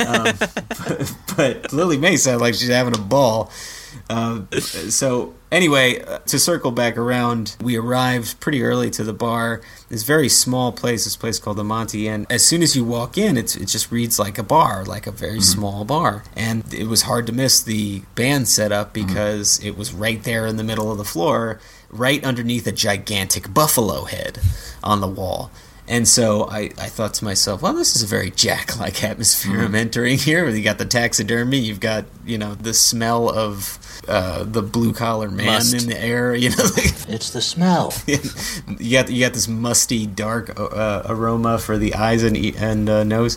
Um, 0.04 0.24
but, 0.38 1.14
but 1.36 1.72
Lillie 1.72 1.98
Mae 1.98 2.16
sounded 2.16 2.40
like 2.42 2.54
she's 2.54 2.68
having 2.68 2.94
a 2.94 3.00
ball. 3.00 3.50
Uh, 4.10 4.42
so 4.60 5.34
anyway, 5.50 6.00
uh, 6.02 6.18
to 6.18 6.38
circle 6.38 6.70
back 6.70 6.96
around, 6.96 7.56
we 7.62 7.76
arrived 7.76 8.38
pretty 8.38 8.62
early 8.62 8.90
to 8.90 9.02
the 9.02 9.12
bar. 9.12 9.62
This 9.88 10.02
very 10.02 10.28
small 10.28 10.72
place, 10.72 11.04
this 11.04 11.16
place 11.16 11.38
called 11.38 11.56
the 11.56 11.64
Monty, 11.64 12.06
and 12.08 12.26
as 12.28 12.44
soon 12.44 12.62
as 12.62 12.76
you 12.76 12.84
walk 12.84 13.16
in, 13.16 13.36
it's, 13.36 13.56
it 13.56 13.66
just 13.66 13.90
reads 13.90 14.18
like 14.18 14.38
a 14.38 14.42
bar, 14.42 14.84
like 14.84 15.06
a 15.06 15.10
very 15.10 15.40
small 15.40 15.84
bar. 15.84 16.24
And 16.36 16.72
it 16.72 16.86
was 16.86 17.02
hard 17.02 17.26
to 17.28 17.32
miss 17.32 17.62
the 17.62 18.02
band 18.14 18.48
setup 18.48 18.92
because 18.92 19.62
it 19.64 19.76
was 19.76 19.92
right 19.92 20.22
there 20.22 20.46
in 20.46 20.56
the 20.56 20.64
middle 20.64 20.92
of 20.92 20.98
the 20.98 21.04
floor, 21.04 21.58
right 21.90 22.22
underneath 22.24 22.66
a 22.66 22.72
gigantic 22.72 23.54
buffalo 23.54 24.04
head 24.04 24.38
on 24.82 25.00
the 25.00 25.08
wall. 25.08 25.50
And 25.86 26.08
so 26.08 26.48
I, 26.48 26.70
I 26.78 26.88
thought 26.88 27.12
to 27.14 27.24
myself, 27.26 27.60
well, 27.60 27.74
this 27.74 27.94
is 27.94 28.02
a 28.02 28.06
very 28.06 28.30
Jack 28.30 28.78
like 28.80 29.04
atmosphere 29.04 29.60
I'm 29.60 29.74
entering 29.74 30.16
here. 30.16 30.48
You 30.48 30.62
got 30.64 30.78
the 30.78 30.86
taxidermy, 30.86 31.58
you've 31.58 31.80
got, 31.80 32.06
you 32.24 32.38
know, 32.38 32.54
the 32.54 32.72
smell 32.72 33.28
of 33.28 33.78
uh, 34.08 34.44
the 34.44 34.62
blue 34.62 34.94
collar 34.94 35.30
man 35.30 35.46
Must. 35.46 35.74
in 35.74 35.88
the 35.90 36.00
air, 36.00 36.34
you 36.34 36.50
know. 36.50 36.56
It's 37.06 37.30
the 37.30 37.42
smell. 37.42 37.92
you 38.06 38.92
got 38.92 39.10
you 39.10 39.20
got 39.20 39.34
this 39.34 39.46
musty, 39.46 40.06
dark 40.06 40.58
uh, 40.58 41.02
aroma 41.04 41.58
for 41.58 41.76
the 41.76 41.94
eyes 41.94 42.22
and 42.22 42.34
e- 42.36 42.54
and 42.56 42.88
uh, 42.88 43.04
nose. 43.04 43.36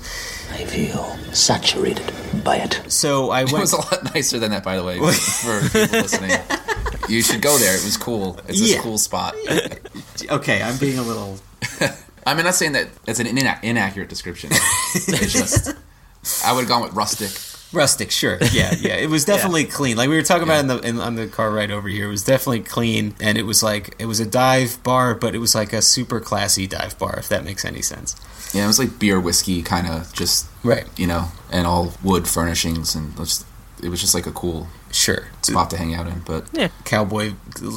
I 0.54 0.64
feel 0.64 1.18
saturated 1.34 2.14
by 2.46 2.58
it. 2.58 2.82
So 2.88 3.30
I 3.30 3.44
went. 3.44 3.58
It 3.58 3.60
was 3.60 3.74
a 3.74 3.78
lot 3.78 4.14
nicer 4.16 4.40
than 4.40 4.52
that, 4.52 4.64
by 4.64 4.78
the 4.78 4.84
way, 4.86 5.00
for 5.00 5.62
people 5.70 6.00
listening. 6.00 6.32
You 7.10 7.22
should 7.22 7.42
go 7.42 7.58
there. 7.58 7.74
It 7.78 7.86
was 7.86 7.96
cool. 7.96 8.38
It's 8.50 8.60
Yeah. 8.60 8.80
a 8.80 8.82
cool 8.82 8.98
spot. 8.98 9.34
okay, 10.30 10.62
I'm 10.62 10.78
being 10.78 10.98
a 10.98 11.04
little. 11.04 11.40
I 12.28 12.34
mean, 12.36 12.46
not 12.46 12.56
saying 12.56 12.74
that 12.74 12.88
it's 13.08 13.20
an 13.20 13.28
ina- 13.28 13.60
inaccurate 13.64 14.10
description. 14.10 14.50
It's 14.52 15.34
just 15.34 15.74
I 16.46 16.52
would 16.54 16.62
have 16.62 16.68
gone 16.70 16.82
with 16.84 16.94
rustic. 16.94 17.32
Rustic, 17.74 18.12
sure. 18.12 18.38
Yeah, 18.54 18.74
yeah. 18.80 18.96
It 18.96 19.10
was 19.10 19.26
definitely 19.34 19.66
clean. 19.66 19.98
Like 19.98 20.10
we 20.10 20.16
were 20.16 20.24
talking 20.24 20.44
about 20.44 20.60
in 20.60 20.68
the 20.68 20.80
in, 20.80 21.00
on 21.00 21.16
the 21.16 21.28
car 21.28 21.52
ride 21.52 21.72
over 21.72 21.88
here. 21.90 22.08
It 22.08 22.12
was 22.12 22.24
definitely 22.24 22.62
clean, 22.62 23.16
and 23.22 23.38
it 23.38 23.44
was 23.44 23.64
like 23.64 23.96
it 24.00 24.06
was 24.06 24.20
a 24.20 24.26
dive 24.26 24.82
bar, 24.84 25.16
but 25.16 25.34
it 25.36 25.40
was 25.40 25.56
like 25.56 25.74
a 25.74 25.82
super 25.82 26.20
classy 26.20 26.68
dive 26.68 26.98
bar, 27.00 27.16
if 27.18 27.30
that 27.30 27.44
makes 27.44 27.64
any 27.66 27.82
sense. 27.82 28.16
Yeah, 28.54 28.64
it 28.64 28.68
was 28.68 28.80
like 28.80 29.00
beer, 29.00 29.20
whiskey, 29.20 29.62
kind 29.64 29.88
of 29.88 30.14
just 30.14 30.48
Right. 30.64 30.86
you 30.98 31.08
know, 31.08 31.30
and 31.52 31.66
all 31.66 31.94
wood 32.04 32.28
furnishings, 32.28 32.96
and 32.96 33.16
just, 33.18 33.46
it 33.84 33.90
was 33.90 34.02
just 34.02 34.14
like 34.16 34.26
a 34.26 34.32
cool 34.32 34.68
Sure. 34.90 35.28
spot 35.42 35.70
to 35.72 35.78
hang 35.78 35.94
out 35.94 36.08
in. 36.08 36.20
But 36.26 36.46
Yeah. 36.54 36.70
Cowboy, 36.86 37.34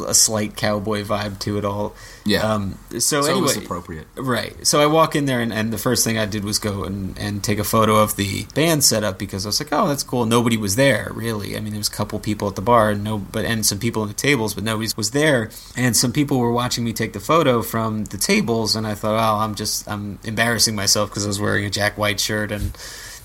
a 0.06 0.14
slight 0.14 0.56
cowboy 0.56 1.02
vibe 1.02 1.40
to 1.40 1.58
it 1.58 1.64
all. 1.64 1.94
yeah, 2.24 2.40
Um. 2.54 2.78
So, 2.92 2.98
so 3.00 3.18
anyway, 3.24 3.38
it 3.38 3.42
was 3.42 3.56
appropriate. 3.56 4.06
Right. 4.16 4.54
So 4.66 4.80
I 4.80 4.86
walk 4.86 5.16
in 5.16 5.24
there, 5.24 5.40
and, 5.40 5.52
and 5.52 5.72
the 5.72 5.78
first 5.78 6.04
thing 6.04 6.16
I 6.18 6.26
did 6.26 6.44
was 6.44 6.58
go 6.60 6.84
and, 6.84 7.18
and 7.18 7.42
take 7.42 7.58
a 7.58 7.64
photo 7.64 7.96
of 7.96 8.14
the 8.16 8.46
band 8.54 8.84
setup 8.84 9.18
because 9.18 9.44
I 9.44 9.48
was 9.48 9.60
like, 9.60 9.70
oh, 9.72 9.88
that's 9.88 10.04
cool. 10.04 10.24
Nobody 10.24 10.56
was 10.56 10.76
there, 10.76 11.10
really. 11.12 11.56
I 11.56 11.60
mean, 11.60 11.72
there 11.72 11.78
was 11.80 11.88
a 11.88 11.92
couple 11.92 12.18
people 12.20 12.46
at 12.48 12.54
the 12.54 12.62
bar, 12.62 12.90
and 12.90 13.02
no, 13.02 13.18
but 13.18 13.44
and 13.44 13.66
some 13.66 13.78
people 13.80 14.02
at 14.02 14.08
the 14.08 14.14
tables, 14.14 14.54
but 14.54 14.62
nobody 14.64 14.88
was 14.96 15.10
there. 15.10 15.50
And 15.76 15.96
some 15.96 16.12
people 16.12 16.38
were 16.38 16.52
watching 16.52 16.84
me 16.84 16.92
take 16.92 17.12
the 17.12 17.20
photo 17.20 17.60
from 17.62 18.04
the 18.06 18.18
tables, 18.18 18.76
and 18.76 18.86
I 18.86 18.94
thought, 18.94 19.18
oh, 19.18 19.40
I'm 19.44 19.56
just 19.56 19.88
I'm 19.90 20.20
embarrassing 20.24 20.76
myself 20.76 21.10
because 21.10 21.24
I 21.24 21.28
was 21.28 21.40
wearing 21.40 21.64
a 21.64 21.70
Jack 21.70 21.98
White 21.98 22.20
shirt 22.20 22.52
and 22.52 22.76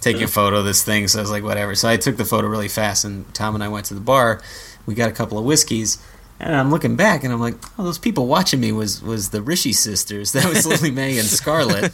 taking 0.06 0.24
a 0.24 0.28
photo 0.28 0.58
of 0.58 0.66
this 0.66 0.84
thing. 0.84 1.08
So 1.08 1.20
I 1.20 1.22
was 1.22 1.32
like, 1.32 1.44
whatever. 1.44 1.76
So 1.76 1.90
I 1.90 1.98
took 1.98 2.18
the 2.18 2.26
photo 2.26 2.48
really 2.48 2.68
fast, 2.68 3.06
and 3.06 3.32
Tom 3.34 3.56
and 3.56 3.64
I 3.64 3.68
went 3.68 3.86
to 3.88 3.94
the 3.94 4.00
bar. 4.00 4.42
We 4.86 4.94
got 4.94 5.10
a 5.10 5.14
couple 5.14 5.38
of 5.38 5.46
whiskeys. 5.46 5.98
And 6.40 6.54
I'm 6.54 6.70
looking 6.70 6.96
back, 6.96 7.24
and 7.24 7.32
I'm 7.32 7.40
like, 7.40 7.56
"Oh, 7.80 7.84
those 7.86 7.98
people 7.98 8.28
watching 8.28 8.60
me 8.60 8.72
was 8.72 9.02
was 9.02 9.30
the 9.30 9.40
Rische 9.40 9.74
sisters. 9.74 10.32
That 10.36 10.46
was 10.46 10.66
Lillie 10.72 10.92
Mae 10.92 11.18
and 11.18 11.28
Scarlett, 11.28 11.94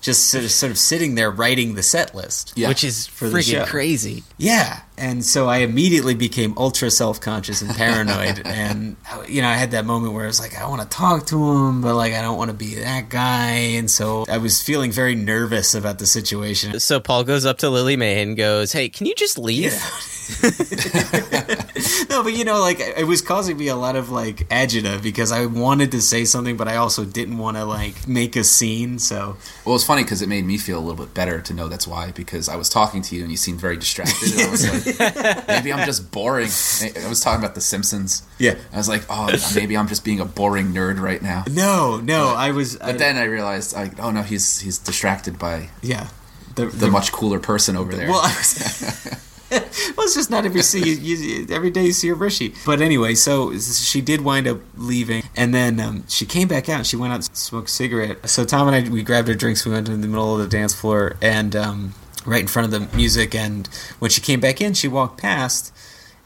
just 0.00 0.30
sort 0.30 0.44
of, 0.44 0.50
sort 0.50 0.70
of 0.72 0.78
sitting 0.78 1.14
there 1.14 1.30
writing 1.30 1.74
the 1.74 1.82
set 1.82 2.14
list. 2.14 2.52
Yeah. 2.56 2.68
Which 2.68 2.84
is 2.84 3.06
For 3.06 3.28
freaking 3.28 3.66
crazy. 3.66 4.22
Yeah, 4.38 4.80
and 4.96 5.24
so 5.24 5.48
I 5.48 5.58
immediately 5.58 6.14
became 6.14 6.54
ultra 6.56 6.90
self 6.90 7.20
conscious 7.20 7.62
and 7.62 7.70
paranoid, 7.74 8.42
and 8.46 8.96
you 9.28 9.42
know 9.42 9.48
I 9.48 9.54
had 9.54 9.72
that 9.72 9.84
moment 9.84 10.14
where 10.14 10.24
I 10.24 10.26
was 10.26 10.40
like, 10.40 10.58
I 10.58 10.66
want 10.68 10.82
to 10.82 10.88
talk 10.88 11.26
to 11.26 11.36
him, 11.36 11.82
but 11.82 11.94
like 11.94 12.14
I 12.14 12.22
don't 12.22 12.38
want 12.38 12.50
to 12.50 12.56
be 12.56 12.76
that 12.76 13.08
guy, 13.08 13.50
and 13.50 13.90
so 13.90 14.24
I 14.28 14.38
was 14.38 14.62
feeling 14.62 14.90
very 14.92 15.14
nervous 15.14 15.74
about 15.74 15.98
the 15.98 16.06
situation. 16.06 16.80
So 16.80 17.00
Paul 17.00 17.24
goes 17.24 17.44
up 17.44 17.58
to 17.58 17.70
Lillie 17.70 17.96
Mae 17.96 18.22
and 18.22 18.36
goes, 18.36 18.72
"Hey, 18.72 18.88
can 18.88 19.06
you 19.06 19.14
just 19.14 19.38
leave?" 19.38 19.72
no, 22.10 22.22
but 22.22 22.32
you 22.34 22.44
know, 22.44 22.60
like 22.60 22.80
it 22.80 23.06
was 23.06 23.20
causing 23.22 23.56
me 23.56 23.68
a 23.68 23.76
lot 23.76 23.96
of 23.96 24.10
like 24.10 24.48
agita 24.48 25.02
because 25.02 25.32
I 25.32 25.46
wanted 25.46 25.90
to 25.92 26.00
say 26.02 26.24
something, 26.24 26.56
but 26.56 26.68
I 26.68 26.76
also 26.76 27.04
didn't 27.04 27.38
want 27.38 27.56
to 27.56 27.64
like 27.64 28.06
make 28.08 28.36
a 28.36 28.44
scene. 28.44 28.98
So 28.98 29.36
Well, 29.64 29.74
it's 29.74 29.84
funny 29.84 30.02
because 30.02 30.22
it 30.22 30.28
made 30.28 30.44
me 30.44 30.58
feel 30.58 30.78
a 30.78 30.84
little 30.84 31.04
bit 31.04 31.14
better 31.14 31.40
to 31.40 31.54
know 31.54 31.68
that's 31.68 31.86
why. 31.86 32.12
Because 32.12 32.48
I 32.48 32.56
was 32.56 32.68
talking 32.68 33.02
to 33.02 33.16
you 33.16 33.22
and 33.22 33.30
you 33.30 33.36
seemed 33.36 33.60
very 33.60 33.76
distracted. 33.76 34.32
And 34.32 34.40
I 34.42 34.50
was 34.50 34.98
like, 34.98 35.48
maybe 35.48 35.72
I'm 35.72 35.86
just 35.86 36.10
boring. 36.10 36.46
I 36.46 37.08
was 37.08 37.20
talking 37.20 37.42
about 37.42 37.54
The 37.54 37.60
Simpsons. 37.60 38.22
yeah, 38.38 38.54
I 38.72 38.76
was 38.76 38.88
like, 38.88 39.04
oh, 39.08 39.30
maybe 39.54 39.76
I'm 39.76 39.88
just 39.88 40.04
being 40.04 40.20
a 40.20 40.24
boring 40.24 40.72
nerd 40.72 41.00
right 41.00 41.22
now. 41.22 41.44
no, 41.50 41.98
no, 42.00 42.34
I 42.36 42.50
was. 42.52 42.80
I, 42.80 42.86
But 42.92 42.98
then 42.98 43.16
I 43.16 43.24
realized, 43.24 43.74
like, 43.74 43.98
oh 44.00 44.10
no, 44.10 44.22
he's 44.22 44.60
he's 44.60 44.78
distracted 44.78 45.38
by 45.38 45.70
yeah, 45.82 46.08
the, 46.54 46.66
the 46.66 46.90
much 46.90 47.12
cooler 47.12 47.38
person 47.38 47.76
over 47.76 47.94
there. 47.94 48.08
Well, 48.08 48.20
I 48.20 48.28
was. 48.36 49.29
well, 49.96 50.06
it's 50.06 50.14
just 50.14 50.30
not 50.30 50.44
every 50.46 50.62
see 50.62 50.78
you, 50.78 51.16
you, 51.16 51.46
every 51.50 51.70
day 51.70 51.86
you 51.86 51.92
see 51.92 52.08
a 52.08 52.14
Rische. 52.14 52.54
But 52.64 52.80
anyway, 52.80 53.14
so 53.14 53.56
she 53.58 54.00
did 54.00 54.20
wind 54.20 54.46
up 54.46 54.60
leaving, 54.76 55.24
and 55.34 55.52
then 55.52 55.80
um, 55.80 56.04
she 56.08 56.24
came 56.24 56.46
back 56.46 56.68
out. 56.68 56.78
and 56.78 56.86
She 56.86 56.96
went 56.96 57.12
out 57.12 57.28
and 57.28 57.36
smoked 57.36 57.68
a 57.68 57.72
cigarette. 57.72 58.28
So 58.30 58.44
Tom 58.44 58.68
and 58.68 58.76
I 58.76 58.88
we 58.88 59.02
grabbed 59.02 59.28
our 59.28 59.34
drinks. 59.34 59.66
We 59.66 59.72
went 59.72 59.86
to 59.86 59.96
the 59.96 60.06
middle 60.06 60.34
of 60.34 60.40
the 60.40 60.48
dance 60.48 60.72
floor 60.72 61.16
and 61.20 61.56
um, 61.56 61.94
right 62.24 62.42
in 62.42 62.46
front 62.46 62.72
of 62.72 62.90
the 62.90 62.96
music. 62.96 63.34
And 63.34 63.66
when 63.98 64.10
she 64.10 64.20
came 64.20 64.38
back 64.38 64.60
in, 64.60 64.74
she 64.74 64.86
walked 64.86 65.20
past, 65.20 65.72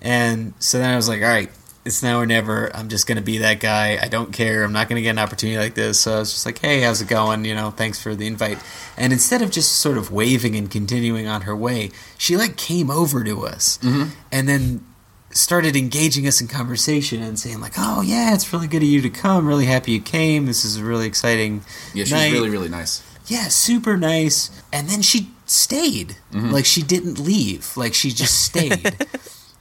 and 0.02 0.52
so 0.58 0.78
then 0.78 0.90
I 0.90 0.96
was 0.96 1.08
like, 1.08 1.22
all 1.22 1.28
right. 1.28 1.50
It's 1.85 2.03
now 2.03 2.18
or 2.18 2.24
never. 2.24 2.74
I'm 2.74 2.89
just 2.89 3.07
gonna 3.07 3.20
be 3.20 3.39
that 3.39 3.61
guy. 3.61 3.99
I 4.01 4.09
don't 4.09 4.32
care. 4.32 4.64
I'm 4.64 4.72
not 4.72 4.89
gonna 4.89 5.03
get 5.03 5.11
an 5.11 5.18
opportunity 5.18 5.59
like 5.59 5.74
this. 5.74 6.01
So 6.01 6.16
I 6.16 6.18
was 6.20 6.32
just 6.32 6.47
like, 6.47 6.59
"Hey, 6.59 6.80
how's 6.80 7.03
it 7.03 7.09
going? 7.09 7.45
You 7.45 7.55
know, 7.55 7.70
thanks 7.70 8.01
for 8.01 8.14
the 8.14 8.26
invite." 8.26 8.59
And 8.97 9.12
instead 9.12 9.43
of 9.43 9.51
just 9.51 9.72
sort 9.72 9.99
of 9.99 10.11
waving 10.11 10.57
and 10.57 10.70
continuing 10.70 11.28
on 11.28 11.43
her 11.43 11.55
way, 11.55 11.91
she 12.16 12.37
like 12.39 12.57
came 12.57 12.91
over 12.91 13.22
to 13.22 13.47
us 13.47 13.78
mm-hmm. 13.82 14.11
and 14.32 14.49
then 14.49 14.85
started 15.30 15.76
engaging 15.76 16.26
us 16.26 16.41
in 16.41 16.49
conversation 16.49 17.22
and 17.22 17.39
saying 17.39 17.61
like, 17.61 17.74
"Oh 17.76 18.01
yeah, 18.01 18.32
it's 18.32 18.51
really 18.51 18.66
good 18.66 18.82
of 18.82 18.89
you 18.89 19.03
to 19.03 19.11
come. 19.11 19.47
Really 19.47 19.66
happy 19.66 19.93
you 19.93 20.01
came. 20.01 20.47
This 20.47 20.64
is 20.64 20.78
a 20.78 20.85
really 20.85 21.07
exciting 21.07 21.64
yeah, 21.93 22.05
she 22.05 22.14
night." 22.14 22.32
really 22.32 22.51
really 22.51 22.70
nice. 22.70 23.03
yeah, 23.26 23.49
super 23.49 23.99
nice. 23.99 24.51
And 24.72 24.89
then 24.89 25.03
she 25.03 25.30
stayed. 25.45 26.16
Mm-hmm. 26.32 26.51
Like 26.51 26.64
she 26.64 26.82
didn't 26.82 27.18
leave. 27.18 27.76
Like 27.76 27.93
she 27.93 28.11
just 28.11 28.43
stayed. 28.47 28.97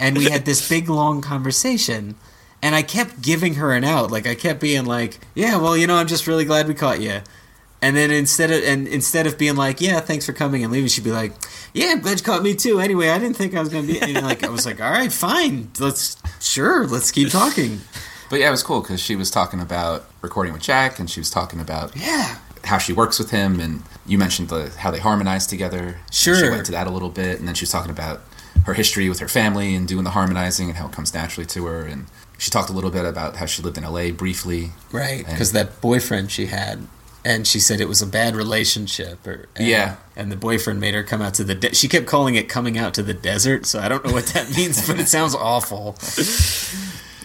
And 0.04 0.18
we 0.18 0.26
had 0.26 0.46
this 0.46 0.68
big 0.76 0.90
long 0.90 1.22
conversation. 1.22 2.16
And 2.62 2.76
I 2.76 2.82
kept 2.82 3.22
giving 3.22 3.56
her 3.56 3.74
an 3.74 3.84
out. 3.84 4.10
Like 4.10 4.26
I 4.26 4.36
kept 4.36 4.62
being 4.62 4.86
like, 4.86 5.20
"Yeah, 5.36 5.58
well, 5.58 5.76
you 5.76 5.86
know, 5.86 5.96
I'm 5.96 6.08
just 6.08 6.28
really 6.28 6.46
glad 6.46 6.68
we 6.68 6.74
caught 6.74 7.02
you." 7.02 7.20
And 7.82 7.98
then 7.98 8.10
instead 8.12 8.52
of 8.52 8.64
and 8.64 8.88
instead 8.88 9.28
of 9.28 9.38
being 9.38 9.58
like, 9.58 9.82
"Yeah, 9.82 10.00
thanks 10.00 10.26
for 10.26 10.32
coming 10.32 10.64
and 10.64 10.72
leaving," 10.72 10.88
she'd 10.88 11.04
be 11.04 11.12
like, 11.12 11.34
"Yeah, 11.74 11.88
I'm 11.92 12.00
glad 12.00 12.20
you 12.20 12.24
caught 12.24 12.42
me 12.42 12.56
too." 12.56 12.80
Anyway, 12.80 13.10
I 13.10 13.20
didn't 13.20 13.36
think 13.36 13.54
I 13.54 13.60
was 13.60 13.68
gonna 13.68 13.88
be. 13.88 14.00
Like 14.14 14.46
I 14.46 14.50
was 14.50 14.66
like, 14.66 14.80
"All 14.80 14.90
right, 14.90 15.12
fine. 15.12 15.72
Let's 15.78 16.16
sure, 16.40 16.88
let's 16.88 17.12
keep 17.12 17.30
talking." 17.30 17.82
But 18.30 18.40
yeah, 18.40 18.48
it 18.48 18.52
was 18.52 18.64
cool 18.64 18.82
because 18.82 19.00
she 19.00 19.16
was 19.16 19.30
talking 19.30 19.60
about 19.60 20.06
recording 20.24 20.54
with 20.54 20.64
Jack, 20.64 20.98
and 20.98 21.08
she 21.08 21.20
was 21.20 21.30
talking 21.30 21.60
about 21.60 21.96
Yeah, 21.96 22.38
how 22.64 22.80
she 22.80 22.92
works 22.92 23.20
with 23.20 23.30
him, 23.30 23.60
and 23.60 23.84
you 24.08 24.18
mentioned 24.18 24.50
the 24.50 24.72
how 24.78 24.90
they 24.90 24.98
harmonize 25.00 25.46
together. 25.46 26.00
Sure. 26.12 26.34
she 26.36 26.50
went 26.50 26.66
to 26.68 26.72
that 26.72 26.88
a 26.88 26.90
little 26.90 27.10
bit, 27.10 27.38
and 27.38 27.48
then 27.48 27.54
she 27.54 27.64
was 27.64 27.70
talking 27.70 27.92
about 27.92 28.22
her 28.66 28.74
history 28.74 29.10
with 29.10 29.20
her 29.20 29.28
family 29.28 29.76
and 29.76 29.88
doing 29.88 30.04
the 30.04 30.12
harmonizing 30.12 30.70
and 30.70 30.78
how 30.78 30.86
it 30.88 30.92
comes 30.92 31.14
naturally 31.14 31.46
to 31.48 31.66
her, 31.66 31.86
and 31.86 32.06
she 32.38 32.50
talked 32.52 32.70
a 32.70 32.74
little 32.74 32.90
bit 32.92 33.06
about 33.06 33.36
how 33.38 33.46
she 33.46 33.62
lived 33.62 33.78
in 33.78 33.84
LA 33.84 34.12
briefly. 34.12 34.72
right. 34.92 35.26
Because 35.26 35.52
that 35.52 35.80
boyfriend 35.82 36.32
she 36.32 36.48
had, 36.48 36.88
and 37.26 37.48
she 37.48 37.60
said 37.60 37.80
it 37.80 37.88
was 37.88 38.02
a 38.02 38.08
bad 38.08 38.36
relationship. 38.36 39.26
Or 39.26 39.48
and, 39.56 39.68
Yeah. 39.68 39.96
and 40.16 40.32
the 40.32 40.36
boyfriend 40.36 40.80
made 40.82 40.94
her 40.94 41.04
come 41.04 41.22
out 41.22 41.34
to 41.36 41.44
the. 41.44 41.56
De- 41.56 41.74
she 41.76 41.88
kept 41.88 42.06
calling 42.06 42.36
it 42.36 42.50
coming 42.50 42.78
out 42.78 42.94
to 42.96 43.04
the 43.04 43.14
desert. 43.14 43.66
So 43.66 43.80
I 43.80 43.88
don't 43.88 44.04
know 44.06 44.12
what 44.14 44.26
that 44.28 44.50
means, 44.58 44.86
but 44.88 45.00
it 45.00 45.08
sounds 45.08 45.34
awful. 45.36 45.96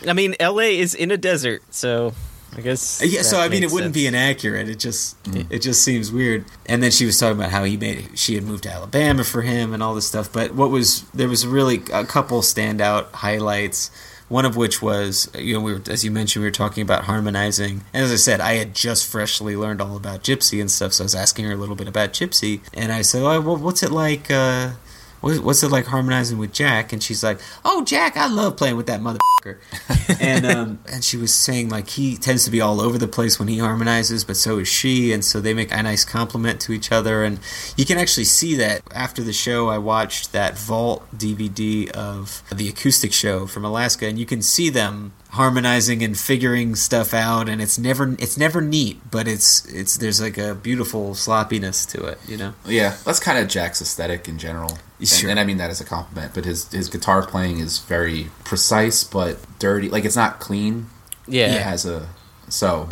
I 0.07 0.13
mean, 0.13 0.37
L.A. 0.39 0.79
is 0.79 0.95
in 0.95 1.11
a 1.11 1.17
desert, 1.17 1.63
so 1.71 2.15
I 2.57 2.61
guess. 2.61 3.03
Yeah, 3.05 3.23
so 3.23 3.39
I 3.39 3.49
mean, 3.49 3.63
it 3.63 3.71
wouldn't 3.71 3.95
sense. 3.95 4.03
be 4.03 4.07
inaccurate. 4.07 4.69
It 4.69 4.79
just 4.79 5.17
it 5.51 5.61
just 5.61 5.83
seems 5.83 6.11
weird. 6.11 6.45
And 6.67 6.83
then 6.83 6.91
she 6.91 7.05
was 7.07 7.19
talking 7.19 7.39
about 7.39 7.51
how 7.51 7.65
he 7.65 7.77
made 7.77 8.19
she 8.19 8.35
had 8.35 8.45
moved 8.45 8.65
to 8.65 8.71
Alabama 8.71 9.23
for 9.25 9.43
him 9.43 9.73
and 9.73 9.83
all 9.83 9.95
this 9.95 10.07
stuff. 10.07 10.33
But 10.33 10.55
what 10.55 10.71
was 10.71 11.03
there 11.15 11.29
was 11.29 11.47
really 11.47 11.83
a 11.93 12.05
couple 12.05 12.41
standout 12.41 13.13
highlights. 13.13 13.91
One 14.29 14.45
of 14.45 14.57
which 14.57 14.83
was 14.83 15.31
you 15.39 15.55
know 15.55 15.61
we 15.61 15.73
were 15.73 15.83
as 15.89 16.05
you 16.05 16.11
mentioned 16.11 16.43
we 16.43 16.49
were 16.49 16.53
talking 16.53 16.83
about 16.83 17.05
harmonizing. 17.05 17.83
And 17.95 18.05
as 18.05 18.13
I 18.13 18.17
said, 18.17 18.41
I 18.41 18.55
had 18.55 18.75
just 18.75 19.07
freshly 19.11 19.57
learned 19.57 19.81
all 19.81 19.97
about 19.97 20.23
Jypsi 20.23 20.61
and 20.61 20.71
stuff. 20.71 20.93
So 20.93 21.05
I 21.05 21.07
was 21.07 21.15
asking 21.15 21.47
her 21.47 21.53
a 21.53 21.57
little 21.57 21.77
bit 21.77 21.89
about 21.89 22.13
Jypsi, 22.13 22.61
and 22.75 22.93
I 22.93 23.01
said, 23.03 23.23
"Oh, 23.23 23.41
well, 23.41 23.57
what's 23.57 23.83
it 23.83 23.91
like?" 23.91 24.31
Uh, 24.31 24.71
"What- 24.71 24.77
"What's 25.21 25.63
it 25.63 25.71
like 25.71 25.87
harmonizing 25.87 26.39
with 26.39 26.53
Jack?" 26.53 26.93
And 26.93 27.03
she's 27.03 27.23
like, 27.23 27.41
"Oh, 27.65 27.85
Jack, 27.85 28.17
I 28.17 28.27
love 28.29 28.57
playing 28.57 28.77
with 28.77 28.87
that 28.87 29.01
motherfucker." 29.01 29.59
and 30.21 30.47
um, 30.47 30.79
and 30.91 31.05
she 31.05 31.17
was 31.17 31.33
saying 31.33 31.69
like 31.69 31.89
he 31.91 32.17
tends 32.17 32.45
to 32.45 32.51
be 32.51 32.61
all 32.61 32.81
over 32.81 32.99
the 32.99 33.09
place 33.09 33.39
when 33.39 33.49
he 33.49 33.59
harmonizes, 33.59 34.25
but 34.25 34.37
so 34.37 34.59
is 34.59 34.69
she, 34.69 35.13
and 35.13 35.25
so 35.25 35.41
they 35.41 35.55
make 35.55 35.73
a 35.73 35.83
nice 35.83 36.05
compliment 36.05 36.61
to 36.63 36.73
each 36.73 36.93
other. 36.93 37.25
And 37.25 37.41
you 37.77 37.85
can 37.85 37.99
actually 37.99 38.25
see 38.25 38.55
that 38.57 38.83
after 38.95 39.23
the 39.23 39.33
show. 39.33 39.69
I 39.69 39.79
watched 39.79 40.33
that 40.33 40.59
Vault 40.59 41.07
DVD 41.17 41.91
of 41.91 42.43
the 42.55 42.69
acoustic 42.69 43.13
show 43.13 43.47
from 43.47 43.65
Alaska, 43.65 44.07
and 44.07 44.19
you 44.19 44.27
can 44.27 44.43
see 44.43 44.71
them 44.71 45.13
harmonizing 45.31 46.03
and 46.03 46.19
figuring 46.19 46.75
stuff 46.75 47.13
out 47.13 47.49
and 47.51 47.61
it's 47.61 47.79
never 47.79 48.17
it's 48.19 48.39
never 48.39 48.63
neat 48.63 48.99
but 49.11 49.29
it's 49.29 49.65
it's 49.67 49.99
there's 49.99 50.23
like 50.23 50.39
a 50.39 50.55
beautiful 50.55 51.15
sloppiness 51.15 51.85
to 51.85 52.03
it 52.07 52.19
you 52.27 52.37
know 52.37 52.55
Yeah, 52.67 52.97
that's 53.05 53.21
kind 53.21 53.39
of 53.39 53.47
Jack's 53.47 53.83
aesthetic 53.83 54.27
in 54.29 54.39
general. 54.39 54.71
And- 54.99 55.07
Sure. 55.07 55.31
And, 55.31 55.39
I 55.39 55.45
mean 55.45 55.59
that 55.59 55.71
as 55.71 55.81
a 55.81 55.85
compliment, 55.85 56.33
but 56.35 56.45
his 56.45 56.73
his 56.73 56.89
guitar 56.89 57.25
playing 57.25 57.59
is 57.61 57.79
very 57.79 58.31
precise 58.45 59.05
but 59.05 59.37
dirty. 59.61 59.89
Like 59.89 60.05
it's 60.05 60.17
not 60.17 60.41
clean. 60.41 60.87
Yeah. 61.29 61.53
he 61.53 61.59
has 61.59 61.87
a 61.87 62.09
so 62.49 62.89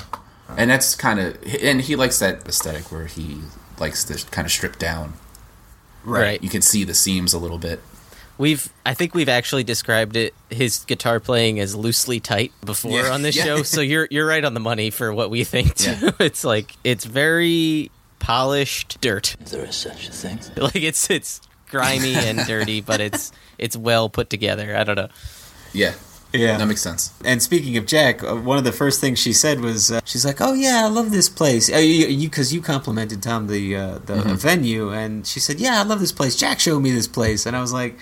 and 0.56 0.70
that's 0.70 0.94
kind 0.94 1.18
of 1.18 1.36
and 1.62 1.80
he 1.80 1.96
likes 1.96 2.18
that 2.20 2.46
aesthetic 2.46 2.92
where 2.92 3.06
he 3.06 3.40
likes 3.80 4.04
to 4.04 4.24
kind 4.30 4.44
of 4.46 4.52
strip 4.52 4.78
down. 4.78 5.14
Right. 6.04 6.40
You 6.42 6.48
can 6.50 6.62
see 6.62 6.84
the 6.84 6.94
seams 6.94 7.32
a 7.32 7.38
little 7.38 7.58
bit. 7.58 7.80
We've, 8.38 8.68
I 8.84 8.92
think 8.94 9.14
we've 9.14 9.28
actually 9.30 9.64
described 9.64 10.14
it 10.16 10.34
his 10.50 10.84
guitar 10.84 11.20
playing 11.20 11.58
as 11.58 11.74
loosely 11.74 12.20
tight 12.20 12.52
before 12.64 12.92
Yeah. 12.92 13.10
on 13.12 13.22
this 13.22 13.34
Yeah. 13.36 13.44
show. 13.44 13.62
So 13.62 13.80
you're 13.80 14.06
you're 14.10 14.26
right 14.26 14.44
on 14.44 14.52
the 14.54 14.60
money 14.60 14.90
for 14.90 15.12
what 15.14 15.30
we 15.30 15.42
think. 15.44 15.74
Too. 15.74 15.94
Yeah. 16.00 16.10
It's 16.20 16.44
like 16.44 16.76
it's 16.84 17.04
very 17.06 17.90
polished 18.18 18.98
dirt. 19.00 19.36
If 19.40 19.50
there 19.50 19.64
is 19.64 19.76
such 19.76 20.08
a 20.08 20.12
thing. 20.12 20.38
Like 20.56 20.76
it's 20.76 21.08
it's 21.10 21.40
grimy 21.70 22.14
and 22.14 22.38
dirty, 22.46 22.80
but 22.82 23.00
it's 23.00 23.32
it's 23.56 23.76
well 23.76 24.08
put 24.10 24.28
together. 24.28 24.76
I 24.76 24.84
don't 24.84 24.96
know. 24.96 25.08
Yeah. 25.72 25.94
Yeah. 26.34 26.58
That 26.58 26.66
makes 26.66 26.82
sense. 26.82 27.14
And 27.24 27.42
speaking 27.42 27.78
of 27.78 27.86
Jack, 27.86 28.22
uh, 28.22 28.34
one 28.36 28.58
of 28.58 28.64
the 28.64 28.72
first 28.72 29.00
things 29.00 29.18
she 29.18 29.32
said 29.32 29.60
was, 29.60 29.90
uh, 29.90 30.00
"She's 30.04 30.26
like, 30.26 30.40
oh 30.42 30.52
yeah, 30.52 30.82
I 30.84 30.88
love 30.88 31.10
this 31.10 31.30
place." 31.30 31.72
Uh, 31.72 31.78
you 31.78 32.28
because 32.28 32.52
you, 32.52 32.60
complimented 32.60 33.22
Tom 33.22 33.46
the 33.46 33.74
uh, 33.76 33.98
the 34.04 34.16
Mhm. 34.16 34.36
venue, 34.36 34.92
and 34.92 35.26
she 35.26 35.40
said, 35.40 35.58
"Yeah, 35.60 35.80
I 35.80 35.84
love 35.84 36.00
this 36.00 36.12
place." 36.12 36.36
Jack 36.36 36.60
showed 36.60 36.80
me 36.80 36.90
this 36.90 37.08
place, 37.08 37.46
and 37.46 37.56
I 37.56 37.60
was 37.62 37.72
like, 37.72 37.96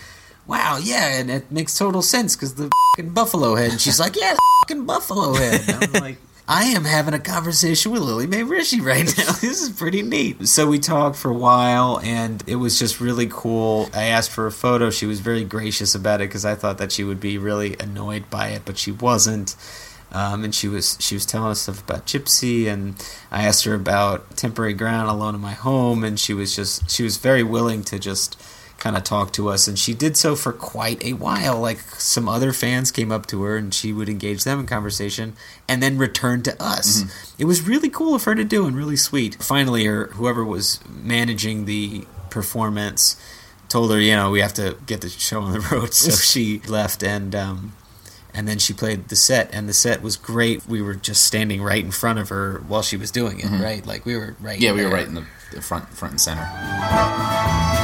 "Wow, 0.46 0.78
yeah," 0.82 1.18
and 1.18 1.30
it 1.30 1.50
makes 1.50 1.76
total 1.76 2.02
sense 2.02 2.36
because 2.36 2.54
the 2.54 2.70
fucking 2.96 3.12
Buffalo 3.12 3.54
Head. 3.54 3.72
And 3.72 3.80
she's 3.80 4.00
like, 4.00 4.16
"Yeah, 4.16 4.34
fucking 4.62 4.84
Buffalo 4.84 5.34
Head." 5.34 5.62
And 5.68 5.84
I'm 5.84 6.02
like. 6.02 6.18
I 6.46 6.64
am 6.64 6.84
having 6.84 7.14
a 7.14 7.18
conversation 7.18 7.90
with 7.90 8.02
Lillie 8.02 8.26
Mae 8.26 8.42
Rische 8.42 8.84
right 8.84 9.06
now. 9.16 9.32
This 9.40 9.62
is 9.62 9.70
pretty 9.70 10.02
neat. 10.02 10.46
So 10.46 10.66
we 10.66 10.78
talked 10.78 11.16
for 11.16 11.30
a 11.30 11.34
while, 11.34 12.00
and 12.04 12.44
it 12.46 12.56
was 12.56 12.78
just 12.78 13.00
really 13.00 13.28
cool. 13.30 13.88
I 13.94 14.04
asked 14.04 14.30
for 14.30 14.46
a 14.46 14.52
photo. 14.52 14.90
She 14.90 15.06
was 15.06 15.20
very 15.20 15.42
gracious 15.42 15.94
about 15.94 16.20
it 16.20 16.28
because 16.28 16.44
I 16.44 16.54
thought 16.54 16.76
that 16.78 16.92
she 16.92 17.02
would 17.02 17.18
be 17.18 17.38
really 17.38 17.76
annoyed 17.80 18.28
by 18.28 18.48
it, 18.48 18.62
but 18.66 18.76
she 18.76 18.92
wasn't. 18.92 19.56
Um, 20.12 20.44
and 20.44 20.54
she 20.54 20.68
was 20.68 20.98
she 21.00 21.14
was 21.16 21.24
telling 21.24 21.50
us 21.50 21.62
stuff 21.62 21.82
about 21.82 22.06
Jypsi, 22.06 22.66
and 22.66 22.94
I 23.32 23.44
asked 23.44 23.64
her 23.64 23.74
about 23.74 24.36
temporary 24.36 24.74
ground 24.74 25.08
alone 25.08 25.34
in 25.34 25.40
my 25.40 25.54
home, 25.54 26.04
and 26.04 26.20
she 26.20 26.34
was 26.34 26.54
just 26.54 26.90
she 26.90 27.02
was 27.02 27.16
very 27.16 27.42
willing 27.42 27.82
to 27.84 27.98
just 27.98 28.40
kind 28.84 28.98
of 28.98 29.02
talk 29.02 29.32
to 29.32 29.48
us, 29.48 29.66
and 29.66 29.78
she 29.78 29.94
did 29.94 30.14
so 30.14 30.36
for 30.36 30.52
quite 30.52 31.02
a 31.02 31.14
while. 31.14 31.58
Like 31.58 31.78
some 31.96 32.28
other 32.28 32.52
fans 32.52 32.92
came 32.92 33.10
up 33.10 33.24
to 33.28 33.42
her, 33.44 33.56
and 33.56 33.72
she 33.72 33.94
would 33.94 34.10
engage 34.10 34.44
them 34.44 34.60
in 34.60 34.66
conversation, 34.66 35.34
and 35.66 35.82
then 35.82 35.96
return 35.96 36.42
to 36.42 36.62
us. 36.62 37.02
It 37.38 37.46
was 37.46 37.62
really 37.66 37.88
cool 37.88 38.14
of 38.14 38.24
her 38.24 38.34
to 38.34 38.44
do, 38.44 38.66
and 38.66 38.76
really 38.76 38.96
sweet. 38.96 39.42
Finally, 39.42 39.86
her 39.86 40.08
whoever 40.12 40.44
was 40.44 40.80
managing 40.86 41.64
the 41.64 42.04
performance 42.28 43.16
told 43.70 43.90
her, 43.90 43.98
you 43.98 44.14
know, 44.14 44.30
we 44.30 44.40
have 44.40 44.52
to 44.54 44.76
get 44.86 45.00
the 45.00 45.08
show 45.08 45.40
on 45.40 45.52
the 45.54 45.60
road, 45.72 45.94
so 45.94 46.10
she 46.10 46.58
left, 46.68 47.02
and 47.02 47.34
um, 47.34 47.72
and 48.34 48.46
then 48.46 48.58
she 48.58 48.74
played 48.74 49.08
the 49.08 49.16
set, 49.16 49.48
and 49.54 49.66
the 49.66 49.72
set 49.72 50.02
was 50.02 50.18
great. 50.18 50.66
We 50.68 50.82
were 50.82 50.94
just 50.94 51.24
standing 51.24 51.62
right 51.62 51.82
in 51.82 51.90
front 51.90 52.18
of 52.18 52.28
her 52.28 52.62
while 52.68 52.82
she 52.82 52.98
was 52.98 53.10
doing 53.10 53.38
it, 53.40 53.46
Mhm. 53.46 53.62
right? 53.62 53.86
Like 53.86 54.04
we 54.04 54.14
were 54.14 54.36
right. 54.42 54.60
Yeah, 54.60 54.72
we 54.72 54.84
were 54.84 54.90
right 54.90 55.06
in 55.08 55.14
the, 55.14 55.24
the 55.52 55.62
front 55.62 55.88
front 55.88 56.12
and 56.12 56.20
center. 56.20 57.83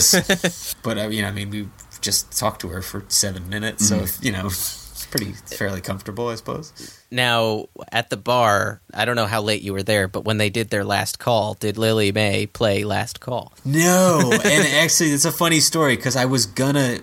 There. 0.00 0.22
We 0.26 0.34
were 0.34 0.36
just, 0.42 0.82
but 0.82 0.98
uh, 0.98 1.08
you 1.08 1.22
know, 1.22 1.28
I 1.28 1.32
mean, 1.32 1.50
we 1.50 1.68
just 2.00 2.36
talked 2.38 2.60
to 2.62 2.68
her 2.68 2.82
for 2.82 3.04
seven 3.08 3.48
minutes, 3.48 3.88
so 3.88 3.98
Mhm. 4.00 4.24
you 4.24 4.32
know, 4.32 4.46
it's 4.46 5.06
pretty 5.10 5.32
fairly 5.32 5.80
comfortable, 5.80 6.28
I 6.28 6.36
suppose. 6.36 6.72
Now 7.10 7.66
at 7.92 8.10
the 8.10 8.16
bar, 8.16 8.80
I 8.94 9.04
don't 9.04 9.16
know 9.16 9.26
how 9.26 9.42
late 9.42 9.62
you 9.62 9.72
were 9.72 9.82
there, 9.82 10.08
but 10.08 10.24
when 10.24 10.38
they 10.38 10.50
did 10.50 10.70
their 10.70 10.84
last 10.84 11.18
call, 11.18 11.54
did 11.54 11.76
Lillie 11.76 12.12
Mae 12.12 12.46
play 12.46 12.84
last 12.84 13.20
call? 13.20 13.52
No, 13.64 14.30
and 14.44 14.66
actually, 14.76 15.10
it's 15.10 15.24
a 15.24 15.32
funny 15.32 15.60
story 15.60 15.96
because 15.96 16.16
I 16.16 16.24
was 16.26 16.46
gonna, 16.46 17.00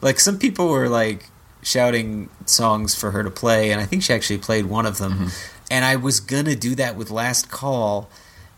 like, 0.00 0.20
some 0.20 0.38
people 0.38 0.68
were 0.68 0.88
like 0.88 1.26
shouting 1.62 2.28
songs 2.46 2.94
for 2.94 3.10
her 3.10 3.22
to 3.22 3.30
play, 3.30 3.70
and 3.70 3.80
I 3.80 3.84
think 3.86 4.02
she 4.02 4.12
actually 4.14 4.38
played 4.38 4.66
one 4.66 4.86
of 4.86 4.98
them, 4.98 5.30
and 5.70 5.84
I 5.84 5.96
was 5.96 6.20
gonna 6.20 6.56
do 6.56 6.74
that 6.76 6.96
with 6.96 7.10
Last 7.10 7.50
Call. 7.50 8.08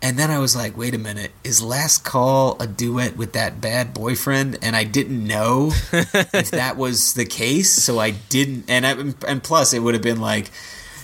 And 0.04 0.18
then 0.18 0.32
I 0.32 0.38
was 0.40 0.56
like, 0.56 0.76
wait 0.76 0.94
a 0.94 0.98
minute, 0.98 1.30
is 1.44 1.62
Last 1.62 2.04
Call 2.04 2.60
a 2.60 2.66
duet 2.66 3.16
with 3.16 3.34
that 3.34 3.60
bad 3.60 3.94
boyfriend? 3.94 4.58
And 4.60 4.74
I 4.74 4.82
didn't 4.82 5.24
know 5.24 5.70
if 5.92 6.50
that 6.50 6.76
was 6.76 7.14
the 7.14 7.24
case, 7.24 7.70
so 7.70 8.00
I 8.00 8.10
didn't. 8.10 8.64
And 8.68 8.84
I, 8.84 8.96
and 9.30 9.40
plus, 9.42 9.72
it 9.72 9.78
would 9.78 9.94
have 9.94 10.02
been 10.02 10.20
like, 10.20 10.50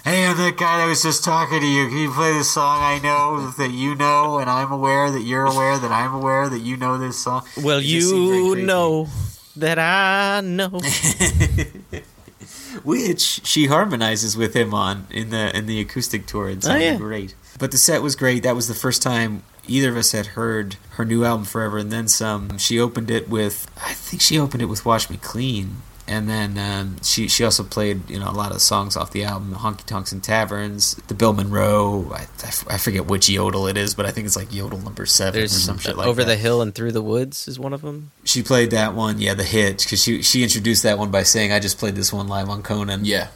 hey, 0.05 0.27
I'm 0.27 0.37
that 0.37 0.57
guy 0.57 0.79
that 0.79 0.89
was 0.89 1.01
just 1.01 1.23
talking 1.23 1.61
to 1.61 1.67
you. 1.67 1.87
Can 1.89 1.99
you 1.99 2.11
play 2.11 2.33
this 2.33 2.51
song 2.51 2.81
I 2.83 2.99
know 3.01 3.53
that 3.57 3.71
you 3.71 3.95
know, 3.95 4.39
and 4.39 4.51
I'm 4.51 4.73
aware 4.73 5.13
that 5.13 5.23
you're 5.23 5.47
aware 5.47 5.79
that 5.79 5.93
I'm 5.93 6.15
aware 6.15 6.49
that 6.49 6.61
you 6.61 6.77
know 6.77 6.99
this 6.99 7.23
song? 7.23 7.47
Well, 7.63 7.79
It 7.79 7.83
just 7.85 8.11
seemed 8.11 8.29
very 8.53 8.61
you 8.63 8.67
know 8.67 9.09
that 9.57 9.79
I 9.79 10.41
know. 10.41 10.81
which 12.85 13.41
she 13.45 13.67
harmonizes 13.67 14.37
with 14.37 14.55
him 14.55 14.73
on 14.75 15.07
in 15.11 15.31
the 15.31 15.57
in 15.57 15.67
the 15.67 15.81
acoustic 15.81 16.27
tour. 16.27 16.49
It 16.49 16.67
Oh, 16.69 16.75
yeah. 16.77 16.97
great. 16.97 17.35
But 17.59 17.73
the 17.73 17.79
set 17.79 18.03
was 18.03 18.15
great. 18.17 18.43
That 18.45 18.55
was 18.57 18.69
the 18.69 18.75
first 18.75 19.03
time 19.03 19.43
either 19.67 19.91
of 19.91 19.97
us 19.97 20.13
had 20.13 20.27
heard 20.29 20.77
her 20.93 21.05
new 21.05 21.25
album 21.25 21.45
Forever 21.45 21.79
and 21.79 21.91
Then 21.93 22.09
Some. 22.09 22.57
She 22.59 22.79
opened 22.79 23.11
it 23.11 23.29
with 23.29 23.67
I 23.85 23.93
think 23.95 24.23
she 24.23 24.39
opened 24.39 24.63
it 24.63 24.67
with 24.67 24.85
Wash 24.85 25.11
Me 25.11 25.17
Clean. 25.17 25.77
And 26.11 26.27
then 26.27 26.57
um, 26.57 26.97
she 27.03 27.29
she 27.29 27.45
also 27.45 27.63
played 27.63 28.09
you 28.09 28.19
know 28.19 28.31
a 28.31 28.33
lot 28.33 28.51
of 28.51 28.63
songs 28.63 28.97
off 28.97 29.11
the 29.11 29.25
album, 29.25 29.53
Honky 29.55 29.85
Tonks 29.85 30.11
and 30.11 30.25
Taverns, 30.25 30.95
the 31.09 31.13
Bill 31.13 31.35
Monroe. 31.35 32.11
I, 32.15 32.21
I 32.21 32.47
f- 32.49 32.65
I 32.71 32.79
forget 32.79 33.05
which 33.05 33.29
yodel 33.29 33.67
it 33.67 33.77
is, 33.77 33.93
but 33.93 34.07
I 34.07 34.11
think 34.11 34.27
it's 34.27 34.35
like 34.35 34.51
yodel 34.51 34.79
number 34.79 35.05
seven 35.05 35.39
There's 35.39 35.55
or 35.55 35.59
some 35.59 35.77
shit 35.77 35.99
like 35.99 36.07
over 36.07 36.23
that. 36.25 36.29
the 36.29 36.37
hill 36.37 36.63
and 36.63 36.75
through 36.75 36.93
the 36.93 37.03
woods 37.03 37.47
is 37.47 37.59
one 37.59 37.75
of 37.75 37.83
them. 37.83 38.11
She 38.25 38.43
played 38.43 38.71
that 38.71 38.95
one, 38.95 39.19
yeah, 39.21 39.35
the 39.35 39.45
hit, 39.45 39.83
because 39.83 40.03
she 40.03 40.23
she 40.23 40.43
introduced 40.43 40.83
that 40.85 40.97
one 40.97 41.11
by 41.11 41.25
saying, 41.25 41.53
"I 41.53 41.61
just 41.61 41.77
played 41.77 41.95
this 41.95 42.11
one 42.11 42.27
live 42.27 42.49
on 42.49 42.63
Conan." 42.63 43.05
Yeah. 43.05 43.29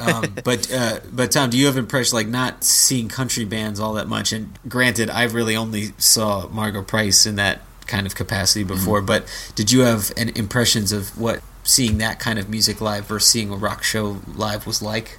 Um, 0.00 0.34
but 0.44 0.72
uh, 0.72 1.00
but 1.12 1.30
Tom, 1.30 1.50
do 1.50 1.58
you 1.58 1.66
have 1.66 1.76
impression 1.76 2.16
like 2.16 2.28
not 2.28 2.64
seeing 2.64 3.08
country 3.08 3.44
bands 3.44 3.80
all 3.80 3.94
that 3.94 4.08
much? 4.08 4.32
And 4.32 4.58
granted, 4.68 5.10
I 5.10 5.24
really 5.24 5.56
only 5.56 5.92
saw 5.98 6.48
Margo 6.48 6.82
Price 6.82 7.26
in 7.26 7.36
that 7.36 7.60
kind 7.86 8.06
of 8.06 8.14
capacity 8.14 8.64
before. 8.64 9.00
But 9.00 9.26
did 9.54 9.72
you 9.72 9.80
have 9.80 10.12
an 10.16 10.30
impressions 10.30 10.92
of 10.92 11.18
what 11.18 11.40
seeing 11.64 11.98
that 11.98 12.18
kind 12.18 12.38
of 12.38 12.48
music 12.48 12.80
live 12.80 13.06
versus 13.06 13.30
seeing 13.30 13.50
a 13.50 13.56
rock 13.56 13.82
show 13.82 14.20
live 14.34 14.66
was 14.66 14.82
like? 14.82 15.18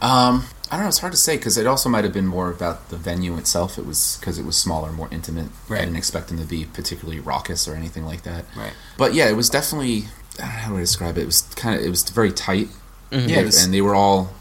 Um, 0.00 0.44
I 0.70 0.76
don't 0.76 0.84
know. 0.84 0.88
It's 0.88 0.98
hard 0.98 1.12
to 1.12 1.18
say 1.18 1.36
because 1.36 1.56
it 1.56 1.66
also 1.66 1.88
might 1.88 2.04
have 2.04 2.12
been 2.12 2.26
more 2.26 2.50
about 2.50 2.90
the 2.90 2.96
venue 2.96 3.36
itself. 3.36 3.78
It 3.78 3.86
was 3.86 4.18
because 4.20 4.38
it 4.38 4.44
was 4.44 4.56
smaller, 4.56 4.92
more 4.92 5.08
intimate. 5.10 5.48
Right. 5.68 5.80
I 5.80 5.84
didn't 5.84 5.96
expect 5.96 6.28
them 6.28 6.38
to 6.38 6.44
be 6.44 6.66
particularly 6.66 7.20
raucous 7.20 7.66
or 7.66 7.74
anything 7.74 8.04
like 8.04 8.22
that. 8.22 8.44
Right. 8.56 8.72
But 8.96 9.14
yeah, 9.14 9.28
it 9.28 9.34
was 9.34 9.48
definitely. 9.48 10.04
I 10.38 10.42
don't 10.42 10.48
know 10.50 10.60
how 10.60 10.74
to 10.74 10.80
describe 10.80 11.18
it. 11.18 11.22
It 11.22 11.26
was 11.26 11.42
kind 11.56 11.78
of. 11.78 11.84
It 11.84 11.90
was 11.90 12.08
very 12.10 12.32
tight. 12.32 12.68
Mhm. 13.10 13.28
Yeah, 13.28 13.38
it 13.40 13.56
and 13.64 13.72
they 13.74 13.80
were 13.80 13.94
all 13.94 14.32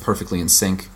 perfectly 0.00 0.40
in 0.40 0.48
sync 0.48 0.88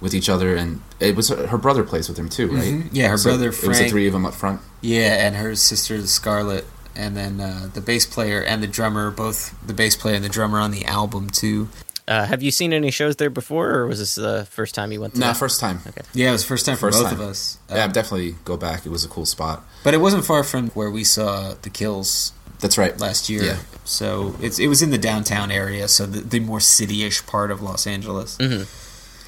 with 0.00 0.14
each 0.14 0.28
other. 0.28 0.56
And 0.56 0.80
it 0.98 1.16
was 1.16 1.28
her 1.28 1.58
brother 1.58 1.82
plays 1.84 2.08
with 2.08 2.16
them 2.16 2.28
too, 2.28 2.48
right? 2.48 2.64
Mhm. 2.64 2.88
Yeah, 2.92 3.08
her 3.08 3.18
brother, 3.18 3.48
It 3.48 3.62
was 3.66 3.78
the 3.78 3.88
three 3.88 4.06
of 4.06 4.12
them 4.12 4.26
up 4.26 4.34
front. 4.34 4.60
Yeah, 4.80 5.26
and 5.26 5.36
her 5.36 5.54
sister 5.56 6.04
Scarlett, 6.06 6.66
and 6.96 7.16
then 7.16 7.40
uh, 7.40 7.68
the 7.72 7.80
bass 7.80 8.06
player 8.06 8.42
and 8.42 8.62
the 8.62 8.66
drummer, 8.66 9.10
both 9.10 9.54
the 9.66 9.74
bass 9.74 9.96
player 9.96 10.14
and 10.16 10.24
the 10.24 10.28
drummer 10.28 10.58
on 10.58 10.70
the 10.70 10.84
album 10.84 11.30
too. 11.30 11.68
Uh, 12.08 12.26
have 12.26 12.42
you 12.42 12.50
seen 12.50 12.72
any 12.72 12.90
shows 12.90 13.16
there 13.16 13.30
before, 13.30 13.70
or 13.70 13.86
was 13.86 14.00
this 14.00 14.16
the 14.16 14.44
first 14.50 14.74
time 14.74 14.90
you 14.90 15.00
went? 15.00 15.14
to 15.14 15.20
Nah, 15.20 15.32
first 15.32 15.60
time. 15.60 15.80
Okay. 15.86 16.00
Yeah, 16.12 16.30
it 16.30 16.32
was 16.32 16.42
first 16.44 16.66
time 16.66 16.74
for 16.76 16.88
First 16.90 16.98
both 17.02 17.10
time. 17.12 17.20
of 17.20 17.28
us. 17.28 17.58
yeah, 17.70 17.84
Um, 17.84 17.92
definitely 17.92 18.34
go 18.44 18.56
back. 18.56 18.84
It 18.84 18.88
was 18.90 19.04
a 19.04 19.08
cool 19.08 19.26
spot. 19.26 19.64
But 19.84 19.94
it 19.94 19.98
wasn't 20.00 20.24
far 20.24 20.42
from 20.42 20.70
where 20.70 20.90
we 20.90 21.04
saw 21.04 21.54
the 21.62 21.70
Kills. 21.70 22.32
That's 22.60 22.76
right. 22.78 22.98
Last 22.98 23.28
year. 23.28 23.42
Yeah. 23.42 23.58
So 23.84 24.36
it's 24.40 24.58
it 24.58 24.68
was 24.68 24.82
in 24.82 24.90
the 24.90 24.98
downtown 24.98 25.50
area, 25.50 25.88
so 25.88 26.06
the, 26.06 26.20
the 26.20 26.40
more 26.40 26.60
city-ish 26.60 27.26
part 27.26 27.50
of 27.50 27.62
Los 27.62 27.86
Angeles. 27.86 28.36
Mm-hmm. 28.36 28.64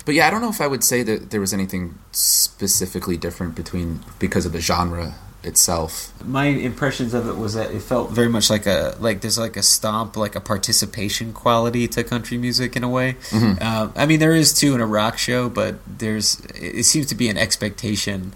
But 0.05 0.15
yeah, 0.15 0.27
I 0.27 0.31
don't 0.31 0.41
know 0.41 0.51
if 0.51 0.61
I 0.61 0.67
would 0.67 0.85
say 0.85 1.03
that 1.05 1.31
there 1.31 1.41
was 1.41 1.53
anything 1.55 1.99
specifically 2.13 3.17
different 3.17 3.55
between 3.55 4.01
because 4.19 4.45
of 4.47 4.53
the 4.53 4.61
genre 4.61 5.15
itself. 5.45 6.13
My 6.25 6.47
impressions 6.47 7.15
of 7.15 7.29
it 7.29 7.37
was 7.37 7.55
that 7.55 7.73
it 7.73 7.83
felt 7.83 8.11
very 8.11 8.29
much 8.29 8.51
like 8.51 8.67
a 8.67 8.97
like 9.01 9.23
there's 9.23 9.39
like 9.39 9.57
a 9.57 9.63
stomp, 9.63 10.17
like 10.17 10.37
a 10.37 10.41
participation 10.41 11.33
quality 11.33 11.89
to 11.89 12.05
country 12.05 12.37
music 12.39 12.77
in 12.77 12.85
a 12.85 12.89
way. 12.89 13.15
Mhm. 13.31 13.61
Uh, 13.61 13.89
I 13.97 14.07
mean, 14.07 14.21
there 14.21 14.35
is 14.35 14.53
too 14.53 14.75
in 14.75 14.81
a 14.81 14.87
rock 14.87 15.19
show, 15.19 15.49
but 15.49 15.77
there's 15.87 16.41
it 16.55 16.85
seems 16.85 17.07
to 17.07 17.15
be 17.15 17.29
an 17.29 17.39
expectation. 17.39 18.35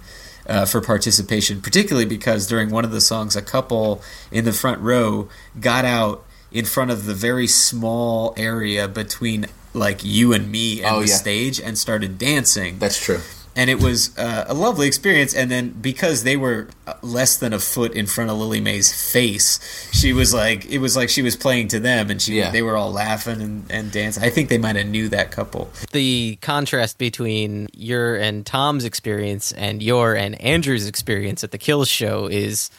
Uh, 0.48 0.64
for 0.64 0.81
participation, 0.81 1.60
particularly 1.60 2.06
because 2.06 2.47
during 2.47 2.70
one 2.70 2.85
of 2.85 2.93
the 2.93 3.01
songs, 3.01 3.35
a 3.35 3.43
couple 3.43 4.01
in 4.31 4.44
the 4.44 4.52
front 4.52 4.81
row 4.81 5.28
got 5.60 5.85
out 5.85 6.24
in 6.52 6.64
front 6.64 6.90
of 6.93 7.05
the 7.05 7.14
very 7.14 7.48
small 7.48 8.32
area 8.36 8.86
between 8.86 9.47
like 9.74 10.05
you 10.05 10.32
and 10.32 10.51
me 10.51 10.82
and 10.85 10.94
Oh, 10.94 11.01
the 11.01 11.09
yeah. 11.09 11.14
stage 11.16 11.60
and 11.60 11.77
started 11.77 12.16
dancing. 12.16 12.78
That's 12.78 12.97
true. 13.05 13.20
And 13.59 13.70
it 13.70 13.81
was 13.83 14.16
uh, 14.19 14.45
a 14.47 14.53
lovely 14.53 14.87
experience. 14.87 15.35
And 15.35 15.51
then 15.51 15.70
because 15.70 16.24
they 16.24 16.37
were 16.37 16.69
uh, 16.87 16.93
less 17.01 17.39
than 17.39 17.55
a 17.55 17.59
foot 17.59 17.93
in 17.95 18.05
front 18.07 18.31
of 18.31 18.37
Lillie 18.37 18.61
Mae's 18.61 18.93
face, 19.12 19.59
she 19.93 20.12
was 20.12 20.35
like, 20.35 20.66
it 20.66 20.78
was 20.78 20.95
like 20.95 21.09
she 21.09 21.23
was 21.23 21.37
playing 21.37 21.69
to 21.69 21.81
them, 21.81 22.11
and 22.11 22.20
she 22.20 22.35
Yeah. 22.39 22.51
they 22.51 22.61
were 22.61 22.77
all 22.77 22.93
laughing 22.93 23.41
and, 23.41 23.65
and 23.70 23.91
dancing. 23.91 24.23
I 24.23 24.28
think 24.28 24.51
they 24.51 24.59
might 24.59 24.77
have 24.77 24.87
knew 24.87 25.09
that 25.09 25.31
couple. 25.31 25.70
The 25.93 26.37
contrast 26.43 26.99
between 26.99 27.69
your 27.74 28.16
and 28.16 28.45
Tom's 28.45 28.85
experience 28.85 29.53
and 29.53 29.83
your 29.83 30.15
and 30.15 30.39
Andrew's 30.41 30.87
experience 30.87 31.43
at 31.43 31.51
the 31.51 31.59
Kills 31.59 31.89
show 31.89 32.27
is 32.27 32.70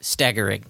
staggering. 0.00 0.64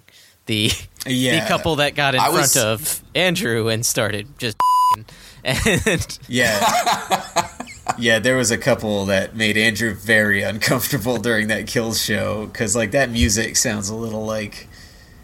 The 0.47 0.69
Yeah. 1.07 1.39
the 1.41 1.47
couple 1.47 1.77
that 1.77 1.95
got 1.95 2.13
in 2.13 2.19
I 2.19 2.25
front 2.25 2.37
was- 2.41 2.57
of 2.57 3.01
Andrew 3.15 3.69
and 3.69 3.85
started 3.85 4.27
just 4.37 4.57
and 5.45 6.19
Yeah. 6.27 7.49
yeah, 7.97 8.19
there 8.19 8.35
was 8.35 8.51
a 8.51 8.57
couple 8.57 9.05
that 9.05 9.35
made 9.35 9.57
Andrew 9.57 9.93
very 9.93 10.41
uncomfortable 10.41 11.17
during 11.17 11.47
that 11.47 11.67
kill 11.67 11.93
show 11.93 12.47
because 12.47 12.75
like 12.75 12.91
that 12.91 13.09
music 13.09 13.55
sounds 13.55 13.89
a 13.89 13.95
little 13.95 14.25
like, 14.25 14.67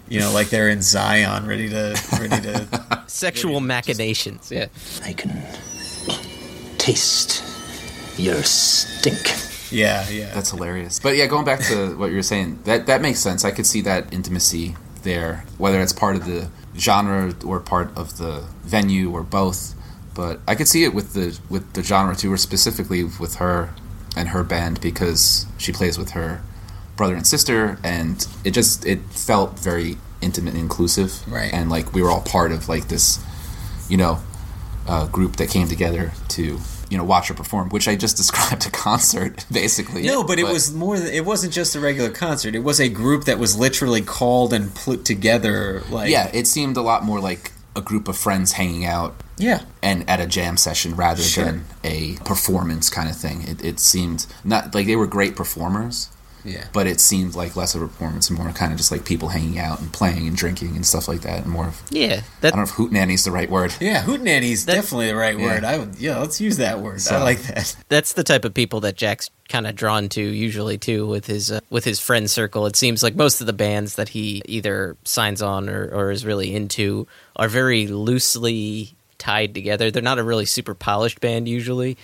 you 0.07 0.19
know, 0.19 0.31
like 0.31 0.49
they're 0.49 0.69
in 0.69 0.81
Zion, 0.81 1.47
ready 1.47 1.69
to 1.69 1.99
ready 2.13 2.41
to 2.41 3.03
sexual 3.07 3.59
machinations. 3.59 4.51
Yeah, 4.51 4.67
I 5.03 5.13
can 5.13 5.43
taste 6.77 7.43
your 8.17 8.43
stink. 8.43 9.31
Yeah, 9.71 10.07
yeah. 10.09 10.33
That's 10.33 10.51
hilarious. 10.51 10.99
But 10.99 11.15
yeah, 11.15 11.27
going 11.27 11.45
back 11.45 11.61
to 11.67 11.97
what 11.97 12.09
you 12.09 12.17
were 12.17 12.23
saying, 12.23 12.59
that 12.65 12.88
that 12.88 13.01
makes 13.01 13.19
sense. 13.19 13.45
I 13.45 13.51
could 13.51 13.65
see 13.65 13.81
that 13.81 14.13
intimacy 14.13 14.75
there, 15.03 15.45
whether 15.57 15.81
it's 15.81 15.93
part 15.93 16.15
of 16.15 16.25
the 16.25 16.49
genre 16.77 17.33
or 17.45 17.59
part 17.59 17.95
of 17.97 18.17
the 18.17 18.43
venue 18.63 19.11
or 19.11 19.23
both. 19.23 19.75
But 20.13 20.39
I 20.47 20.55
could 20.55 20.67
see 20.67 20.83
it 20.83 20.93
with 20.93 21.13
the 21.13 21.39
with 21.49 21.73
the 21.73 21.83
genre 21.83 22.15
too, 22.15 22.31
or 22.31 22.38
specifically 22.38 23.03
with 23.03 23.35
her 23.35 23.73
and 24.15 24.29
her 24.29 24.43
band 24.43 24.81
because 24.81 25.45
she 25.57 25.71
plays 25.71 25.97
with 25.97 26.11
her 26.11 26.41
brother 26.97 27.15
and 27.15 27.25
sister, 27.25 27.79
and 27.83 28.27
it 28.43 28.51
just 28.51 28.85
it 28.85 28.99
felt 29.09 29.59
very 29.59 29.97
intimate 30.21 30.53
and 30.53 30.61
inclusive, 30.61 31.27
Right. 31.27 31.51
And 31.53 31.69
like 31.69 31.93
we 31.93 32.01
were 32.01 32.09
all 32.09 32.21
part 32.21 32.51
of 32.51 32.69
like 32.69 32.88
this, 32.88 33.23
you 33.89 33.97
know, 33.97 34.19
uh, 34.88 35.07
group 35.07 35.38
that 35.38 35.49
came 35.49 35.67
together 35.67 36.11
to 36.29 36.59
you 36.89 36.97
know 36.97 37.03
watch 37.03 37.29
her 37.29 37.33
perform, 37.33 37.69
which 37.69 37.88
I 37.88 37.95
just 37.95 38.17
described 38.23 38.65
a 38.67 38.69
concert 38.69 39.45
basically. 39.51 40.03
No, 40.03 40.23
but 40.23 40.39
it 40.39 40.43
was 40.43 40.73
more. 40.73 40.99
Than, 40.99 41.13
it 41.13 41.25
wasn't 41.25 41.53
just 41.53 41.75
a 41.75 41.79
regular 41.79 42.09
concert. 42.09 42.53
It 42.53 42.63
was 42.63 42.79
a 42.79 42.89
group 42.89 43.25
that 43.25 43.39
was 43.39 43.57
literally 43.57 44.01
called 44.01 44.53
and 44.53 44.73
put 44.75 45.05
together. 45.05 45.81
Like 45.89 46.11
yeah, 46.11 46.29
it 46.33 46.47
seemed 46.47 46.77
a 46.77 46.81
lot 46.81 47.03
more 47.03 47.19
like 47.19 47.51
a 47.76 47.81
group 47.81 48.07
of 48.07 48.18
friends 48.18 48.53
hanging 48.53 48.85
out. 48.85 49.15
Yeah. 49.38 49.64
And 49.81 50.07
at 50.10 50.19
a 50.19 50.27
jam 50.27 50.57
session 50.57 50.95
rather 50.95 51.22
Sure. 51.23 51.45
than 51.45 51.65
a 51.84 52.15
performance 52.26 52.89
kind 52.89 53.10
of 53.10 53.15
thing. 53.15 53.43
It, 53.43 53.64
it 53.64 53.80
seemed 53.80 54.26
not 54.43 54.73
like 54.76 54.85
they 54.88 54.95
were 54.95 55.07
great 55.07 55.35
performers. 55.35 56.10
Yeah. 56.43 56.65
But 56.73 56.88
it 56.88 56.99
seemed 56.99 57.35
like 57.35 57.55
less 57.55 57.76
of 57.76 57.81
a 57.81 57.88
performance 57.88 58.30
and 58.30 58.38
more 58.39 58.51
kind 58.51 58.72
of 58.72 58.77
just 58.77 58.91
like 58.91 59.05
people 59.05 59.30
hanging 59.30 59.59
out 59.59 59.80
and 59.81 59.91
playing 59.91 60.27
and 60.27 60.35
drinking 60.35 60.76
and 60.76 60.85
stuff 60.85 61.07
like 61.07 61.22
that. 61.22 61.43
And 61.43 61.47
more 61.47 61.68
of 61.68 61.81
Yeah, 61.89 62.22
I 62.41 62.49
don't 62.49 62.57
know 62.57 62.63
if 62.63 62.69
hootenanny's 62.72 63.23
the 63.23 63.31
right 63.31 63.49
word. 63.49 63.73
Yeah, 63.80 64.01
hootenanny's 64.01 64.65
definitely 64.65 65.07
the 65.07 65.15
right 65.15 65.38
Yeah. 65.38 65.45
word. 65.45 65.63
I 65.63 65.77
would. 65.77 65.95
Yeah, 65.99 66.19
let's 66.19 66.39
use 66.41 66.57
that 66.57 66.80
word. 66.80 67.01
So- 67.01 67.15
I 67.15 67.23
like 67.23 67.41
that. 67.43 67.76
that's 67.89 68.13
the 68.13 68.23
type 68.23 68.45
of 68.45 68.53
people 68.53 68.81
that 68.81 68.95
Jack's 68.95 69.30
kind 69.49 69.68
of 69.68 69.76
drawn 69.76 70.07
to 70.09 70.22
usually 70.22 70.77
too 70.77 71.05
with 71.05 71.26
his 71.27 71.51
uh, 71.51 71.59
with 71.69 71.84
his 71.84 71.99
friend 71.99 72.30
circle. 72.30 72.65
It 72.65 72.76
seems 72.76 73.03
like 73.03 73.15
most 73.15 73.41
of 73.41 73.47
the 73.47 73.53
bands 73.53 73.95
that 73.95 74.09
he 74.09 74.41
either 74.45 74.95
signs 75.03 75.41
on 75.41 75.69
or, 75.69 75.89
or 75.93 76.11
is 76.11 76.26
really 76.26 76.55
into 76.55 77.05
are 77.35 77.49
very 77.49 77.88
loosely 77.88 78.95
tied 79.18 79.53
together. 79.53 79.91
They're 79.91 80.01
not 80.01 80.19
a 80.19 80.23
really 80.23 80.45
super 80.45 80.73
polished 80.73 81.19
band 81.22 81.47
usually, 81.49 81.97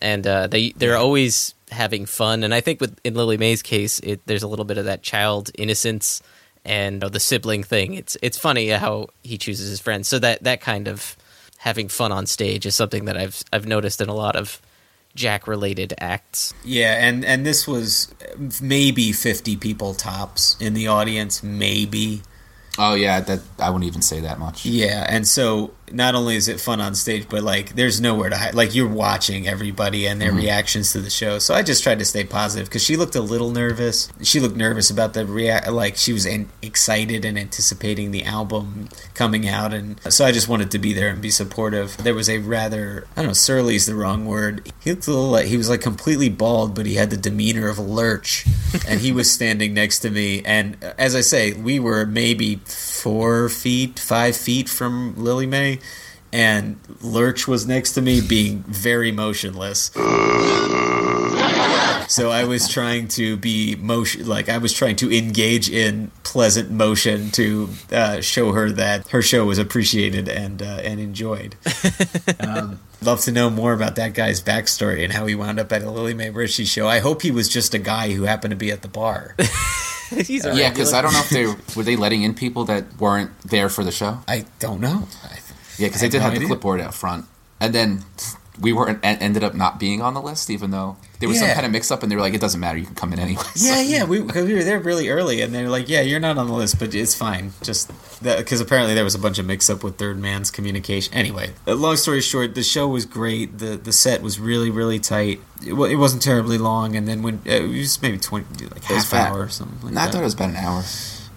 and 0.00 0.26
uh, 0.26 0.46
they 0.46 0.70
they're 0.70 0.96
always 0.96 1.54
having 1.74 2.06
fun. 2.06 2.42
And 2.44 2.54
I 2.54 2.60
think 2.60 2.80
with 2.80 2.98
in 3.04 3.14
Lillie 3.14 3.36
Mae's 3.36 3.62
case, 3.62 4.00
it, 4.00 4.26
there's 4.26 4.42
a 4.42 4.48
little 4.48 4.64
bit 4.64 4.78
of 4.78 4.86
that 4.86 5.02
child 5.02 5.50
innocence 5.56 6.22
and 6.64 7.04
uh, 7.04 7.08
the 7.08 7.20
sibling 7.20 7.62
thing. 7.62 7.94
It's 7.94 8.16
it's 8.22 8.38
funny 8.38 8.68
how 8.68 9.08
he 9.22 9.36
chooses 9.36 9.68
his 9.68 9.80
friends. 9.80 10.08
So 10.08 10.18
that 10.20 10.42
that 10.44 10.60
kind 10.60 10.88
of 10.88 11.16
having 11.58 11.88
fun 11.88 12.12
on 12.12 12.26
stage 12.26 12.66
is 12.66 12.74
something 12.74 13.04
that 13.04 13.16
I've 13.16 13.42
I've 13.52 13.66
noticed 13.66 14.00
in 14.00 14.08
a 14.08 14.14
lot 14.14 14.36
of 14.36 14.60
Jack 15.14 15.46
related 15.46 15.94
acts. 15.98 16.54
Yeah, 16.64 17.06
and 17.06 17.24
and 17.24 17.44
this 17.44 17.68
was 17.68 18.14
maybe 18.60 19.12
fifty 19.12 19.56
people 19.56 19.94
tops 19.94 20.56
in 20.60 20.74
the 20.74 20.88
audience, 20.88 21.42
maybe. 21.42 22.22
Oh 22.78 22.94
yeah, 22.94 23.20
that 23.20 23.40
I 23.58 23.70
wouldn't 23.70 23.86
even 23.86 24.02
say 24.02 24.20
that 24.20 24.38
much. 24.38 24.66
Yeah, 24.66 25.06
and 25.08 25.28
so 25.28 25.72
not 25.92 26.14
only 26.14 26.36
is 26.36 26.48
it 26.48 26.60
fun 26.60 26.80
on 26.80 26.94
stage, 26.94 27.26
but 27.28 27.42
like 27.42 27.74
there's 27.76 28.00
nowhere 28.00 28.30
to 28.30 28.36
hide. 28.36 28.54
Like 28.54 28.74
you're 28.74 28.88
watching 28.88 29.46
everybody 29.46 30.06
and 30.06 30.20
their 30.20 30.32
Mhm. 30.32 30.36
reactions 30.38 30.92
to 30.92 31.00
the 31.00 31.10
show. 31.10 31.38
So 31.38 31.54
I 31.54 31.62
just 31.62 31.82
tried 31.82 31.98
to 31.98 32.04
stay 32.04 32.24
positive 32.24 32.68
because 32.68 32.82
she 32.82 32.96
looked 32.96 33.14
a 33.14 33.20
little 33.20 33.50
nervous. 33.50 34.08
She 34.22 34.40
looked 34.40 34.56
nervous 34.56 34.90
about 34.90 35.12
the 35.14 35.26
react. 35.26 35.70
Like 35.70 35.96
she 35.96 36.12
was 36.12 36.24
an- 36.26 36.48
excited 36.62 37.24
and 37.24 37.38
anticipating 37.38 38.10
the 38.10 38.24
album 38.24 38.88
coming 39.14 39.46
out, 39.48 39.74
and 39.74 40.00
so 40.08 40.24
I 40.24 40.32
just 40.32 40.48
wanted 40.48 40.70
to 40.72 40.78
be 40.78 40.92
there 40.92 41.08
and 41.08 41.20
be 41.20 41.30
supportive. 41.30 41.96
There 41.98 42.14
was 42.14 42.28
a 42.28 42.38
rather 42.38 43.06
I 43.16 43.20
don't 43.22 43.28
know, 43.28 43.34
surly 43.34 43.76
is 43.76 43.86
the 43.86 43.94
wrong 43.94 44.24
word. 44.26 44.70
He 44.80 44.90
looked 44.90 45.06
a 45.06 45.10
little 45.10 45.30
like 45.30 45.46
he 45.46 45.56
was 45.56 45.68
like 45.68 45.80
completely 45.82 46.28
bald, 46.28 46.74
but 46.74 46.86
he 46.86 46.94
had 46.94 47.10
the 47.10 47.16
demeanor 47.16 47.68
of 47.68 47.78
a 47.78 47.82
lurch, 47.82 48.44
and 48.88 49.00
he 49.00 49.12
was 49.12 49.30
standing 49.30 49.74
next 49.74 49.98
to 50.00 50.10
me. 50.10 50.42
And 50.44 50.76
uh, 50.82 50.92
as 50.98 51.14
I 51.14 51.20
say, 51.20 51.52
we 51.52 51.78
were 51.78 52.06
maybe 52.06 52.60
four 52.66 53.48
feet, 53.48 53.98
five 53.98 54.36
feet 54.36 54.68
from 54.68 55.14
Lillie 55.16 55.46
Mae, 55.46 55.78
and 56.34 56.76
Lurch 57.00 57.46
was 57.46 57.64
next 57.64 57.92
to 57.92 58.02
me, 58.02 58.20
being 58.20 58.64
very 58.66 59.12
motionless. 59.12 59.92
So 62.08 62.30
I 62.30 62.44
was 62.44 62.68
trying 62.68 63.06
to 63.08 63.36
be 63.36 63.76
motion, 63.76 64.26
like 64.26 64.48
I 64.48 64.58
was 64.58 64.72
trying 64.72 64.96
to 64.96 65.12
engage 65.12 65.70
in 65.70 66.10
pleasant 66.24 66.72
motion 66.72 67.30
to 67.32 67.68
uh, 67.92 68.20
show 68.20 68.52
her 68.52 68.70
that 68.72 69.08
her 69.08 69.22
show 69.22 69.44
was 69.46 69.58
appreciated 69.58 70.28
and 70.28 70.60
uh, 70.60 70.80
and 70.82 70.98
enjoyed. 70.98 71.54
um, 72.40 72.80
love 73.00 73.20
to 73.22 73.32
know 73.32 73.48
more 73.48 73.72
about 73.72 73.94
that 73.96 74.12
guy's 74.12 74.42
backstory 74.42 75.04
and 75.04 75.12
how 75.12 75.26
he 75.26 75.36
wound 75.36 75.60
up 75.60 75.70
at 75.72 75.82
a 75.82 75.90
Lillie 75.90 76.14
Mae 76.14 76.30
Rische 76.30 76.66
show. 76.66 76.88
I 76.88 76.98
hope 76.98 77.22
he 77.22 77.30
was 77.30 77.48
just 77.48 77.74
a 77.74 77.78
guy 77.78 78.12
who 78.12 78.24
happened 78.24 78.50
to 78.50 78.56
be 78.56 78.72
at 78.72 78.82
the 78.82 78.88
bar. 78.88 79.36
He's 80.10 80.44
yeah, 80.44 80.70
because 80.70 80.92
I 80.92 81.00
don't 81.00 81.12
know 81.12 81.20
if 81.20 81.30
they 81.30 81.46
were 81.76 81.82
they 81.82 81.96
letting 81.96 82.22
in 82.22 82.34
people 82.34 82.64
that 82.66 83.00
weren't 83.00 83.30
there 83.42 83.68
for 83.68 83.84
the 83.84 83.92
show. 83.92 84.18
I 84.28 84.44
don't 84.58 84.80
know. 84.80 85.08
Yeah, 85.78 85.88
because 85.88 86.00
they 86.00 86.08
did 86.08 86.20
have 86.22 86.32
have 86.32 86.40
no 86.42 86.48
the 86.48 86.54
clipboard 86.54 86.80
out 86.80 86.94
front, 86.94 87.26
and 87.60 87.74
then 87.74 88.04
we 88.60 88.72
weren't 88.72 89.00
en- 89.04 89.18
ended 89.18 89.42
up 89.42 89.52
not 89.54 89.80
being 89.80 90.00
on 90.00 90.14
the 90.14 90.22
list, 90.22 90.48
even 90.48 90.70
though 90.70 90.96
there 91.18 91.28
was 91.28 91.40
some 91.40 91.48
kind 91.50 91.66
of 91.66 91.72
mix 91.72 91.90
up, 91.90 92.02
and 92.04 92.12
they 92.12 92.14
were 92.14 92.22
like, 92.22 92.34
"It 92.34 92.40
doesn't 92.40 92.60
matter, 92.60 92.78
you 92.78 92.86
can 92.86 92.94
come 92.94 93.12
in 93.12 93.18
anyway." 93.18 93.42
Yeah, 93.56 93.80
yeah, 93.80 94.04
we 94.04 94.20
we 94.20 94.54
were 94.54 94.62
there 94.62 94.78
really 94.78 95.08
early, 95.08 95.40
and 95.40 95.52
they're 95.52 95.68
like, 95.68 95.88
"Yeah, 95.88 96.02
you're 96.02 96.20
not 96.20 96.38
on 96.38 96.46
the 96.46 96.52
list, 96.52 96.78
but 96.78 96.94
it's 96.94 97.14
fine." 97.16 97.52
Just 97.62 97.90
because 98.22 98.60
apparently 98.60 98.94
there 98.94 99.02
was 99.02 99.16
a 99.16 99.18
bunch 99.18 99.38
of 99.40 99.46
mix 99.46 99.68
up 99.68 99.82
with 99.82 99.96
Third 99.98 100.18
Man's 100.18 100.52
communication. 100.52 101.12
Anyway, 101.14 101.50
uh, 101.66 101.74
long 101.74 101.96
story 101.96 102.20
short, 102.20 102.54
the 102.54 102.62
show 102.62 102.86
was 102.86 103.04
great. 103.06 103.58
the 103.58 103.76
The 103.76 103.92
set 103.92 104.22
was 104.22 104.38
really, 104.38 104.70
really 104.70 105.00
tight. 105.00 105.40
It, 105.66 105.72
it 105.74 105.96
wasn't 105.96 106.22
terribly 106.22 106.58
long, 106.58 106.94
and 106.94 107.08
then 107.08 107.22
when 107.22 107.36
uh, 107.46 107.50
it 107.50 107.68
was 107.76 108.00
maybe 108.02 108.18
twenty, 108.18 108.66
like 108.66 108.76
It 108.84 108.90
was 108.90 108.98
half 109.02 109.06
fat. 109.08 109.32
hour 109.32 109.40
or 109.40 109.48
something. 109.48 109.78
Like 109.82 109.96
I 109.96 110.04
that. 110.06 110.12
thought 110.12 110.20
it 110.20 110.24
was 110.24 110.34
about 110.34 110.50
an 110.50 110.56
hour. 110.56 110.84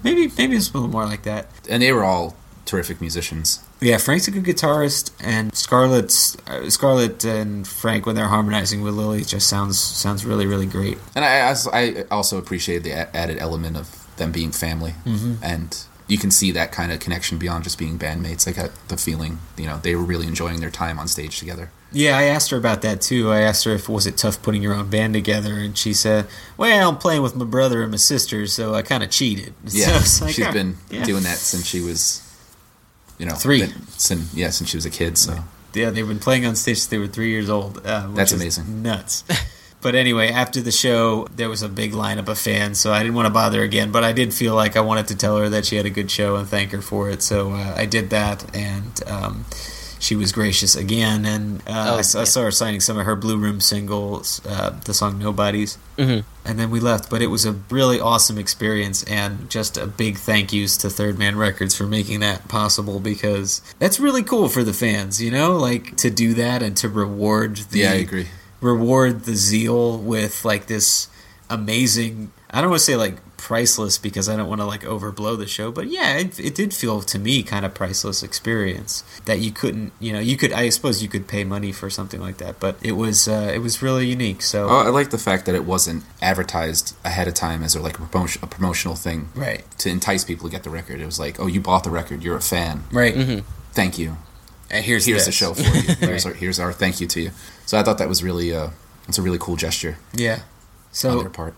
maybe 0.03 0.31
maybe 0.37 0.55
it's 0.55 0.69
a 0.69 0.73
little 0.73 0.89
more 0.89 1.05
like 1.05 1.23
that. 1.23 1.47
And 1.67 1.81
they 1.81 1.91
were 1.91 2.03
all 2.03 2.35
terrific 2.65 3.01
musicians. 3.01 3.61
Yeah, 3.79 3.97
Frank's 3.97 4.27
a 4.27 4.31
good 4.31 4.43
guitarist, 4.43 5.11
and 5.19 5.53
Scarlett's 5.55 6.35
uh, 6.47 6.67
Scarlett 6.69 7.23
and 7.25 7.67
Frank 7.67 8.05
when 8.07 8.15
they're 8.15 8.27
harmonizing 8.27 8.81
with 8.81 8.95
Lillie 8.95 9.23
just 9.23 9.47
sounds 9.47 9.79
sounds 9.79 10.25
really, 10.25 10.47
really 10.47 10.65
great. 10.65 10.97
And 11.15 11.23
I, 11.23 11.53
I 11.73 12.05
also- 12.09 12.37
appreciated 12.39 12.83
the 12.83 13.15
added 13.15 13.37
element 13.37 13.77
of 13.77 13.87
them 14.17 14.31
being 14.31 14.51
family, 14.51 14.95
Mhm. 15.05 15.37
and 15.43 15.77
you 16.07 16.17
can 16.17 16.31
see 16.31 16.51
that 16.53 16.71
kind 16.71 16.91
of 16.91 16.99
connection 16.99 17.37
beyond 17.37 17.65
just 17.65 17.77
being 17.77 17.99
bandmates. 17.99 18.47
I 18.47 18.51
got 18.53 18.71
the 18.87 18.97
feeling, 18.97 19.39
you 19.57 19.65
know, 19.67 19.77
they 19.83 19.93
were 19.93 20.03
really 20.03 20.25
enjoying 20.25 20.59
their 20.61 20.69
time 20.71 20.97
on 20.97 21.07
stage 21.07 21.37
together. 21.37 21.69
Yeah, 21.91 22.17
I 22.17 22.23
asked 22.23 22.49
her 22.51 22.57
about 22.57 22.81
that 22.81 23.01
too. 23.01 23.31
I 23.31 23.41
asked 23.41 23.63
her 23.65 23.71
if 23.73 23.87
was 23.89 24.07
it 24.07 24.17
tough 24.17 24.41
putting 24.41 24.63
your 24.63 24.73
own 24.73 24.89
band 24.89 25.13
together, 25.13 25.53
and 25.55 25.77
she 25.77 25.93
said, 25.93 26.27
"Well, 26.57 26.89
I'm 26.89 26.97
playing 26.97 27.21
with 27.21 27.35
my 27.35 27.45
brother 27.45 27.81
and 27.83 27.91
my 27.91 27.97
sister, 27.97 28.47
so 28.47 28.73
I 28.73 28.81
kind 28.81 29.03
of 29.03 29.09
cheated." 29.11 29.53
So 29.67 29.77
Yeah, 29.77 29.99
it's 29.99 30.21
like, 30.21 30.33
she's 30.33 30.45
ah, 30.45 30.51
been 30.51 30.77
yeah. 30.89 31.03
doing 31.03 31.23
that 31.23 31.37
since 31.37 31.65
she 31.65 31.79
was, 31.81 32.21
you 33.17 33.25
know, 33.25 33.35
Three. 33.35 33.67
Since 33.97 34.33
yeah, 34.33 34.49
since 34.49 34.69
she 34.69 34.77
was 34.77 34.85
a 34.85 34.89
kid. 34.89 35.17
So 35.17 35.35
Yeah, 35.73 35.89
they've 35.89 36.07
been 36.07 36.19
playing 36.19 36.45
on 36.45 36.55
stage 36.55 36.77
since 36.77 36.87
they 36.87 36.97
were 36.97 37.07
three 37.07 37.31
years 37.31 37.49
old. 37.49 37.81
Uh, 37.85 38.07
That's 38.13 38.31
amazing. 38.31 38.81
nuts. 38.81 39.23
but 39.81 39.95
anyway, 39.95 40.29
after 40.29 40.61
the 40.61 40.71
show, 40.71 41.27
there 41.35 41.49
was 41.49 41.61
a 41.63 41.69
big 41.69 41.93
lineup 41.93 42.27
of 42.27 42.37
fans, 42.37 42.79
so 42.79 42.91
I 42.93 42.99
didn't 43.03 43.15
want 43.15 43.27
to 43.27 43.33
bother 43.33 43.61
again. 43.63 43.91
But 43.91 44.03
I 44.03 44.13
did 44.13 44.33
feel 44.33 44.55
like 44.55 44.75
I 44.75 44.81
wanted 44.81 45.07
to 45.09 45.15
tell 45.15 45.37
her 45.37 45.49
that 45.49 45.65
she 45.65 45.75
had 45.75 45.85
a 45.85 45.89
good 45.91 46.09
show 46.11 46.35
and 46.35 46.47
thank 46.47 46.71
her 46.71 46.81
for 46.81 47.09
it, 47.09 47.21
so 47.21 47.51
uh, 47.51 47.73
I 47.75 47.85
did 47.85 48.09
that, 48.11 48.55
and 48.55 49.03
um, 49.07 49.45
she 49.99 50.15
was 50.15 50.31
gracious 50.31 50.75
again. 50.75 51.25
And 51.25 51.61
uh, 51.67 51.95
I, 51.95 51.99
s- 51.99 52.15
I 52.15 52.23
saw 52.23 52.43
her 52.43 52.51
signing 52.51 52.79
some 52.81 52.97
of 52.97 53.05
her 53.05 53.15
Blue 53.15 53.37
Room 53.37 53.59
singles, 53.61 54.41
uh, 54.45 54.71
the 54.85 54.93
song 54.93 55.17
"Nobodies." 55.19 55.77
Mhm. 55.97 56.23
and 56.45 56.59
then 56.59 56.69
we 56.69 56.79
left. 56.79 57.09
But 57.09 57.21
it 57.21 57.27
was 57.27 57.45
a 57.45 57.53
really 57.71 57.99
awesome 57.99 58.37
experience, 58.37 59.03
and 59.03 59.49
just 59.49 59.77
a 59.77 59.87
big 59.87 60.17
thank 60.17 60.53
yous 60.53 60.77
to 60.77 60.89
Third 60.89 61.17
Man 61.17 61.35
Records 61.37 61.75
for 61.75 61.85
making 61.87 62.19
that 62.21 62.47
possible 62.47 62.99
because 62.99 63.61
that's 63.79 63.99
really 63.99 64.23
cool 64.23 64.47
for 64.47 64.63
the 64.63 64.73
fans, 64.73 65.21
you 65.21 65.31
know, 65.31 65.57
like 65.57 65.95
to 65.97 66.09
do 66.09 66.33
that 66.35 66.61
and 66.61 66.77
to 66.77 66.87
reward 66.89 67.57
the 67.71 67.79
Yeah, 67.79 67.91
I 67.91 67.95
agree. 67.95 68.27
reward 68.61 69.23
the 69.25 69.35
zeal 69.35 69.97
with 69.97 70.45
like 70.45 70.67
this 70.67 71.07
amazing. 71.49 72.31
I 72.51 72.61
don't 72.61 72.69
want 72.69 72.79
to 72.79 72.85
say 72.85 72.95
like 72.95 73.15
priceless 73.47 73.97
because 73.97 74.27
I 74.27 74.35
don't 74.35 74.49
want 74.49 74.59
to 74.59 74.65
like 74.65 74.81
overblow 74.81 75.37
the 75.37 75.47
show, 75.47 75.71
but 75.71 75.87
yeah, 75.87 76.17
it, 76.17 76.37
it 76.37 76.53
did 76.53 76.73
feel 76.73 77.01
to 77.01 77.17
me 77.17 77.43
kind 77.43 77.65
of 77.65 77.73
priceless 77.73 78.21
experience 78.21 79.05
that 79.23 79.39
you 79.39 79.51
couldn't, 79.51 79.93
you 80.01 80.11
know, 80.11 80.19
you 80.19 80.35
could. 80.35 80.51
I 80.51 80.67
suppose 80.67 81.01
you 81.01 81.07
could 81.07 81.27
pay 81.29 81.45
money 81.45 81.71
for 81.71 81.89
something 81.89 82.19
like 82.19 82.37
that, 82.39 82.59
but 82.59 82.75
it 82.81 82.91
was 83.03 83.25
uh, 83.29 83.49
it 83.55 83.59
was 83.59 83.81
really 83.81 84.05
unique. 84.05 84.41
So 84.41 84.67
Oh, 84.69 84.79
I 84.79 84.89
like 84.89 85.11
the 85.11 85.17
fact 85.17 85.45
that 85.45 85.55
it 85.55 85.63
wasn't 85.63 86.03
advertised 86.21 86.93
ahead 87.05 87.27
of 87.29 87.35
time 87.35 87.63
as 87.63 87.73
a, 87.73 87.79
like 87.79 87.97
a, 87.97 88.01
promotion, 88.05 88.41
a 88.43 88.47
promotional 88.47 88.95
thing, 88.95 89.29
Right. 89.33 89.63
To 89.79 89.89
entice 89.89 90.25
people 90.25 90.49
to 90.49 90.51
get 90.51 90.63
the 90.63 90.69
record. 90.69 90.99
It 90.99 91.05
was 91.05 91.19
like, 91.19 91.39
oh, 91.39 91.47
you 91.47 91.61
bought 91.61 91.85
the 91.85 91.89
record, 91.89 92.23
you're 92.23 92.35
a 92.35 92.41
fan, 92.41 92.83
Right. 92.91 93.15
Mhm. 93.15 93.43
Thank 93.71 93.97
you. 93.97 94.17
And 94.69 94.83
here's 94.83 95.05
here's 95.05 95.25
the 95.25 95.31
show 95.31 95.53
for 95.53 95.61
you. 95.61 95.81
Here's, 96.01 96.25
Right. 96.25 96.25
our, 96.25 96.33
here's 96.33 96.59
our 96.59 96.73
thank 96.73 96.99
you 96.99 97.07
to 97.07 97.21
you. 97.21 97.31
So 97.65 97.79
I 97.79 97.83
thought 97.83 97.97
that 97.99 98.09
was 98.09 98.21
really 98.21 98.53
uh, 98.53 98.71
it's 99.07 99.17
a 99.17 99.21
really 99.21 99.37
cool 99.39 99.55
gesture. 99.55 99.97
Yeah. 100.13 100.39
So 100.91 101.11
on 101.11 101.17
their 101.19 101.29
part. 101.29 101.55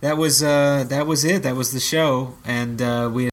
That 0.00 0.16
was 0.16 0.42
uh, 0.42 0.84
that 0.88 1.06
was 1.06 1.24
it. 1.24 1.42
That 1.42 1.56
was 1.56 1.72
the 1.72 1.80
show, 1.80 2.34
and 2.44 2.80
uh, 2.82 3.10
we. 3.12 3.30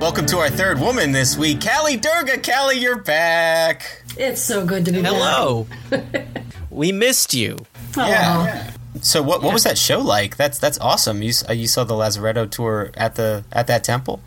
Welcome 0.00 0.26
to 0.26 0.38
our 0.38 0.48
third 0.48 0.80
woman 0.80 1.12
this 1.12 1.36
week, 1.36 1.60
Callie 1.60 1.96
Durga. 1.96 2.40
Callie, 2.40 2.78
you're 2.78 3.00
back. 3.00 4.02
It's 4.16 4.40
so 4.40 4.64
good 4.64 4.84
to 4.86 4.92
be 4.92 5.02
back. 5.02 5.12
Hello. 5.12 5.66
we 6.70 6.92
missed 6.92 7.34
you. 7.34 7.58
Yeah. 7.96 8.72
So 9.00 9.22
what 9.22 9.42
what 9.42 9.52
was 9.52 9.64
that 9.64 9.78
show 9.78 10.00
like? 10.00 10.36
That's 10.36 10.58
that's 10.58 10.78
awesome. 10.78 11.22
You 11.22 11.32
uh, 11.48 11.52
you 11.52 11.66
saw 11.68 11.84
the 11.84 11.94
Lazaretto 11.94 12.50
tour 12.50 12.90
at 12.94 13.16
the 13.16 13.44
at 13.52 13.66
that 13.66 13.84
temple. 13.84 14.20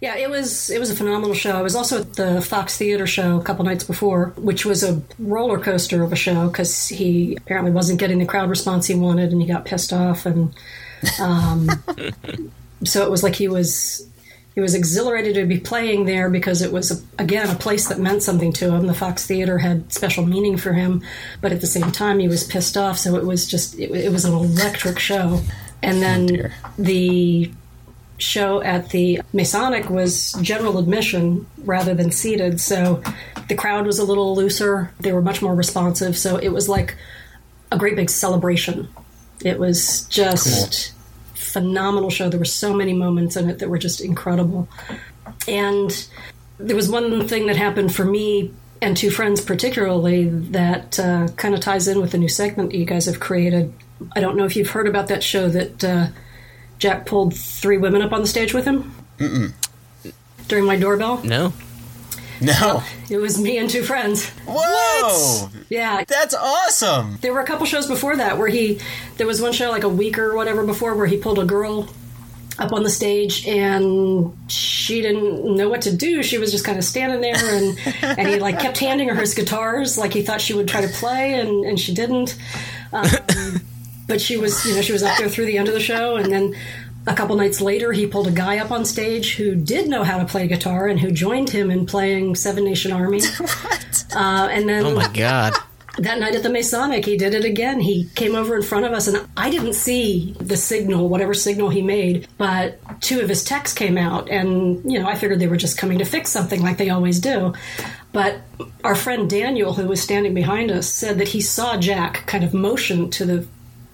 Yeah, 0.00 0.16
it 0.16 0.30
was 0.30 0.70
it 0.70 0.78
was 0.78 0.90
a 0.90 0.96
phenomenal 0.96 1.34
show. 1.34 1.52
I 1.52 1.62
was 1.62 1.74
also 1.74 2.00
at 2.00 2.14
the 2.14 2.40
Fox 2.40 2.78
Theater 2.78 3.06
show 3.06 3.38
a 3.38 3.42
couple 3.42 3.66
nights 3.66 3.84
before, 3.84 4.32
which 4.36 4.64
was 4.64 4.82
a 4.82 5.02
roller 5.18 5.58
coaster 5.58 6.02
of 6.02 6.10
a 6.10 6.16
show 6.16 6.48
because 6.48 6.88
he 6.88 7.36
apparently 7.36 7.70
wasn't 7.70 8.00
getting 8.00 8.18
the 8.18 8.24
crowd 8.24 8.48
response 8.48 8.86
he 8.86 8.94
wanted, 8.94 9.30
and 9.30 9.42
he 9.42 9.46
got 9.46 9.66
pissed 9.66 9.92
off, 9.92 10.24
and 10.24 10.54
um, 11.20 11.68
so 12.84 13.04
it 13.04 13.10
was 13.10 13.22
like 13.22 13.34
he 13.34 13.46
was 13.46 14.08
he 14.54 14.62
was 14.62 14.74
exhilarated 14.74 15.34
to 15.34 15.44
be 15.44 15.60
playing 15.60 16.06
there 16.06 16.30
because 16.30 16.62
it 16.62 16.72
was 16.72 17.04
again 17.18 17.50
a 17.50 17.54
place 17.54 17.86
that 17.88 17.98
meant 17.98 18.22
something 18.22 18.54
to 18.54 18.74
him. 18.74 18.86
The 18.86 18.94
Fox 18.94 19.26
Theater 19.26 19.58
had 19.58 19.92
special 19.92 20.24
meaning 20.24 20.56
for 20.56 20.72
him, 20.72 21.02
but 21.42 21.52
at 21.52 21.60
the 21.60 21.66
same 21.66 21.92
time 21.92 22.20
he 22.20 22.28
was 22.28 22.42
pissed 22.42 22.78
off. 22.78 22.96
So 22.96 23.16
it 23.16 23.26
was 23.26 23.46
just 23.46 23.78
it, 23.78 23.90
it 23.90 24.10
was 24.10 24.24
an 24.24 24.32
electric 24.32 24.98
show, 24.98 25.42
and 25.82 26.00
then 26.00 26.54
the 26.78 27.52
show 28.20 28.62
at 28.62 28.90
the 28.90 29.20
Masonic 29.32 29.90
was 29.90 30.32
general 30.42 30.78
admission 30.78 31.46
rather 31.64 31.94
than 31.94 32.10
seated, 32.10 32.60
so 32.60 33.02
the 33.48 33.54
crowd 33.54 33.86
was 33.86 33.98
a 33.98 34.04
little 34.04 34.34
looser. 34.34 34.92
They 35.00 35.12
were 35.12 35.22
much 35.22 35.42
more 35.42 35.54
responsive, 35.54 36.16
so 36.16 36.36
it 36.36 36.50
was 36.50 36.68
like 36.68 36.96
a 37.72 37.78
great 37.78 37.96
big 37.96 38.10
celebration. 38.10 38.88
It 39.44 39.58
was 39.58 40.02
just 40.04 40.92
phenomenal 41.34 42.10
show. 42.10 42.28
There 42.28 42.38
were 42.38 42.44
so 42.44 42.74
many 42.74 42.92
moments 42.92 43.36
in 43.36 43.48
it 43.48 43.58
that 43.58 43.68
were 43.68 43.78
just 43.78 44.00
incredible. 44.00 44.68
And 45.48 46.06
there 46.58 46.76
was 46.76 46.88
one 46.88 47.26
thing 47.26 47.46
that 47.46 47.56
happened 47.56 47.94
for 47.94 48.04
me 48.04 48.52
and 48.82 48.96
two 48.96 49.10
friends 49.10 49.40
particularly 49.40 50.28
that 50.28 50.98
uh, 50.98 51.28
kind 51.36 51.54
of 51.54 51.60
ties 51.60 51.88
in 51.88 52.00
with 52.00 52.12
the 52.12 52.18
new 52.18 52.28
segment 52.28 52.70
that 52.70 52.78
you 52.78 52.84
guys 52.84 53.06
have 53.06 53.20
created. 53.20 53.72
I 54.14 54.20
don't 54.20 54.36
know 54.36 54.44
if 54.44 54.56
you've 54.56 54.70
heard 54.70 54.88
about 54.88 55.08
that 55.08 55.22
show 55.22 55.48
that 55.48 55.84
uh, 55.84 56.08
Jack 56.80 57.06
pulled 57.06 57.36
three 57.36 57.76
women 57.76 58.02
up 58.02 58.12
on 58.12 58.22
the 58.22 58.26
stage 58.26 58.52
with 58.54 58.64
him 58.64 58.92
Mm-mm. 59.18 59.52
during 60.48 60.64
my 60.64 60.76
doorbell. 60.76 61.22
No. 61.22 61.52
No. 62.40 62.82
It 63.10 63.18
was 63.18 63.38
me 63.38 63.58
and 63.58 63.68
two 63.68 63.82
friends. 63.82 64.30
Whoa! 64.48 65.50
Yeah. 65.68 66.04
That's 66.08 66.34
awesome. 66.34 67.18
There 67.20 67.34
were 67.34 67.40
a 67.40 67.46
couple 67.46 67.66
shows 67.66 67.86
before 67.86 68.16
that 68.16 68.38
where 68.38 68.48
he, 68.48 68.80
there 69.18 69.26
was 69.26 69.42
one 69.42 69.52
show 69.52 69.70
like 69.70 69.84
a 69.84 69.90
week 69.90 70.18
or 70.18 70.34
whatever 70.34 70.64
before 70.64 70.94
where 70.94 71.06
he 71.06 71.18
pulled 71.18 71.38
a 71.38 71.44
girl 71.44 71.90
up 72.58 72.72
on 72.72 72.82
the 72.82 72.90
stage 72.90 73.46
and 73.46 74.34
she 74.50 75.02
didn't 75.02 75.54
know 75.54 75.68
what 75.68 75.82
to 75.82 75.94
do. 75.94 76.22
She 76.22 76.38
was 76.38 76.50
just 76.50 76.64
kind 76.64 76.78
of 76.78 76.84
standing 76.84 77.20
there 77.20 77.36
and, 77.36 77.78
and 78.18 78.26
he 78.26 78.38
like 78.38 78.58
kept 78.58 78.78
handing 78.78 79.08
her 79.10 79.14
his 79.14 79.34
guitars 79.34 79.98
like 79.98 80.14
he 80.14 80.22
thought 80.22 80.40
she 80.40 80.54
would 80.54 80.66
try 80.68 80.80
to 80.80 80.88
play 80.88 81.34
and, 81.34 81.66
and 81.66 81.78
she 81.78 81.92
didn't. 81.92 82.36
Um, 82.92 83.06
but 84.10 84.20
she 84.20 84.36
was, 84.36 84.66
you 84.66 84.74
know, 84.74 84.82
she 84.82 84.92
was 84.92 85.02
up 85.04 85.16
there 85.16 85.28
through 85.28 85.46
the 85.46 85.56
end 85.56 85.68
of 85.68 85.74
the 85.74 85.80
show 85.80 86.16
and 86.16 86.30
then 86.32 86.54
a 87.06 87.14
couple 87.14 87.36
nights 87.36 87.60
later 87.60 87.92
he 87.92 88.06
pulled 88.06 88.26
a 88.26 88.32
guy 88.32 88.58
up 88.58 88.70
on 88.70 88.84
stage 88.84 89.36
who 89.36 89.54
did 89.54 89.88
know 89.88 90.02
how 90.02 90.18
to 90.18 90.24
play 90.26 90.46
guitar 90.48 90.88
and 90.88 90.98
who 91.00 91.10
joined 91.12 91.48
him 91.48 91.70
in 91.70 91.86
playing 91.86 92.34
Seven 92.34 92.64
Nation 92.64 92.92
Army. 92.92 93.22
what? 93.38 94.04
Uh, 94.14 94.48
and 94.50 94.68
then 94.68 94.84
Oh 94.84 94.94
my 94.96 95.08
god. 95.08 95.54
that 95.98 96.18
night 96.18 96.34
at 96.34 96.42
the 96.42 96.50
Masonic, 96.50 97.04
he 97.04 97.16
did 97.16 97.34
it 97.34 97.44
again. 97.44 97.78
He 97.80 98.08
came 98.16 98.34
over 98.34 98.56
in 98.56 98.62
front 98.62 98.84
of 98.84 98.92
us, 98.92 99.06
and 99.06 99.26
I 99.36 99.48
didn't 99.48 99.74
see 99.74 100.34
the 100.40 100.56
signal, 100.56 101.08
whatever 101.08 101.32
signal 101.34 101.68
he 101.70 101.82
made, 101.82 102.26
but 102.36 102.78
two 103.00 103.20
of 103.20 103.28
his 103.28 103.44
techs 103.44 103.72
came 103.72 103.96
out, 103.96 104.28
and, 104.28 104.82
you 104.90 104.98
know, 104.98 105.08
I 105.08 105.14
figured 105.14 105.38
they 105.38 105.46
were 105.46 105.56
just 105.56 105.78
coming 105.78 105.98
to 105.98 106.04
fix 106.04 106.30
something 106.30 106.62
like 106.62 106.78
they 106.78 106.90
always 106.90 107.20
do. 107.20 107.54
But 108.12 108.40
our 108.82 108.96
friend 108.96 109.30
Daniel, 109.30 109.72
who 109.72 109.86
was 109.86 110.02
standing 110.02 110.34
behind 110.34 110.70
us, 110.70 110.88
said 110.88 111.18
that 111.18 111.28
he 111.28 111.40
saw 111.40 111.76
Jack 111.76 112.26
kind 112.26 112.42
of 112.44 112.52
motion 112.52 113.08
to 113.10 113.24
the 113.24 113.46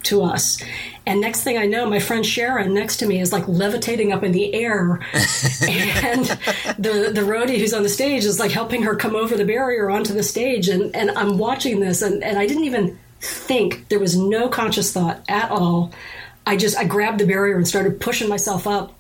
to 0.07 0.23
us. 0.23 0.62
And 1.07 1.20
next 1.20 1.45
thing 1.45 1.57
I 1.57 1.66
know, 1.66 1.89
my 1.89 2.01
friend 2.01 2.27
Sharon 2.27 2.74
next 2.74 2.97
to 2.97 3.07
me 3.07 3.20
is 3.20 3.33
like 3.33 3.47
levitating 3.47 4.12
up 4.12 4.24
in 4.24 4.33
the 4.33 4.53
air. 4.55 5.01
and 5.12 6.24
the, 6.78 7.11
the 7.15 7.23
roadie 7.23 7.59
who's 7.59 7.73
on 7.73 7.85
the 7.85 7.89
stage 7.89 8.24
is 8.24 8.41
like 8.41 8.51
helping 8.51 8.83
her 8.83 8.97
come 8.97 9.15
over 9.15 9.37
the 9.37 9.45
barrier 9.45 9.89
onto 9.89 10.12
the 10.12 10.24
stage. 10.24 10.69
And, 10.69 10.95
and 10.97 11.11
I'm 11.12 11.39
watching 11.39 11.78
this 11.78 12.03
and, 12.03 12.24
and 12.24 12.39
I 12.39 12.47
didn't 12.47 12.65
even 12.65 12.99
think, 13.20 13.89
there 13.89 14.01
was 14.01 14.16
no 14.16 14.49
conscious 14.49 14.93
thought 14.93 15.23
at 15.28 15.51
all. 15.51 15.93
I 16.47 16.57
just, 16.57 16.77
I 16.77 16.85
grabbed 16.85 17.20
the 17.20 17.27
barrier 17.27 17.57
and 17.57 17.66
started 17.66 18.01
pushing 18.01 18.28
myself 18.28 18.66
up. 18.66 18.93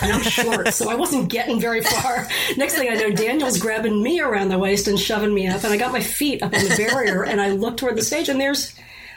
And 0.00 0.10
I'm 0.10 0.22
short, 0.22 0.68
so 0.72 0.88
I 0.88 0.94
wasn't 0.94 1.28
getting 1.28 1.60
very 1.60 1.82
far. 1.82 2.26
Next 2.56 2.74
thing 2.74 2.88
I 2.90 2.94
know, 2.94 3.10
Daniel's 3.10 3.58
grabbing 3.58 4.02
me 4.02 4.20
around 4.20 4.48
the 4.48 4.58
waist 4.58 4.88
and 4.88 4.98
shoving 4.98 5.34
me 5.34 5.46
up, 5.48 5.64
and 5.64 5.72
I 5.72 5.76
got 5.76 5.92
my 5.92 6.00
feet 6.00 6.42
up 6.42 6.54
on 6.54 6.64
the 6.64 6.74
barrier, 6.76 7.24
and 7.24 7.42
I 7.42 7.50
look 7.50 7.76
toward 7.76 7.96
the 7.96 8.02
stage, 8.02 8.30
and 8.30 8.40
there's 8.40 8.74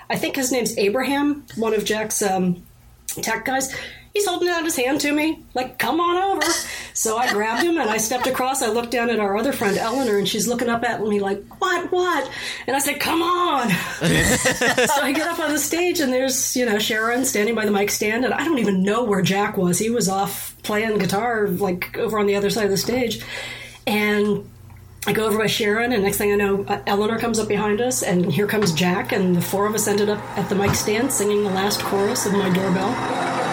I 0.09 0.15
think 0.17 0.35
his 0.35 0.51
name's 0.51 0.77
Abraham, 0.77 1.45
one 1.55 1.73
of 1.73 1.85
Jack's 1.85 2.21
um, 2.21 2.63
tech 3.21 3.45
guys. 3.45 3.73
he's 4.15 4.25
holding 4.25 4.47
out 4.47 4.63
his 4.63 4.77
hand 4.77 5.01
to 5.01 5.11
me, 5.11 5.43
like, 5.53 5.77
come 5.77 5.99
on 5.99 6.15
over. 6.15 6.49
So 6.93 7.17
I 7.17 7.31
grabbed 7.33 7.63
him 7.63 7.77
and 7.77 7.89
I 7.89 7.97
stepped 7.97 8.27
across. 8.27 8.61
I 8.61 8.69
looked 8.69 8.91
down 8.91 9.09
at 9.09 9.19
our 9.19 9.35
other 9.35 9.51
friend, 9.51 9.77
Eleanor, 9.77 10.17
and 10.17 10.27
she's 10.27 10.47
looking 10.47 10.69
up 10.69 10.83
at 10.83 11.01
me 11.01 11.19
like, 11.19 11.43
what, 11.59 11.91
what? 11.91 12.31
And 12.65 12.75
I 12.75 12.79
said, 12.79 12.99
come 13.01 13.21
on. 13.21 13.69
so 13.99 15.01
I 15.01 15.11
get 15.13 15.27
up 15.27 15.39
on 15.39 15.51
the 15.51 15.59
stage 15.59 15.99
and 15.99 16.13
there's, 16.13 16.55
you 16.55 16.65
know, 16.65 16.79
Sharon 16.79 17.25
standing 17.25 17.55
by 17.55 17.65
the 17.65 17.71
mic 17.71 17.91
stand, 17.91 18.23
and 18.23 18.33
I 18.33 18.45
don't 18.45 18.59
even 18.59 18.83
know 18.83 19.03
where 19.03 19.21
Jack 19.21 19.57
was. 19.57 19.77
He 19.77 19.89
was 19.89 20.07
off 20.07 20.55
playing 20.63 20.97
guitar, 20.97 21.49
like, 21.49 21.97
over 21.97 22.17
on 22.17 22.25
the 22.25 22.35
other 22.35 22.49
side 22.49 22.65
of 22.65 22.71
the 22.71 22.77
stage. 22.77 23.21
And 23.85 24.49
I 25.07 25.13
go 25.13 25.27
over 25.27 25.37
by 25.37 25.45
Sharon, 25.45 25.93
and 25.93 26.01
next 26.01 26.17
thing 26.17 26.31
I 26.31 26.35
know, 26.35 26.65
uh, 26.67 26.81
Eleanor 26.87 27.19
comes 27.19 27.37
up 27.37 27.47
behind 27.47 27.79
us, 27.79 28.01
and 28.01 28.31
here 28.31 28.47
comes 28.47 28.73
Jack, 28.73 29.11
and 29.11 29.35
the 29.35 29.41
four 29.41 29.67
of 29.67 29.75
us 29.75 29.87
ended 29.87 30.09
up 30.09 30.19
at 30.35 30.49
the 30.49 30.55
mic 30.55 30.73
stand 30.73 31.11
singing 31.11 31.43
the 31.43 31.51
last 31.51 31.79
chorus 31.81 32.25
of 32.25 32.33
My 32.33 32.49
Doorbell. 32.49 33.44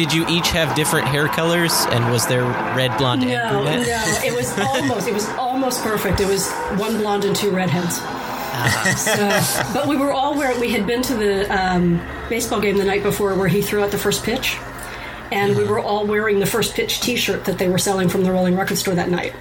Did 0.00 0.14
you 0.14 0.26
each 0.28 0.48
have 0.48 0.74
different 0.74 1.06
hair 1.06 1.28
colors, 1.28 1.84
and 1.90 2.10
was 2.10 2.26
there 2.26 2.44
red, 2.74 2.96
blonde, 2.96 3.22
and 3.22 3.32
No, 3.32 3.50
brunette? 3.50 3.86
no, 3.86 4.20
it 4.24 4.34
was 4.34 4.58
almost, 4.58 5.06
it 5.06 5.12
was 5.12 5.28
almost 5.30 5.82
perfect. 5.82 6.20
It 6.20 6.26
was 6.26 6.50
one 6.78 6.96
blonde 6.96 7.26
and 7.26 7.36
two 7.36 7.50
redheads. 7.50 7.98
Ah. 8.00 8.94
So, 8.96 9.74
but 9.74 9.88
we 9.88 9.98
were 9.98 10.10
all 10.10 10.34
where 10.38 10.58
we 10.58 10.70
had 10.70 10.86
been 10.86 11.02
to 11.02 11.14
the 11.14 11.46
um, 11.54 12.00
baseball 12.30 12.62
game 12.62 12.78
the 12.78 12.84
night 12.84 13.02
before 13.02 13.34
where 13.34 13.46
he 13.46 13.60
threw 13.60 13.82
out 13.82 13.90
the 13.90 13.98
first 13.98 14.24
pitch, 14.24 14.56
and 15.32 15.54
we 15.54 15.64
uh-huh. 15.64 15.72
were 15.72 15.80
all 15.80 16.06
wearing 16.06 16.38
the 16.38 16.46
first 16.46 16.74
pitch 16.74 17.02
T-shirt 17.02 17.44
that 17.44 17.58
they 17.58 17.68
were 17.68 17.76
selling 17.76 18.08
from 18.08 18.24
the 18.24 18.32
Rolling 18.32 18.56
Record 18.56 18.78
store 18.78 18.94
that 18.94 19.10
night. 19.10 19.34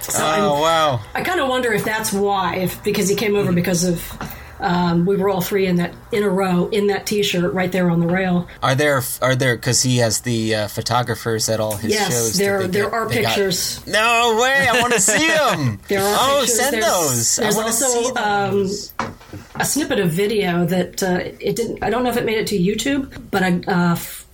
So 0.00 0.22
oh, 0.22 0.26
I'm- 0.26 0.42
oh 0.42 0.60
wow! 0.60 1.00
I 1.14 1.22
kind 1.22 1.40
of 1.40 1.48
wonder 1.48 1.72
if 1.72 1.86
that's 1.86 2.12
why, 2.12 2.56
if 2.56 2.84
because 2.84 3.08
he 3.08 3.14
came 3.16 3.34
over 3.34 3.46
mm-hmm. 3.46 3.54
because 3.54 3.84
of 3.84 4.12
um, 4.60 5.04
we 5.06 5.16
were 5.16 5.28
all 5.28 5.40
three 5.40 5.66
in 5.66 5.76
that 5.76 5.94
in 6.12 6.22
a 6.22 6.28
row 6.28 6.68
in 6.68 6.86
that 6.88 7.06
T-shirt 7.06 7.52
right 7.52 7.70
there 7.70 7.90
on 7.90 8.00
the 8.00 8.06
rail. 8.06 8.48
Are 8.62 8.74
there 8.74 9.02
are 9.22 9.34
there 9.34 9.56
because 9.56 9.82
he 9.82 9.98
has 9.98 10.20
the 10.20 10.54
uh, 10.54 10.68
photographers 10.68 11.48
at 11.48 11.60
all 11.60 11.76
his 11.76 11.92
yes, 11.92 12.10
shows? 12.12 12.32
that 12.32 12.38
there 12.38 12.60
they 12.62 12.66
there 12.68 12.84
get- 12.84 12.92
are 12.92 13.08
they 13.08 13.22
got- 13.22 13.34
pictures. 13.34 13.86
no 13.86 14.38
way! 14.40 14.66
I 14.68 14.80
want 14.80 14.92
to 14.94 15.00
see 15.00 15.26
them. 15.28 15.80
There 15.88 16.00
are 16.02 16.16
oh, 16.18 16.38
pictures. 16.40 16.56
send 16.56 16.74
there's, 16.74 16.84
those. 16.86 17.36
There's 17.36 17.56
I 17.58 17.62
also 17.62 17.86
see 17.86 18.12
um, 18.16 19.12
a 19.56 19.64
snippet 19.64 19.98
of 20.00 20.10
video 20.10 20.64
that 20.66 21.02
uh, 21.02 21.18
it 21.40 21.56
didn't. 21.56 21.82
I 21.82 21.90
don't 21.90 22.02
know 22.04 22.10
if 22.10 22.16
it 22.16 22.24
made 22.24 22.38
it 22.38 22.46
to 22.48 22.58
YouTube, 22.58 23.30
but 23.30 23.42
a 23.42 23.62
uh, 23.70 23.92
f- 23.92 24.26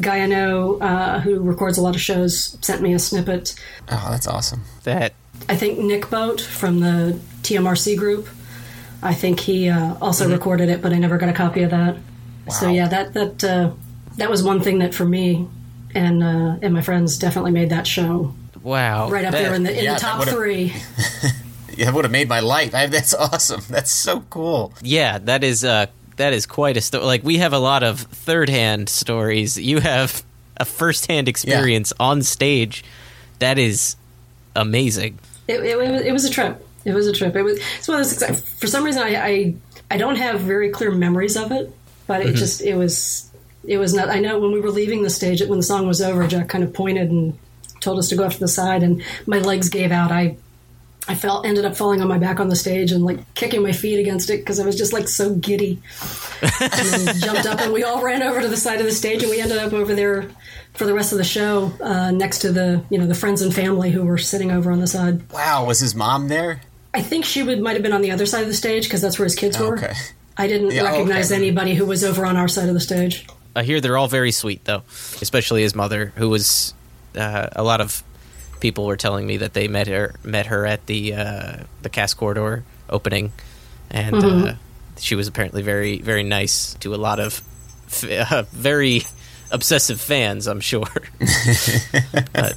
guy 0.00 0.20
I 0.20 0.26
know 0.26 0.78
uh, 0.80 1.20
who 1.20 1.40
records 1.40 1.78
a 1.78 1.82
lot 1.82 1.94
of 1.94 2.00
shows 2.00 2.56
sent 2.60 2.80
me 2.82 2.92
a 2.94 2.98
snippet. 2.98 3.54
oh, 3.90 4.08
that's 4.10 4.26
awesome. 4.26 4.62
That 4.84 5.14
I 5.48 5.56
think 5.56 5.78
Nick 5.78 6.10
Boat 6.10 6.40
from 6.40 6.80
the 6.80 7.18
TMRC 7.42 7.96
group. 7.96 8.28
I 9.04 9.12
think 9.14 9.38
he 9.38 9.68
uh, 9.68 9.94
also 10.00 10.28
recorded 10.28 10.70
it, 10.70 10.80
but 10.80 10.92
I 10.92 10.98
never 10.98 11.18
got 11.18 11.28
a 11.28 11.32
copy 11.34 11.62
of 11.62 11.70
that. 11.70 11.96
So 12.50 12.68
yeah, 12.68 12.88
that 12.88 13.14
that 13.14 13.44
uh, 13.44 13.72
that 14.16 14.30
was 14.30 14.42
one 14.42 14.60
thing 14.60 14.78
that 14.78 14.94
for 14.94 15.04
me 15.04 15.46
and 15.94 16.22
uh, 16.22 16.56
and 16.62 16.74
my 16.74 16.80
friends 16.80 17.18
definitely 17.18 17.52
made 17.52 17.70
that 17.70 17.86
show 17.86 18.34
wow, 18.62 19.08
right 19.10 19.24
up 19.24 19.32
that- 19.32 19.42
there 19.42 19.54
in 19.54 19.62
the 19.62 19.76
in 19.78 19.84
yeah, 19.84 19.94
the 19.94 20.00
top 20.00 20.24
three. 20.26 20.74
Yeah, 21.76 21.88
it 21.88 21.94
would 21.94 22.04
have 22.04 22.12
made 22.12 22.28
my 22.28 22.38
life. 22.38 22.72
I, 22.72 22.86
that's 22.86 23.14
awesome. 23.14 23.62
That's 23.68 23.90
so 23.90 24.20
cool. 24.30 24.72
Yeah, 24.80 25.18
that 25.18 25.42
is 25.42 25.64
uh 25.64 25.86
that 26.16 26.32
is 26.32 26.46
quite 26.46 26.76
a 26.76 26.80
story. 26.80 27.04
Like 27.04 27.24
we 27.24 27.38
have 27.38 27.52
a 27.52 27.58
lot 27.58 27.82
of 27.82 27.98
third 28.00 28.48
hand 28.48 28.88
stories. 28.88 29.58
You 29.58 29.80
have 29.80 30.24
a 30.56 30.64
first 30.64 31.06
hand 31.06 31.28
experience 31.28 31.92
on 31.98 32.22
stage. 32.22 32.84
That 33.40 33.58
is 33.58 33.96
amazing. 34.54 35.18
It, 35.48 35.60
it, 35.64 36.06
it 36.06 36.12
was 36.12 36.24
a 36.24 36.30
trip. 36.30 36.63
It 36.84 36.92
was 36.94 37.06
a 37.06 37.12
trip. 37.12 37.34
It 37.36 37.42
was. 37.42 37.58
It's 37.78 37.88
one 37.88 38.00
of 38.00 38.06
those. 38.18 38.40
For 38.58 38.66
some 38.66 38.84
reason, 38.84 39.02
I, 39.02 39.14
I 39.16 39.54
I 39.90 39.96
don't 39.96 40.16
have 40.16 40.40
very 40.40 40.70
clear 40.70 40.90
memories 40.90 41.36
of 41.36 41.50
it, 41.52 41.74
but 42.06 42.20
it 42.22 42.34
Mhm. 42.34 42.36
just 42.36 42.60
it 42.62 42.74
was 42.76 43.28
it 43.66 43.78
was 43.78 43.94
not. 43.94 44.08
I 44.10 44.18
know 44.20 44.38
when 44.38 44.52
we 44.52 44.60
were 44.60 44.70
leaving 44.70 45.02
the 45.02 45.10
stage, 45.10 45.40
when 45.42 45.58
the 45.58 45.62
song 45.64 45.86
was 45.86 46.02
over, 46.02 46.26
Jack 46.26 46.48
kind 46.48 46.62
of 46.64 46.72
pointed 46.74 47.10
and 47.10 47.38
told 47.80 47.98
us 47.98 48.08
to 48.08 48.16
go 48.16 48.24
off 48.24 48.34
to 48.34 48.40
the 48.40 48.48
side, 48.48 48.82
and 48.82 49.02
my 49.26 49.38
legs 49.38 49.68
gave 49.68 49.92
out. 49.92 50.10
I 50.12 50.36
I 51.06 51.14
fell 51.14 51.42
ended 51.44 51.66
up 51.66 51.76
falling 51.76 52.00
on 52.00 52.08
my 52.08 52.16
back 52.18 52.40
on 52.40 52.48
the 52.48 52.56
stage 52.56 52.90
and 52.92 53.04
like 53.04 53.34
kicking 53.34 53.62
my 53.62 53.72
feet 53.72 53.98
against 54.00 54.30
it 54.30 54.38
because 54.38 54.58
I 54.58 54.64
was 54.64 54.76
just 54.76 54.92
like 54.94 55.06
so 55.08 55.34
giddy. 55.34 55.82
and 56.60 56.70
then 56.70 57.16
jumped 57.20 57.46
up 57.46 57.60
and 57.60 57.72
we 57.74 57.84
all 57.84 58.02
ran 58.02 58.22
over 58.22 58.40
to 58.40 58.48
the 58.48 58.56
side 58.56 58.80
of 58.80 58.86
the 58.86 58.92
stage 58.92 59.22
and 59.22 59.30
we 59.30 59.38
ended 59.40 59.58
up 59.58 59.72
over 59.74 59.94
there 59.94 60.26
for 60.72 60.86
the 60.86 60.94
rest 60.94 61.12
of 61.12 61.18
the 61.18 61.24
show 61.24 61.72
uh, 61.82 62.10
next 62.10 62.38
to 62.40 62.52
the 62.52 62.82
you 62.90 62.98
know 62.98 63.06
the 63.06 63.14
friends 63.14 63.42
and 63.42 63.54
family 63.54 63.90
who 63.90 64.02
were 64.02 64.16
sitting 64.18 64.50
over 64.50 64.72
on 64.72 64.80
the 64.80 64.86
side. 64.86 65.30
Wow, 65.30 65.66
was 65.66 65.78
his 65.80 65.94
mom 65.94 66.28
there? 66.28 66.62
I 66.94 67.02
think 67.02 67.24
she 67.24 67.42
would 67.42 67.60
might 67.60 67.72
have 67.74 67.82
been 67.82 67.92
on 67.92 68.02
the 68.02 68.10
other 68.12 68.26
side 68.26 68.42
of 68.42 68.48
the 68.48 68.54
stage 68.54 68.84
because 68.84 69.00
that's 69.00 69.18
where 69.18 69.24
his 69.24 69.34
kids 69.34 69.58
were. 69.58 69.76
Okay. 69.76 69.92
I 70.36 70.46
didn't 70.46 70.70
Yeah, 70.72 70.82
recognize 70.82 71.30
okay. 71.32 71.40
anybody 71.40 71.74
who 71.74 71.84
was 71.86 72.04
over 72.04 72.24
on 72.26 72.36
our 72.36 72.48
side 72.48 72.68
of 72.68 72.74
the 72.74 72.80
stage. 72.80 73.26
I 73.56 73.62
hear 73.62 73.80
they're 73.80 73.96
all 73.98 74.08
very 74.08 74.32
sweet 74.32 74.64
though, 74.64 74.82
especially 75.20 75.62
his 75.62 75.74
mother, 75.74 76.12
who 76.16 76.28
was 76.28 76.74
uh, 77.16 77.48
a 77.52 77.62
lot 77.62 77.80
of 77.80 78.02
people 78.60 78.86
were 78.86 78.96
telling 78.96 79.26
me 79.26 79.36
that 79.38 79.52
they 79.54 79.68
met 79.68 79.86
her 79.88 80.14
met 80.24 80.46
her 80.46 80.66
at 80.66 80.86
the 80.86 81.14
uh, 81.14 81.56
the 81.82 81.88
Cass 81.88 82.14
Corridor 82.14 82.64
opening, 82.90 83.32
and 83.90 84.14
uh, 84.16 84.20
Mhm. 84.20 84.56
she 84.98 85.14
was 85.14 85.28
apparently 85.28 85.62
very 85.62 85.98
very 85.98 86.22
nice 86.24 86.74
to 86.80 86.94
a 86.94 86.96
lot 86.96 87.20
of 87.20 87.42
f- 87.86 88.32
uh, 88.32 88.42
very 88.52 89.02
obsessive 89.52 90.00
fans. 90.00 90.46
I'm 90.48 90.60
sure. 90.60 90.86
but 92.32 92.56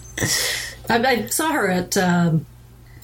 I, 0.90 1.06
I 1.06 1.26
saw 1.28 1.52
her 1.52 1.70
at 1.70 1.96
um, 1.98 2.40
the 2.40 2.46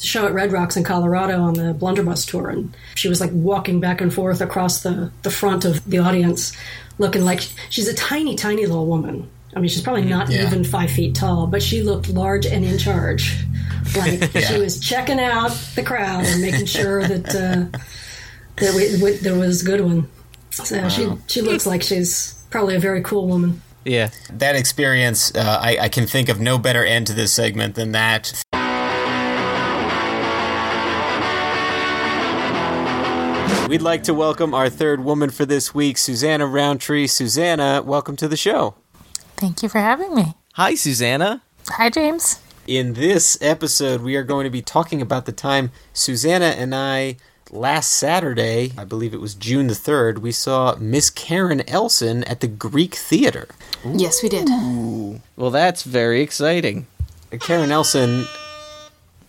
show 0.03 0.25
at 0.27 0.33
Red 0.33 0.51
Rocks 0.51 0.75
in 0.77 0.83
Colorado 0.83 1.41
on 1.41 1.53
the 1.53 1.73
Blunderbuss 1.73 2.25
tour, 2.25 2.49
and 2.49 2.75
she 2.95 3.07
was 3.07 3.19
like 3.21 3.31
walking 3.33 3.79
back 3.79 4.01
and 4.01 4.13
forth 4.13 4.41
across 4.41 4.81
the, 4.83 5.11
the 5.23 5.31
front 5.31 5.65
of 5.65 5.83
the 5.89 5.97
audience, 5.99 6.51
looking 6.97 7.23
like 7.23 7.41
she's 7.69 7.87
a 7.87 7.93
tiny, 7.93 8.35
tiny 8.35 8.65
little 8.65 8.85
woman. 8.85 9.29
I 9.55 9.59
mean, 9.59 9.69
she's 9.69 9.81
probably 9.83 10.03
not 10.05 10.29
Yeah. 10.29 10.47
even 10.47 10.63
five 10.63 10.89
feet 10.91 11.13
tall, 11.15 11.45
but 11.47 11.61
she 11.61 11.81
looked 11.83 12.09
large 12.09 12.45
and 12.47 12.65
in 12.65 12.77
charge. 12.77 13.45
Like 13.95 14.19
Yeah. 14.33 14.41
she 14.41 14.57
was 14.59 14.79
checking 14.79 15.19
out 15.19 15.51
the 15.75 15.83
crowd 15.83 16.25
and 16.25 16.41
making 16.41 16.65
sure 16.65 17.03
that 17.07 17.29
uh, 17.29 17.77
that 18.57 18.73
we, 18.75 19.01
we, 19.01 19.11
there 19.17 19.35
was 19.35 19.61
a 19.61 19.65
good 19.65 19.81
one. 19.81 20.09
So 20.51 20.87
she 20.89 21.07
she 21.27 21.41
looks 21.41 21.65
like 21.65 21.81
she's 21.83 22.33
probably 22.49 22.75
a 22.75 22.79
very 22.79 23.01
cool 23.01 23.27
woman. 23.27 23.61
yeah, 23.85 24.09
That 24.31 24.55
experience, 24.55 25.33
uh, 25.35 25.59
I, 25.61 25.77
I 25.81 25.89
can 25.89 26.05
think 26.07 26.29
of 26.29 26.39
no 26.39 26.57
better 26.57 26.83
end 26.85 27.07
to 27.07 27.13
this 27.13 27.33
segment 27.33 27.75
than 27.75 27.91
that. 27.93 28.33
We'd 33.73 33.81
like 33.81 34.03
to 34.03 34.13
welcome 34.13 34.53
our 34.53 34.69
third 34.69 35.03
woman 35.03 35.31
for 35.31 35.47
this 35.47 35.73
week, 35.73 35.97
Susanna 35.97 36.45
Roundtree. 36.45 37.07
Susanna, 37.07 37.81
welcome 37.83 38.15
to 38.17 38.27
the 38.27 38.37
show. 38.37 38.75
Thank 39.35 39.63
you 39.63 39.67
for 39.67 39.79
having 39.79 40.13
me. 40.13 40.35
hi, 40.53 40.75
Susanna. 40.75 41.41
Hi, 41.69 41.89
James. 41.89 42.39
In 42.67 42.93
this 42.93 43.35
episode, 43.41 44.03
we 44.03 44.15
are 44.15 44.21
going 44.21 44.43
to 44.43 44.51
be 44.51 44.61
talking 44.61 45.01
about 45.01 45.25
the 45.25 45.31
time 45.31 45.71
Susanna 45.91 46.53
and 46.55 46.75
I, 46.75 47.15
last 47.49 47.93
Saturday, 47.93 48.73
I 48.77 48.83
believe 48.83 49.11
it 49.11 49.19
was 49.19 49.33
June 49.33 49.65
the 49.65 49.73
3rd, 49.73 50.19
we 50.19 50.31
saw 50.31 50.75
Miss 50.75 51.09
Karen 51.09 51.67
Elson 51.67 52.23
at 52.25 52.41
the 52.41 52.47
Greek 52.47 52.93
Theater. 52.93 53.47
Yes, 53.83 54.21
we 54.21 54.29
did. 54.29 54.49
Well, 55.35 55.49
that's 55.49 55.81
very 55.81 56.21
exciting. 56.21 56.85
Karen 57.39 57.71
Elson, 57.71 58.27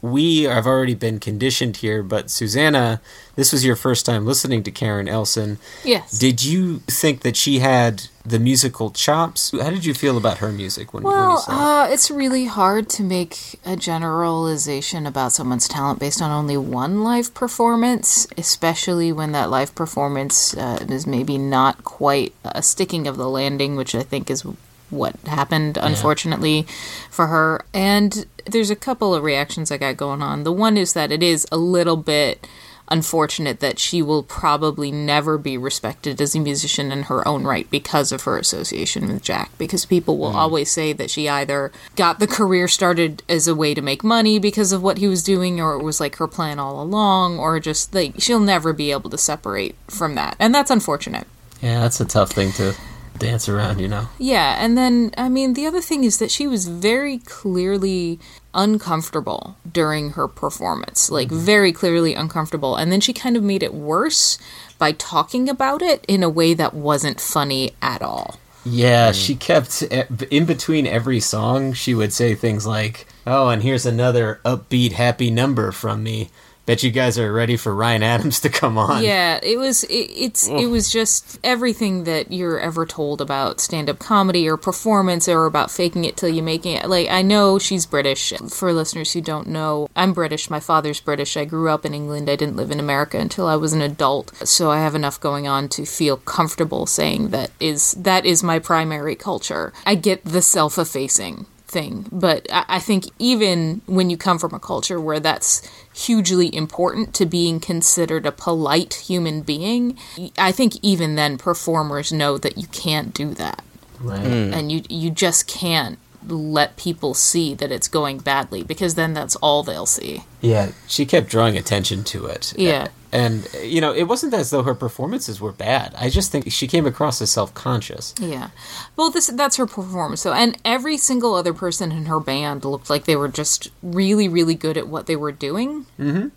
we 0.04 0.42
have 0.42 0.66
already 0.66 0.94
been 0.94 1.18
conditioned 1.18 1.78
here, 1.78 2.02
but 2.02 2.30
Susanna, 2.30 3.00
this 3.36 3.52
was 3.52 3.64
your 3.64 3.74
first 3.74 4.04
time 4.04 4.26
listening 4.26 4.62
to 4.64 4.70
Karen 4.70 5.08
Elson. 5.08 5.56
Yes. 5.82 6.18
Did 6.18 6.44
you 6.44 6.80
think 6.80 7.22
that 7.22 7.36
she 7.36 7.60
had 7.60 8.08
the 8.22 8.38
musical 8.38 8.90
chops? 8.90 9.50
How 9.58 9.70
did 9.70 9.86
you 9.86 9.94
feel 9.94 10.18
about 10.18 10.38
her 10.38 10.52
music 10.52 10.92
when, 10.92 11.04
when 11.04 11.14
you 11.14 11.18
Well, 11.20 11.38
saw 11.38 11.86
it? 11.86 11.88
uh, 11.88 11.92
it's 11.94 12.10
really 12.10 12.44
hard 12.44 12.90
to 12.90 13.02
make 13.02 13.58
a 13.64 13.76
generalization 13.76 15.06
about 15.06 15.32
someone's 15.32 15.68
talent 15.68 16.00
based 16.00 16.20
on 16.20 16.30
only 16.30 16.58
one 16.58 17.02
live 17.02 17.32
performance, 17.32 18.26
especially 18.36 19.10
when 19.10 19.32
that 19.32 19.48
live 19.48 19.74
performance 19.74 20.54
uh, 20.54 20.84
is 20.86 21.06
maybe 21.06 21.38
not 21.38 21.82
quite 21.82 22.34
a 22.44 22.62
sticking 22.62 23.06
of 23.06 23.16
the 23.16 23.28
landing, 23.28 23.74
which 23.74 23.94
I 23.94 24.02
think 24.02 24.30
is 24.30 24.44
what 24.90 25.16
happened, 25.26 25.78
unfortunately, 25.80 26.66
for 27.10 27.26
her. 27.28 27.64
And 27.72 28.26
there's 28.46 28.70
a 28.70 28.76
couple 28.76 29.14
of 29.14 29.22
reactions 29.22 29.70
I 29.70 29.78
got 29.78 29.96
going 29.96 30.22
on. 30.22 30.44
The 30.44 30.52
one 30.52 30.76
is 30.76 30.92
that 30.92 31.12
it 31.12 31.22
is 31.22 31.46
a 31.50 31.56
little 31.56 31.96
bit 31.96 32.46
unfortunate 32.88 33.60
that 33.60 33.78
she 33.78 34.02
will 34.02 34.22
probably 34.22 34.92
never 34.92 35.38
be 35.38 35.56
respected 35.56 36.20
as 36.20 36.34
a 36.34 36.40
musician 36.40 36.92
in 36.92 37.04
her 37.04 37.26
own 37.26 37.44
right 37.44 37.70
because 37.70 38.12
of 38.12 38.22
her 38.22 38.36
association 38.38 39.08
with 39.08 39.22
Jack. 39.22 39.50
Because 39.58 39.86
people 39.86 40.18
will 40.18 40.32
mm. 40.32 40.36
always 40.36 40.70
say 40.70 40.92
that 40.92 41.10
she 41.10 41.28
either 41.28 41.72
got 41.96 42.18
the 42.18 42.26
career 42.26 42.68
started 42.68 43.22
as 43.28 43.48
a 43.48 43.54
way 43.54 43.74
to 43.74 43.80
make 43.80 44.04
money 44.04 44.38
because 44.38 44.72
of 44.72 44.82
what 44.82 44.98
he 44.98 45.08
was 45.08 45.22
doing, 45.22 45.60
or 45.60 45.74
it 45.74 45.82
was 45.82 46.00
like 46.00 46.16
her 46.16 46.28
plan 46.28 46.58
all 46.58 46.82
along, 46.82 47.38
or 47.38 47.58
just 47.58 47.94
like 47.94 48.20
she'll 48.20 48.40
never 48.40 48.72
be 48.72 48.90
able 48.90 49.10
to 49.10 49.18
separate 49.18 49.74
from 49.88 50.14
that. 50.14 50.36
And 50.38 50.54
that's 50.54 50.70
unfortunate. 50.70 51.26
Yeah, 51.62 51.80
that's 51.80 52.00
a 52.00 52.04
tough 52.04 52.32
thing 52.32 52.52
to 52.52 52.76
dance 53.18 53.48
around, 53.48 53.80
you 53.80 53.88
know. 53.88 54.08
Yeah, 54.18 54.56
and 54.58 54.76
then 54.76 55.12
I 55.16 55.28
mean 55.28 55.54
the 55.54 55.66
other 55.66 55.80
thing 55.80 56.04
is 56.04 56.18
that 56.18 56.30
she 56.30 56.46
was 56.46 56.68
very 56.68 57.18
clearly 57.18 58.18
uncomfortable 58.54 59.56
during 59.70 60.10
her 60.10 60.28
performance. 60.28 61.10
Like 61.10 61.28
mm-hmm. 61.28 61.44
very 61.44 61.72
clearly 61.72 62.14
uncomfortable. 62.14 62.76
And 62.76 62.90
then 62.90 63.00
she 63.00 63.12
kind 63.12 63.36
of 63.36 63.42
made 63.42 63.62
it 63.62 63.74
worse 63.74 64.38
by 64.78 64.92
talking 64.92 65.48
about 65.48 65.82
it 65.82 66.04
in 66.08 66.22
a 66.22 66.30
way 66.30 66.54
that 66.54 66.74
wasn't 66.74 67.20
funny 67.20 67.72
at 67.82 68.02
all. 68.02 68.38
Yeah, 68.64 69.10
mm. 69.10 69.26
she 69.26 69.34
kept 69.34 69.82
eh, 69.90 70.06
in 70.30 70.46
between 70.46 70.86
every 70.86 71.20
song. 71.20 71.74
She 71.74 71.94
would 71.94 72.12
say 72.12 72.34
things 72.34 72.66
like, 72.66 73.06
"Oh, 73.26 73.50
and 73.50 73.62
here's 73.62 73.84
another 73.84 74.40
upbeat, 74.44 74.92
happy 74.92 75.30
number 75.30 75.70
from 75.70 76.02
me. 76.02 76.30
Bet 76.66 76.82
you 76.82 76.90
guys 76.90 77.18
are 77.18 77.32
ready 77.32 77.56
for 77.56 77.74
Ryan 77.74 78.02
Adams 78.02 78.40
to 78.40 78.48
come 78.48 78.78
on." 78.78 79.02
Yeah, 79.02 79.38
it 79.42 79.58
was 79.58 79.84
it, 79.84 80.10
it's 80.10 80.48
it 80.48 80.66
was 80.66 80.90
just 80.90 81.38
everything 81.44 82.04
that 82.04 82.32
you're 82.32 82.58
ever 82.58 82.86
told 82.86 83.20
about 83.20 83.60
stand-up 83.60 83.98
comedy 83.98 84.48
or 84.48 84.56
performance 84.56 85.28
or 85.28 85.46
about 85.46 85.70
faking 85.70 86.04
it 86.04 86.16
till 86.16 86.28
you 86.28 86.42
make 86.42 86.64
it. 86.64 86.88
Like 86.88 87.08
I 87.10 87.22
know 87.22 87.58
she's 87.58 87.86
British. 87.86 88.32
For 88.48 88.72
listeners 88.72 89.12
who 89.12 89.20
don't 89.20 89.48
know, 89.48 89.88
I'm 89.94 90.12
British. 90.12 90.48
My 90.48 90.60
father's 90.60 91.00
British. 91.00 91.36
I 91.36 91.44
grew 91.44 91.68
up 91.68 91.84
in 91.84 91.94
England. 91.94 92.30
I 92.30 92.36
didn't 92.36 92.56
live 92.56 92.70
in 92.70 92.80
America 92.80 93.18
until 93.18 93.46
I 93.46 93.56
was 93.56 93.72
an 93.72 93.82
adult. 93.82 94.34
So 94.46 94.70
I 94.70 94.80
have 94.80 94.94
enough 94.94 95.20
going 95.20 95.46
on 95.46 95.68
to 95.70 95.84
feel 95.84 96.16
comfortable 96.16 96.86
saying 96.86 97.28
that 97.28 97.50
is 97.60 97.92
that 97.92 98.24
is 98.24 98.42
my 98.42 98.58
primary 98.58 99.14
culture. 99.14 99.72
I 99.84 99.94
get 99.94 100.24
the 100.24 100.42
self-effacing 100.42 101.46
thing, 101.74 102.06
but 102.10 102.46
I, 102.50 102.64
I 102.68 102.78
think 102.78 103.04
even 103.18 103.82
when 103.86 104.08
you 104.08 104.16
come 104.16 104.38
from 104.38 104.54
a 104.54 104.60
culture 104.60 105.00
where 105.00 105.20
that's 105.20 105.60
hugely 105.92 106.54
important 106.54 107.14
to 107.16 107.26
being 107.26 107.60
considered 107.60 108.24
a 108.24 108.32
polite 108.32 108.94
human 108.94 109.42
being, 109.42 109.98
I 110.38 110.52
think 110.52 110.76
even 110.82 111.16
then 111.16 111.36
performers 111.36 112.12
know 112.12 112.38
that 112.38 112.56
you 112.56 112.68
can't 112.68 113.12
do 113.12 113.34
that. 113.34 113.62
Right. 114.00 114.20
Mm. 114.20 114.52
And 114.52 114.72
you 114.72 114.82
you 114.88 115.10
just 115.10 115.46
can't 115.46 115.98
let 116.28 116.76
people 116.76 117.14
see 117.14 117.54
that 117.54 117.70
it's 117.72 117.88
going 117.88 118.18
badly 118.18 118.62
because 118.62 118.94
then 118.94 119.14
that's 119.14 119.36
all 119.36 119.62
they'll 119.62 119.86
see. 119.86 120.24
Yeah, 120.40 120.72
she 120.86 121.06
kept 121.06 121.28
drawing 121.28 121.56
attention 121.56 122.04
to 122.04 122.26
it. 122.26 122.52
Yeah. 122.56 122.88
And, 123.14 123.48
you 123.62 123.80
know, 123.80 123.92
it 123.94 124.08
wasn't 124.08 124.34
as 124.34 124.50
though 124.50 124.64
her 124.64 124.74
performances 124.74 125.40
were 125.40 125.52
bad. 125.52 125.94
I 125.96 126.10
just 126.10 126.32
think 126.32 126.50
she 126.50 126.66
came 126.66 126.84
across 126.84 127.22
as 127.22 127.30
self 127.30 127.54
conscious. 127.54 128.12
Yeah. 128.18 128.50
Well, 128.96 129.10
this 129.10 129.28
that's 129.28 129.56
her 129.56 129.66
performance. 129.66 130.20
So, 130.22 130.32
and 130.32 130.58
every 130.64 130.96
single 130.96 131.34
other 131.34 131.54
person 131.54 131.92
in 131.92 132.06
her 132.06 132.18
band 132.18 132.64
looked 132.64 132.90
like 132.90 133.04
they 133.04 133.14
were 133.14 133.28
just 133.28 133.70
really, 133.84 134.28
really 134.28 134.56
good 134.56 134.76
at 134.76 134.88
what 134.88 135.06
they 135.06 135.14
were 135.14 135.30
doing. 135.30 135.86
Mm-hmm. 135.96 136.28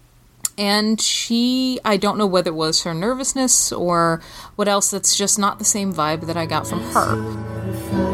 And 0.60 1.02
she, 1.02 1.80
I 1.84 1.98
don't 1.98 2.18
know 2.18 2.28
whether 2.28 2.52
it 2.52 2.56
was 2.56 2.84
her 2.84 2.94
nervousness 2.94 3.72
or 3.72 4.22
what 4.56 4.68
else. 4.68 4.92
That's 4.92 5.16
just 5.16 5.40
not 5.40 5.58
the 5.58 5.66
same 5.66 5.92
vibe 5.92 6.28
that 6.28 6.38
I 6.38 6.46
got 6.46 6.68
from 6.68 6.82
her. 6.92 8.07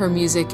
Her 0.00 0.08
music 0.08 0.48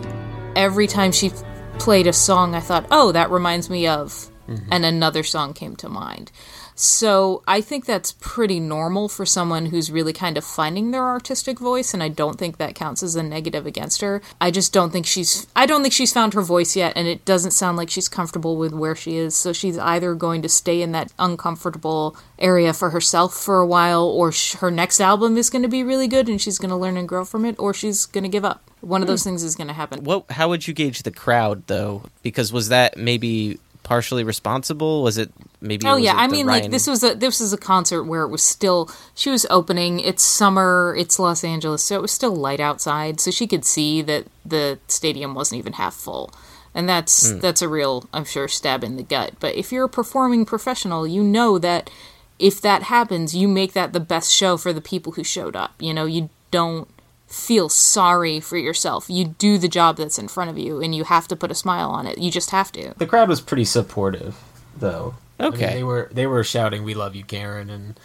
every 0.55 0.87
time 0.87 1.13
she 1.13 1.31
played 1.79 2.07
a 2.07 2.13
song. 2.13 2.55
I 2.55 2.61
thought, 2.61 2.87
oh, 2.91 3.13
that 3.13 3.31
reminds 3.31 3.71
me 3.71 3.87
of, 3.87 4.11
mm-hmm. 4.49 4.69
and 4.71 4.85
another 4.85 5.23
song 5.23 5.55
came 5.55 5.77
to 5.77 5.89
mind. 5.89 6.31
So 6.79 7.43
I 7.49 7.63
think 7.63 7.87
that's 7.87 8.13
pretty 8.21 8.61
normal 8.61 9.09
for 9.09 9.25
someone 9.25 9.67
who's 9.67 9.91
really 9.91 10.13
kind 10.13 10.37
of 10.37 10.45
finding 10.45 10.91
their 10.91 11.05
artistic 11.05 11.59
voice, 11.59 11.95
and 11.95 12.03
I 12.03 12.09
don't 12.09 12.39
think 12.39 12.59
that 12.59 12.75
counts 12.75 13.03
as 13.03 13.17
a 13.17 13.23
negative 13.23 13.67
against 13.67 14.03
her. 14.03 14.21
I 14.43 14.51
just 14.51 14.75
don't 14.75 14.91
think 14.91 15.07
she's 15.07 15.47
I 15.57 15.65
don't 15.65 15.81
think 15.81 15.95
she's 15.95 16.13
found 16.13 16.35
her 16.35 16.43
voice 16.43 16.77
yet, 16.77 16.93
and 16.95 17.09
it 17.09 17.25
doesn't 17.25 17.53
sound 17.53 17.79
like 17.79 17.89
she's 17.89 18.11
comfortable 18.11 18.59
with 18.59 18.75
where 18.75 18.95
she 18.95 19.17
is. 19.17 19.35
So 19.35 19.55
she's 19.55 19.79
either 19.79 20.15
going 20.15 20.43
to 20.43 20.51
stay 20.51 20.83
in 20.83 20.93
that 20.93 21.15
uncomfortable 21.19 22.15
area 22.39 22.75
for 22.75 22.91
herself 22.91 23.33
for 23.33 23.59
a 23.59 23.67
while, 23.67 24.05
or 24.05 24.31
sh- 24.31 24.57
her 24.57 24.71
next 24.71 25.01
album 25.01 25.39
is 25.39 25.49
going 25.49 25.63
to 25.63 25.69
be 25.69 25.83
really 25.83 26.09
good, 26.09 26.29
and 26.29 26.43
she's 26.43 26.59
going 26.59 26.69
to 26.69 26.77
learn 26.77 26.99
and 26.99 27.09
grow 27.09 27.25
from 27.25 27.47
it, 27.47 27.57
or 27.59 27.73
she's 27.73 28.05
going 28.05 28.25
to 28.25 28.29
give 28.29 28.45
up. 28.45 28.71
One 28.87 29.03
of 29.03 29.09
those 29.09 29.25
things 29.25 29.43
is 29.43 29.55
going 29.57 29.67
to 29.69 29.75
happen. 29.75 30.05
What? 30.05 30.31
How 30.31 30.49
would 30.49 30.67
you 30.69 30.75
gauge 30.75 31.03
the 31.03 31.11
crowd 31.11 31.67
though? 31.67 32.03
Because 32.23 32.53
was 32.53 32.69
that 32.69 32.97
maybe 32.97 33.59
partially 33.83 34.25
responsible? 34.25 35.03
Was 35.03 35.19
it 35.19 35.31
maybe? 35.61 35.87
Oh 35.87 35.97
yeah, 35.97 36.15
I 36.17 36.27
the 36.27 36.33
mean, 36.33 36.47
like 36.47 36.71
this 36.71 36.87
was 36.87 37.03
a 37.03 37.15
this 37.15 37.41
was 37.41 37.53
a 37.53 37.57
concert 37.57 38.05
where 38.05 38.23
it 38.23 38.29
was 38.29 38.43
still 38.43 38.91
she 39.15 39.31
was 39.31 39.47
opening. 39.51 40.01
It's 40.01 40.23
summer. 40.23 40.95
It's 40.99 41.19
Los 41.19 41.45
Angeles, 41.45 41.83
so 41.83 41.97
it 41.97 42.03
was 42.03 42.13
still 42.13 42.35
light 42.35 42.61
outside, 42.61 43.21
so 43.21 43.31
she 43.31 43.47
could 43.47 43.65
see 43.65 44.03
that 44.03 44.27
the 44.45 44.79
stadium 44.89 45.35
wasn't 45.35 45.59
even 45.59 45.75
half 45.75 45.95
full, 45.95 46.33
and 46.75 46.89
that's 46.89 47.31
Hmm. 47.31 47.39
that's 47.41 47.63
a 47.63 47.69
real, 47.69 48.09
I'm 48.13 48.25
sure, 48.25 48.49
stab 48.49 48.85
in 48.85 48.97
the 48.97 49.03
gut. 49.03 49.33
But 49.41 49.55
if 49.57 49.73
you're 49.73 49.85
a 49.85 49.89
performing 49.89 50.45
professional, 50.45 51.07
you 51.07 51.23
know 51.23 51.59
that 51.59 51.91
if 52.39 52.61
that 52.61 52.85
happens, 52.85 53.35
you 53.35 53.49
make 53.49 53.73
that 53.73 53.93
the 53.93 54.01
best 54.01 54.33
show 54.33 54.57
for 54.57 54.73
the 54.73 54.81
people 54.81 55.13
who 55.13 55.25
showed 55.25 55.57
up. 55.57 55.75
You 55.81 55.95
know, 55.95 56.05
you 56.07 56.29
don't 56.51 56.89
feel 57.27 57.69
sorry 57.69 58.41
for 58.41 58.57
yourself. 58.57 59.11
You 59.11 59.25
do 59.39 59.59
the 59.59 59.69
job 59.69 59.97
that's 59.97 60.19
in 60.19 60.29
front 60.29 60.51
of 60.51 60.59
you, 60.59 60.81
and 60.81 60.95
you 60.95 61.05
have 61.05 61.27
to 61.29 61.37
put 61.37 61.51
a 61.51 61.55
smile 61.55 61.91
on 61.91 62.07
it. 62.07 62.19
You 62.19 62.31
just 62.31 62.51
have 62.51 62.71
to. 62.73 62.95
The 62.97 63.07
crowd 63.07 63.29
was 63.29 63.41
pretty 63.41 63.65
supportive, 63.65 64.37
though. 64.77 65.15
I 65.39 65.45
mean, 65.45 65.53
Okay. 65.55 65.75
they 65.75 65.83
were 65.85 66.09
they 66.13 66.27
were 66.27 66.45
shouting, 66.45 66.83
"We 66.85 66.95
love 66.95 67.15
you, 67.15 67.25
Karen," 67.25 67.69
and 67.69 67.99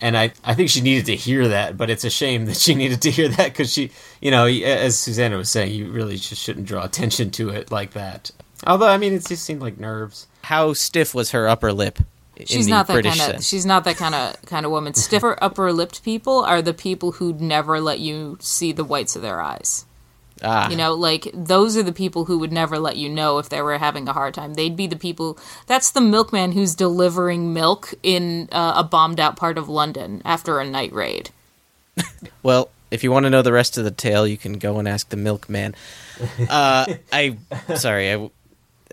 and 0.00 0.16
I 0.16 0.32
I 0.44 0.54
think 0.54 0.70
she 0.70 0.80
needed 0.82 1.06
to 1.06 1.16
hear 1.16 1.48
that, 1.48 1.76
but 1.76 1.90
it's 1.90 2.04
a 2.04 2.10
shame 2.10 2.44
that 2.46 2.56
she 2.56 2.74
needed 2.82 3.02
to 3.02 3.10
hear 3.10 3.28
that 3.28 3.52
because 3.52 3.72
she, 3.72 3.90
you 4.20 4.30
know, 4.30 4.46
as 4.46 4.98
Susanna 4.98 5.36
was 5.36 5.50
saying, 5.50 5.72
you 5.74 5.90
really 5.90 6.16
just 6.16 6.40
shouldn't 6.42 6.66
draw 6.66 6.84
attention 6.84 7.30
to 7.32 7.48
it 7.50 7.72
like 7.72 7.92
that. 7.94 8.30
Although, 8.66 8.88
I 8.88 8.98
mean, 8.98 9.12
it 9.14 9.26
just 9.26 9.44
seemed 9.44 9.60
like 9.62 9.78
nerves. 9.78 10.26
How 10.42 10.72
stiff 10.74 11.14
was 11.14 11.32
her 11.32 11.48
upper 11.48 11.72
lip? 11.72 11.98
She's 12.44 12.68
not 12.68 12.86
that 12.88 12.92
British 12.92 13.18
kind 13.18 13.30
of. 13.30 13.34
sense? 13.36 13.48
She's 13.48 13.64
not 13.64 13.84
that 13.84 13.96
kind 13.96 14.14
of 14.14 14.40
kind 14.46 14.66
of 14.66 14.72
woman. 14.72 14.94
Stiffer 14.94 15.38
upper 15.42 15.72
lipped 15.72 16.02
people 16.04 16.44
are 16.44 16.60
the 16.60 16.74
people 16.74 17.12
who 17.12 17.32
never 17.34 17.80
let 17.80 17.98
you 17.98 18.36
see 18.40 18.72
the 18.72 18.84
whites 18.84 19.16
of 19.16 19.22
their 19.22 19.40
eyes. 19.40 19.86
Ah, 20.42 20.68
You 20.68 20.76
know, 20.76 20.92
like 20.92 21.30
those 21.32 21.78
are 21.78 21.82
the 21.82 21.92
people 21.94 22.26
who 22.26 22.38
would 22.38 22.52
never 22.52 22.78
let 22.78 22.98
you 22.98 23.08
know 23.08 23.38
if 23.38 23.48
they 23.48 23.62
were 23.62 23.78
having 23.78 24.06
a 24.06 24.12
hard 24.12 24.34
time. 24.34 24.52
They'd 24.52 24.76
be 24.76 24.86
the 24.86 24.96
people. 24.96 25.38
That's 25.66 25.90
the 25.90 26.02
milkman 26.02 26.52
who's 26.52 26.74
delivering 26.74 27.54
milk 27.54 27.94
in 28.02 28.50
uh, 28.52 28.74
a 28.76 28.84
bombed 28.84 29.18
out 29.18 29.36
part 29.36 29.56
of 29.56 29.70
London 29.70 30.20
after 30.26 30.60
a 30.60 30.66
night 30.66 30.92
raid. 30.92 31.30
Well, 32.42 32.68
if 32.90 33.02
you 33.02 33.10
want 33.10 33.24
to 33.24 33.30
know 33.30 33.42
the 33.42 33.52
rest 33.52 33.78
of 33.78 33.84
the 33.84 33.90
tale, 33.90 34.26
you 34.26 34.36
can 34.36 34.58
go 34.58 34.78
and 34.78 34.86
ask 34.86 35.08
the 35.08 35.16
milkman. 35.16 35.74
Uh, 36.48 36.86
I 37.12 37.36
sorry, 37.76 38.12
I 38.12 38.30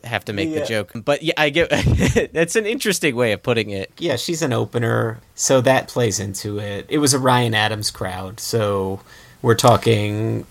have 0.03 0.25
to 0.25 0.33
make 0.33 0.49
Yeah. 0.49 0.59
the 0.59 0.65
joke, 0.65 0.91
but 1.05 1.23
yeah, 1.23 1.33
I 1.37 1.49
get. 1.49 1.69
that's 2.33 2.55
an 2.55 2.65
interesting 2.65 3.15
way 3.15 3.31
of 3.31 3.41
putting 3.43 3.69
it. 3.69 3.91
Yeah, 3.97 4.15
she's 4.17 4.41
an 4.41 4.53
opener, 4.53 5.19
so 5.35 5.61
that 5.61 5.87
plays 5.87 6.19
into 6.19 6.59
it. 6.59 6.85
It 6.89 6.97
was 6.99 7.13
a 7.13 7.19
Ryan 7.19 7.53
Adams 7.53 7.89
crowd, 7.91 8.39
so 8.39 8.99
we're 9.41 9.55
talking, 9.55 10.45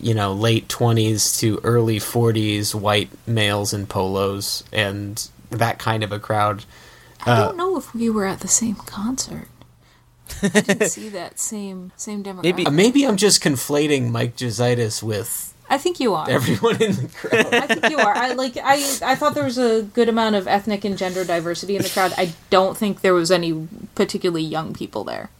you 0.00 0.14
know, 0.14 0.32
late 0.32 0.68
twenties 0.68 1.38
to 1.38 1.60
early 1.64 1.98
forties, 1.98 2.74
white 2.74 3.10
males 3.26 3.72
in 3.72 3.86
polos, 3.86 4.64
and 4.72 5.28
that 5.50 5.78
kind 5.78 6.02
of 6.02 6.12
a 6.12 6.18
crowd. 6.18 6.64
I 7.24 7.30
Uh, 7.32 7.46
don't 7.48 7.56
know 7.56 7.76
if 7.78 7.94
we 7.94 8.10
were 8.10 8.26
at 8.26 8.40
the 8.40 8.48
same 8.48 8.74
concert. 8.74 9.48
I 10.42 10.48
didn't 10.48 10.88
see 10.88 11.08
that 11.10 11.38
same 11.38 11.92
same 11.96 12.22
demographic. 12.24 12.42
Maybe 12.42 12.64
maybe 12.70 13.04
I'm 13.06 13.16
just 13.16 13.42
conflating 13.42 14.10
Mike 14.10 14.36
Jositis 14.36 15.02
with 15.02 15.51
I 15.72 15.78
think 15.78 15.98
you 16.00 16.12
are. 16.14 16.28
Everyone 16.28 16.82
in 16.82 16.92
the 16.92 17.08
crowd. 17.08 17.54
I 17.54 17.66
think 17.66 17.88
you 17.90 17.98
are. 17.98 18.14
I 18.14 18.32
like. 18.34 18.56
I 18.58 18.74
I 19.02 19.14
thought 19.14 19.34
there 19.34 19.44
was 19.44 19.56
a 19.58 19.82
good 19.82 20.08
amount 20.08 20.36
of 20.36 20.46
ethnic 20.46 20.84
and 20.84 20.98
gender 20.98 21.24
diversity 21.24 21.76
in 21.76 21.82
the 21.82 21.88
crowd. 21.88 22.12
I 22.18 22.34
don't 22.50 22.76
think 22.76 23.00
there 23.00 23.14
was 23.14 23.30
any 23.30 23.66
particularly 23.94 24.42
young 24.42 24.74
people 24.74 25.02
there. 25.02 25.30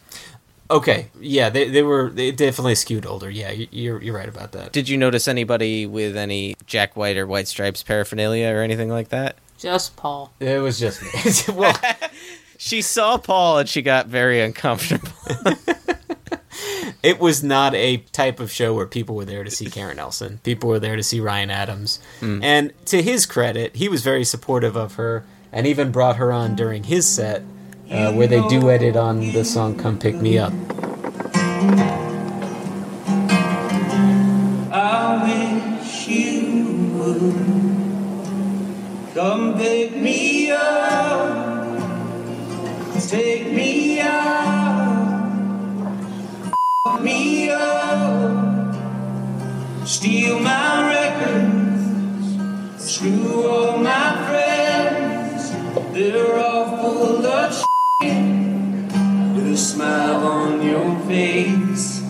Okay, 0.70 1.08
yeah, 1.20 1.50
they 1.50 1.68
they 1.68 1.82
were 1.82 2.08
they 2.08 2.30
definitely 2.30 2.74
skewed 2.76 3.04
older. 3.04 3.28
Yeah, 3.28 3.50
you- 3.50 3.68
you're 3.70 4.02
you're 4.02 4.16
right 4.16 4.28
about 4.28 4.52
that. 4.52 4.72
Did 4.72 4.88
you 4.88 4.96
notice 4.96 5.28
anybody 5.28 5.84
with 5.84 6.16
any 6.16 6.56
Jack 6.66 6.96
White 6.96 7.18
or 7.18 7.26
White 7.26 7.46
Stripes 7.46 7.82
paraphernalia 7.82 8.48
or 8.48 8.62
anything 8.62 8.88
like 8.88 9.10
that? 9.10 9.36
Just 9.58 9.96
Paul. 9.96 10.32
It 10.40 10.62
was 10.62 10.80
just 10.80 11.02
me. 11.02 11.54
well, 11.54 11.78
she 12.56 12.80
saw 12.80 13.18
Paul 13.18 13.58
and 13.58 13.68
she 13.68 13.82
got 13.82 14.06
very 14.06 14.40
uncomfortable. 14.40 15.10
it 17.02 17.18
was 17.20 17.42
not 17.42 17.74
a 17.74 17.98
type 18.12 18.40
of 18.40 18.50
show 18.50 18.74
where 18.74 18.86
people 18.86 19.14
were 19.16 19.24
there 19.24 19.44
to 19.44 19.50
see 19.50 19.66
Karen 19.66 19.98
Elson. 19.98 20.40
People 20.42 20.68
were 20.68 20.78
there 20.80 20.96
to 20.96 21.02
see 21.02 21.20
Ryan 21.20 21.50
Adams. 21.50 21.98
And 22.20 22.72
to 22.86 23.02
his 23.02 23.26
credit, 23.26 23.76
he 23.76 23.88
was 23.88 24.02
very 24.02 24.24
supportive 24.24 24.76
of 24.76 24.94
her 24.94 25.24
and 25.52 25.66
even 25.66 25.90
brought 25.92 26.16
her 26.16 26.32
on 26.32 26.54
during 26.56 26.84
his 26.84 27.06
set 27.06 27.42
uh, 27.90 28.12
where 28.12 28.26
they 28.26 28.40
duetted 28.40 28.96
on 28.96 29.32
the 29.32 29.44
song 29.44 29.76
Come 29.78 29.98
Pick 29.98 30.16
Me 30.16 30.38
Up. 30.38 30.52
I 34.72 35.78
wish 35.82 36.08
you 36.08 36.64
would 36.94 37.34
come 39.14 39.58
pick 39.58 39.94
me 39.94 40.50
up, 40.50 41.78
take 43.08 43.52
me 43.52 43.91
me 47.02 47.50
up, 47.50 48.74
steal 49.84 50.38
my 50.38 50.88
records, 50.88 52.82
screw 52.82 53.48
all 53.48 53.78
my 53.78 54.26
friends. 54.28 55.50
They're 55.92 56.38
all 56.38 56.76
full 56.76 57.26
of 57.26 57.54
shit 57.54 58.16
with 59.34 59.52
a 59.52 59.56
smile 59.56 60.26
on 60.26 60.62
your 60.62 60.98
face 61.00 62.00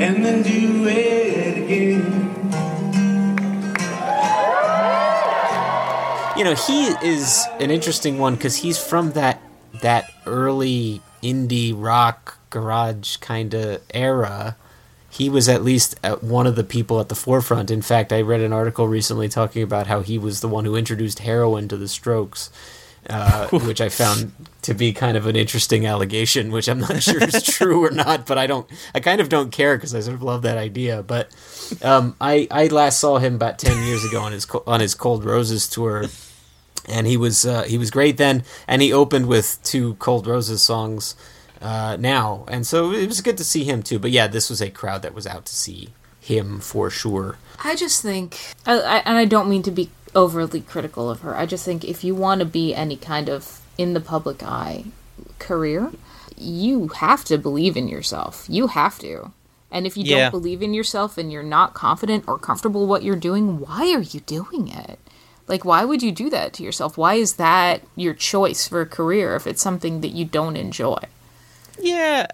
and 0.00 0.24
then 0.24 0.42
do 0.42 0.88
it 0.88 1.58
again. 1.58 2.22
You 6.36 6.44
know, 6.44 6.54
he 6.54 6.86
is 7.06 7.46
an 7.60 7.70
interesting 7.70 8.18
one 8.18 8.34
because 8.34 8.56
he's 8.56 8.78
from 8.78 9.12
that 9.12 9.40
that 9.82 10.10
early 10.26 11.00
indie 11.22 11.72
rock 11.76 12.38
garage 12.52 13.16
kind 13.16 13.52
of 13.54 13.82
era. 13.92 14.56
He 15.10 15.28
was 15.28 15.48
at 15.48 15.64
least 15.64 15.96
uh, 16.04 16.16
one 16.16 16.46
of 16.46 16.54
the 16.54 16.64
people 16.64 17.00
at 17.00 17.08
the 17.08 17.16
forefront. 17.16 17.70
In 17.70 17.82
fact, 17.82 18.12
I 18.12 18.20
read 18.20 18.40
an 18.40 18.52
article 18.52 18.86
recently 18.86 19.28
talking 19.28 19.62
about 19.62 19.88
how 19.88 20.00
he 20.00 20.16
was 20.18 20.40
the 20.40 20.48
one 20.48 20.64
who 20.64 20.76
introduced 20.76 21.18
heroin 21.18 21.68
to 21.68 21.76
the 21.76 21.88
Strokes, 21.88 22.50
uh, 23.10 23.48
which 23.48 23.80
I 23.80 23.88
found 23.88 24.32
to 24.62 24.72
be 24.72 24.92
kind 24.92 25.16
of 25.16 25.26
an 25.26 25.34
interesting 25.34 25.84
allegation, 25.84 26.52
which 26.52 26.68
I'm 26.68 26.80
not 26.80 27.02
sure 27.02 27.22
is 27.22 27.42
true 27.56 27.84
or 27.84 27.90
not. 27.90 28.26
But 28.26 28.38
I 28.38 28.46
don't, 28.46 28.66
I 28.94 29.00
kind 29.00 29.20
of 29.20 29.28
don't 29.28 29.50
care 29.50 29.76
because 29.76 29.94
I 29.94 30.00
sort 30.00 30.14
of 30.14 30.22
love 30.22 30.42
that 30.42 30.56
idea. 30.56 31.02
But 31.02 31.34
um, 31.82 32.14
I 32.20 32.46
I 32.50 32.68
last 32.68 33.00
saw 33.00 33.18
him 33.18 33.34
about 33.34 33.58
ten 33.58 33.86
years 33.86 34.04
ago 34.04 34.22
on 34.22 34.32
his 34.32 34.46
on 34.66 34.80
his 34.80 34.94
Cold 34.94 35.24
Roses 35.24 35.68
tour, 35.68 36.04
and 36.88 37.06
he 37.06 37.18
was 37.18 37.44
uh, 37.44 37.64
he 37.64 37.76
was 37.76 37.90
great 37.90 38.16
then, 38.16 38.44
and 38.66 38.80
he 38.80 38.92
opened 38.94 39.26
with 39.26 39.58
two 39.62 39.94
Cold 39.94 40.26
Roses 40.26 40.62
songs 40.62 41.16
uh, 41.62 41.96
now, 41.98 42.44
and 42.48 42.66
so 42.66 42.92
it 42.92 43.06
was 43.06 43.20
good 43.20 43.38
to 43.38 43.44
see 43.44 43.64
him 43.64 43.82
too. 43.82 43.98
But 43.98 44.10
yeah, 44.10 44.26
this 44.26 44.50
was 44.50 44.60
a 44.60 44.70
crowd 44.70 45.02
that 45.02 45.14
was 45.14 45.26
out 45.26 45.46
to 45.46 45.54
see 45.54 45.90
him 46.20 46.60
for 46.60 46.90
sure. 46.90 47.38
I 47.64 47.74
just 47.76 48.02
think, 48.02 48.38
I, 48.66 48.78
I, 48.80 48.96
and 48.98 49.16
I 49.18 49.24
don't 49.24 49.48
mean 49.48 49.62
to 49.64 49.70
be 49.70 49.90
overly 50.14 50.60
critical 50.60 51.08
of 51.10 51.20
her. 51.20 51.36
I 51.36 51.46
just 51.46 51.64
think 51.64 51.84
if 51.84 52.04
you 52.04 52.14
want 52.14 52.40
to 52.40 52.44
be 52.44 52.74
any 52.74 52.96
kind 52.96 53.28
of 53.28 53.60
in 53.78 53.94
the 53.94 54.00
public 54.00 54.42
eye 54.42 54.84
career, 55.38 55.92
you 56.36 56.88
have 56.88 57.24
to 57.26 57.38
believe 57.38 57.76
in 57.76 57.88
yourself. 57.88 58.46
You 58.48 58.66
have 58.68 58.98
to. 59.00 59.32
And 59.70 59.86
if 59.86 59.96
you 59.96 60.04
Yeah. 60.04 60.24
don't 60.24 60.30
believe 60.32 60.60
in 60.62 60.74
yourself 60.74 61.16
and 61.16 61.32
you're 61.32 61.42
not 61.42 61.72
confident 61.72 62.24
or 62.26 62.38
comfortable 62.38 62.86
what 62.86 63.02
you're 63.02 63.16
doing, 63.16 63.58
why 63.58 63.92
are 63.94 64.02
you 64.02 64.20
doing 64.20 64.68
it? 64.68 64.98
Like, 65.48 65.64
why 65.64 65.84
would 65.84 66.02
you 66.02 66.12
do 66.12 66.28
that 66.30 66.52
to 66.54 66.62
yourself? 66.62 66.96
Why 66.98 67.14
is 67.14 67.34
that 67.34 67.82
your 67.96 68.14
choice 68.14 68.68
for 68.68 68.80
a 68.82 68.86
career 68.86 69.34
if 69.34 69.46
it's 69.46 69.62
something 69.62 70.00
that 70.02 70.08
you 70.12 70.24
don't 70.24 70.56
enjoy? 70.56 70.98
Yeah, 71.78 72.26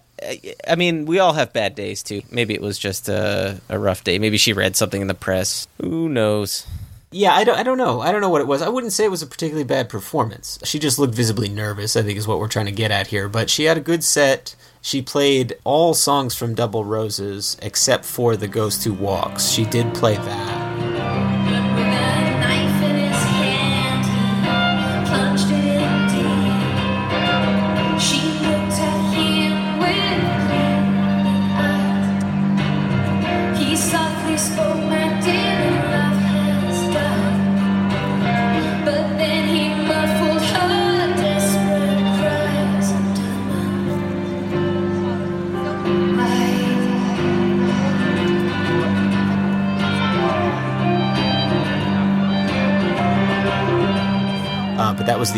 I- 0.68 0.74
mean, 0.76 1.06
we 1.06 1.18
all 1.18 1.32
have 1.32 1.52
bad 1.52 1.74
days 1.74 2.02
too. 2.02 2.22
Maybe 2.30 2.54
it 2.54 2.60
was 2.60 2.78
just 2.78 3.08
a, 3.08 3.60
a 3.68 3.78
rough 3.78 4.04
day. 4.04 4.18
Maybe 4.18 4.36
she 4.38 4.52
read 4.52 4.76
something 4.76 5.00
in 5.00 5.08
the 5.08 5.14
press. 5.14 5.66
Who 5.80 6.08
knows? 6.08 6.66
Yeah, 7.10 7.34
I 7.34 7.44
don't, 7.44 7.58
I 7.58 7.62
don't 7.62 7.78
know. 7.78 8.00
I 8.02 8.12
don't 8.12 8.20
know 8.20 8.28
what 8.28 8.42
it 8.42 8.46
was. 8.46 8.60
I 8.60 8.68
wouldn't 8.68 8.92
say 8.92 9.04
it 9.04 9.10
was 9.10 9.22
a 9.22 9.26
particularly 9.26 9.64
bad 9.64 9.88
performance. 9.88 10.58
She 10.64 10.78
just 10.78 10.98
looked 10.98 11.14
visibly 11.14 11.48
nervous, 11.48 11.96
I 11.96 12.02
think 12.02 12.18
is 12.18 12.28
what 12.28 12.38
we're 12.38 12.48
trying 12.48 12.66
to 12.66 12.72
get 12.72 12.90
at 12.90 13.06
here. 13.06 13.28
But 13.30 13.48
she 13.48 13.64
had 13.64 13.78
a 13.78 13.80
good 13.80 14.04
set. 14.04 14.54
She 14.82 15.00
played 15.00 15.56
all 15.64 15.94
songs 15.94 16.34
from 16.34 16.54
Double 16.54 16.84
Roses 16.84 17.56
except 17.62 18.04
for 18.04 18.36
The 18.36 18.48
Ghost 18.48 18.84
Who 18.84 18.92
Walks. 18.92 19.48
She 19.48 19.64
did 19.64 19.94
play 19.94 20.16
that. 20.16 21.27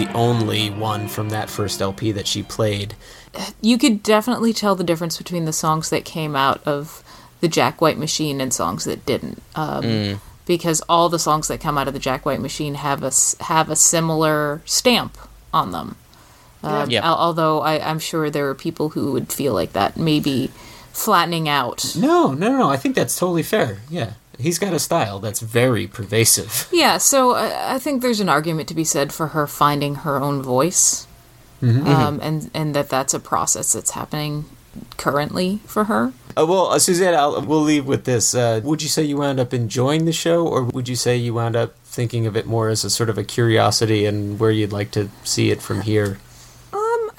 The 0.05 0.13
only 0.15 0.71
one 0.71 1.09
from 1.09 1.29
that 1.31 1.51
first 1.51 1.81
LP 1.83 2.13
that 2.13 2.27
she 2.27 2.43
played. 2.43 2.95
you 3.61 3.79
could 3.79 4.03
definitely 4.03 4.53
tell 4.53 4.75
the 4.75 4.83
difference 4.85 5.17
between 5.19 5.45
the 5.45 5.53
songs 5.53 5.91
that 5.91 6.05
came 6.05 6.35
out 6.35 6.61
of 6.67 7.03
the 7.41 7.49
Jack 7.49 7.81
White 7.81 7.99
Machine 7.99 8.41
and 8.41 8.53
songs 8.53 8.85
that 8.85 9.05
didn't. 9.07 9.43
Um, 9.55 9.83
Mm. 9.85 10.21
Because 10.47 10.81
all 10.89 11.09
the 11.09 11.19
songs 11.19 11.47
that 11.47 11.61
come 11.61 11.79
out 11.79 11.87
of 11.87 11.95
the 11.95 12.01
Jack 12.01 12.27
White 12.27 12.41
Machine 12.41 12.75
have 12.75 13.05
a 13.05 13.09
s- 13.09 13.37
have 13.41 13.71
a 13.71 13.77
similar 13.77 14.63
stamp 14.65 15.17
on 15.55 15.71
them. 15.71 15.95
Um, 16.65 16.91
Yeah. 16.91 17.07
al- 17.07 17.15
Although 17.19 17.61
I, 17.61 17.79
I'm 17.89 18.01
sure 18.01 18.31
there 18.31 18.49
are 18.49 18.55
people 18.57 18.89
who 18.91 19.13
would 19.13 19.33
feel 19.33 19.55
like 19.55 19.75
that 19.75 19.97
maybe 19.97 20.51
flattening 20.93 21.49
out. 21.49 21.95
No, 21.95 22.33
no, 22.33 22.49
no, 22.51 22.57
no. 22.59 22.69
I 22.71 22.77
think 22.79 22.97
that's 22.97 23.17
totally 23.17 23.45
fair. 23.45 23.79
Yeah. 23.89 24.15
He's 24.41 24.59
got 24.59 24.73
a 24.73 24.79
style 24.79 25.19
that's 25.21 25.41
very 25.41 25.87
pervasive. 25.87 26.69
Yeah, 26.73 26.99
so 26.99 27.33
I, 27.35 27.75
I 27.75 27.79
think 27.79 28.03
there's 28.03 28.21
an 28.21 28.29
argument 28.29 28.69
to 28.69 28.75
be 28.75 28.85
said 28.85 29.13
for 29.13 29.29
her 29.29 29.47
finding 29.47 29.97
her 29.97 30.17
own 30.21 30.43
voice, 30.43 31.07
Mhm. 31.63 31.87
um, 31.87 32.21
and 32.23 32.51
and 32.55 32.75
that 32.75 32.89
that's 32.89 33.13
a 33.15 33.21
process 33.21 33.73
that's 33.75 33.91
happening 33.91 34.45
currently 34.97 35.61
for 35.67 35.85
her. 35.85 36.13
Uh, 36.37 36.47
well, 36.47 36.67
uh, 36.69 36.79
Suzette, 36.79 37.15
I'll, 37.15 37.43
we'll 37.43 37.61
leave 37.61 37.87
with 37.87 38.05
this. 38.05 38.35
Uh, 38.35 38.61
would 38.63 38.83
you 38.83 38.89
say 38.89 39.03
you 39.03 39.17
wound 39.17 39.41
up 39.41 39.53
enjoying 39.53 40.05
the 40.05 40.13
show, 40.13 40.47
or 40.47 40.63
would 40.65 40.89
you 40.89 40.97
say 40.97 41.17
you 41.17 41.35
wound 41.35 41.57
up 41.57 41.75
thinking 41.85 42.27
of 42.27 42.37
it 42.37 42.47
more 42.47 42.69
as 42.69 42.85
a 42.85 42.91
sort 42.91 43.11
of 43.11 43.19
a 43.19 43.25
curiosity 43.25 44.07
and 44.07 44.39
where 44.39 44.51
you'd 44.53 44.73
like 44.73 44.91
to 44.93 45.11
see 45.25 45.51
it 45.51 45.61
from 45.61 45.81
here? 45.83 46.19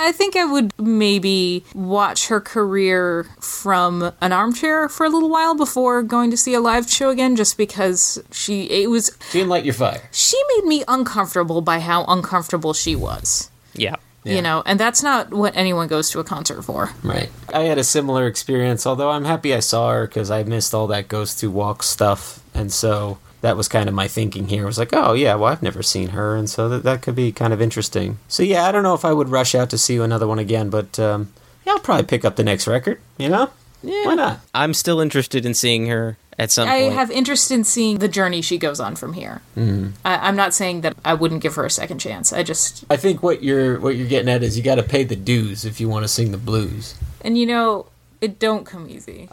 I 0.02 0.12
think 0.12 0.36
I 0.36 0.46
would 0.46 0.74
maybe 0.80 1.64
watch 1.74 2.28
her 2.28 2.42
career 2.42 3.28
from 3.40 4.12
an 4.22 4.32
armchair 4.32 4.90
for 4.90 5.06
a 5.06 5.10
little 5.10 5.30
while 5.30 5.56
before 5.56 6.04
going 6.04 6.32
to 6.32 6.38
see 6.38 6.54
a 6.54 6.60
live 6.60 6.90
show 6.90 7.10
again, 7.10 7.36
just 7.36 7.58
because 7.58 8.22
she 8.32 8.64
it 8.84 8.90
was 8.90 9.18
She 9.30 9.40
didn't 9.40 9.50
light 9.50 9.66
your 9.66 9.74
fire. 9.74 10.02
she 10.12 10.38
made 10.56 10.66
me 10.66 10.84
uncomfortable 10.88 11.62
by 11.62 11.80
how 11.80 12.06
uncomfortable 12.06 12.74
she 12.74 12.96
was. 12.96 13.50
Yeah. 13.74 13.96
You 14.24 14.44
know, 14.44 14.62
and 14.68 14.80
that's 14.80 15.02
not 15.02 15.32
what 15.32 15.58
anyone 15.58 15.88
goes 15.88 16.12
to 16.12 16.20
a 16.20 16.24
concert 16.24 16.62
for. 16.62 16.92
Right. 17.02 17.32
I 17.52 17.62
had 17.62 17.80
a 17.80 17.84
similar 17.84 18.28
experience, 18.28 18.86
although 18.86 19.10
I'm 19.10 19.26
happy 19.26 19.52
I 19.52 19.62
saw 19.62 19.90
her 19.94 20.06
because 20.06 20.30
I 20.30 20.44
missed 20.44 20.76
all 20.76 20.86
that 20.88 21.08
Ghost 21.08 21.40
to 21.40 21.50
Walk 21.50 21.82
stuff. 21.82 22.44
And 22.54 22.72
so 22.72 23.18
that 23.42 23.58
was 23.58 23.68
kind 23.68 23.90
of 23.90 23.96
my 23.96 24.08
thinking 24.08 24.48
here. 24.48 24.64
I 24.64 24.66
was 24.66 24.78
like, 24.78 24.94
oh, 24.94 25.14
yeah, 25.14 25.36
well, 25.36 25.52
I've 25.52 25.64
never 25.64 25.82
seen 25.84 26.10
her. 26.10 26.36
And 26.36 26.50
so 26.50 26.70
that, 26.70 26.84
that 26.84 27.02
could 27.02 27.16
be 27.16 27.32
kind 27.32 27.54
of 27.54 27.62
interesting. 27.62 28.18
So, 28.28 28.44
yeah, 28.44 28.66
I 28.66 28.72
don't 28.72 28.84
know 28.84 28.94
if 28.94 29.04
I 29.06 29.14
would 29.14 29.30
rush 29.30 29.56
out 29.56 29.70
to 29.72 29.78
see 29.78 29.98
another 29.98 30.28
one 30.28 30.40
again, 30.40 30.70
but 30.70 31.00
um, 31.00 31.32
yeah, 31.66 31.74
I'll 31.74 31.80
probably 31.80 32.06
pick 32.06 32.24
up 32.24 32.36
the 32.36 32.44
next 32.44 32.68
record, 32.68 33.00
you 33.18 33.30
know? 33.30 33.50
Yeah. 33.84 34.06
Why 34.06 34.14
not? 34.16 34.40
I'm 34.54 34.74
still 34.76 35.00
interested 35.00 35.44
in 35.46 35.56
seeing 35.56 35.88
her 35.88 36.18
at 36.38 36.52
some 36.52 36.70
I 36.70 36.82
point. 36.82 36.94
have 36.94 37.10
interest 37.12 37.50
in 37.50 37.64
seeing 37.64 37.98
the 37.98 38.08
journey 38.08 38.42
she 38.44 38.60
goes 38.60 38.80
on 38.80 38.96
from 38.96 39.14
here. 39.14 39.42
Mhm. 39.58 39.94
I, 40.06 40.28
I'm 40.28 40.36
not 40.36 40.54
saying 40.54 40.82
that 40.82 40.96
I 41.04 41.16
wouldn't 41.16 41.42
give 41.42 41.56
her 41.56 41.66
a 41.66 41.70
second 41.72 41.98
chance. 41.98 42.32
I 42.32 42.44
just 42.44 42.86
I 42.92 42.98
think 42.98 43.24
what 43.24 43.42
you're 43.44 43.80
what 43.80 43.96
you're 43.96 44.08
getting 44.08 44.30
at 44.30 44.44
is 44.44 44.56
you 44.56 44.64
got 44.64 44.76
to 44.76 44.84
pay 44.84 45.04
the 45.04 45.16
dues 45.16 45.66
if 45.66 45.80
you 45.82 45.90
want 45.90 46.04
to 46.04 46.08
sing 46.08 46.32
the 46.32 46.38
blues. 46.38 46.94
and 47.22 47.38
you 47.40 47.46
know 47.48 47.88
it 48.22 48.38
don't 48.40 48.66
come 48.66 48.88
easy. 48.88 49.30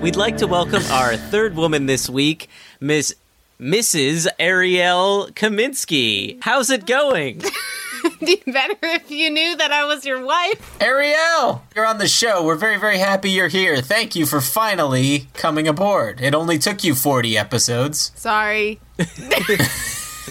We'd 0.00 0.14
like 0.14 0.36
to 0.38 0.46
welcome 0.46 0.82
our 0.92 1.16
third 1.16 1.56
woman 1.56 1.86
this 1.86 2.08
week, 2.08 2.48
Miss 2.80 3.14
Mrs. 3.60 4.28
Ariel 4.38 5.28
Kaminsky. 5.32 6.38
How's 6.40 6.70
it 6.70 6.86
going? 6.86 7.42
Be 8.20 8.40
better 8.46 8.76
if 8.82 9.10
you 9.10 9.28
knew 9.28 9.56
that 9.56 9.72
I 9.72 9.84
was 9.84 10.06
your 10.06 10.24
wife. 10.24 10.80
Ariel, 10.80 11.64
you're 11.74 11.84
on 11.84 11.98
the 11.98 12.06
show. 12.06 12.44
We're 12.44 12.54
very, 12.54 12.78
very 12.78 12.98
happy 12.98 13.30
you're 13.30 13.48
here. 13.48 13.82
Thank 13.82 14.14
you 14.14 14.24
for 14.24 14.40
finally 14.40 15.26
coming 15.34 15.66
aboard. 15.66 16.20
It 16.20 16.32
only 16.32 16.58
took 16.58 16.84
you 16.84 16.94
40 16.94 17.36
episodes. 17.36 18.12
Sorry. 18.14 18.80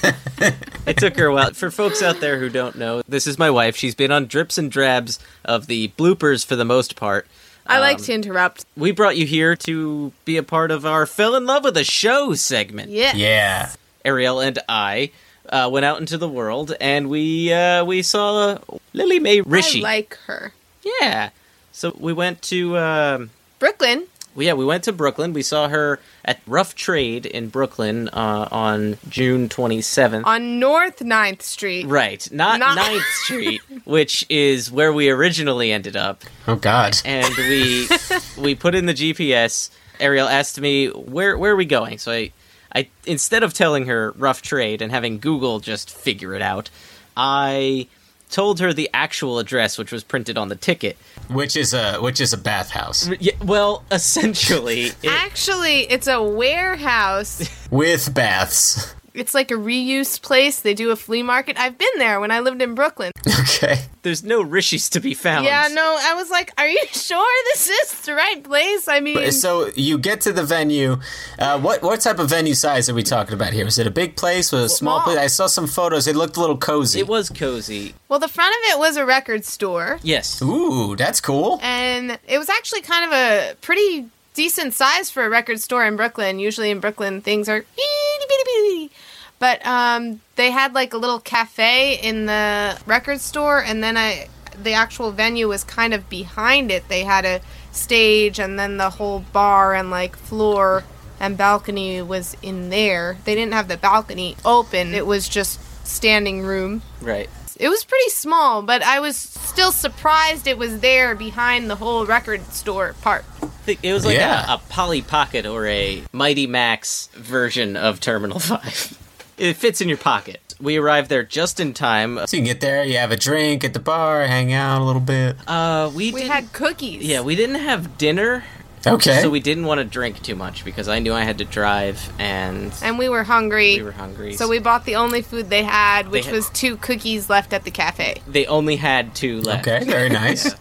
It 0.88 0.96
took 0.96 1.18
her 1.18 1.26
a 1.26 1.34
while. 1.34 1.54
For 1.54 1.70
folks 1.70 2.02
out 2.02 2.22
there 2.22 2.40
who 2.40 2.48
don't 2.48 2.78
know, 2.78 3.02
this 3.10 3.28
is 3.28 3.38
my 3.38 3.50
wife. 3.50 3.76
She's 3.76 3.96
been 3.96 4.12
on 4.12 4.28
drips 4.28 4.58
and 4.58 4.72
drabs 4.72 5.20
of 5.44 5.68
the 5.68 5.90
bloopers 5.98 6.46
for 6.46 6.56
the 6.56 6.64
most 6.64 6.96
part. 6.96 7.28
I 7.70 7.80
like 7.80 7.98
Um, 8.00 8.04
to 8.06 8.14
interrupt. 8.14 8.66
We 8.76 8.92
brought 8.92 9.18
you 9.18 9.26
here 9.26 9.56
to 9.58 10.12
be 10.26 10.38
a 10.38 10.44
part 10.44 10.72
of 10.72 10.86
our 10.86 11.06
Fell 11.06 11.36
in 11.36 11.46
Love 11.46 11.64
with 11.64 11.78
a 11.78 11.84
Show 11.84 12.34
segment. 12.34 12.92
Yeah. 12.92 13.14
Yeah. 13.16 13.70
Ariel 14.06 14.40
and 14.40 14.58
I 14.70 15.12
uh, 15.50 15.70
went 15.72 15.86
out 15.86 16.00
into 16.00 16.18
the 16.18 16.30
world 16.30 16.74
and 16.80 17.10
we 17.10 17.52
uh, 17.52 17.84
we 17.86 18.02
saw 18.02 18.58
Lillie 18.94 19.20
Mae 19.20 19.42
Rische. 19.42 19.80
I 19.80 19.84
like 19.84 20.18
her. 20.28 20.54
yeah. 21.02 21.30
So 21.72 21.96
we 22.00 22.12
went 22.14 22.42
to 22.44 22.78
um, 22.78 23.30
Brooklyn. 23.60 24.08
Well, 24.38 24.46
yeah, 24.46 24.54
we 24.54 24.66
went 24.66 24.84
to 24.84 24.94
Brooklyn. 24.94 25.34
We 25.34 25.42
saw 25.42 25.68
her 25.68 26.00
at 26.24 26.40
Rough 26.46 26.76
Trade 26.76 27.26
in 27.26 27.50
Brooklyn 27.50 28.08
uh, 28.10 28.48
on 28.52 28.98
June 29.10 29.50
27th. 29.50 30.28
On 30.28 30.60
North 30.60 31.00
9th 31.00 31.42
Street. 31.42 31.88
Right, 31.88 32.32
not 32.32 32.60
Not- 32.60 32.78
9th 32.78 33.02
Street, 33.24 33.62
which 33.84 34.28
is 34.30 34.72
where 34.72 34.94
we 34.94 35.10
originally 35.10 35.72
ended 35.72 35.96
up. 35.96 36.24
Oh, 36.48 36.56
God. 36.56 36.96
And 37.04 37.34
we 37.36 37.90
we 38.38 38.54
put 38.54 38.76
in 38.76 38.86
the 38.86 38.94
GPS. 38.94 39.72
Ariel 40.00 40.28
asked 40.28 40.62
me 40.62 40.90
where 40.90 41.36
where 41.36 41.54
are 41.54 41.56
we 41.56 41.66
going. 41.66 41.98
So 41.98 42.12
I 42.12 42.32
I 42.76 42.90
instead 43.08 43.42
of 43.42 43.56
telling 43.56 43.88
her 43.88 44.12
rough 44.20 44.44
trade 44.44 44.84
and 44.84 44.92
having 44.92 45.18
Google 45.18 45.60
just 45.60 45.90
figure 45.90 46.36
it 46.36 46.44
out, 46.44 46.70
I 47.16 47.88
told 48.30 48.60
her 48.60 48.72
the 48.74 48.90
actual 48.94 49.40
address, 49.40 49.80
which 49.80 49.92
was 49.92 50.04
printed 50.04 50.38
on 50.38 50.50
the 50.50 50.56
ticket. 50.56 50.96
Which 51.30 51.56
is 51.58 51.74
a 51.74 51.98
which 52.02 52.22
is 52.22 52.34
a 52.34 52.38
bathhouse 52.38 53.10
Yeah, 53.20 53.34
well, 53.44 53.84
essentially, 53.92 54.86
it, 55.04 55.10
Actually, 55.10 55.82
it's 55.82 56.08
a 56.08 56.22
warehouse. 56.22 57.50
with 57.70 58.14
baths. 58.14 58.94
It's 59.18 59.34
like 59.34 59.52
a 59.52 59.56
reuse 59.56 60.22
place. 60.22 60.60
They 60.62 60.74
do 60.74 60.92
a 60.92 60.96
flea 60.96 61.24
market. 61.24 61.58
I've 61.58 61.78
been 61.78 61.88
there 61.98 62.20
when 62.20 62.32
I 62.32 62.40
lived 62.40 62.62
in 62.62 62.76
Brooklyn. 62.76 63.12
Okay. 63.58 63.86
there's 64.04 64.24
no 64.24 64.44
Risches 64.44 64.90
to 64.92 65.00
be 65.00 65.14
found. 65.16 65.46
Yeah, 65.46 65.68
no, 65.72 65.98
I 66.00 66.14
was 66.14 66.30
like, 66.30 66.52
are 66.60 66.68
you 66.68 66.84
sure 66.92 67.44
this 67.46 67.68
is 67.70 68.02
the 68.02 68.14
right 68.14 68.44
place? 68.44 68.88
I 68.88 69.00
mean, 69.00 69.32
So 69.32 69.72
you 69.76 69.98
get 69.98 70.22
to 70.22 70.34
the 70.34 70.44
venue. 70.44 70.98
Uh, 71.40 71.60
what 71.60 71.82
what 71.82 72.00
type 72.02 72.20
of 72.20 72.30
venue 72.30 72.54
size 72.54 72.88
are 72.90 72.94
we 72.94 73.04
talking 73.04 73.34
about 73.34 73.54
here? 73.54 73.66
Was 73.66 73.80
it 73.80 73.88
a 73.88 73.92
big 73.92 74.16
place? 74.16 74.52
Was 74.52 74.62
it 74.62 74.66
a 74.66 74.70
small 74.70 75.00
Small. 75.02 75.06
place? 75.06 75.18
I 75.18 75.28
saw 75.28 75.48
some 75.48 75.66
photos. 75.66 76.08
It 76.08 76.16
looked 76.16 76.38
a 76.38 76.40
little 76.40 76.58
cozy. 76.58 77.00
It 77.00 77.08
was 77.08 77.30
cozy. 77.30 77.96
well, 78.10 78.20
the 78.20 78.28
front 78.28 78.54
of 78.54 78.62
it 78.76 78.80
was 78.80 78.96
a 78.98 79.06
record 79.06 79.44
store. 79.46 80.00
Yes. 80.04 80.42
Ooh, 80.42 80.96
that's 80.96 81.20
cool. 81.22 81.60
and 81.64 82.20
it 82.28 82.38
was 82.38 82.50
actually 82.50 82.82
kind 82.82 83.06
of 83.06 83.12
a 83.14 83.56
pretty 83.62 84.08
decent 84.36 84.74
size 84.76 85.10
for 85.10 85.26
a 85.26 85.30
record 85.30 85.60
store 85.60 85.84
in 85.86 85.96
Brooklyn. 85.96 86.38
Usually 86.40 86.70
in 86.70 86.80
Brooklyn, 86.80 87.22
things 87.22 87.50
are 87.50 87.58
itty 87.58 88.26
bitty 88.30 88.44
bitty. 88.46 88.92
But 89.40 89.66
um, 89.66 90.22
they 90.36 90.52
had 90.52 90.74
like 90.74 90.94
a 90.94 90.98
little 90.98 91.20
cafe 91.20 92.00
in 92.02 92.26
the 92.26 92.80
record 92.86 93.20
store, 93.22 93.62
and 93.62 93.84
then 93.84 93.96
I, 93.98 94.30
the 94.62 94.74
actual 94.74 95.12
venue 95.12 95.48
was 95.48 95.64
kind 95.64 95.94
of 95.94 96.10
behind 96.10 96.72
it. 96.72 96.88
They 96.90 97.04
had 97.04 97.24
a 97.26 97.42
stage, 97.72 98.40
and 98.40 98.58
then 98.58 98.78
the 98.78 98.90
whole 98.90 99.20
bar 99.32 99.76
and 99.76 99.92
like 99.92 100.16
floor 100.16 100.84
and 101.20 101.38
balcony 101.38 102.02
was 102.02 102.36
in 102.42 102.70
there. 102.70 103.18
They 103.26 103.36
didn't 103.36 103.54
have 103.54 103.68
the 103.68 103.78
balcony 103.78 104.36
open; 104.44 104.96
it 104.96 105.06
was 105.06 105.30
just 105.30 105.60
standing 105.88 106.42
room. 106.42 106.82
Right. 107.02 107.30
It 107.60 107.70
was 107.70 107.84
pretty 107.84 108.10
small, 108.12 108.62
but 108.62 108.84
I 108.84 109.00
was 109.00 109.16
still 109.18 109.72
surprised 109.72 110.46
it 110.48 110.60
was 110.60 110.80
there 110.80 111.16
behind 111.16 111.70
the 111.72 111.76
whole 111.76 112.06
record 112.06 112.46
store 112.54 112.94
part. 113.02 113.26
It 113.66 113.94
was 113.94 114.06
like 114.06 114.16
Yeah. 114.16 114.46
a, 114.52 114.56
a 114.56 114.62
Polly 114.70 115.02
Pocket 115.02 115.46
or 115.48 115.66
a 115.66 116.04
Mighty 116.12 116.46
Max 116.46 117.08
version 117.14 117.76
of 117.76 118.00
Terminal 118.00 118.38
5. 118.40 118.98
It 119.38 119.54
fits 119.56 119.82
in 119.82 119.88
your 119.88 119.98
pocket. 119.98 120.42
We 120.60 120.78
arrived 120.78 121.10
there 121.10 121.24
just 121.24 121.60
in 121.60 121.74
time. 121.74 122.18
So 122.26 122.36
you 122.38 122.42
can 122.42 122.46
get 122.46 122.62
there, 122.62 122.84
you 122.84 122.98
have 122.98 123.12
a 123.12 123.18
drink 123.18 123.64
at 123.64 123.74
the 123.74 123.80
bar, 123.80 124.26
hang 124.26 124.52
out 124.54 124.82
a 124.82 124.84
little 124.86 125.02
bit. 125.02 125.36
Uh, 125.48 125.92
we 125.94 126.12
We 126.12 126.22
had 126.24 126.52
cookies. 126.54 127.04
Yeah, 127.04 127.22
we 127.22 127.36
didn't 127.36 127.60
have 127.62 127.98
dinner. 127.98 128.44
Okay. 128.86 129.22
So 129.22 129.30
we 129.30 129.40
didn't 129.40 129.66
want 129.66 129.80
to 129.80 129.84
drink 129.86 130.22
too 130.24 130.36
much 130.36 130.64
because 130.64 130.88
I 130.88 131.00
knew 131.00 131.14
I 131.14 131.24
had 131.24 131.40
to 131.40 131.46
drive 131.46 132.10
and 132.20 132.74
And 132.82 132.98
we 132.98 133.10
were 133.10 133.24
hungry. 133.24 133.76
we 133.78 133.84
were 133.84 133.92
hungry. 133.92 134.34
So 134.34 134.48
we 134.48 134.60
bought 134.60 134.86
the 134.86 134.96
only 134.96 135.22
food 135.22 135.50
they 135.50 135.64
had, 135.64 136.08
which 136.10 136.26
had- 136.26 136.34
was 136.34 136.50
two 136.52 136.78
cookies 136.78 137.30
left 137.30 137.54
at 137.54 137.64
the 137.64 137.72
cafe. 137.72 138.22
they 138.28 138.46
only 138.48 138.78
had 138.78 139.14
two 139.14 139.42
left. 139.42 139.68
Okay, 139.68 139.84
very 139.84 140.10
nice. 140.24 140.56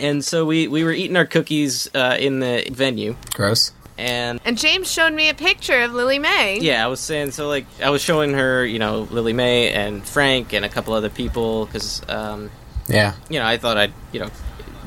And 0.00 0.24
so 0.24 0.44
we, 0.46 0.66
we 0.66 0.82
were 0.82 0.92
eating 0.92 1.16
our 1.16 1.26
cookies 1.26 1.88
uh, 1.94 2.16
in 2.18 2.40
the 2.40 2.66
venue. 2.72 3.14
Gross. 3.34 3.72
And 3.98 4.40
And 4.44 4.58
James 4.58 4.90
showed 4.90 5.12
me 5.12 5.28
a 5.28 5.34
picture 5.34 5.82
of 5.82 5.92
Lillie 5.92 6.18
Mae. 6.18 6.58
yeah, 6.60 6.84
I 6.84 6.88
was 6.88 7.00
saying, 7.00 7.32
so 7.32 7.48
like, 7.48 7.66
I 7.82 7.90
was 7.90 8.02
showing 8.02 8.32
her, 8.34 8.64
you 8.64 8.78
know, 8.78 9.06
Lillie 9.10 9.32
Mae 9.34 9.70
and 9.70 10.04
Frank 10.06 10.52
and 10.52 10.64
a 10.64 10.68
couple 10.68 10.94
other 10.94 11.10
people 11.10 11.66
because, 11.66 12.02
um, 12.08 12.50
Yeah. 12.88 13.14
you 13.28 13.38
know, 13.38 13.46
I 13.46 13.58
thought 13.58 13.76
I'd, 13.76 13.92
you 14.12 14.20
know, 14.20 14.30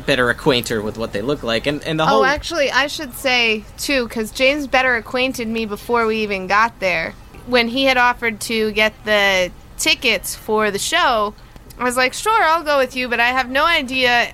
better 0.05 0.29
acquaint 0.29 0.69
her 0.69 0.81
with 0.81 0.97
what 0.97 1.13
they 1.13 1.21
look 1.21 1.43
like. 1.43 1.67
And, 1.67 1.83
and 1.83 1.99
the 1.99 2.05
whole. 2.05 2.21
Oh, 2.21 2.25
actually, 2.25 2.71
I 2.71 2.87
should 2.87 3.13
say, 3.13 3.63
too, 3.77 4.07
because 4.07 4.31
James 4.31 4.67
better 4.67 4.95
acquainted 4.95 5.47
me 5.47 5.65
before 5.65 6.05
we 6.07 6.17
even 6.23 6.47
got 6.47 6.79
there. 6.79 7.13
When 7.47 7.67
he 7.69 7.85
had 7.85 7.97
offered 7.97 8.39
to 8.41 8.71
get 8.71 8.93
the 9.05 9.51
tickets 9.77 10.35
for 10.35 10.71
the 10.71 10.79
show, 10.79 11.33
I 11.77 11.83
was 11.83 11.95
like, 11.97 12.13
sure, 12.13 12.43
I'll 12.43 12.63
go 12.63 12.77
with 12.79 12.95
you, 12.95 13.07
but 13.07 13.19
I 13.19 13.27
have 13.27 13.49
no 13.49 13.65
idea 13.65 14.33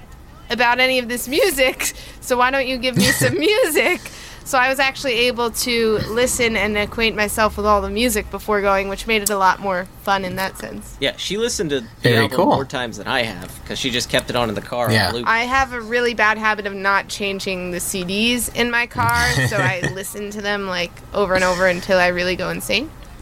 about 0.49 0.79
any 0.79 0.99
of 0.99 1.07
this 1.07 1.27
music, 1.27 1.93
so 2.21 2.37
why 2.37 2.51
don't 2.51 2.67
you 2.67 2.77
give 2.77 2.95
me 2.97 3.03
some 3.05 3.37
music? 3.39 3.99
So 4.43 4.57
I 4.57 4.69
was 4.69 4.79
actually 4.79 5.13
able 5.27 5.51
to 5.51 5.99
listen 6.09 6.55
and 6.57 6.77
acquaint 6.77 7.15
myself 7.15 7.57
with 7.57 7.65
all 7.65 7.81
the 7.81 7.89
music 7.89 8.29
before 8.31 8.61
going, 8.61 8.89
which 8.89 9.07
made 9.07 9.21
it 9.21 9.29
a 9.29 9.37
lot 9.37 9.59
more 9.59 9.85
fun 10.03 10.25
in 10.25 10.35
that 10.37 10.57
sense. 10.57 10.97
Yeah, 10.99 11.15
she 11.17 11.37
listened 11.37 11.69
to 11.69 11.81
the 11.81 11.87
Very 12.01 12.17
album 12.17 12.35
cool. 12.37 12.45
more 12.47 12.65
times 12.65 12.97
than 12.97 13.07
I 13.07 13.23
have 13.23 13.61
because 13.61 13.79
she 13.79 13.89
just 13.91 14.09
kept 14.09 14.29
it 14.29 14.35
on 14.35 14.49
in 14.49 14.55
the 14.55 14.61
car. 14.61 14.91
Yeah. 14.91 15.09
On 15.09 15.13
loop. 15.15 15.27
I 15.27 15.41
have 15.41 15.73
a 15.73 15.81
really 15.81 16.13
bad 16.13 16.37
habit 16.37 16.65
of 16.65 16.73
not 16.73 17.07
changing 17.07 17.71
the 17.71 17.77
CDs 17.77 18.53
in 18.55 18.71
my 18.71 18.87
car, 18.87 19.29
so 19.47 19.57
I 19.57 19.81
listen 19.93 20.31
to 20.31 20.41
them 20.41 20.67
like 20.67 20.91
over 21.13 21.35
and 21.35 21.43
over 21.43 21.67
until 21.67 21.97
I 21.97 22.07
really 22.07 22.35
go 22.35 22.49
insane. 22.49 22.89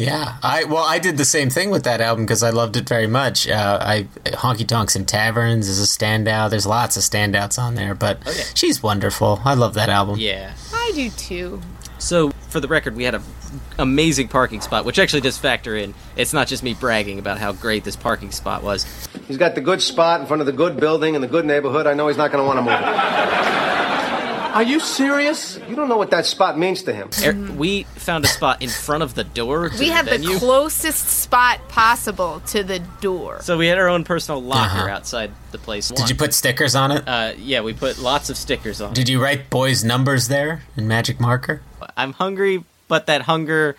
Yeah, 0.00 0.38
I 0.42 0.64
well, 0.64 0.82
I 0.82 0.98
did 0.98 1.18
the 1.18 1.26
same 1.26 1.50
thing 1.50 1.68
with 1.68 1.84
that 1.84 2.00
album 2.00 2.24
because 2.24 2.42
I 2.42 2.48
loved 2.48 2.74
it 2.78 2.88
very 2.88 3.06
much. 3.06 3.46
Uh, 3.46 3.78
I 3.82 4.04
Honky 4.30 4.66
Tonks 4.66 4.96
and 4.96 5.06
Taverns 5.06 5.68
is 5.68 5.78
a 5.78 5.84
standout. 5.84 6.48
There's 6.48 6.64
lots 6.64 6.96
of 6.96 7.02
standouts 7.02 7.58
on 7.58 7.74
there, 7.74 7.94
but 7.94 8.26
she's 8.54 8.82
wonderful. 8.82 9.42
I 9.44 9.52
love 9.52 9.74
that 9.74 9.90
album. 9.90 10.18
Yeah. 10.18 10.54
I 10.72 10.92
do 10.94 11.10
too. 11.10 11.60
So, 11.98 12.30
for 12.48 12.60
the 12.60 12.68
record, 12.68 12.96
we 12.96 13.04
had 13.04 13.14
an 13.14 13.22
amazing 13.78 14.28
parking 14.28 14.62
spot, 14.62 14.86
which 14.86 14.98
actually 14.98 15.20
does 15.20 15.36
factor 15.36 15.76
in. 15.76 15.92
It's 16.16 16.32
not 16.32 16.48
just 16.48 16.62
me 16.62 16.72
bragging 16.72 17.18
about 17.18 17.36
how 17.36 17.52
great 17.52 17.84
this 17.84 17.94
parking 17.94 18.30
spot 18.30 18.62
was. 18.62 18.86
He's 19.28 19.36
got 19.36 19.54
the 19.54 19.60
good 19.60 19.82
spot 19.82 20.22
in 20.22 20.26
front 20.26 20.40
of 20.40 20.46
the 20.46 20.52
good 20.52 20.80
building 20.80 21.14
in 21.14 21.20
the 21.20 21.28
good 21.28 21.44
neighborhood. 21.44 21.86
I 21.86 21.92
know 21.92 22.08
he's 22.08 22.16
not 22.16 22.32
going 22.32 22.42
to 22.42 22.46
want 22.46 22.58
to 22.58 22.62
move 22.62 22.80
it. 22.80 24.09
Are 24.52 24.62
you 24.62 24.80
serious? 24.80 25.58
You 25.68 25.76
don't 25.76 25.88
know 25.88 25.96
what 25.96 26.10
that 26.10 26.26
spot 26.26 26.58
means 26.58 26.82
to 26.84 26.92
him. 26.92 27.10
Er, 27.24 27.32
we 27.56 27.84
found 27.96 28.24
a 28.24 28.28
spot 28.28 28.60
in 28.62 28.68
front 28.68 29.02
of 29.02 29.14
the 29.14 29.24
door 29.24 29.68
to 29.68 29.78
We 29.78 29.86
the 29.88 29.92
had 29.92 30.06
the 30.06 30.36
closest 30.38 31.06
spot 31.08 31.68
possible 31.68 32.40
to 32.48 32.62
the 32.64 32.80
door. 33.00 33.40
so 33.42 33.56
we 33.56 33.66
had 33.68 33.78
our 33.78 33.88
own 33.88 34.04
personal 34.04 34.42
locker 34.42 34.80
Uh-huh. 34.84 34.88
outside 34.88 35.30
the 35.52 35.58
place. 35.58 35.88
Did 35.90 36.08
you 36.08 36.14
put 36.16 36.34
stickers 36.34 36.74
on 36.74 36.90
it? 36.92 37.04
Uh, 37.06 37.32
yeah, 37.38 37.60
we 37.60 37.72
put 37.72 37.98
lots 37.98 38.28
of 38.30 38.36
stickers 38.36 38.80
on. 38.80 38.92
Did 38.92 39.08
you 39.08 39.22
write 39.22 39.50
boys' 39.50 39.84
numbers 39.84 40.28
there 40.28 40.62
in 40.76 40.88
magic 40.88 41.20
marker? 41.20 41.62
I'm 41.96 42.12
hungry, 42.14 42.64
but 42.88 43.06
that 43.06 43.22
hunger 43.22 43.76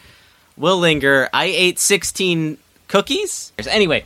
will 0.58 0.78
linger. 0.78 1.28
I 1.34 1.46
ate 1.46 1.80
16 1.80 2.58
cookies. 2.88 3.52
Anyway, 3.68 4.06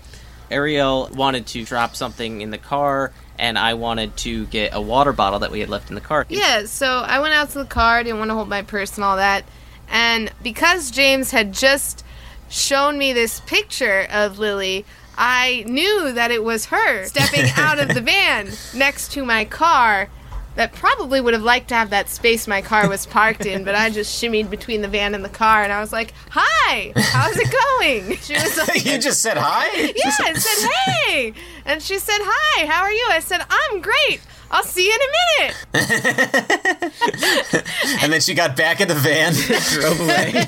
Ariel 0.51 1.09
wanted 1.13 1.47
to 1.47 1.63
drop 1.63 1.95
something 1.95 2.41
in 2.41 2.51
the 2.51 2.57
car, 2.57 3.11
and 3.37 3.57
I 3.57 3.73
wanted 3.73 4.15
to 4.17 4.45
get 4.47 4.73
a 4.73 4.81
water 4.81 5.13
bottle 5.13 5.39
that 5.39 5.51
we 5.51 5.59
had 5.59 5.69
left 5.69 5.89
in 5.89 5.95
the 5.95 6.01
car. 6.01 6.25
Yeah, 6.29 6.65
so 6.65 6.87
I 6.87 7.19
went 7.19 7.33
out 7.33 7.49
to 7.51 7.59
the 7.59 7.65
car, 7.65 8.03
didn't 8.03 8.19
want 8.19 8.29
to 8.29 8.35
hold 8.35 8.49
my 8.49 8.61
purse 8.61 8.95
and 8.95 9.03
all 9.03 9.17
that. 9.17 9.45
And 9.89 10.31
because 10.41 10.91
James 10.91 11.31
had 11.31 11.53
just 11.53 12.03
shown 12.49 12.97
me 12.97 13.13
this 13.13 13.39
picture 13.41 14.07
of 14.11 14.39
Lillie, 14.39 14.85
I 15.17 15.63
knew 15.67 16.11
that 16.11 16.31
it 16.31 16.43
was 16.43 16.65
her 16.65 17.05
stepping 17.05 17.49
out 17.57 17.79
of 17.79 17.93
the 17.93 18.01
van 18.01 18.49
next 18.73 19.11
to 19.13 19.25
my 19.25 19.45
car. 19.45 20.09
That 20.56 20.72
probably 20.73 21.19
would 21.19 21.34
have 21.34 21.44
liked 21.44 21.68
to 21.69 21.76
have 21.76 21.90
that 21.90 22.10
space 22.10 22.48
my 22.48 22.61
car 22.61 22.88
was 22.88 23.06
parked 23.06 23.45
in, 23.45 23.64
but 23.65 23.76
I 23.76 23.90
just 23.90 24.22
shimmied 24.22 24.49
between 24.49 24.82
the 24.82 24.88
van 24.88 25.14
and 25.14 25.23
the 25.23 25.30
car, 25.30 25.64
and 25.64 25.72
I 25.73 25.82
was 25.82 25.91
like, 25.91 26.14
"Hi, 26.32 26.94
how's 26.95 27.36
it 27.38 27.52
going?" 27.52 28.18
She 28.18 28.34
was 28.34 28.57
like, 28.68 28.86
you 28.86 28.98
just 28.98 29.22
said 29.22 29.38
hi. 29.38 29.65
yeah, 29.95 30.11
I 30.19 30.34
said, 30.34 30.69
hey. 30.69 31.34
And 31.65 31.82
she 31.82 31.98
said, 31.99 32.18
hi, 32.22 32.65
how 32.65 32.84
are 32.84 32.91
you? 32.91 33.07
I 33.11 33.19
said, 33.19 33.41
I'm 33.49 33.82
great. 33.82 34.22
I'll 34.52 34.64
see 34.64 34.86
you 34.88 34.94
in 34.94 34.99
a 35.02 35.11
minute. 35.44 36.94
and 38.03 38.14
then 38.14 38.22
she 38.22 38.34
got 38.34 38.56
back 38.56 38.80
in 38.80 38.88
the 38.88 38.94
van, 38.95 39.34
drove 39.73 39.99
away. 39.99 40.48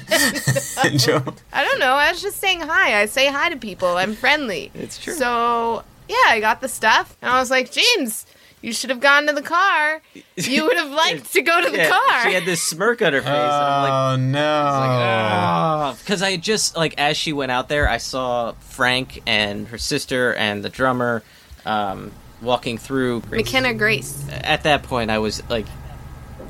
and. 0.84 1.36
I 1.52 1.64
don't 1.64 1.80
know. 1.80 1.94
I 1.94 2.12
was 2.12 2.22
just 2.22 2.38
saying 2.38 2.62
hi. 2.62 3.02
I 3.02 3.06
say 3.08 3.28
hi 3.28 3.50
to 3.50 3.58
people. 3.58 3.98
I'm 3.98 4.14
friendly. 4.14 4.72
It's 4.74 4.98
true. 5.00 5.14
So 5.14 5.84
yeah, 6.08 6.16
I 6.28 6.40
got 6.40 6.62
the 6.62 6.70
stuff, 6.70 7.18
and 7.22 7.32
I 7.32 7.40
was 7.40 7.50
like, 7.50 7.72
James, 7.72 8.26
you 8.68 8.74
should 8.74 8.90
have 8.90 9.00
gone 9.00 9.26
to 9.28 9.34
the 9.34 9.42
car. 9.42 10.02
You 10.36 10.66
would 10.66 10.76
have 10.78 10.92
liked 10.92 11.32
to 11.34 11.42
go 11.42 11.62
to 11.64 11.70
the 11.72 11.78
Yeah, 11.84 11.90
car. 11.90 12.24
She 12.26 12.34
had 12.34 12.44
this 12.46 12.62
smirk 12.62 13.02
on 13.02 13.14
her 13.14 13.22
face. 13.22 13.30
and 13.30 13.38
I'm 13.40 13.84
like, 13.84 13.92
Oh 13.94 14.16
no! 14.18 15.96
because 16.00 16.22
I 16.22 16.36
just 16.38 16.76
like 16.76 16.94
as 17.00 17.16
she 17.18 17.34
went 17.34 17.52
out 17.52 17.70
there, 17.70 17.90
I 17.90 17.98
saw 17.98 18.52
Frank 18.60 19.22
and 19.26 19.68
her 19.70 19.78
sister 19.78 20.34
and 20.36 20.64
the 20.64 20.70
drummer 20.70 21.24
um, 21.66 22.12
walking 22.42 22.78
through. 22.78 23.24
McKenna 23.32 23.74
Grace. 23.74 24.26
At 24.30 24.64
that 24.64 24.84
point, 24.84 25.12
I 25.12 25.20
was 25.20 25.42
like, 25.50 25.66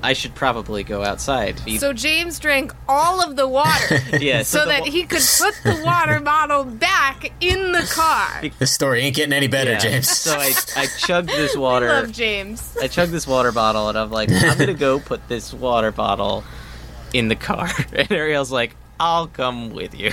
I 0.04 0.14
should 0.14 0.36
probably 0.36 0.84
go 0.84 1.04
outside. 1.04 1.60
So 1.80 1.92
James 1.94 2.40
drank 2.40 2.74
all 2.88 3.22
of 3.22 3.36
the 3.36 3.48
water, 3.48 4.00
Yeah, 4.20 4.44
so 4.44 4.60
so 4.60 4.66
the 4.66 4.72
that 4.72 4.82
wa- 4.82 4.92
he 4.92 5.04
could 5.04 5.22
put 5.40 5.54
the 5.64 5.82
water 5.84 6.20
bottle 6.24 6.64
back 6.64 7.32
in 7.42 7.72
the 7.72 7.82
car. 7.92 8.42
This 8.60 8.72
story 8.72 9.02
ain't 9.02 9.16
getting 9.16 9.34
any 9.34 9.48
better, 9.48 9.72
Yeah. 9.72 9.80
James. 9.80 10.10
So 10.10 10.34
I, 10.38 10.54
I 10.76 10.86
chugged 10.98 11.30
this 11.30 11.56
water. 11.58 11.88
I 11.90 11.94
water. 11.96 12.02
love 12.08 12.12
James. 12.12 12.78
I 12.82 12.88
chugged 12.88 13.12
this 13.12 13.28
water 13.28 13.52
bottle, 13.52 13.90
and 13.90 13.98
I'm 13.98 14.12
like, 14.12 14.30
I'm 14.32 14.58
gonna 14.58 14.74
go 14.74 15.00
put 15.00 15.28
this 15.28 15.54
water 15.54 15.92
bottle 15.92 16.44
in 17.14 17.28
the 17.28 17.36
car. 17.36 17.70
And 17.94 18.12
Ariel's 18.12 18.52
like, 18.52 18.76
I'll 19.00 19.28
come 19.28 19.70
with 19.72 19.94
you. 19.98 20.12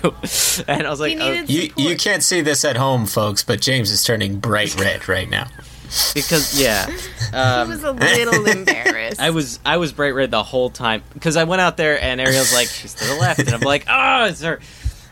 And 0.68 0.86
I 0.86 0.90
was 0.90 1.00
like, 1.00 1.16
oh, 1.18 1.44
You 1.48 1.70
you 1.76 1.96
can't 1.96 2.22
see 2.22 2.40
this 2.42 2.64
at 2.64 2.76
home, 2.76 3.06
folks, 3.06 3.42
but 3.42 3.60
James 3.60 3.90
is 3.90 4.02
turning 4.04 4.38
bright 4.40 4.78
red 4.78 5.08
right 5.08 5.28
now. 5.28 5.48
Because 6.14 6.60
yeah, 6.60 6.86
um, 7.32 7.66
he 7.66 7.72
was 7.72 7.84
a 7.84 7.92
little 7.92 8.46
embarrassed. 8.58 9.20
I 9.20 9.30
was 9.30 9.58
I 9.64 9.76
was 9.76 9.92
bright 9.92 10.14
red 10.14 10.30
the 10.30 10.42
whole 10.42 10.70
time 10.70 11.02
because 11.12 11.36
I 11.36 11.44
went 11.44 11.60
out 11.60 11.76
there 11.76 12.00
and 12.00 12.20
Ariel's 12.20 12.52
like 12.52 12.68
she's 12.68 12.94
to 12.94 13.04
the 13.04 13.16
left 13.16 13.40
and 13.40 13.50
I'm 13.50 13.60
like 13.60 13.86
oh 13.88 14.26
it's 14.26 14.42
her. 14.42 14.60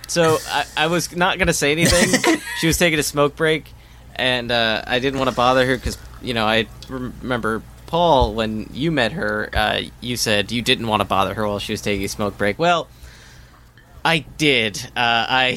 So 0.09 0.39
I, 0.47 0.65
I 0.77 0.87
was 0.89 1.15
not 1.17 1.39
gonna 1.39 1.53
say 1.53 1.73
anything. 1.73 2.41
she 2.59 2.67
was 2.67 2.77
taking 2.77 2.99
a 2.99 3.03
smoke 3.03 3.35
break, 3.37 3.73
and 4.15 4.51
uh, 4.51 4.83
I 4.87 4.99
didn't 4.99 5.19
want 5.19 5.31
to 5.31 5.37
bother 5.37 5.65
her 5.65 5.77
because 5.77 5.97
you 6.21 6.35
know 6.35 6.47
I 6.47 6.67
remember 6.89 7.63
Paul 7.87 8.35
when 8.35 8.69
you 8.73 8.91
met 8.91 9.13
her. 9.13 9.49
Uh, 9.53 9.83
you 10.01 10.17
said 10.17 10.53
you 10.53 10.61
didn't 10.61 10.87
want 10.87 11.01
to 11.01 11.07
bother 11.07 11.33
her 11.35 11.47
while 11.47 11.59
she 11.59 11.73
was 11.73 11.81
taking 11.81 12.05
a 12.05 12.09
smoke 12.09 12.37
break. 12.37 12.59
Well. 12.59 12.89
I 14.05 14.19
did. 14.37 14.83
Uh, 14.85 14.91
I 14.97 15.51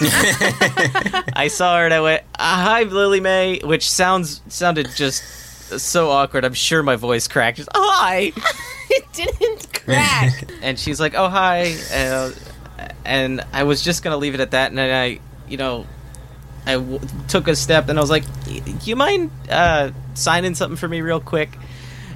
I 1.36 1.46
saw 1.46 1.78
her 1.78 1.84
and 1.84 1.94
I 1.94 2.00
went, 2.00 2.24
"Ah, 2.31 2.31
"Hi, 2.42 2.82
Lillie 2.82 3.20
Mae," 3.20 3.60
which 3.62 3.88
sounds 3.90 4.40
sounded 4.48 4.88
just 4.96 5.22
so 5.78 6.10
awkward. 6.10 6.44
I'm 6.44 6.54
sure 6.54 6.82
my 6.82 6.96
voice 6.96 7.28
cracked. 7.28 7.58
Just, 7.58 7.68
hi. 7.74 8.32
it 8.90 9.12
didn't 9.12 9.72
crack. 9.84 10.50
and 10.62 10.78
she's 10.78 11.00
like, 11.00 11.14
"Oh, 11.14 11.28
hi," 11.28 11.74
uh, 11.94 12.30
and 13.04 13.44
I 13.52 13.62
was 13.64 13.82
just 13.82 14.02
gonna 14.02 14.16
leave 14.16 14.34
it 14.34 14.40
at 14.40 14.50
that, 14.52 14.70
and 14.70 14.78
then 14.78 14.90
I, 14.94 15.20
you 15.48 15.56
know, 15.56 15.86
I 16.66 16.74
w- 16.74 17.00
took 17.28 17.48
a 17.48 17.56
step, 17.56 17.88
and 17.88 17.98
I 17.98 18.02
was 18.02 18.10
like, 18.10 18.24
"Y- 18.46 18.62
"You 18.82 18.96
mind 18.96 19.30
uh, 19.48 19.90
signing 20.14 20.54
something 20.54 20.76
for 20.76 20.88
me 20.88 21.00
real 21.00 21.20
quick?" 21.20 21.56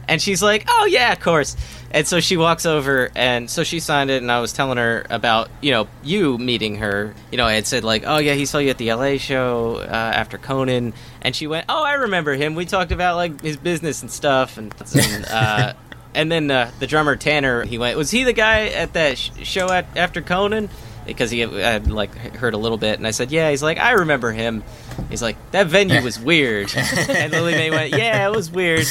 And 0.09 0.23
she's 0.23 0.43
like, 0.43 0.65
"Oh 0.69 0.87
yeah, 0.87 1.13
of 1.13 1.21
course." 1.21 1.57
And 1.91 2.07
so 2.07 2.21
she 2.21 2.37
walks 2.37 2.67
over, 2.67 3.11
and 3.15 3.49
so 3.51 3.65
she 3.65 3.81
signed 3.81 4.11
it, 4.11 4.23
and 4.23 4.31
I 4.31 4.41
was 4.41 4.53
telling 4.53 4.79
her 4.79 5.05
about 5.11 5.49
you 5.61 5.71
know 5.73 5.89
you 6.03 6.39
meeting 6.39 6.77
her. 6.77 7.15
You 7.31 7.39
know, 7.39 7.47
I 7.47 7.55
had 7.55 7.67
said 7.67 7.85
like, 7.85 8.05
"Oh 8.07 8.19
yeah, 8.19 8.35
he 8.35 8.47
saw 8.47 8.59
you 8.59 8.71
at 8.71 8.79
the 8.79 8.93
LA 8.93 9.17
show 9.19 9.77
uh, 9.77 9.85
after 9.91 10.39
Conan," 10.39 10.95
and 11.23 11.35
she 11.35 11.47
went, 11.47 11.67
"Oh, 11.69 11.83
I 11.83 11.95
remember 11.95 12.35
him. 12.35 12.55
We 12.55 12.67
talked 12.67 12.93
about 12.93 13.17
like 13.17 13.41
his 13.41 13.57
business 13.57 14.03
and 14.03 14.11
stuff." 14.11 14.59
And, 14.59 14.75
and 14.95 15.27
uh, 15.27 15.73
and 16.15 16.31
then 16.31 16.51
uh, 16.51 16.71
the 16.79 16.87
drummer 16.87 17.17
Tanner, 17.17 17.65
he 17.65 17.79
went, 17.79 17.97
"Was 17.97 18.11
he 18.11 18.25
the 18.25 18.33
guy 18.33 18.69
at 18.69 18.93
that 18.93 19.19
sh- 19.19 19.31
show 19.43 19.71
at, 19.71 19.87
after 19.97 20.21
Conan?" 20.23 20.69
Because 21.07 21.31
he 21.31 21.41
had, 21.41 21.91
like 21.91 22.15
heard 22.15 22.55
a 22.55 22.59
little 22.59 22.79
bit, 22.79 22.99
and 22.99 23.07
I 23.07 23.13
said, 23.13 23.31
"Yeah." 23.31 23.51
He's 23.51 23.63
like, 23.63 23.79
"I 23.79 23.93
remember 23.93 24.33
him." 24.33 24.65
He's 25.09 25.23
like, 25.23 25.37
"That 25.53 25.69
venue 25.69 26.03
was 26.03 26.19
weird," 26.19 26.75
and 26.77 27.33
Lillie 27.33 27.53
Mae 27.53 27.71
went, 27.71 27.91
"Yeah, 27.97 28.27
it 28.27 28.35
was 28.35 28.51
weird." 28.51 28.87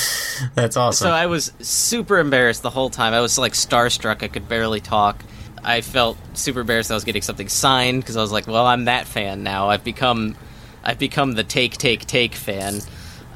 That's 0.53 0.77
awesome. 0.77 1.05
So 1.05 1.11
I 1.11 1.25
was 1.25 1.51
super 1.59 2.19
embarrassed 2.19 2.61
the 2.61 2.69
whole 2.69 2.89
time. 2.89 3.13
I 3.13 3.21
was 3.21 3.37
like 3.37 3.53
starstruck. 3.53 4.23
I 4.23 4.27
could 4.27 4.47
barely 4.47 4.79
talk. 4.79 5.23
I 5.63 5.81
felt 5.81 6.17
super 6.37 6.61
embarrassed. 6.61 6.91
I 6.91 6.93
was 6.93 7.03
getting 7.03 7.21
something 7.21 7.49
signed 7.49 8.01
because 8.01 8.15
I 8.17 8.21
was 8.21 8.31
like, 8.31 8.47
"Well, 8.47 8.65
I'm 8.65 8.85
that 8.85 9.07
fan 9.07 9.43
now. 9.43 9.69
I've 9.69 9.83
become, 9.83 10.35
I've 10.83 10.99
become 10.99 11.33
the 11.33 11.43
take, 11.43 11.77
take, 11.77 12.05
take 12.05 12.35
fan." 12.35 12.81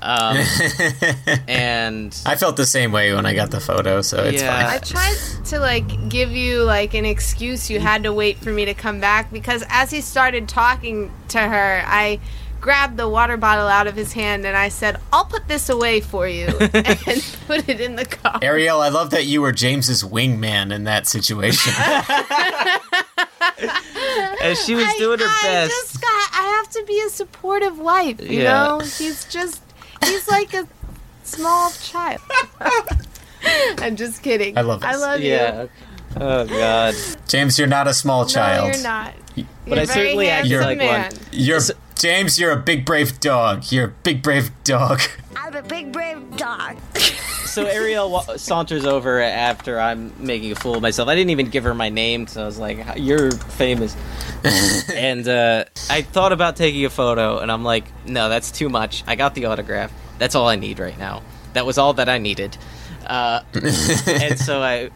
Um, 0.01 0.37
and 1.47 2.15
I 2.25 2.35
felt 2.35 2.55
the 2.57 2.65
same 2.65 2.91
way 2.91 3.13
when 3.13 3.25
I 3.25 3.33
got 3.33 3.51
the 3.51 3.59
photo, 3.59 4.01
so 4.01 4.23
it's 4.23 4.41
I 4.41 4.47
fine. 4.47 4.65
I 4.65 4.77
tried 4.79 5.45
to 5.47 5.59
like 5.59 6.09
give 6.09 6.31
you 6.31 6.63
like 6.63 6.93
an 6.93 7.05
excuse. 7.05 7.69
You 7.69 7.79
had 7.79 8.03
to 8.03 8.13
wait 8.13 8.37
for 8.37 8.51
me 8.51 8.65
to 8.65 8.73
come 8.73 8.99
back 8.99 9.31
because 9.31 9.63
as 9.69 9.91
he 9.91 10.01
started 10.01 10.47
talking 10.47 11.11
to 11.29 11.39
her, 11.39 11.83
I 11.85 12.19
grabbed 12.61 12.97
the 12.97 13.07
water 13.07 13.37
bottle 13.37 13.67
out 13.67 13.87
of 13.87 13.95
his 13.95 14.11
hand 14.13 14.45
and 14.45 14.55
I 14.55 14.69
said, 14.69 14.97
"I'll 15.13 15.25
put 15.25 15.47
this 15.47 15.69
away 15.69 16.01
for 16.01 16.27
you," 16.27 16.47
and 16.59 17.37
put 17.47 17.67
it 17.69 17.79
in 17.81 17.95
the 17.95 18.05
car. 18.05 18.39
Ariel, 18.41 18.81
I 18.81 18.89
love 18.89 19.09
that 19.11 19.25
you 19.25 19.41
were 19.41 19.51
James's 19.51 20.03
wingman 20.03 20.73
in 20.73 20.83
that 20.85 21.07
situation. 21.07 21.73
as 24.41 24.63
she 24.65 24.75
was 24.75 24.87
doing 24.97 25.19
her 25.19 25.25
I 25.27 25.39
best. 25.43 25.71
just 25.71 26.01
got. 26.01 26.29
I 26.33 26.55
have 26.57 26.69
to 26.73 26.83
be 26.85 27.01
a 27.05 27.09
supportive 27.09 27.77
wife. 27.79 28.21
You 28.21 28.41
Yeah. 28.43 28.53
know, 28.67 28.79
he's 28.79 29.25
just. 29.25 29.61
He's 30.03 30.27
like 30.27 30.53
a 30.53 30.67
small 31.23 31.71
child. 31.71 32.21
I'm 33.79 33.95
just 33.95 34.21
kidding. 34.21 34.57
I 34.57 34.61
love 34.61 34.83
I 34.83 34.95
love 34.95 35.21
yeah. 35.21 35.63
you. 35.63 35.69
Oh 36.17 36.45
God. 36.45 36.95
James, 37.27 37.57
you're 37.57 37.67
not 37.67 37.87
a 37.87 37.93
small 37.93 38.25
child. 38.25 38.67
No, 38.67 38.73
you're 38.73 38.83
not. 38.83 39.13
But 39.35 39.45
You're 39.65 39.79
I 39.79 39.81
a 39.83 39.85
very 39.85 40.07
certainly 40.07 40.29
act 40.29 40.49
like 40.49 40.77
man. 40.77 41.11
one. 41.11 41.21
You're 41.31 41.59
James. 41.99 42.39
You're 42.39 42.51
a 42.53 42.57
big 42.57 42.85
brave 42.85 43.19
dog. 43.19 43.71
You're 43.71 43.85
a 43.85 43.93
big 44.03 44.23
brave 44.23 44.51
dog. 44.63 45.01
I'm 45.35 45.53
a 45.53 45.61
big 45.61 45.91
brave 45.91 46.37
dog. 46.37 46.77
So 47.49 47.65
Ariel 47.65 48.11
wa- 48.11 48.37
saunters 48.37 48.85
over 48.85 49.19
after 49.19 49.79
I'm 49.79 50.13
making 50.23 50.51
a 50.51 50.55
fool 50.55 50.75
of 50.75 50.83
myself. 50.83 51.09
I 51.09 51.15
didn't 51.15 51.31
even 51.31 51.49
give 51.49 51.63
her 51.63 51.73
my 51.73 51.89
name 51.89 52.21
because 52.21 52.37
I 52.37 52.45
was 52.45 52.59
like, 52.59 52.85
"You're 52.95 53.31
famous," 53.31 53.97
and 54.93 55.27
uh, 55.27 55.65
I 55.89 56.03
thought 56.03 56.31
about 56.31 56.57
taking 56.57 56.85
a 56.85 56.91
photo, 56.91 57.39
and 57.39 57.51
I'm 57.51 57.63
like, 57.63 57.85
"No, 58.05 58.29
that's 58.29 58.51
too 58.51 58.69
much. 58.69 59.03
I 59.07 59.15
got 59.15 59.33
the 59.33 59.45
autograph. 59.45 59.91
That's 60.19 60.35
all 60.35 60.47
I 60.47 60.57
need 60.57 60.77
right 60.77 60.97
now. 60.99 61.23
That 61.53 61.65
was 61.65 61.79
all 61.79 61.93
that 61.93 62.07
I 62.07 62.19
needed." 62.19 62.55
Uh, 63.09 63.41
and 64.05 64.37
so 64.39 64.61
I, 64.61 64.89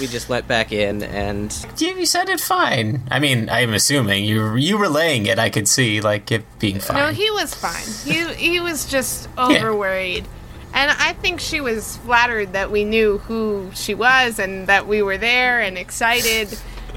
we 0.00 0.06
just 0.06 0.30
went 0.30 0.48
back 0.48 0.72
in, 0.72 1.02
and 1.02 1.54
You, 1.76 1.88
you 1.88 2.06
said 2.06 2.30
it 2.30 2.40
fine. 2.40 3.02
I 3.10 3.18
mean, 3.18 3.50
I'm 3.50 3.74
assuming 3.74 4.24
you 4.24 4.56
you 4.56 4.78
relaying 4.78 5.26
it. 5.26 5.38
I 5.38 5.50
could 5.50 5.68
see 5.68 6.00
like 6.00 6.32
it 6.32 6.42
being 6.58 6.80
fine. 6.80 6.96
No, 6.96 7.08
he 7.08 7.30
was 7.30 7.54
fine. 7.54 7.84
He 8.10 8.24
he 8.34 8.60
was 8.60 8.86
just 8.86 9.28
over 9.38 9.74
worried. 9.76 10.26
And 10.72 10.90
I 10.90 11.12
think 11.14 11.40
she 11.40 11.60
was 11.60 11.96
flattered 11.98 12.52
that 12.54 12.70
we 12.70 12.84
knew 12.84 13.18
who 13.18 13.70
she 13.74 13.92
was 13.92 14.38
and 14.38 14.66
that 14.68 14.86
we 14.86 15.02
were 15.02 15.18
there 15.18 15.60
and 15.60 15.76
excited. 15.76 16.56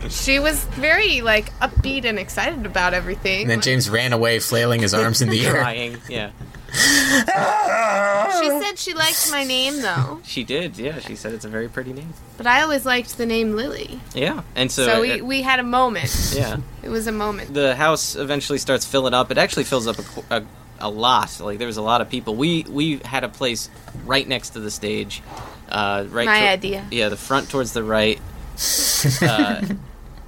She 0.09 0.37
was 0.39 0.63
very 0.75 1.21
like 1.21 1.51
upbeat 1.59 2.05
and 2.05 2.19
excited 2.19 2.65
about 2.65 2.93
everything. 2.93 3.41
and 3.43 3.49
then 3.49 3.61
James 3.61 3.89
ran 3.89 4.13
away, 4.13 4.39
flailing 4.39 4.81
his 4.81 4.93
arms 4.93 5.21
in 5.21 5.29
the 5.29 5.45
air. 5.45 5.53
crying. 5.55 5.97
Yeah, 6.07 6.31
She 6.73 8.49
said 8.49 8.77
she 8.79 8.93
liked 8.93 9.29
my 9.31 9.43
name 9.43 9.81
though, 9.81 10.19
she 10.23 10.43
did. 10.43 10.77
Yeah, 10.77 10.99
she 10.99 11.15
said 11.15 11.33
it's 11.33 11.45
a 11.45 11.49
very 11.49 11.69
pretty 11.69 11.93
name. 11.93 12.13
but 12.37 12.47
I 12.47 12.61
always 12.61 12.85
liked 12.85 13.17
the 13.17 13.25
name 13.25 13.55
Lily. 13.55 13.99
Yeah, 14.13 14.41
and 14.55 14.71
so, 14.71 14.85
So, 14.85 14.97
uh, 14.97 15.01
we, 15.01 15.21
we 15.21 15.41
had 15.41 15.59
a 15.59 15.63
moment. 15.63 16.33
yeah. 16.35 16.57
It 16.81 16.89
was 16.89 17.07
a 17.07 17.11
moment. 17.11 17.53
the 17.53 17.75
house 17.75 18.15
eventually 18.15 18.57
starts 18.59 18.85
filling 18.85 19.13
up. 19.13 19.31
It 19.31 19.37
actually 19.37 19.63
fills 19.65 19.87
up 19.87 19.97
a, 20.29 20.37
a, 20.37 20.43
a 20.79 20.89
lot. 20.89 21.39
Like 21.39 21.57
there 21.59 21.67
was 21.67 21.77
a 21.77 21.81
lot 21.81 22.01
of 22.01 22.09
people. 22.09 22.35
We 22.35 22.63
we 22.69 22.97
had 23.05 23.23
a 23.23 23.29
place 23.29 23.69
right 24.05 24.27
next 24.27 24.51
to 24.51 24.59
the 24.59 24.71
stage. 24.71 25.21
Uh, 25.69 26.05
right. 26.09 26.25
My 26.25 26.39
to- 26.41 26.47
idea. 26.49 26.85
Yeah, 26.91 27.09
the 27.09 27.17
front 27.17 27.49
towards 27.49 27.73
the 27.73 27.83
right. 27.83 28.19
Uh, 29.21 29.61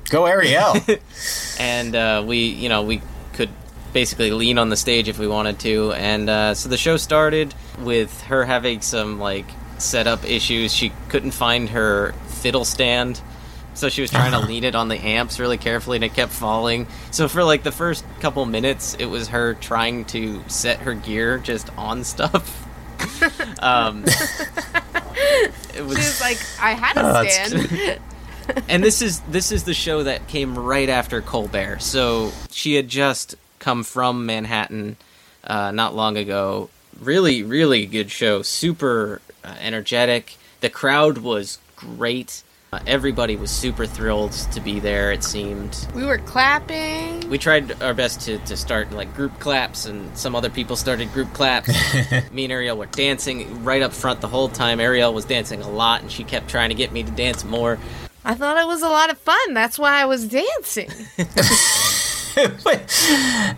Go 0.10 0.26
Ariel. 0.26 0.76
and 1.60 1.96
uh, 1.96 2.24
we 2.26 2.38
you 2.48 2.70
know 2.70 2.84
we 2.84 2.98
could 2.98 3.08
basically 3.96 4.30
lean 4.32 4.58
on 4.58 4.68
the 4.68 4.76
stage 4.76 5.08
if 5.08 5.18
we 5.18 5.26
wanted 5.26 5.58
to. 5.58 5.94
And 5.94 6.30
uh, 6.30 6.54
so 6.54 6.68
the 6.68 6.76
show 6.78 6.98
started 6.98 7.56
with 7.80 8.22
her 8.24 8.44
having 8.44 8.82
some 8.82 9.20
like 9.20 9.46
setup 9.78 10.26
issues. 10.26 10.74
She 10.76 10.92
couldn't 11.08 11.32
find 11.32 11.70
her 11.70 12.12
fiddle 12.28 12.66
stand. 12.66 13.22
So 13.74 13.88
she 13.88 14.02
was 14.02 14.12
trying 14.12 14.34
to 14.34 14.40
lean 14.48 14.66
it 14.66 14.76
on 14.76 14.90
the 14.90 14.98
amps 14.98 15.40
really 15.40 15.58
carefully, 15.58 15.96
and 15.98 16.04
it 16.04 16.14
kept 16.14 16.34
falling. 16.34 16.88
So 17.12 17.30
for 17.30 17.42
like 17.46 17.64
the 17.64 17.72
first 17.72 18.04
couple 18.20 18.46
minutes, 18.46 18.96
it 19.00 19.06
was 19.06 19.30
her 19.30 19.54
trying 19.54 20.04
to 20.06 20.44
set 20.50 20.80
her 20.80 20.94
gear 20.94 21.38
just 21.38 21.70
on 21.78 22.04
stuff. 22.04 22.62
um, 23.62 24.04
it 24.06 25.84
was, 25.86 25.98
She 25.98 26.04
was 26.04 26.22
like, 26.22 26.38
I 26.62 26.74
had 26.74 26.98
Oh, 26.98 27.10
a 27.10 27.14
that's- 27.14 27.48
stand. 27.50 28.00
and 28.70 28.84
this 28.84 29.02
is 29.02 29.22
this 29.22 29.52
is 29.52 29.64
the 29.64 29.74
show 29.74 30.04
that 30.04 30.28
came 30.28 30.58
right 30.58 30.88
after 30.90 31.22
Colbert. 31.22 31.82
So 31.82 32.32
she 32.52 32.76
had 32.76 32.88
just 32.88 33.36
come 33.66 33.84
from 33.84 34.28
Manhattan 34.28 34.96
uh, 35.44 35.72
not 35.72 35.96
long 35.96 36.18
ago, 36.18 36.70
really, 37.02 37.42
really 37.42 37.88
good 37.88 38.12
show. 38.12 38.44
Super 38.44 39.24
uh, 39.44 39.56
energetic. 39.60 40.38
The 40.62 40.70
crowd 40.70 41.18
was 41.18 41.58
great. 41.76 42.44
Uh, 42.72 42.80
everybody 42.86 43.36
was 43.36 43.50
super 43.50 43.88
thrilled 43.88 44.34
to 44.34 44.62
be 44.62 44.80
there. 44.80 45.12
It 45.12 45.24
seemed. 45.24 45.88
We 45.96 46.06
were 46.06 46.20
clapping. 46.20 47.28
We 47.28 47.40
tried 47.40 47.82
our 47.82 47.96
best 47.96 48.22
to, 48.22 48.38
to 48.38 48.56
start 48.56 48.92
like 48.92 49.12
group 49.16 49.40
claps, 49.40 49.88
and 49.88 50.16
some 50.16 50.36
other 50.36 50.52
people 50.52 50.76
started 50.76 51.12
group 51.12 51.34
claps. 51.34 51.70
me 52.32 52.44
and 52.44 52.54
Ariel 52.54 52.78
were 52.78 52.86
dancing 52.86 53.64
right 53.64 53.82
up 53.82 53.94
front 53.94 54.22
the 54.22 54.28
whole 54.28 54.50
time. 54.50 54.80
Ariel 54.80 55.12
was 55.12 55.26
dancing 55.26 55.64
a 55.64 55.70
lot, 55.70 56.04
and 56.04 56.12
she 56.12 56.24
kept 56.24 56.50
trying 56.50 56.70
to 56.70 56.76
get 56.76 56.92
me 56.92 57.02
to 57.02 57.12
dance 57.12 57.44
more. 57.44 57.80
I 58.24 58.36
thought 58.36 58.58
it 58.58 58.68
was 58.68 58.84
a 58.84 58.90
lot 58.90 59.10
of 59.10 59.18
fun. 59.18 59.56
That's 59.56 59.80
why 59.80 60.00
I 60.00 60.06
was 60.06 60.28
dancing. 60.28 60.92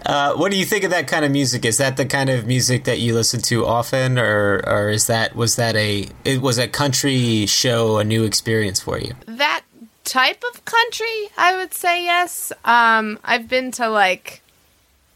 Uh, 0.05 0.33
what 0.35 0.51
do 0.51 0.57
you 0.57 0.65
think 0.65 0.83
of 0.83 0.91
that 0.91 1.07
kind 1.07 1.25
of 1.25 1.31
music? 1.31 1.65
Is 1.65 1.77
that 1.77 1.97
the 1.97 2.05
kind 2.05 2.29
of 2.29 2.45
music 2.47 2.85
that 2.85 2.99
you 2.99 3.13
listen 3.13 3.41
to 3.43 3.65
often, 3.65 4.17
or 4.17 4.61
or 4.65 4.89
is 4.89 5.07
that 5.07 5.35
was 5.35 5.55
that 5.57 5.75
a 5.75 6.07
it 6.23 6.41
was 6.41 6.57
a 6.57 6.67
country 6.67 7.45
show 7.45 7.97
a 7.97 8.03
new 8.03 8.23
experience 8.23 8.79
for 8.79 8.99
you? 8.99 9.13
that 9.25 9.63
type 10.03 10.43
of 10.53 10.63
country, 10.65 11.29
I 11.37 11.57
would 11.57 11.73
say 11.73 12.03
yes. 12.05 12.51
Um, 12.63 13.19
I've 13.23 13.49
been 13.49 13.71
to 13.73 13.89
like 13.89 14.41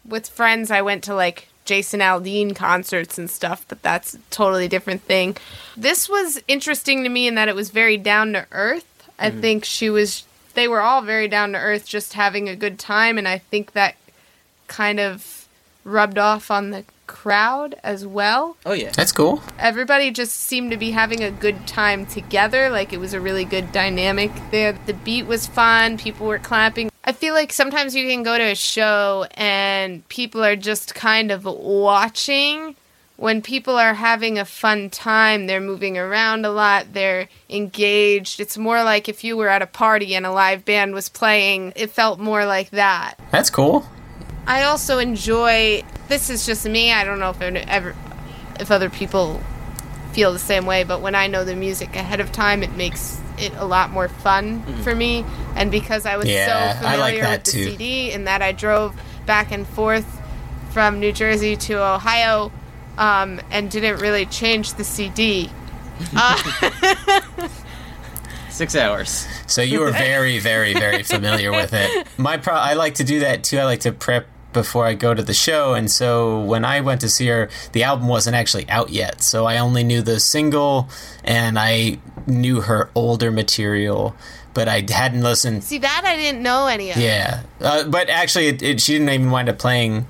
with 0.05 0.27
friends. 0.27 0.71
I 0.71 0.81
went 0.81 1.03
to 1.05 1.15
like 1.15 1.47
Jason 1.65 1.99
Aldean 2.01 2.53
concerts 2.55 3.17
and 3.17 3.29
stuff, 3.29 3.65
but 3.69 3.81
that's 3.81 4.15
a 4.15 4.19
totally 4.29 4.67
different 4.67 5.03
thing. 5.03 5.37
This 5.77 6.09
was 6.09 6.41
interesting 6.47 7.03
to 7.03 7.09
me 7.09 7.27
in 7.27 7.35
that 7.35 7.47
it 7.47 7.55
was 7.55 7.69
very 7.69 7.97
down 7.97 8.33
to 8.33 8.45
earth. 8.51 8.85
I 9.19 9.29
Mhm. 9.31 9.41
think 9.41 9.65
she 9.65 9.89
was. 9.89 10.23
They 10.53 10.67
were 10.67 10.81
all 10.81 11.01
very 11.01 11.27
down 11.27 11.53
to 11.53 11.57
earth, 11.57 11.85
just 11.85 12.13
having 12.13 12.49
a 12.49 12.55
good 12.55 12.77
time, 12.79 13.17
and 13.17 13.27
I 13.27 13.37
think 13.37 13.73
that 13.73 13.95
kind 14.67 14.99
of 14.99 15.47
rubbed 15.83 16.17
off 16.17 16.51
on 16.51 16.69
the 16.69 16.85
crowd 17.07 17.75
as 17.83 18.05
well. 18.05 18.55
Oh 18.65 18.71
yeah, 18.71 18.91
that's 18.95 19.11
cool. 19.11 19.41
Everybody 19.59 20.11
just 20.11 20.35
seemed 20.35 20.71
to 20.71 20.77
be 20.77 20.91
having 20.91 21.23
a 21.23 21.31
good 21.31 21.67
time 21.67 22.05
together. 22.05 22.69
Like 22.69 22.93
it 22.93 22.99
was 22.99 23.13
a 23.13 23.19
really 23.19 23.43
good 23.43 23.71
dynamic 23.71 24.31
there. 24.49 24.73
The 24.85 24.93
beat 24.93 25.25
was 25.25 25.45
fun. 25.45 25.97
People 25.97 26.27
were 26.27 26.39
clapping. 26.39 26.89
I 27.03 27.11
feel 27.11 27.33
like 27.33 27.51
sometimes 27.51 27.95
you 27.95 28.07
can 28.07 28.23
go 28.23 28.37
to 28.37 28.51
a 28.51 28.55
show 28.55 29.25
and 29.33 30.07
people 30.07 30.43
are 30.43 30.55
just 30.55 30.95
kind 30.95 31.31
of 31.31 31.43
watching. 31.45 32.75
When 33.21 33.43
people 33.43 33.77
are 33.77 33.93
having 33.93 34.39
a 34.39 34.45
fun 34.45 34.89
time, 34.89 35.45
they're 35.45 35.61
moving 35.61 35.95
around 35.95 36.43
a 36.43 36.49
lot, 36.49 36.91
they're 36.93 37.29
engaged. 37.51 38.39
It's 38.39 38.57
more 38.57 38.81
like 38.83 39.07
if 39.07 39.23
you 39.23 39.37
were 39.37 39.47
at 39.47 39.61
a 39.61 39.67
party 39.67 40.15
and 40.15 40.25
a 40.25 40.31
live 40.31 40.65
band 40.65 40.95
was 40.95 41.07
playing, 41.07 41.73
it 41.75 41.91
felt 41.91 42.17
more 42.19 42.47
like 42.47 42.71
that. 42.71 43.13
That's 43.29 43.51
cool. 43.51 43.85
I 44.47 44.63
also 44.63 44.97
enjoy. 44.97 45.83
This 46.07 46.31
is 46.31 46.47
just 46.47 46.65
me. 46.65 46.91
I 46.91 47.03
don't 47.03 47.19
know 47.19 47.29
if 47.29 47.39
ever, 47.43 47.95
if 48.59 48.71
other 48.71 48.89
people 48.89 49.39
feel 50.13 50.33
the 50.33 50.39
same 50.39 50.65
way. 50.65 50.83
But 50.83 51.01
when 51.01 51.13
I 51.13 51.27
know 51.27 51.45
the 51.45 51.55
music 51.55 51.95
ahead 51.95 52.21
of 52.21 52.31
time, 52.31 52.63
it 52.63 52.71
makes 52.75 53.19
it 53.37 53.53
a 53.55 53.65
lot 53.65 53.91
more 53.91 54.07
fun 54.09 54.63
Mhm. 54.63 54.83
for 54.83 54.95
me. 54.95 55.23
And 55.55 55.69
because 55.69 56.07
I 56.07 56.17
was 56.17 56.27
Yeah, 56.27 56.73
so 56.73 56.85
familiar 56.87 57.21
like 57.23 57.31
with 57.33 57.43
the 57.43 57.51
too. 57.51 57.63
CD, 57.69 58.13
and 58.13 58.25
that 58.25 58.41
I 58.41 58.51
drove 58.51 58.95
back 59.27 59.51
and 59.51 59.67
forth 59.67 60.07
from 60.71 60.99
New 60.99 61.11
Jersey 61.11 61.55
to 61.55 61.83
Ohio, 61.83 62.51
um, 63.01 63.41
and 63.49 63.69
didn't 63.71 63.99
really 63.99 64.27
change 64.27 64.75
the 64.75 64.83
CD. 64.83 65.49
Uh, 66.15 66.37
Six 68.49 68.75
hours. 68.75 69.27
So 69.47 69.63
you 69.63 69.79
were 69.79 69.91
very, 69.91 70.37
very, 70.37 70.73
very 70.73 71.01
familiar 71.15 71.51
with 71.51 71.73
it. 71.73 72.07
My 72.17 72.37
pro- 72.37 72.53
I 72.53 72.73
like 72.73 72.95
to 72.95 73.03
do 73.03 73.21
that 73.21 73.43
too. 73.43 73.57
I 73.57 73.63
like 73.65 73.79
to 73.81 73.91
prep 73.91 74.27
before 74.53 74.85
I 74.85 74.93
go 74.93 75.13
to 75.13 75.23
the 75.23 75.33
show, 75.33 75.73
and 75.73 75.89
so 75.89 76.41
when 76.41 76.63
I 76.63 76.81
went 76.81 77.01
to 77.01 77.09
see 77.09 77.25
her, 77.27 77.49
the 77.71 77.83
album 77.83 78.07
wasn't 78.07 78.35
actually 78.35 78.69
out 78.69 78.89
yet. 78.91 79.21
So 79.21 79.45
I 79.45 79.57
only 79.57 79.83
knew 79.83 80.01
the 80.01 80.19
single, 80.19 80.89
and 81.23 81.57
I 81.57 81.97
knew 82.27 82.61
her 82.61 82.91
older 82.93 83.31
material, 83.31 84.13
but 84.53 84.67
I 84.67 84.85
hadn't 84.87 85.21
listened. 85.23 85.63
see 85.63 85.79
that 85.79 86.03
I 86.05 86.17
didn't 86.17 86.43
know 86.43 86.67
any 86.67 86.91
of. 86.91 86.97
Yeah, 86.97 87.43
uh, 87.61 87.85
but 87.85 88.09
actually, 88.09 88.47
it, 88.47 88.61
it, 88.61 88.81
she 88.81 88.93
didn't 88.93 89.09
even 89.09 89.31
wind 89.31 89.47
up 89.49 89.57
playing 89.57 90.05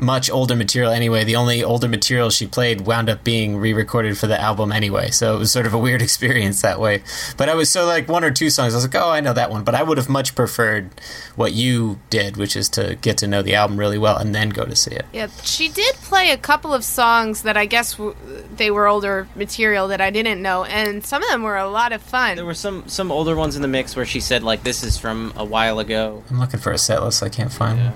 much 0.00 0.30
older 0.30 0.56
material 0.56 0.90
anyway. 0.90 1.24
The 1.24 1.36
only 1.36 1.62
older 1.62 1.88
material 1.88 2.30
she 2.30 2.46
played 2.46 2.82
wound 2.82 3.08
up 3.08 3.22
being 3.22 3.56
re-recorded 3.58 4.16
for 4.18 4.26
the 4.26 4.40
album 4.40 4.72
anyway. 4.72 5.10
So 5.10 5.34
it 5.36 5.38
was 5.38 5.52
sort 5.52 5.66
of 5.66 5.74
a 5.74 5.78
weird 5.78 6.02
experience 6.08 6.62
that 6.62 6.80
way. 6.80 7.02
But 7.36 7.48
I 7.48 7.54
was 7.54 7.70
so 7.70 7.86
like 7.86 8.08
one 8.08 8.24
or 8.24 8.30
two 8.30 8.50
songs. 8.50 8.74
I 8.74 8.76
was 8.78 8.84
like, 8.84 8.94
oh, 8.94 9.10
I 9.10 9.20
know 9.20 9.32
that 9.32 9.50
one. 9.50 9.64
But 9.64 9.74
I 9.74 9.82
would 9.82 9.98
have 9.98 10.08
much 10.08 10.34
preferred 10.34 10.90
what 11.36 11.52
you 11.52 12.00
did, 12.10 12.36
which 12.36 12.56
is 12.56 12.68
to 12.70 12.96
get 13.00 13.18
to 13.18 13.26
know 13.26 13.42
the 13.42 13.54
album 13.54 13.78
really 13.78 13.98
well 13.98 14.16
and 14.16 14.34
then 14.34 14.48
go 14.50 14.64
to 14.64 14.74
see 14.74 14.92
it. 14.92 15.06
Yeah, 15.12 15.28
she 15.42 15.68
did 15.68 15.94
play 15.96 16.30
a 16.30 16.36
couple 16.36 16.72
of 16.72 16.84
songs 16.84 17.42
that 17.42 17.56
I 17.56 17.66
guess 17.66 17.94
w- 17.94 18.16
they 18.56 18.70
were 18.70 18.86
older 18.88 19.28
material 19.36 19.88
that 19.88 20.00
I 20.00 20.10
didn't 20.10 20.42
know, 20.42 20.64
and 20.64 21.04
some 21.04 21.22
of 21.22 21.28
them 21.30 21.42
were 21.42 21.56
a 21.56 21.68
lot 21.68 21.92
of 21.92 22.02
fun. 22.02 22.36
There 22.36 22.44
were 22.46 22.54
some 22.54 22.88
some 22.88 23.10
older 23.12 23.36
ones 23.36 23.56
in 23.56 23.62
the 23.62 23.68
mix 23.68 23.94
where 23.96 24.06
she 24.06 24.20
said 24.20 24.42
like 24.42 24.62
this 24.64 24.82
is 24.82 24.96
from 24.98 25.32
a 25.36 25.44
while 25.44 25.78
ago. 25.78 26.22
I'm 26.30 26.38
looking 26.40 26.60
for 26.60 26.72
a 26.72 26.78
set 26.78 27.02
list. 27.02 27.22
I 27.22 27.28
can't 27.28 27.52
find 27.52 27.78
it. 27.80 27.92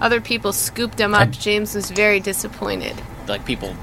Other 0.00 0.20
people 0.20 0.52
scooped 0.52 0.98
them 0.98 1.14
up. 1.14 1.30
James 1.30 1.74
was 1.74 1.90
very 1.90 2.20
disappointed. 2.20 2.94
Like 3.26 3.44
people 3.44 3.74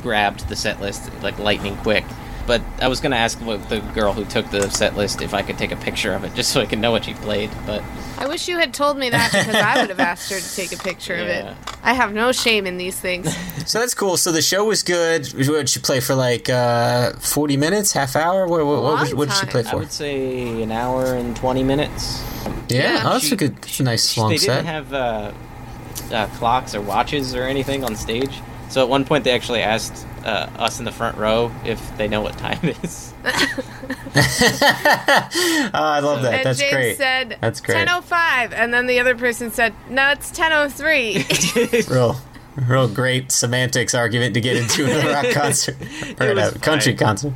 grabbed 0.00 0.48
the 0.48 0.56
set 0.56 0.80
list 0.80 1.10
like 1.22 1.38
lightning 1.38 1.76
quick. 1.78 2.04
But 2.46 2.60
I 2.80 2.88
was 2.88 3.00
gonna 3.00 3.16
ask 3.16 3.38
the 3.38 3.82
girl 3.94 4.12
who 4.12 4.24
took 4.24 4.50
the 4.50 4.68
set 4.70 4.96
list 4.96 5.22
if 5.22 5.32
I 5.32 5.42
could 5.42 5.58
take 5.58 5.70
a 5.70 5.76
picture 5.76 6.12
of 6.12 6.24
it 6.24 6.34
just 6.34 6.50
so 6.50 6.60
I 6.60 6.66
could 6.66 6.80
know 6.80 6.90
what 6.90 7.04
she 7.04 7.14
played. 7.14 7.50
But 7.66 7.82
I 8.18 8.26
wish 8.26 8.48
you 8.48 8.58
had 8.58 8.74
told 8.74 8.98
me 8.98 9.10
that 9.10 9.30
because 9.32 9.54
I 9.54 9.80
would 9.80 9.90
have 9.90 10.00
asked 10.00 10.30
her 10.32 10.38
to 10.40 10.56
take 10.56 10.72
a 10.72 10.82
picture 10.82 11.14
of 11.14 11.26
it. 11.28 11.56
I 11.84 11.92
have 11.94 12.12
no 12.12 12.32
shame 12.32 12.66
in 12.66 12.76
these 12.78 12.98
things. 12.98 13.34
So 13.64 13.78
that's 13.78 13.94
cool. 13.94 14.16
So 14.16 14.32
the 14.32 14.42
show 14.42 14.64
was 14.64 14.82
good. 14.82 15.24
What 15.28 15.46
did 15.46 15.68
she 15.68 15.78
play 15.78 16.00
for? 16.00 16.16
Like 16.16 16.50
uh, 16.50 17.12
40 17.12 17.56
minutes, 17.56 17.92
half 17.92 18.16
hour? 18.16 18.48
What, 18.48 18.66
what, 18.66 18.82
what, 18.82 19.00
was- 19.00 19.14
what 19.14 19.28
did 19.28 19.36
she 19.38 19.46
play 19.46 19.62
for? 19.62 19.68
I 19.70 19.74
would 19.76 19.92
say 19.92 20.62
an 20.62 20.72
hour 20.72 21.14
and 21.14 21.36
twenty 21.36 21.62
minutes. 21.62 22.20
Yeah, 22.68 23.02
oh, 23.04 23.12
that's 23.12 23.26
she- 23.28 23.34
a 23.34 23.36
good, 23.36 23.56
that's 23.62 23.78
a 23.78 23.84
nice 23.84 24.16
long 24.18 24.30
they 24.30 24.36
set. 24.38 24.56
didn't 24.56 24.66
have 24.66 24.92
uh, 24.92 25.32
uh, 26.12 26.26
clocks 26.38 26.74
or 26.74 26.80
watches 26.80 27.36
or 27.36 27.44
anything 27.44 27.84
on 27.84 27.94
stage. 27.94 28.40
So 28.72 28.80
at 28.80 28.88
one 28.88 29.04
point, 29.04 29.24
they 29.24 29.32
actually 29.32 29.60
asked 29.60 30.06
uh, 30.24 30.48
us 30.56 30.78
in 30.78 30.86
the 30.86 30.92
front 30.92 31.18
row 31.18 31.52
if 31.62 31.94
they 31.98 32.08
know 32.08 32.22
what 32.22 32.38
time 32.38 32.58
it 32.62 32.82
is. 32.82 33.12
oh, 33.24 33.34
I 35.74 36.00
love 36.00 36.22
that. 36.22 36.34
and 36.34 36.46
That's 36.46 36.58
James 36.58 36.72
great. 36.72 36.96
said 36.96 37.36
That's 37.42 37.60
great. 37.60 37.86
10:05, 37.86 38.52
and 38.54 38.72
then 38.72 38.86
the 38.86 38.98
other 38.98 39.14
person 39.14 39.50
said, 39.50 39.74
"No, 39.90 40.10
it's 40.10 40.30
10:03." 40.30 41.90
real, 41.90 42.16
real 42.66 42.88
great 42.88 43.30
semantics 43.30 43.94
argument 43.94 44.32
to 44.34 44.40
get 44.40 44.56
into 44.56 44.84
in 44.84 45.06
a 45.06 45.12
rock 45.12 45.26
concert 45.32 45.76
or 46.18 46.30
a 46.30 46.34
was 46.34 46.52
country 46.54 46.94
concert. 46.94 47.34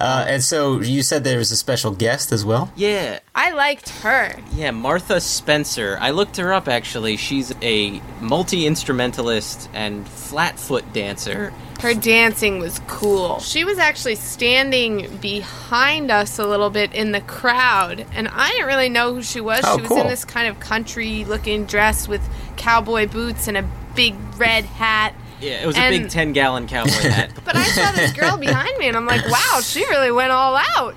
Uh, 0.00 0.26
and 0.28 0.44
so 0.44 0.80
you 0.80 1.02
said 1.02 1.24
there 1.24 1.38
was 1.38 1.50
a 1.50 1.56
special 1.56 1.90
guest 1.90 2.30
as 2.30 2.44
well. 2.44 2.70
Yeah, 2.76 3.18
I 3.27 3.27
liked 3.58 3.88
her. 3.88 4.34
yeah, 4.54 4.70
Martha 4.70 5.20
Spencer. 5.20 5.98
I 6.00 6.12
looked 6.12 6.36
her 6.36 6.52
up 6.52 6.68
actually. 6.68 7.16
She's 7.16 7.52
a 7.60 8.00
multi 8.20 8.66
instrumentalist 8.66 9.68
and 9.74 10.08
flatfoot 10.08 10.92
dancer. 10.92 11.52
Her 11.80 11.92
dancing 11.92 12.60
was 12.60 12.80
cool. 12.86 13.40
She 13.40 13.64
was 13.64 13.78
actually 13.78 14.14
standing 14.14 15.16
behind 15.18 16.10
us 16.10 16.38
a 16.38 16.46
little 16.46 16.70
bit 16.70 16.92
in 16.94 17.12
the 17.12 17.20
crowd, 17.20 18.06
and 18.12 18.28
I 18.28 18.50
didn't 18.50 18.66
really 18.66 18.88
know 18.88 19.14
who 19.14 19.22
she 19.22 19.40
was. 19.40 19.60
Oh, 19.64 19.76
she 19.76 19.82
was 19.82 19.88
cool. 19.88 20.00
in 20.02 20.06
this 20.08 20.24
kind 20.24 20.48
of 20.48 20.58
country 20.60 21.24
looking 21.24 21.66
dress 21.66 22.08
with 22.08 22.22
cowboy 22.56 23.06
boots 23.08 23.48
and 23.48 23.56
a 23.56 23.68
big 23.94 24.14
red 24.36 24.64
hat. 24.64 25.14
Yeah, 25.40 25.62
it 25.62 25.66
was 25.66 25.76
a 25.76 25.88
big 25.88 26.10
ten 26.10 26.32
gallon 26.32 26.66
cowboy 26.68 26.90
hat. 26.90 27.30
But 27.44 27.56
I 27.56 27.64
saw 27.64 27.90
this 27.92 28.12
girl 28.12 28.36
behind 28.36 28.76
me, 28.78 28.86
and 28.88 28.96
I'm 28.96 29.06
like, 29.06 29.28
wow, 29.28 29.60
she 29.62 29.84
really 29.86 30.10
went 30.12 30.30
all 30.32 30.56
out. 30.76 30.94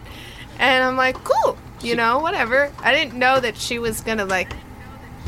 And 0.58 0.84
I'm 0.84 0.96
like, 0.98 1.16
cool, 1.24 1.58
you 1.84 1.96
know, 1.96 2.20
whatever. 2.20 2.72
I 2.80 2.94
didn't 2.94 3.18
know 3.18 3.40
that 3.40 3.58
she 3.58 3.80
was 3.80 4.02
gonna 4.02 4.26
like 4.26 4.54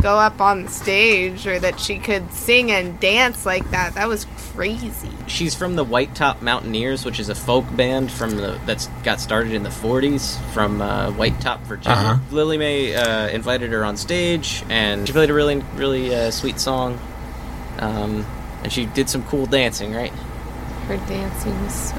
go 0.02 0.18
up 0.18 0.42
on 0.42 0.64
the 0.64 0.70
stage 0.70 1.48
or 1.48 1.60
that 1.60 1.80
she 1.80 1.98
could 1.98 2.32
sing 2.34 2.72
and 2.72 3.00
dance 3.00 3.46
like 3.46 3.70
that. 3.72 3.96
That 3.96 4.08
was 4.08 4.26
crazy. 4.54 5.10
She's 5.28 5.56
from 5.56 5.76
the 5.76 5.84
White 5.84 6.14
Top 6.14 6.42
Mountaineers, 6.42 7.06
which 7.06 7.20
is 7.20 7.30
a 7.30 7.36
folk 7.36 7.66
band 7.76 8.12
from 8.12 8.32
the 8.38 8.60
that's 8.66 8.88
got 9.04 9.20
started 9.20 9.54
in 9.54 9.64
the 9.64 9.70
'40s 9.70 10.40
from 10.52 10.82
uh, 10.82 11.12
White 11.12 11.40
Top, 11.40 11.62
Virginia. 11.62 11.98
Uh-huh. 11.98 12.18
Lillie 12.32 12.58
Mae 12.58 12.96
uh, 12.96 13.30
invited 13.30 13.72
her 13.72 13.86
on 13.86 13.98
stage, 13.98 14.64
and 14.70 15.08
she 15.08 15.14
played 15.14 15.30
a 15.30 15.34
really, 15.34 15.64
really 15.76 16.14
uh, 16.14 16.32
sweet 16.32 16.60
song. 16.60 17.00
Um, 17.80 18.26
and 18.64 18.72
she 18.72 18.86
did 18.86 19.10
some 19.10 19.24
cool 19.26 19.46
dancing, 19.46 19.94
right? 19.94 20.14
Her 20.88 20.98
dancing 21.08 21.64
was 21.64 21.74
so 21.74 21.96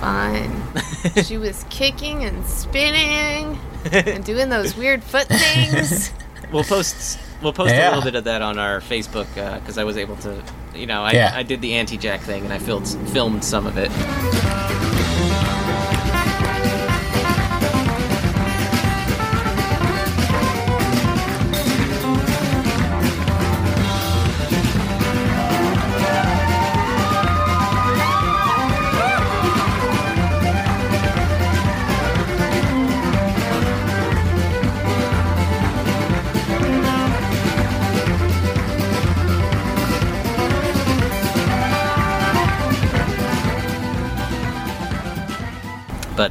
fun. 0.00 1.22
she 1.24 1.36
was 1.36 1.64
kicking 1.68 2.24
and 2.24 2.44
spinning 2.46 3.58
and 3.92 4.24
doing 4.24 4.48
those 4.48 4.76
weird 4.76 5.02
foot 5.02 5.26
things. 5.26 6.12
We'll 6.52 6.62
post 6.62 7.18
we'll 7.42 7.52
post 7.54 7.74
a 7.74 7.88
little 7.88 8.02
bit 8.02 8.14
of 8.14 8.24
that 8.24 8.40
on 8.40 8.58
our 8.60 8.78
Facebook 8.78 9.26
uh, 9.36 9.58
because 9.58 9.76
I 9.76 9.82
was 9.82 9.96
able 9.96 10.14
to, 10.16 10.40
you 10.72 10.86
know, 10.86 11.02
I, 11.02 11.12
Yeah. 11.12 11.32
I 11.34 11.42
did 11.42 11.62
the 11.62 11.74
anti-jack 11.74 12.20
thing 12.20 12.44
and 12.44 12.52
I 12.52 12.58
filmed 12.60 12.86
filmed 13.10 13.42
some 13.42 13.66
of 13.66 13.76
it. 13.76 13.90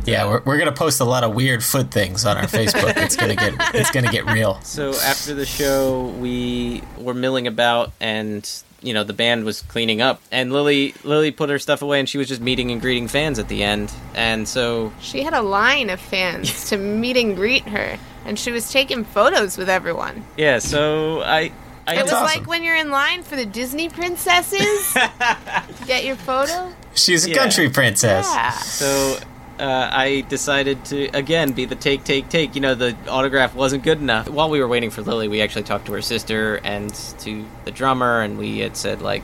But 0.01 0.07
Yeah, 0.07 0.25
uh, 0.25 0.29
we're, 0.29 0.41
we're 0.45 0.57
gonna 0.57 0.71
post 0.71 0.99
a 1.01 1.05
lot 1.05 1.23
of 1.23 1.35
weird 1.35 1.63
foot 1.63 1.91
things 1.91 2.25
on 2.25 2.37
our 2.37 2.43
Facebook. 2.45 2.93
It's 2.97 3.15
gonna 3.15 3.35
get 3.35 3.53
it's 3.75 3.91
gonna 3.91 4.11
get 4.11 4.25
real. 4.25 4.59
So 4.63 4.93
after 4.95 5.33
the 5.35 5.45
show, 5.45 6.07
we 6.19 6.81
were 6.97 7.13
milling 7.13 7.45
about, 7.47 7.91
and 7.99 8.49
you 8.81 8.93
know 8.93 9.03
the 9.03 9.13
band 9.13 9.45
was 9.45 9.61
cleaning 9.61 10.01
up, 10.01 10.19
and 10.31 10.51
Lillie 10.51 10.93
Lillie 11.03 11.31
put 11.31 11.49
her 11.49 11.59
stuff 11.59 11.81
away, 11.81 11.99
and 11.99 12.09
she 12.09 12.17
was 12.17 12.27
just 12.27 12.41
meeting 12.41 12.71
and 12.71 12.81
greeting 12.81 13.07
fans 13.07 13.37
at 13.39 13.47
the 13.49 13.63
end, 13.63 13.93
and 14.15 14.47
so 14.47 14.91
She 14.99 15.21
had 15.23 15.33
a 15.33 15.41
line 15.41 15.89
of 15.89 15.99
fans 15.99 16.65
to 16.69 16.77
meet 16.77 17.15
and 17.17 17.35
greet 17.35 17.63
her, 17.67 17.97
and 18.25 18.37
she 18.39 18.51
was 18.51 18.71
taking 18.71 19.03
photos 19.03 19.57
with 19.57 19.69
everyone. 19.69 20.25
yeah, 20.37 20.59
so 20.59 21.21
I. 21.21 21.51
I 21.85 21.95
it 21.97 22.03
was 22.03 22.13
like 22.13 22.47
when 22.47 22.63
you're 22.63 22.77
in 22.77 22.91
line 22.91 23.23
for 23.23 23.35
the 23.35 23.45
Disney 23.45 23.89
princesses 23.89 24.93
to 24.93 25.85
get 25.85 26.05
your 26.05 26.15
photo. 26.15 26.71
She's 26.95 27.25
a 27.25 27.29
Yeah. 27.29 27.35
country 27.35 27.69
princess. 27.69 28.25
Yeah. 28.33 28.51
So 28.51 29.17
uh, 29.59 29.89
I 29.91 30.21
decided 30.29 30.83
to 30.85 31.05
again 31.15 31.51
be 31.53 31.65
the 31.65 31.75
take, 31.75 32.03
take, 32.03 32.29
take. 32.29 32.55
You 32.55 32.61
know, 32.61 32.75
the 32.75 32.95
autograph 33.07 33.53
wasn't 33.55 33.83
good 33.83 33.99
enough. 33.99 34.29
While 34.29 34.49
we 34.49 34.59
were 34.59 34.67
waiting 34.67 34.89
for 34.89 35.01
Lillie, 35.01 35.27
we 35.27 35.41
actually 35.41 35.63
talked 35.63 35.85
to 35.87 35.93
her 35.93 36.01
sister 36.01 36.59
and 36.63 36.93
to 37.19 37.45
the 37.65 37.71
drummer, 37.71 38.21
and 38.21 38.37
we 38.37 38.59
had 38.59 38.75
said 38.75 39.01
like, 39.01 39.23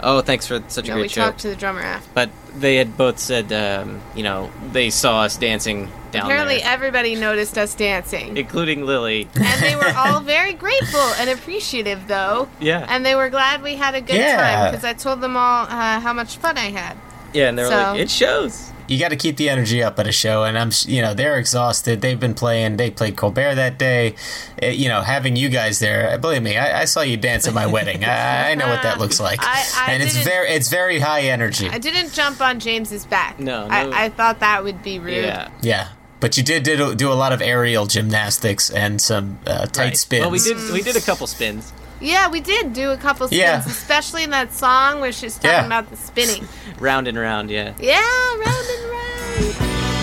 "Oh, 0.00 0.20
thanks 0.20 0.46
for 0.46 0.62
such 0.68 0.86
a 0.86 0.88
No, 0.88 0.94
great 0.94 1.02
we 1.02 1.08
show." 1.08 1.22
talked 1.24 1.40
to 1.40 1.48
the 1.48 1.56
drummer 1.56 1.80
after. 1.80 2.10
but 2.14 2.30
they 2.56 2.76
had 2.76 2.96
both 2.96 3.18
said, 3.18 3.52
um, 3.52 4.00
you 4.14 4.22
know, 4.22 4.48
they 4.70 4.88
saw 4.90 5.22
us 5.22 5.36
dancing 5.36 5.90
down 6.12 6.26
Apparently, 6.26 6.58
there, 6.58 6.68
everybody 6.68 7.16
noticed 7.16 7.58
us 7.58 7.74
dancing, 7.74 8.36
including 8.36 8.86
Lillie. 8.86 9.28
and 9.34 9.60
they 9.60 9.74
were 9.74 9.92
all 9.96 10.20
very 10.20 10.52
grateful 10.52 11.00
and 11.18 11.28
appreciative, 11.30 12.06
though. 12.06 12.48
Yeah. 12.60 12.86
And 12.88 13.04
they 13.04 13.16
were 13.16 13.28
glad 13.28 13.60
we 13.64 13.74
had 13.74 13.96
a 13.96 14.00
good 14.00 14.14
Yeah. 14.14 14.36
time 14.36 14.70
because 14.70 14.84
I 14.84 14.92
told 14.92 15.20
them 15.20 15.36
all 15.36 15.64
uh, 15.64 15.98
how 15.98 16.12
much 16.12 16.36
fun 16.36 16.56
I 16.56 16.70
had. 16.70 16.96
Yeah, 17.32 17.48
and 17.48 17.58
they 17.58 17.64
were 17.64 17.70
So- 17.70 17.76
like, 17.76 18.00
"It 18.02 18.10
shows." 18.10 18.70
You 18.88 18.98
got 18.98 19.08
to 19.10 19.16
keep 19.16 19.36
the 19.36 19.48
energy 19.48 19.82
up 19.82 19.98
at 19.98 20.06
a 20.06 20.12
show, 20.12 20.44
and 20.44 20.58
I'm, 20.58 20.70
you 20.86 21.00
know, 21.02 21.14
they're 21.14 21.38
exhausted. 21.38 22.00
They've 22.00 22.18
been 22.20 22.34
playing. 22.34 22.76
They 22.76 22.90
played 22.90 23.16
Colbert 23.16 23.54
that 23.54 23.78
day. 23.78 24.14
Uh, 24.62 24.66
you 24.66 24.88
know, 24.88 25.00
having 25.00 25.36
you 25.36 25.48
guys 25.48 25.78
there, 25.78 26.18
believe 26.18 26.42
me, 26.42 26.56
I, 26.56 26.82
I 26.82 26.84
saw 26.84 27.00
you 27.00 27.16
dance 27.16 27.46
at 27.48 27.54
my 27.54 27.66
wedding. 27.66 28.04
I, 28.04 28.50
I 28.50 28.54
know 28.54 28.68
what 28.68 28.82
that 28.82 28.98
looks 28.98 29.18
like, 29.20 29.38
I- 29.42 29.64
I 29.76 29.92
and 29.92 30.02
it's 30.02 30.16
very, 30.22 30.48
it's 30.50 30.68
very 30.68 30.98
high 30.98 31.22
energy. 31.22 31.68
I 31.68 31.78
didn't 31.78 32.12
jump 32.12 32.40
on 32.40 32.60
James's 32.60 33.06
back. 33.06 33.38
No, 33.40 33.66
no. 33.66 33.72
I, 33.74 34.04
I 34.04 34.08
thought 34.10 34.40
that 34.40 34.62
would 34.64 34.82
be 34.82 34.98
rude. 34.98 35.24
Yeah. 35.24 35.50
Yeah, 35.62 35.88
but 36.20 36.36
you 36.36 36.42
did, 36.42 36.62
did 36.62 36.96
do 36.98 37.10
a 37.10 37.14
lot 37.14 37.32
of 37.32 37.40
aerial 37.40 37.86
gymnastics 37.86 38.70
and 38.70 39.00
some 39.00 39.38
uh, 39.46 39.66
tight 39.66 39.84
Right. 39.84 39.96
spins. 39.96 40.20
Well, 40.22 40.30
we 40.30 40.38
did 40.38 40.56
we 40.72 40.82
did 40.82 40.96
a 40.96 41.00
couple 41.00 41.26
spins. 41.26 41.72
Yeah, 42.04 42.28
we 42.28 42.40
did 42.40 42.72
do 42.74 42.90
a 42.90 42.96
couple 42.98 43.26
spins, 43.28 43.40
Yeah. 43.40 43.62
especially 43.66 44.22
in 44.24 44.30
that 44.30 44.52
song 44.52 45.00
where 45.00 45.12
she's 45.12 45.34
talking 45.36 45.50
Yeah. 45.50 45.64
about 45.66 45.88
the 45.90 45.96
spinning. 45.96 46.46
round 46.78 47.08
and 47.08 47.18
round. 47.18 47.50
Yeah. 47.50 47.72
Yeah, 47.80 48.00
round 48.36 48.66
and 48.76 48.90
round. 48.90 49.54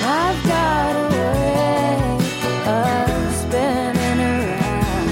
I've 0.04 0.44
got 0.48 0.96
a 0.96 1.10
way 1.16 2.18
of 2.66 3.36
spinning 3.36 4.20
around 4.20 5.10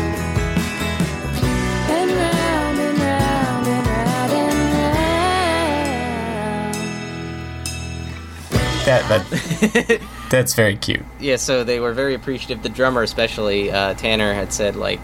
and 1.89 2.11
round 2.11 2.79
and 2.79 2.99
round 2.99 3.67
and 3.67 3.87
round 3.87 4.31
and 4.33 4.73
round. 4.73 6.73
that, 8.85 9.01
that 9.09 9.23
that's 10.31 10.53
very 10.55 10.75
cute. 10.75 11.03
Yeah, 11.19 11.35
so 11.35 11.63
they 11.63 11.79
were 11.79 11.93
very 11.93 12.15
appreciative. 12.15 12.63
The 12.63 12.69
drummer, 12.69 13.03
especially 13.03 13.69
uh, 13.71 13.93
Tanner, 13.93 14.33
had 14.33 14.51
said 14.51 14.75
like 14.75 15.01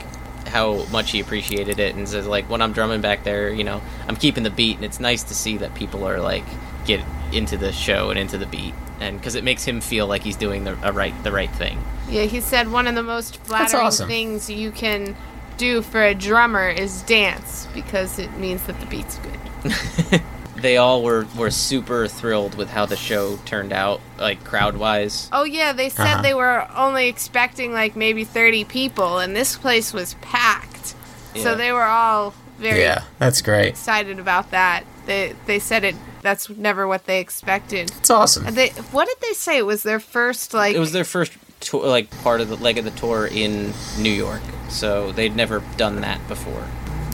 how 0.56 0.86
much 0.86 1.12
he 1.12 1.20
appreciated 1.20 1.80
it, 1.80 1.96
and 1.96 2.08
says 2.08 2.26
like 2.26 2.50
when 2.50 2.62
I'm 2.62 2.72
drumming 2.72 3.02
back 3.02 3.26
there, 3.26 3.52
you 3.52 3.66
know, 3.66 3.82
I'm 4.08 4.16
keeping 4.16 4.44
the 4.44 4.50
beat, 4.50 4.78
and 4.78 4.86
it's 4.86 5.02
nice 5.02 5.22
to 5.24 5.36
see 5.36 5.58
that 5.58 5.76
people 5.76 6.08
are 6.08 6.22
like 6.22 6.46
get 6.86 7.02
into 7.34 7.58
the 7.58 7.74
show 7.74 8.10
and 8.10 8.18
into 8.18 8.38
the 8.38 8.46
beat, 8.46 8.74
and 9.02 9.18
because 9.20 9.36
it 9.36 9.44
makes 9.44 9.66
him 9.66 9.82
feel 9.82 10.08
like 10.08 10.24
he's 10.24 10.38
doing 10.38 10.64
the 10.64 10.78
a 10.82 10.94
right 10.94 11.14
the 11.26 11.32
right 11.34 11.52
thing. 11.52 11.84
Yeah, 12.10 12.24
he 12.24 12.40
said 12.40 12.72
one 12.72 12.88
of 12.88 12.96
the 12.96 13.04
most 13.04 13.36
flattering 13.44 13.84
awesome. 13.84 14.08
things 14.08 14.50
you 14.50 14.72
can 14.72 15.18
do 15.58 15.82
for 15.82 16.02
a 16.02 16.16
drummer 16.16 16.70
is 16.70 17.02
dance 17.02 17.68
because 17.74 18.18
it 18.18 18.32
means 18.38 18.64
that 18.68 18.80
the 18.80 18.86
beat's 18.86 19.20
good. 19.20 20.22
They 20.66 20.78
all 20.78 21.04
were 21.04 21.28
were 21.38 21.52
super 21.52 22.08
thrilled 22.08 22.56
with 22.56 22.70
how 22.72 22.88
the 22.88 22.96
show 22.96 23.38
turned 23.46 23.72
out, 23.72 24.02
like 24.18 24.44
crowd 24.44 24.78
wise. 24.78 25.30
Oh 25.32 25.44
yeah, 25.44 25.74
they 25.74 25.90
said 25.90 26.08
Uh-huh. 26.08 26.22
they 26.24 26.34
were 26.34 26.68
only 26.76 27.08
expecting 27.08 27.72
like 27.72 27.96
maybe 27.96 28.24
30 28.24 28.64
people 28.64 29.20
and 29.20 29.36
this 29.36 29.56
place 29.58 29.94
was 29.94 30.16
packed. 30.22 30.96
Yeah. 31.36 31.44
So 31.44 31.56
they 31.56 31.72
were 31.72 31.84
all 31.84 32.34
very 32.58 32.82
Yeah, 32.82 33.04
that's 33.20 33.44
great. 33.44 33.68
excited 33.68 34.18
about 34.18 34.50
that. 34.50 34.86
They 35.06 35.36
they 35.46 35.60
said 35.60 35.84
it 35.84 35.96
that's 36.24 36.50
never 36.50 36.88
what 36.88 37.06
they 37.06 37.20
expected. 37.20 37.92
It's 38.00 38.10
awesome. 38.10 38.48
And 38.48 38.56
They 38.56 38.70
what 38.92 39.08
did 39.08 39.18
they 39.22 39.34
say? 39.34 39.60
It 39.60 39.68
was 39.68 39.84
their 39.84 40.00
first 40.00 40.52
like 40.56 40.76
it 40.76 40.80
was 40.80 40.94
their 40.94 41.04
first 41.06 41.34
tour, 41.60 41.86
like 41.86 42.10
part 42.24 42.42
of 42.42 42.50
the 42.50 42.56
leg 42.58 42.80
of 42.80 42.86
the 42.86 42.92
tour 43.04 43.28
in 43.28 43.72
New 44.00 44.10
York, 44.26 44.42
so 44.70 45.12
they'd 45.12 45.36
never 45.36 45.62
done 45.78 46.02
that 46.02 46.28
before. 46.28 46.66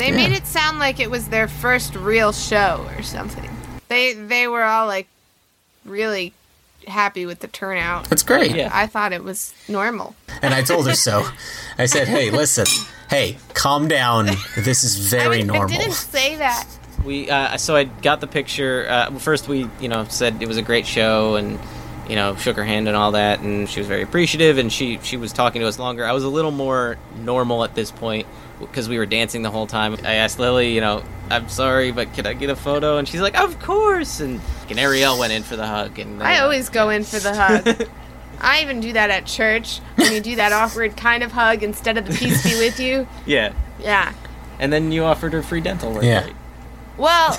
They 0.01 0.11
made 0.11 0.31
it 0.31 0.47
sound 0.47 0.79
like 0.79 0.99
it 0.99 1.11
was 1.11 1.29
their 1.29 1.47
first 1.47 1.95
real 1.95 2.31
show 2.31 2.89
or 2.97 3.03
something. 3.03 3.49
They 3.87 4.13
they 4.13 4.47
were 4.47 4.63
all 4.63 4.87
like 4.87 5.07
really 5.85 6.33
happy 6.87 7.27
with 7.27 7.39
the 7.39 7.47
turnout. 7.47 8.09
That's 8.09 8.23
great. 8.23 8.55
Yeah. 8.55 8.71
I 8.73 8.87
thought 8.87 9.13
it 9.13 9.23
was 9.23 9.53
normal. 9.67 10.15
And 10.41 10.55
I 10.55 10.63
told 10.63 10.87
her 10.87 10.95
so. 10.95 11.27
I 11.77 11.85
said, 11.85 12.07
"Hey, 12.07 12.31
listen, 12.31 12.65
hey, 13.11 13.37
calm 13.53 13.87
down. 13.87 14.29
This 14.57 14.83
is 14.83 14.95
very 14.95 15.41
I 15.41 15.43
normal." 15.43 15.67
didn't 15.67 15.93
say 15.93 16.35
that. 16.37 16.65
We 17.05 17.29
uh, 17.29 17.57
so 17.57 17.75
I 17.75 17.83
got 17.83 18.21
the 18.21 18.27
picture. 18.27 18.87
Uh, 18.89 19.11
first, 19.19 19.47
we 19.47 19.69
you 19.79 19.87
know 19.87 20.05
said 20.05 20.41
it 20.41 20.47
was 20.47 20.57
a 20.57 20.63
great 20.63 20.87
show, 20.87 21.35
and 21.35 21.59
you 22.11 22.17
know 22.17 22.35
shook 22.35 22.57
her 22.57 22.65
hand 22.65 22.89
and 22.89 22.97
all 22.97 23.13
that, 23.13 23.39
and 23.39 23.69
she 23.69 23.79
was 23.79 23.87
very 23.87 24.01
appreciative, 24.01 24.57
and 24.57 24.71
she 24.71 24.99
she 25.01 25.15
was 25.15 25.31
talking 25.31 25.61
to 25.61 25.67
us 25.67 25.79
longer. 25.79 26.05
I 26.05 26.11
was 26.11 26.25
a 26.25 26.29
little 26.29 26.51
more 26.51 26.97
normal 27.15 27.63
at 27.63 27.73
this 27.73 27.89
point 27.89 28.27
because 28.59 28.89
we 28.89 28.97
were 28.97 29.05
dancing 29.05 29.43
the 29.43 29.49
whole 29.49 29.65
time. 29.65 29.93
I 30.03 30.15
asked 30.15 30.37
Lillie, 30.37 30.75
you 30.75 30.81
know, 30.81 31.03
I'm 31.29 31.47
sorry, 31.47 31.93
but 31.93 32.13
can 32.13 32.27
I 32.27 32.33
get 32.33 32.49
a 32.49 32.55
photo? 32.57 32.97
And 32.97 33.07
she's 33.07 33.21
like, 33.21 33.39
of 33.39 33.59
course. 33.59 34.19
And, 34.19 34.41
and 34.69 34.77
Ariel 34.77 35.17
went 35.17 35.31
in 35.31 35.41
for 35.41 35.55
the 35.55 35.65
hug, 35.65 35.99
and 35.99 36.21
uh, 36.21 36.25
I 36.25 36.39
always 36.39 36.67
go 36.67 36.89
in 36.89 37.05
for 37.05 37.17
the 37.17 37.33
hug. 37.33 37.87
I 38.41 38.61
even 38.61 38.81
do 38.81 38.91
that 38.91 39.09
at 39.09 39.25
church 39.25 39.79
when 39.95 40.11
you 40.11 40.19
do 40.19 40.35
that 40.35 40.51
awkward 40.51 40.97
kind 40.97 41.23
of 41.23 41.31
hug 41.31 41.63
instead 41.63 41.97
of 41.97 42.05
the 42.05 42.13
peace 42.13 42.43
be 42.43 42.59
with 42.59 42.77
you. 42.77 43.07
yeah. 43.25 43.53
Yeah. 43.79 44.13
And 44.59 44.73
then 44.73 44.91
you 44.91 45.05
offered 45.05 45.31
her 45.31 45.41
free 45.41 45.61
dental 45.61 45.93
work. 45.93 46.03
Yeah. 46.03 46.25
right? 46.25 46.35
Well, 46.97 47.37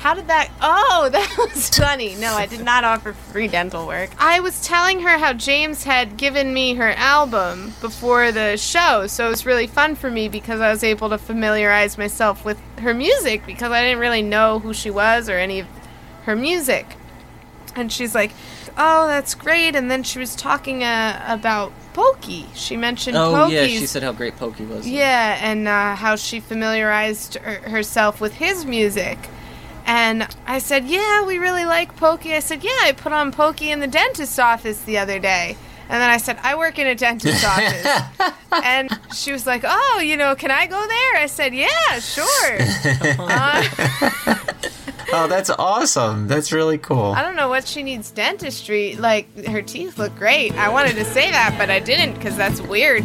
how 0.00 0.14
did 0.14 0.28
that? 0.28 0.50
Oh, 0.62 1.08
that 1.12 1.36
was 1.38 1.68
funny. 1.68 2.14
No, 2.16 2.32
I 2.34 2.46
did 2.46 2.64
not 2.64 2.84
offer 2.84 3.12
free 3.12 3.48
dental 3.48 3.86
work. 3.86 4.08
I 4.18 4.40
was 4.40 4.62
telling 4.66 5.00
her 5.00 5.18
how 5.18 5.34
James 5.34 5.84
had 5.84 6.16
given 6.16 6.54
me 6.54 6.74
her 6.74 6.92
album 6.92 7.74
before 7.82 8.32
the 8.32 8.56
show, 8.56 9.06
so 9.06 9.26
it 9.26 9.30
was 9.30 9.44
really 9.44 9.66
fun 9.66 9.94
for 9.94 10.10
me 10.10 10.28
because 10.28 10.60
I 10.60 10.70
was 10.70 10.82
able 10.82 11.10
to 11.10 11.18
familiarize 11.18 11.98
myself 11.98 12.44
with 12.46 12.58
her 12.78 12.94
music 12.94 13.44
because 13.44 13.72
I 13.72 13.82
didn't 13.82 13.98
really 13.98 14.22
know 14.22 14.58
who 14.58 14.72
she 14.72 14.90
was 14.90 15.28
or 15.28 15.38
any 15.38 15.60
of 15.60 15.66
her 16.24 16.34
music. 16.34 16.86
And 17.76 17.92
she's 17.92 18.14
like, 18.14 18.32
"Oh, 18.76 19.06
that's 19.06 19.34
great." 19.34 19.76
And 19.76 19.90
then 19.90 20.02
she 20.02 20.18
was 20.18 20.34
talking 20.34 20.82
uh, 20.82 21.22
about 21.28 21.72
Pokey. 21.92 22.46
She 22.54 22.76
mentioned 22.76 23.16
Oh 23.18 23.32
Pokey's 23.32 23.52
yeah, 23.54 23.66
she 23.80 23.86
said 23.86 24.02
how 24.02 24.12
great 24.12 24.36
Pokey 24.36 24.64
was. 24.64 24.88
yeah, 24.88 25.38
and 25.40 25.68
uh, 25.68 25.94
how 25.94 26.16
she 26.16 26.40
familiarized 26.40 27.34
her- 27.36 27.68
herself 27.70 28.20
with 28.20 28.34
his 28.34 28.64
music. 28.64 29.18
And 29.90 30.28
I 30.46 30.60
said, 30.60 30.86
Yeah, 30.86 31.24
we 31.26 31.38
really 31.38 31.64
like 31.64 31.96
Pokey. 31.96 32.32
I 32.32 32.38
said, 32.38 32.62
Yeah, 32.62 32.70
I 32.82 32.92
put 32.92 33.12
on 33.12 33.32
Pokey 33.32 33.72
in 33.72 33.80
the 33.80 33.88
dentist's 33.88 34.38
office 34.38 34.80
the 34.82 34.98
other 34.98 35.18
day. 35.18 35.56
And 35.88 36.00
then 36.00 36.08
I 36.08 36.18
said, 36.18 36.38
I 36.44 36.54
work 36.54 36.78
in 36.78 36.86
a 36.86 36.94
dentist's 36.94 37.44
office. 37.54 38.32
and 38.52 38.88
she 39.12 39.32
was 39.32 39.48
like, 39.48 39.62
Oh, 39.66 40.00
you 40.00 40.16
know, 40.16 40.36
can 40.36 40.52
I 40.52 40.66
go 40.68 40.78
there? 40.86 41.16
I 41.16 41.26
said, 41.26 41.52
Yeah, 41.52 41.98
sure. 41.98 42.58
Uh, 43.18 44.36
Oh, 45.12 45.26
that's 45.26 45.50
awesome. 45.50 46.28
That's 46.28 46.52
really 46.52 46.78
cool. 46.78 47.10
I 47.16 47.22
don't 47.22 47.34
know 47.34 47.48
what 47.48 47.66
she 47.66 47.82
needs 47.82 48.12
dentistry. 48.12 48.94
Like, 48.94 49.44
her 49.46 49.60
teeth 49.60 49.98
look 49.98 50.14
great. 50.14 50.52
I 50.54 50.68
wanted 50.68 50.94
to 50.94 51.04
say 51.04 51.32
that, 51.32 51.56
but 51.58 51.68
I 51.68 51.80
didn't 51.80 52.14
because 52.14 52.36
that's 52.36 52.60
weird. 52.60 53.04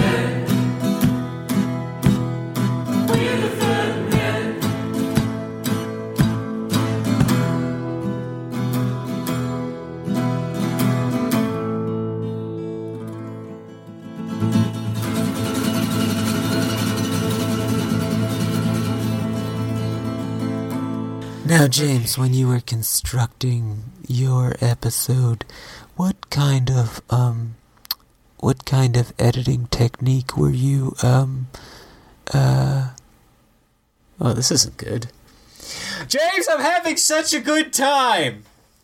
Now, 21.51 21.67
James, 21.67 22.17
when 22.17 22.33
you 22.33 22.47
were 22.47 22.61
constructing 22.61 23.91
your 24.07 24.55
episode, 24.61 25.43
what 25.97 26.29
kind 26.29 26.71
of 26.71 27.01
um, 27.09 27.55
what 28.39 28.63
kind 28.63 28.95
of 28.95 29.11
editing 29.19 29.67
technique 29.67 30.37
were 30.37 30.49
you 30.49 30.95
um, 31.03 31.49
uh? 32.33 32.91
Oh, 34.21 34.31
this 34.31 34.49
isn't 34.49 34.77
good. 34.77 35.07
James, 36.07 36.47
I'm 36.49 36.61
having 36.61 36.95
such 36.95 37.33
a 37.33 37.41
good 37.41 37.73
time. 37.73 38.43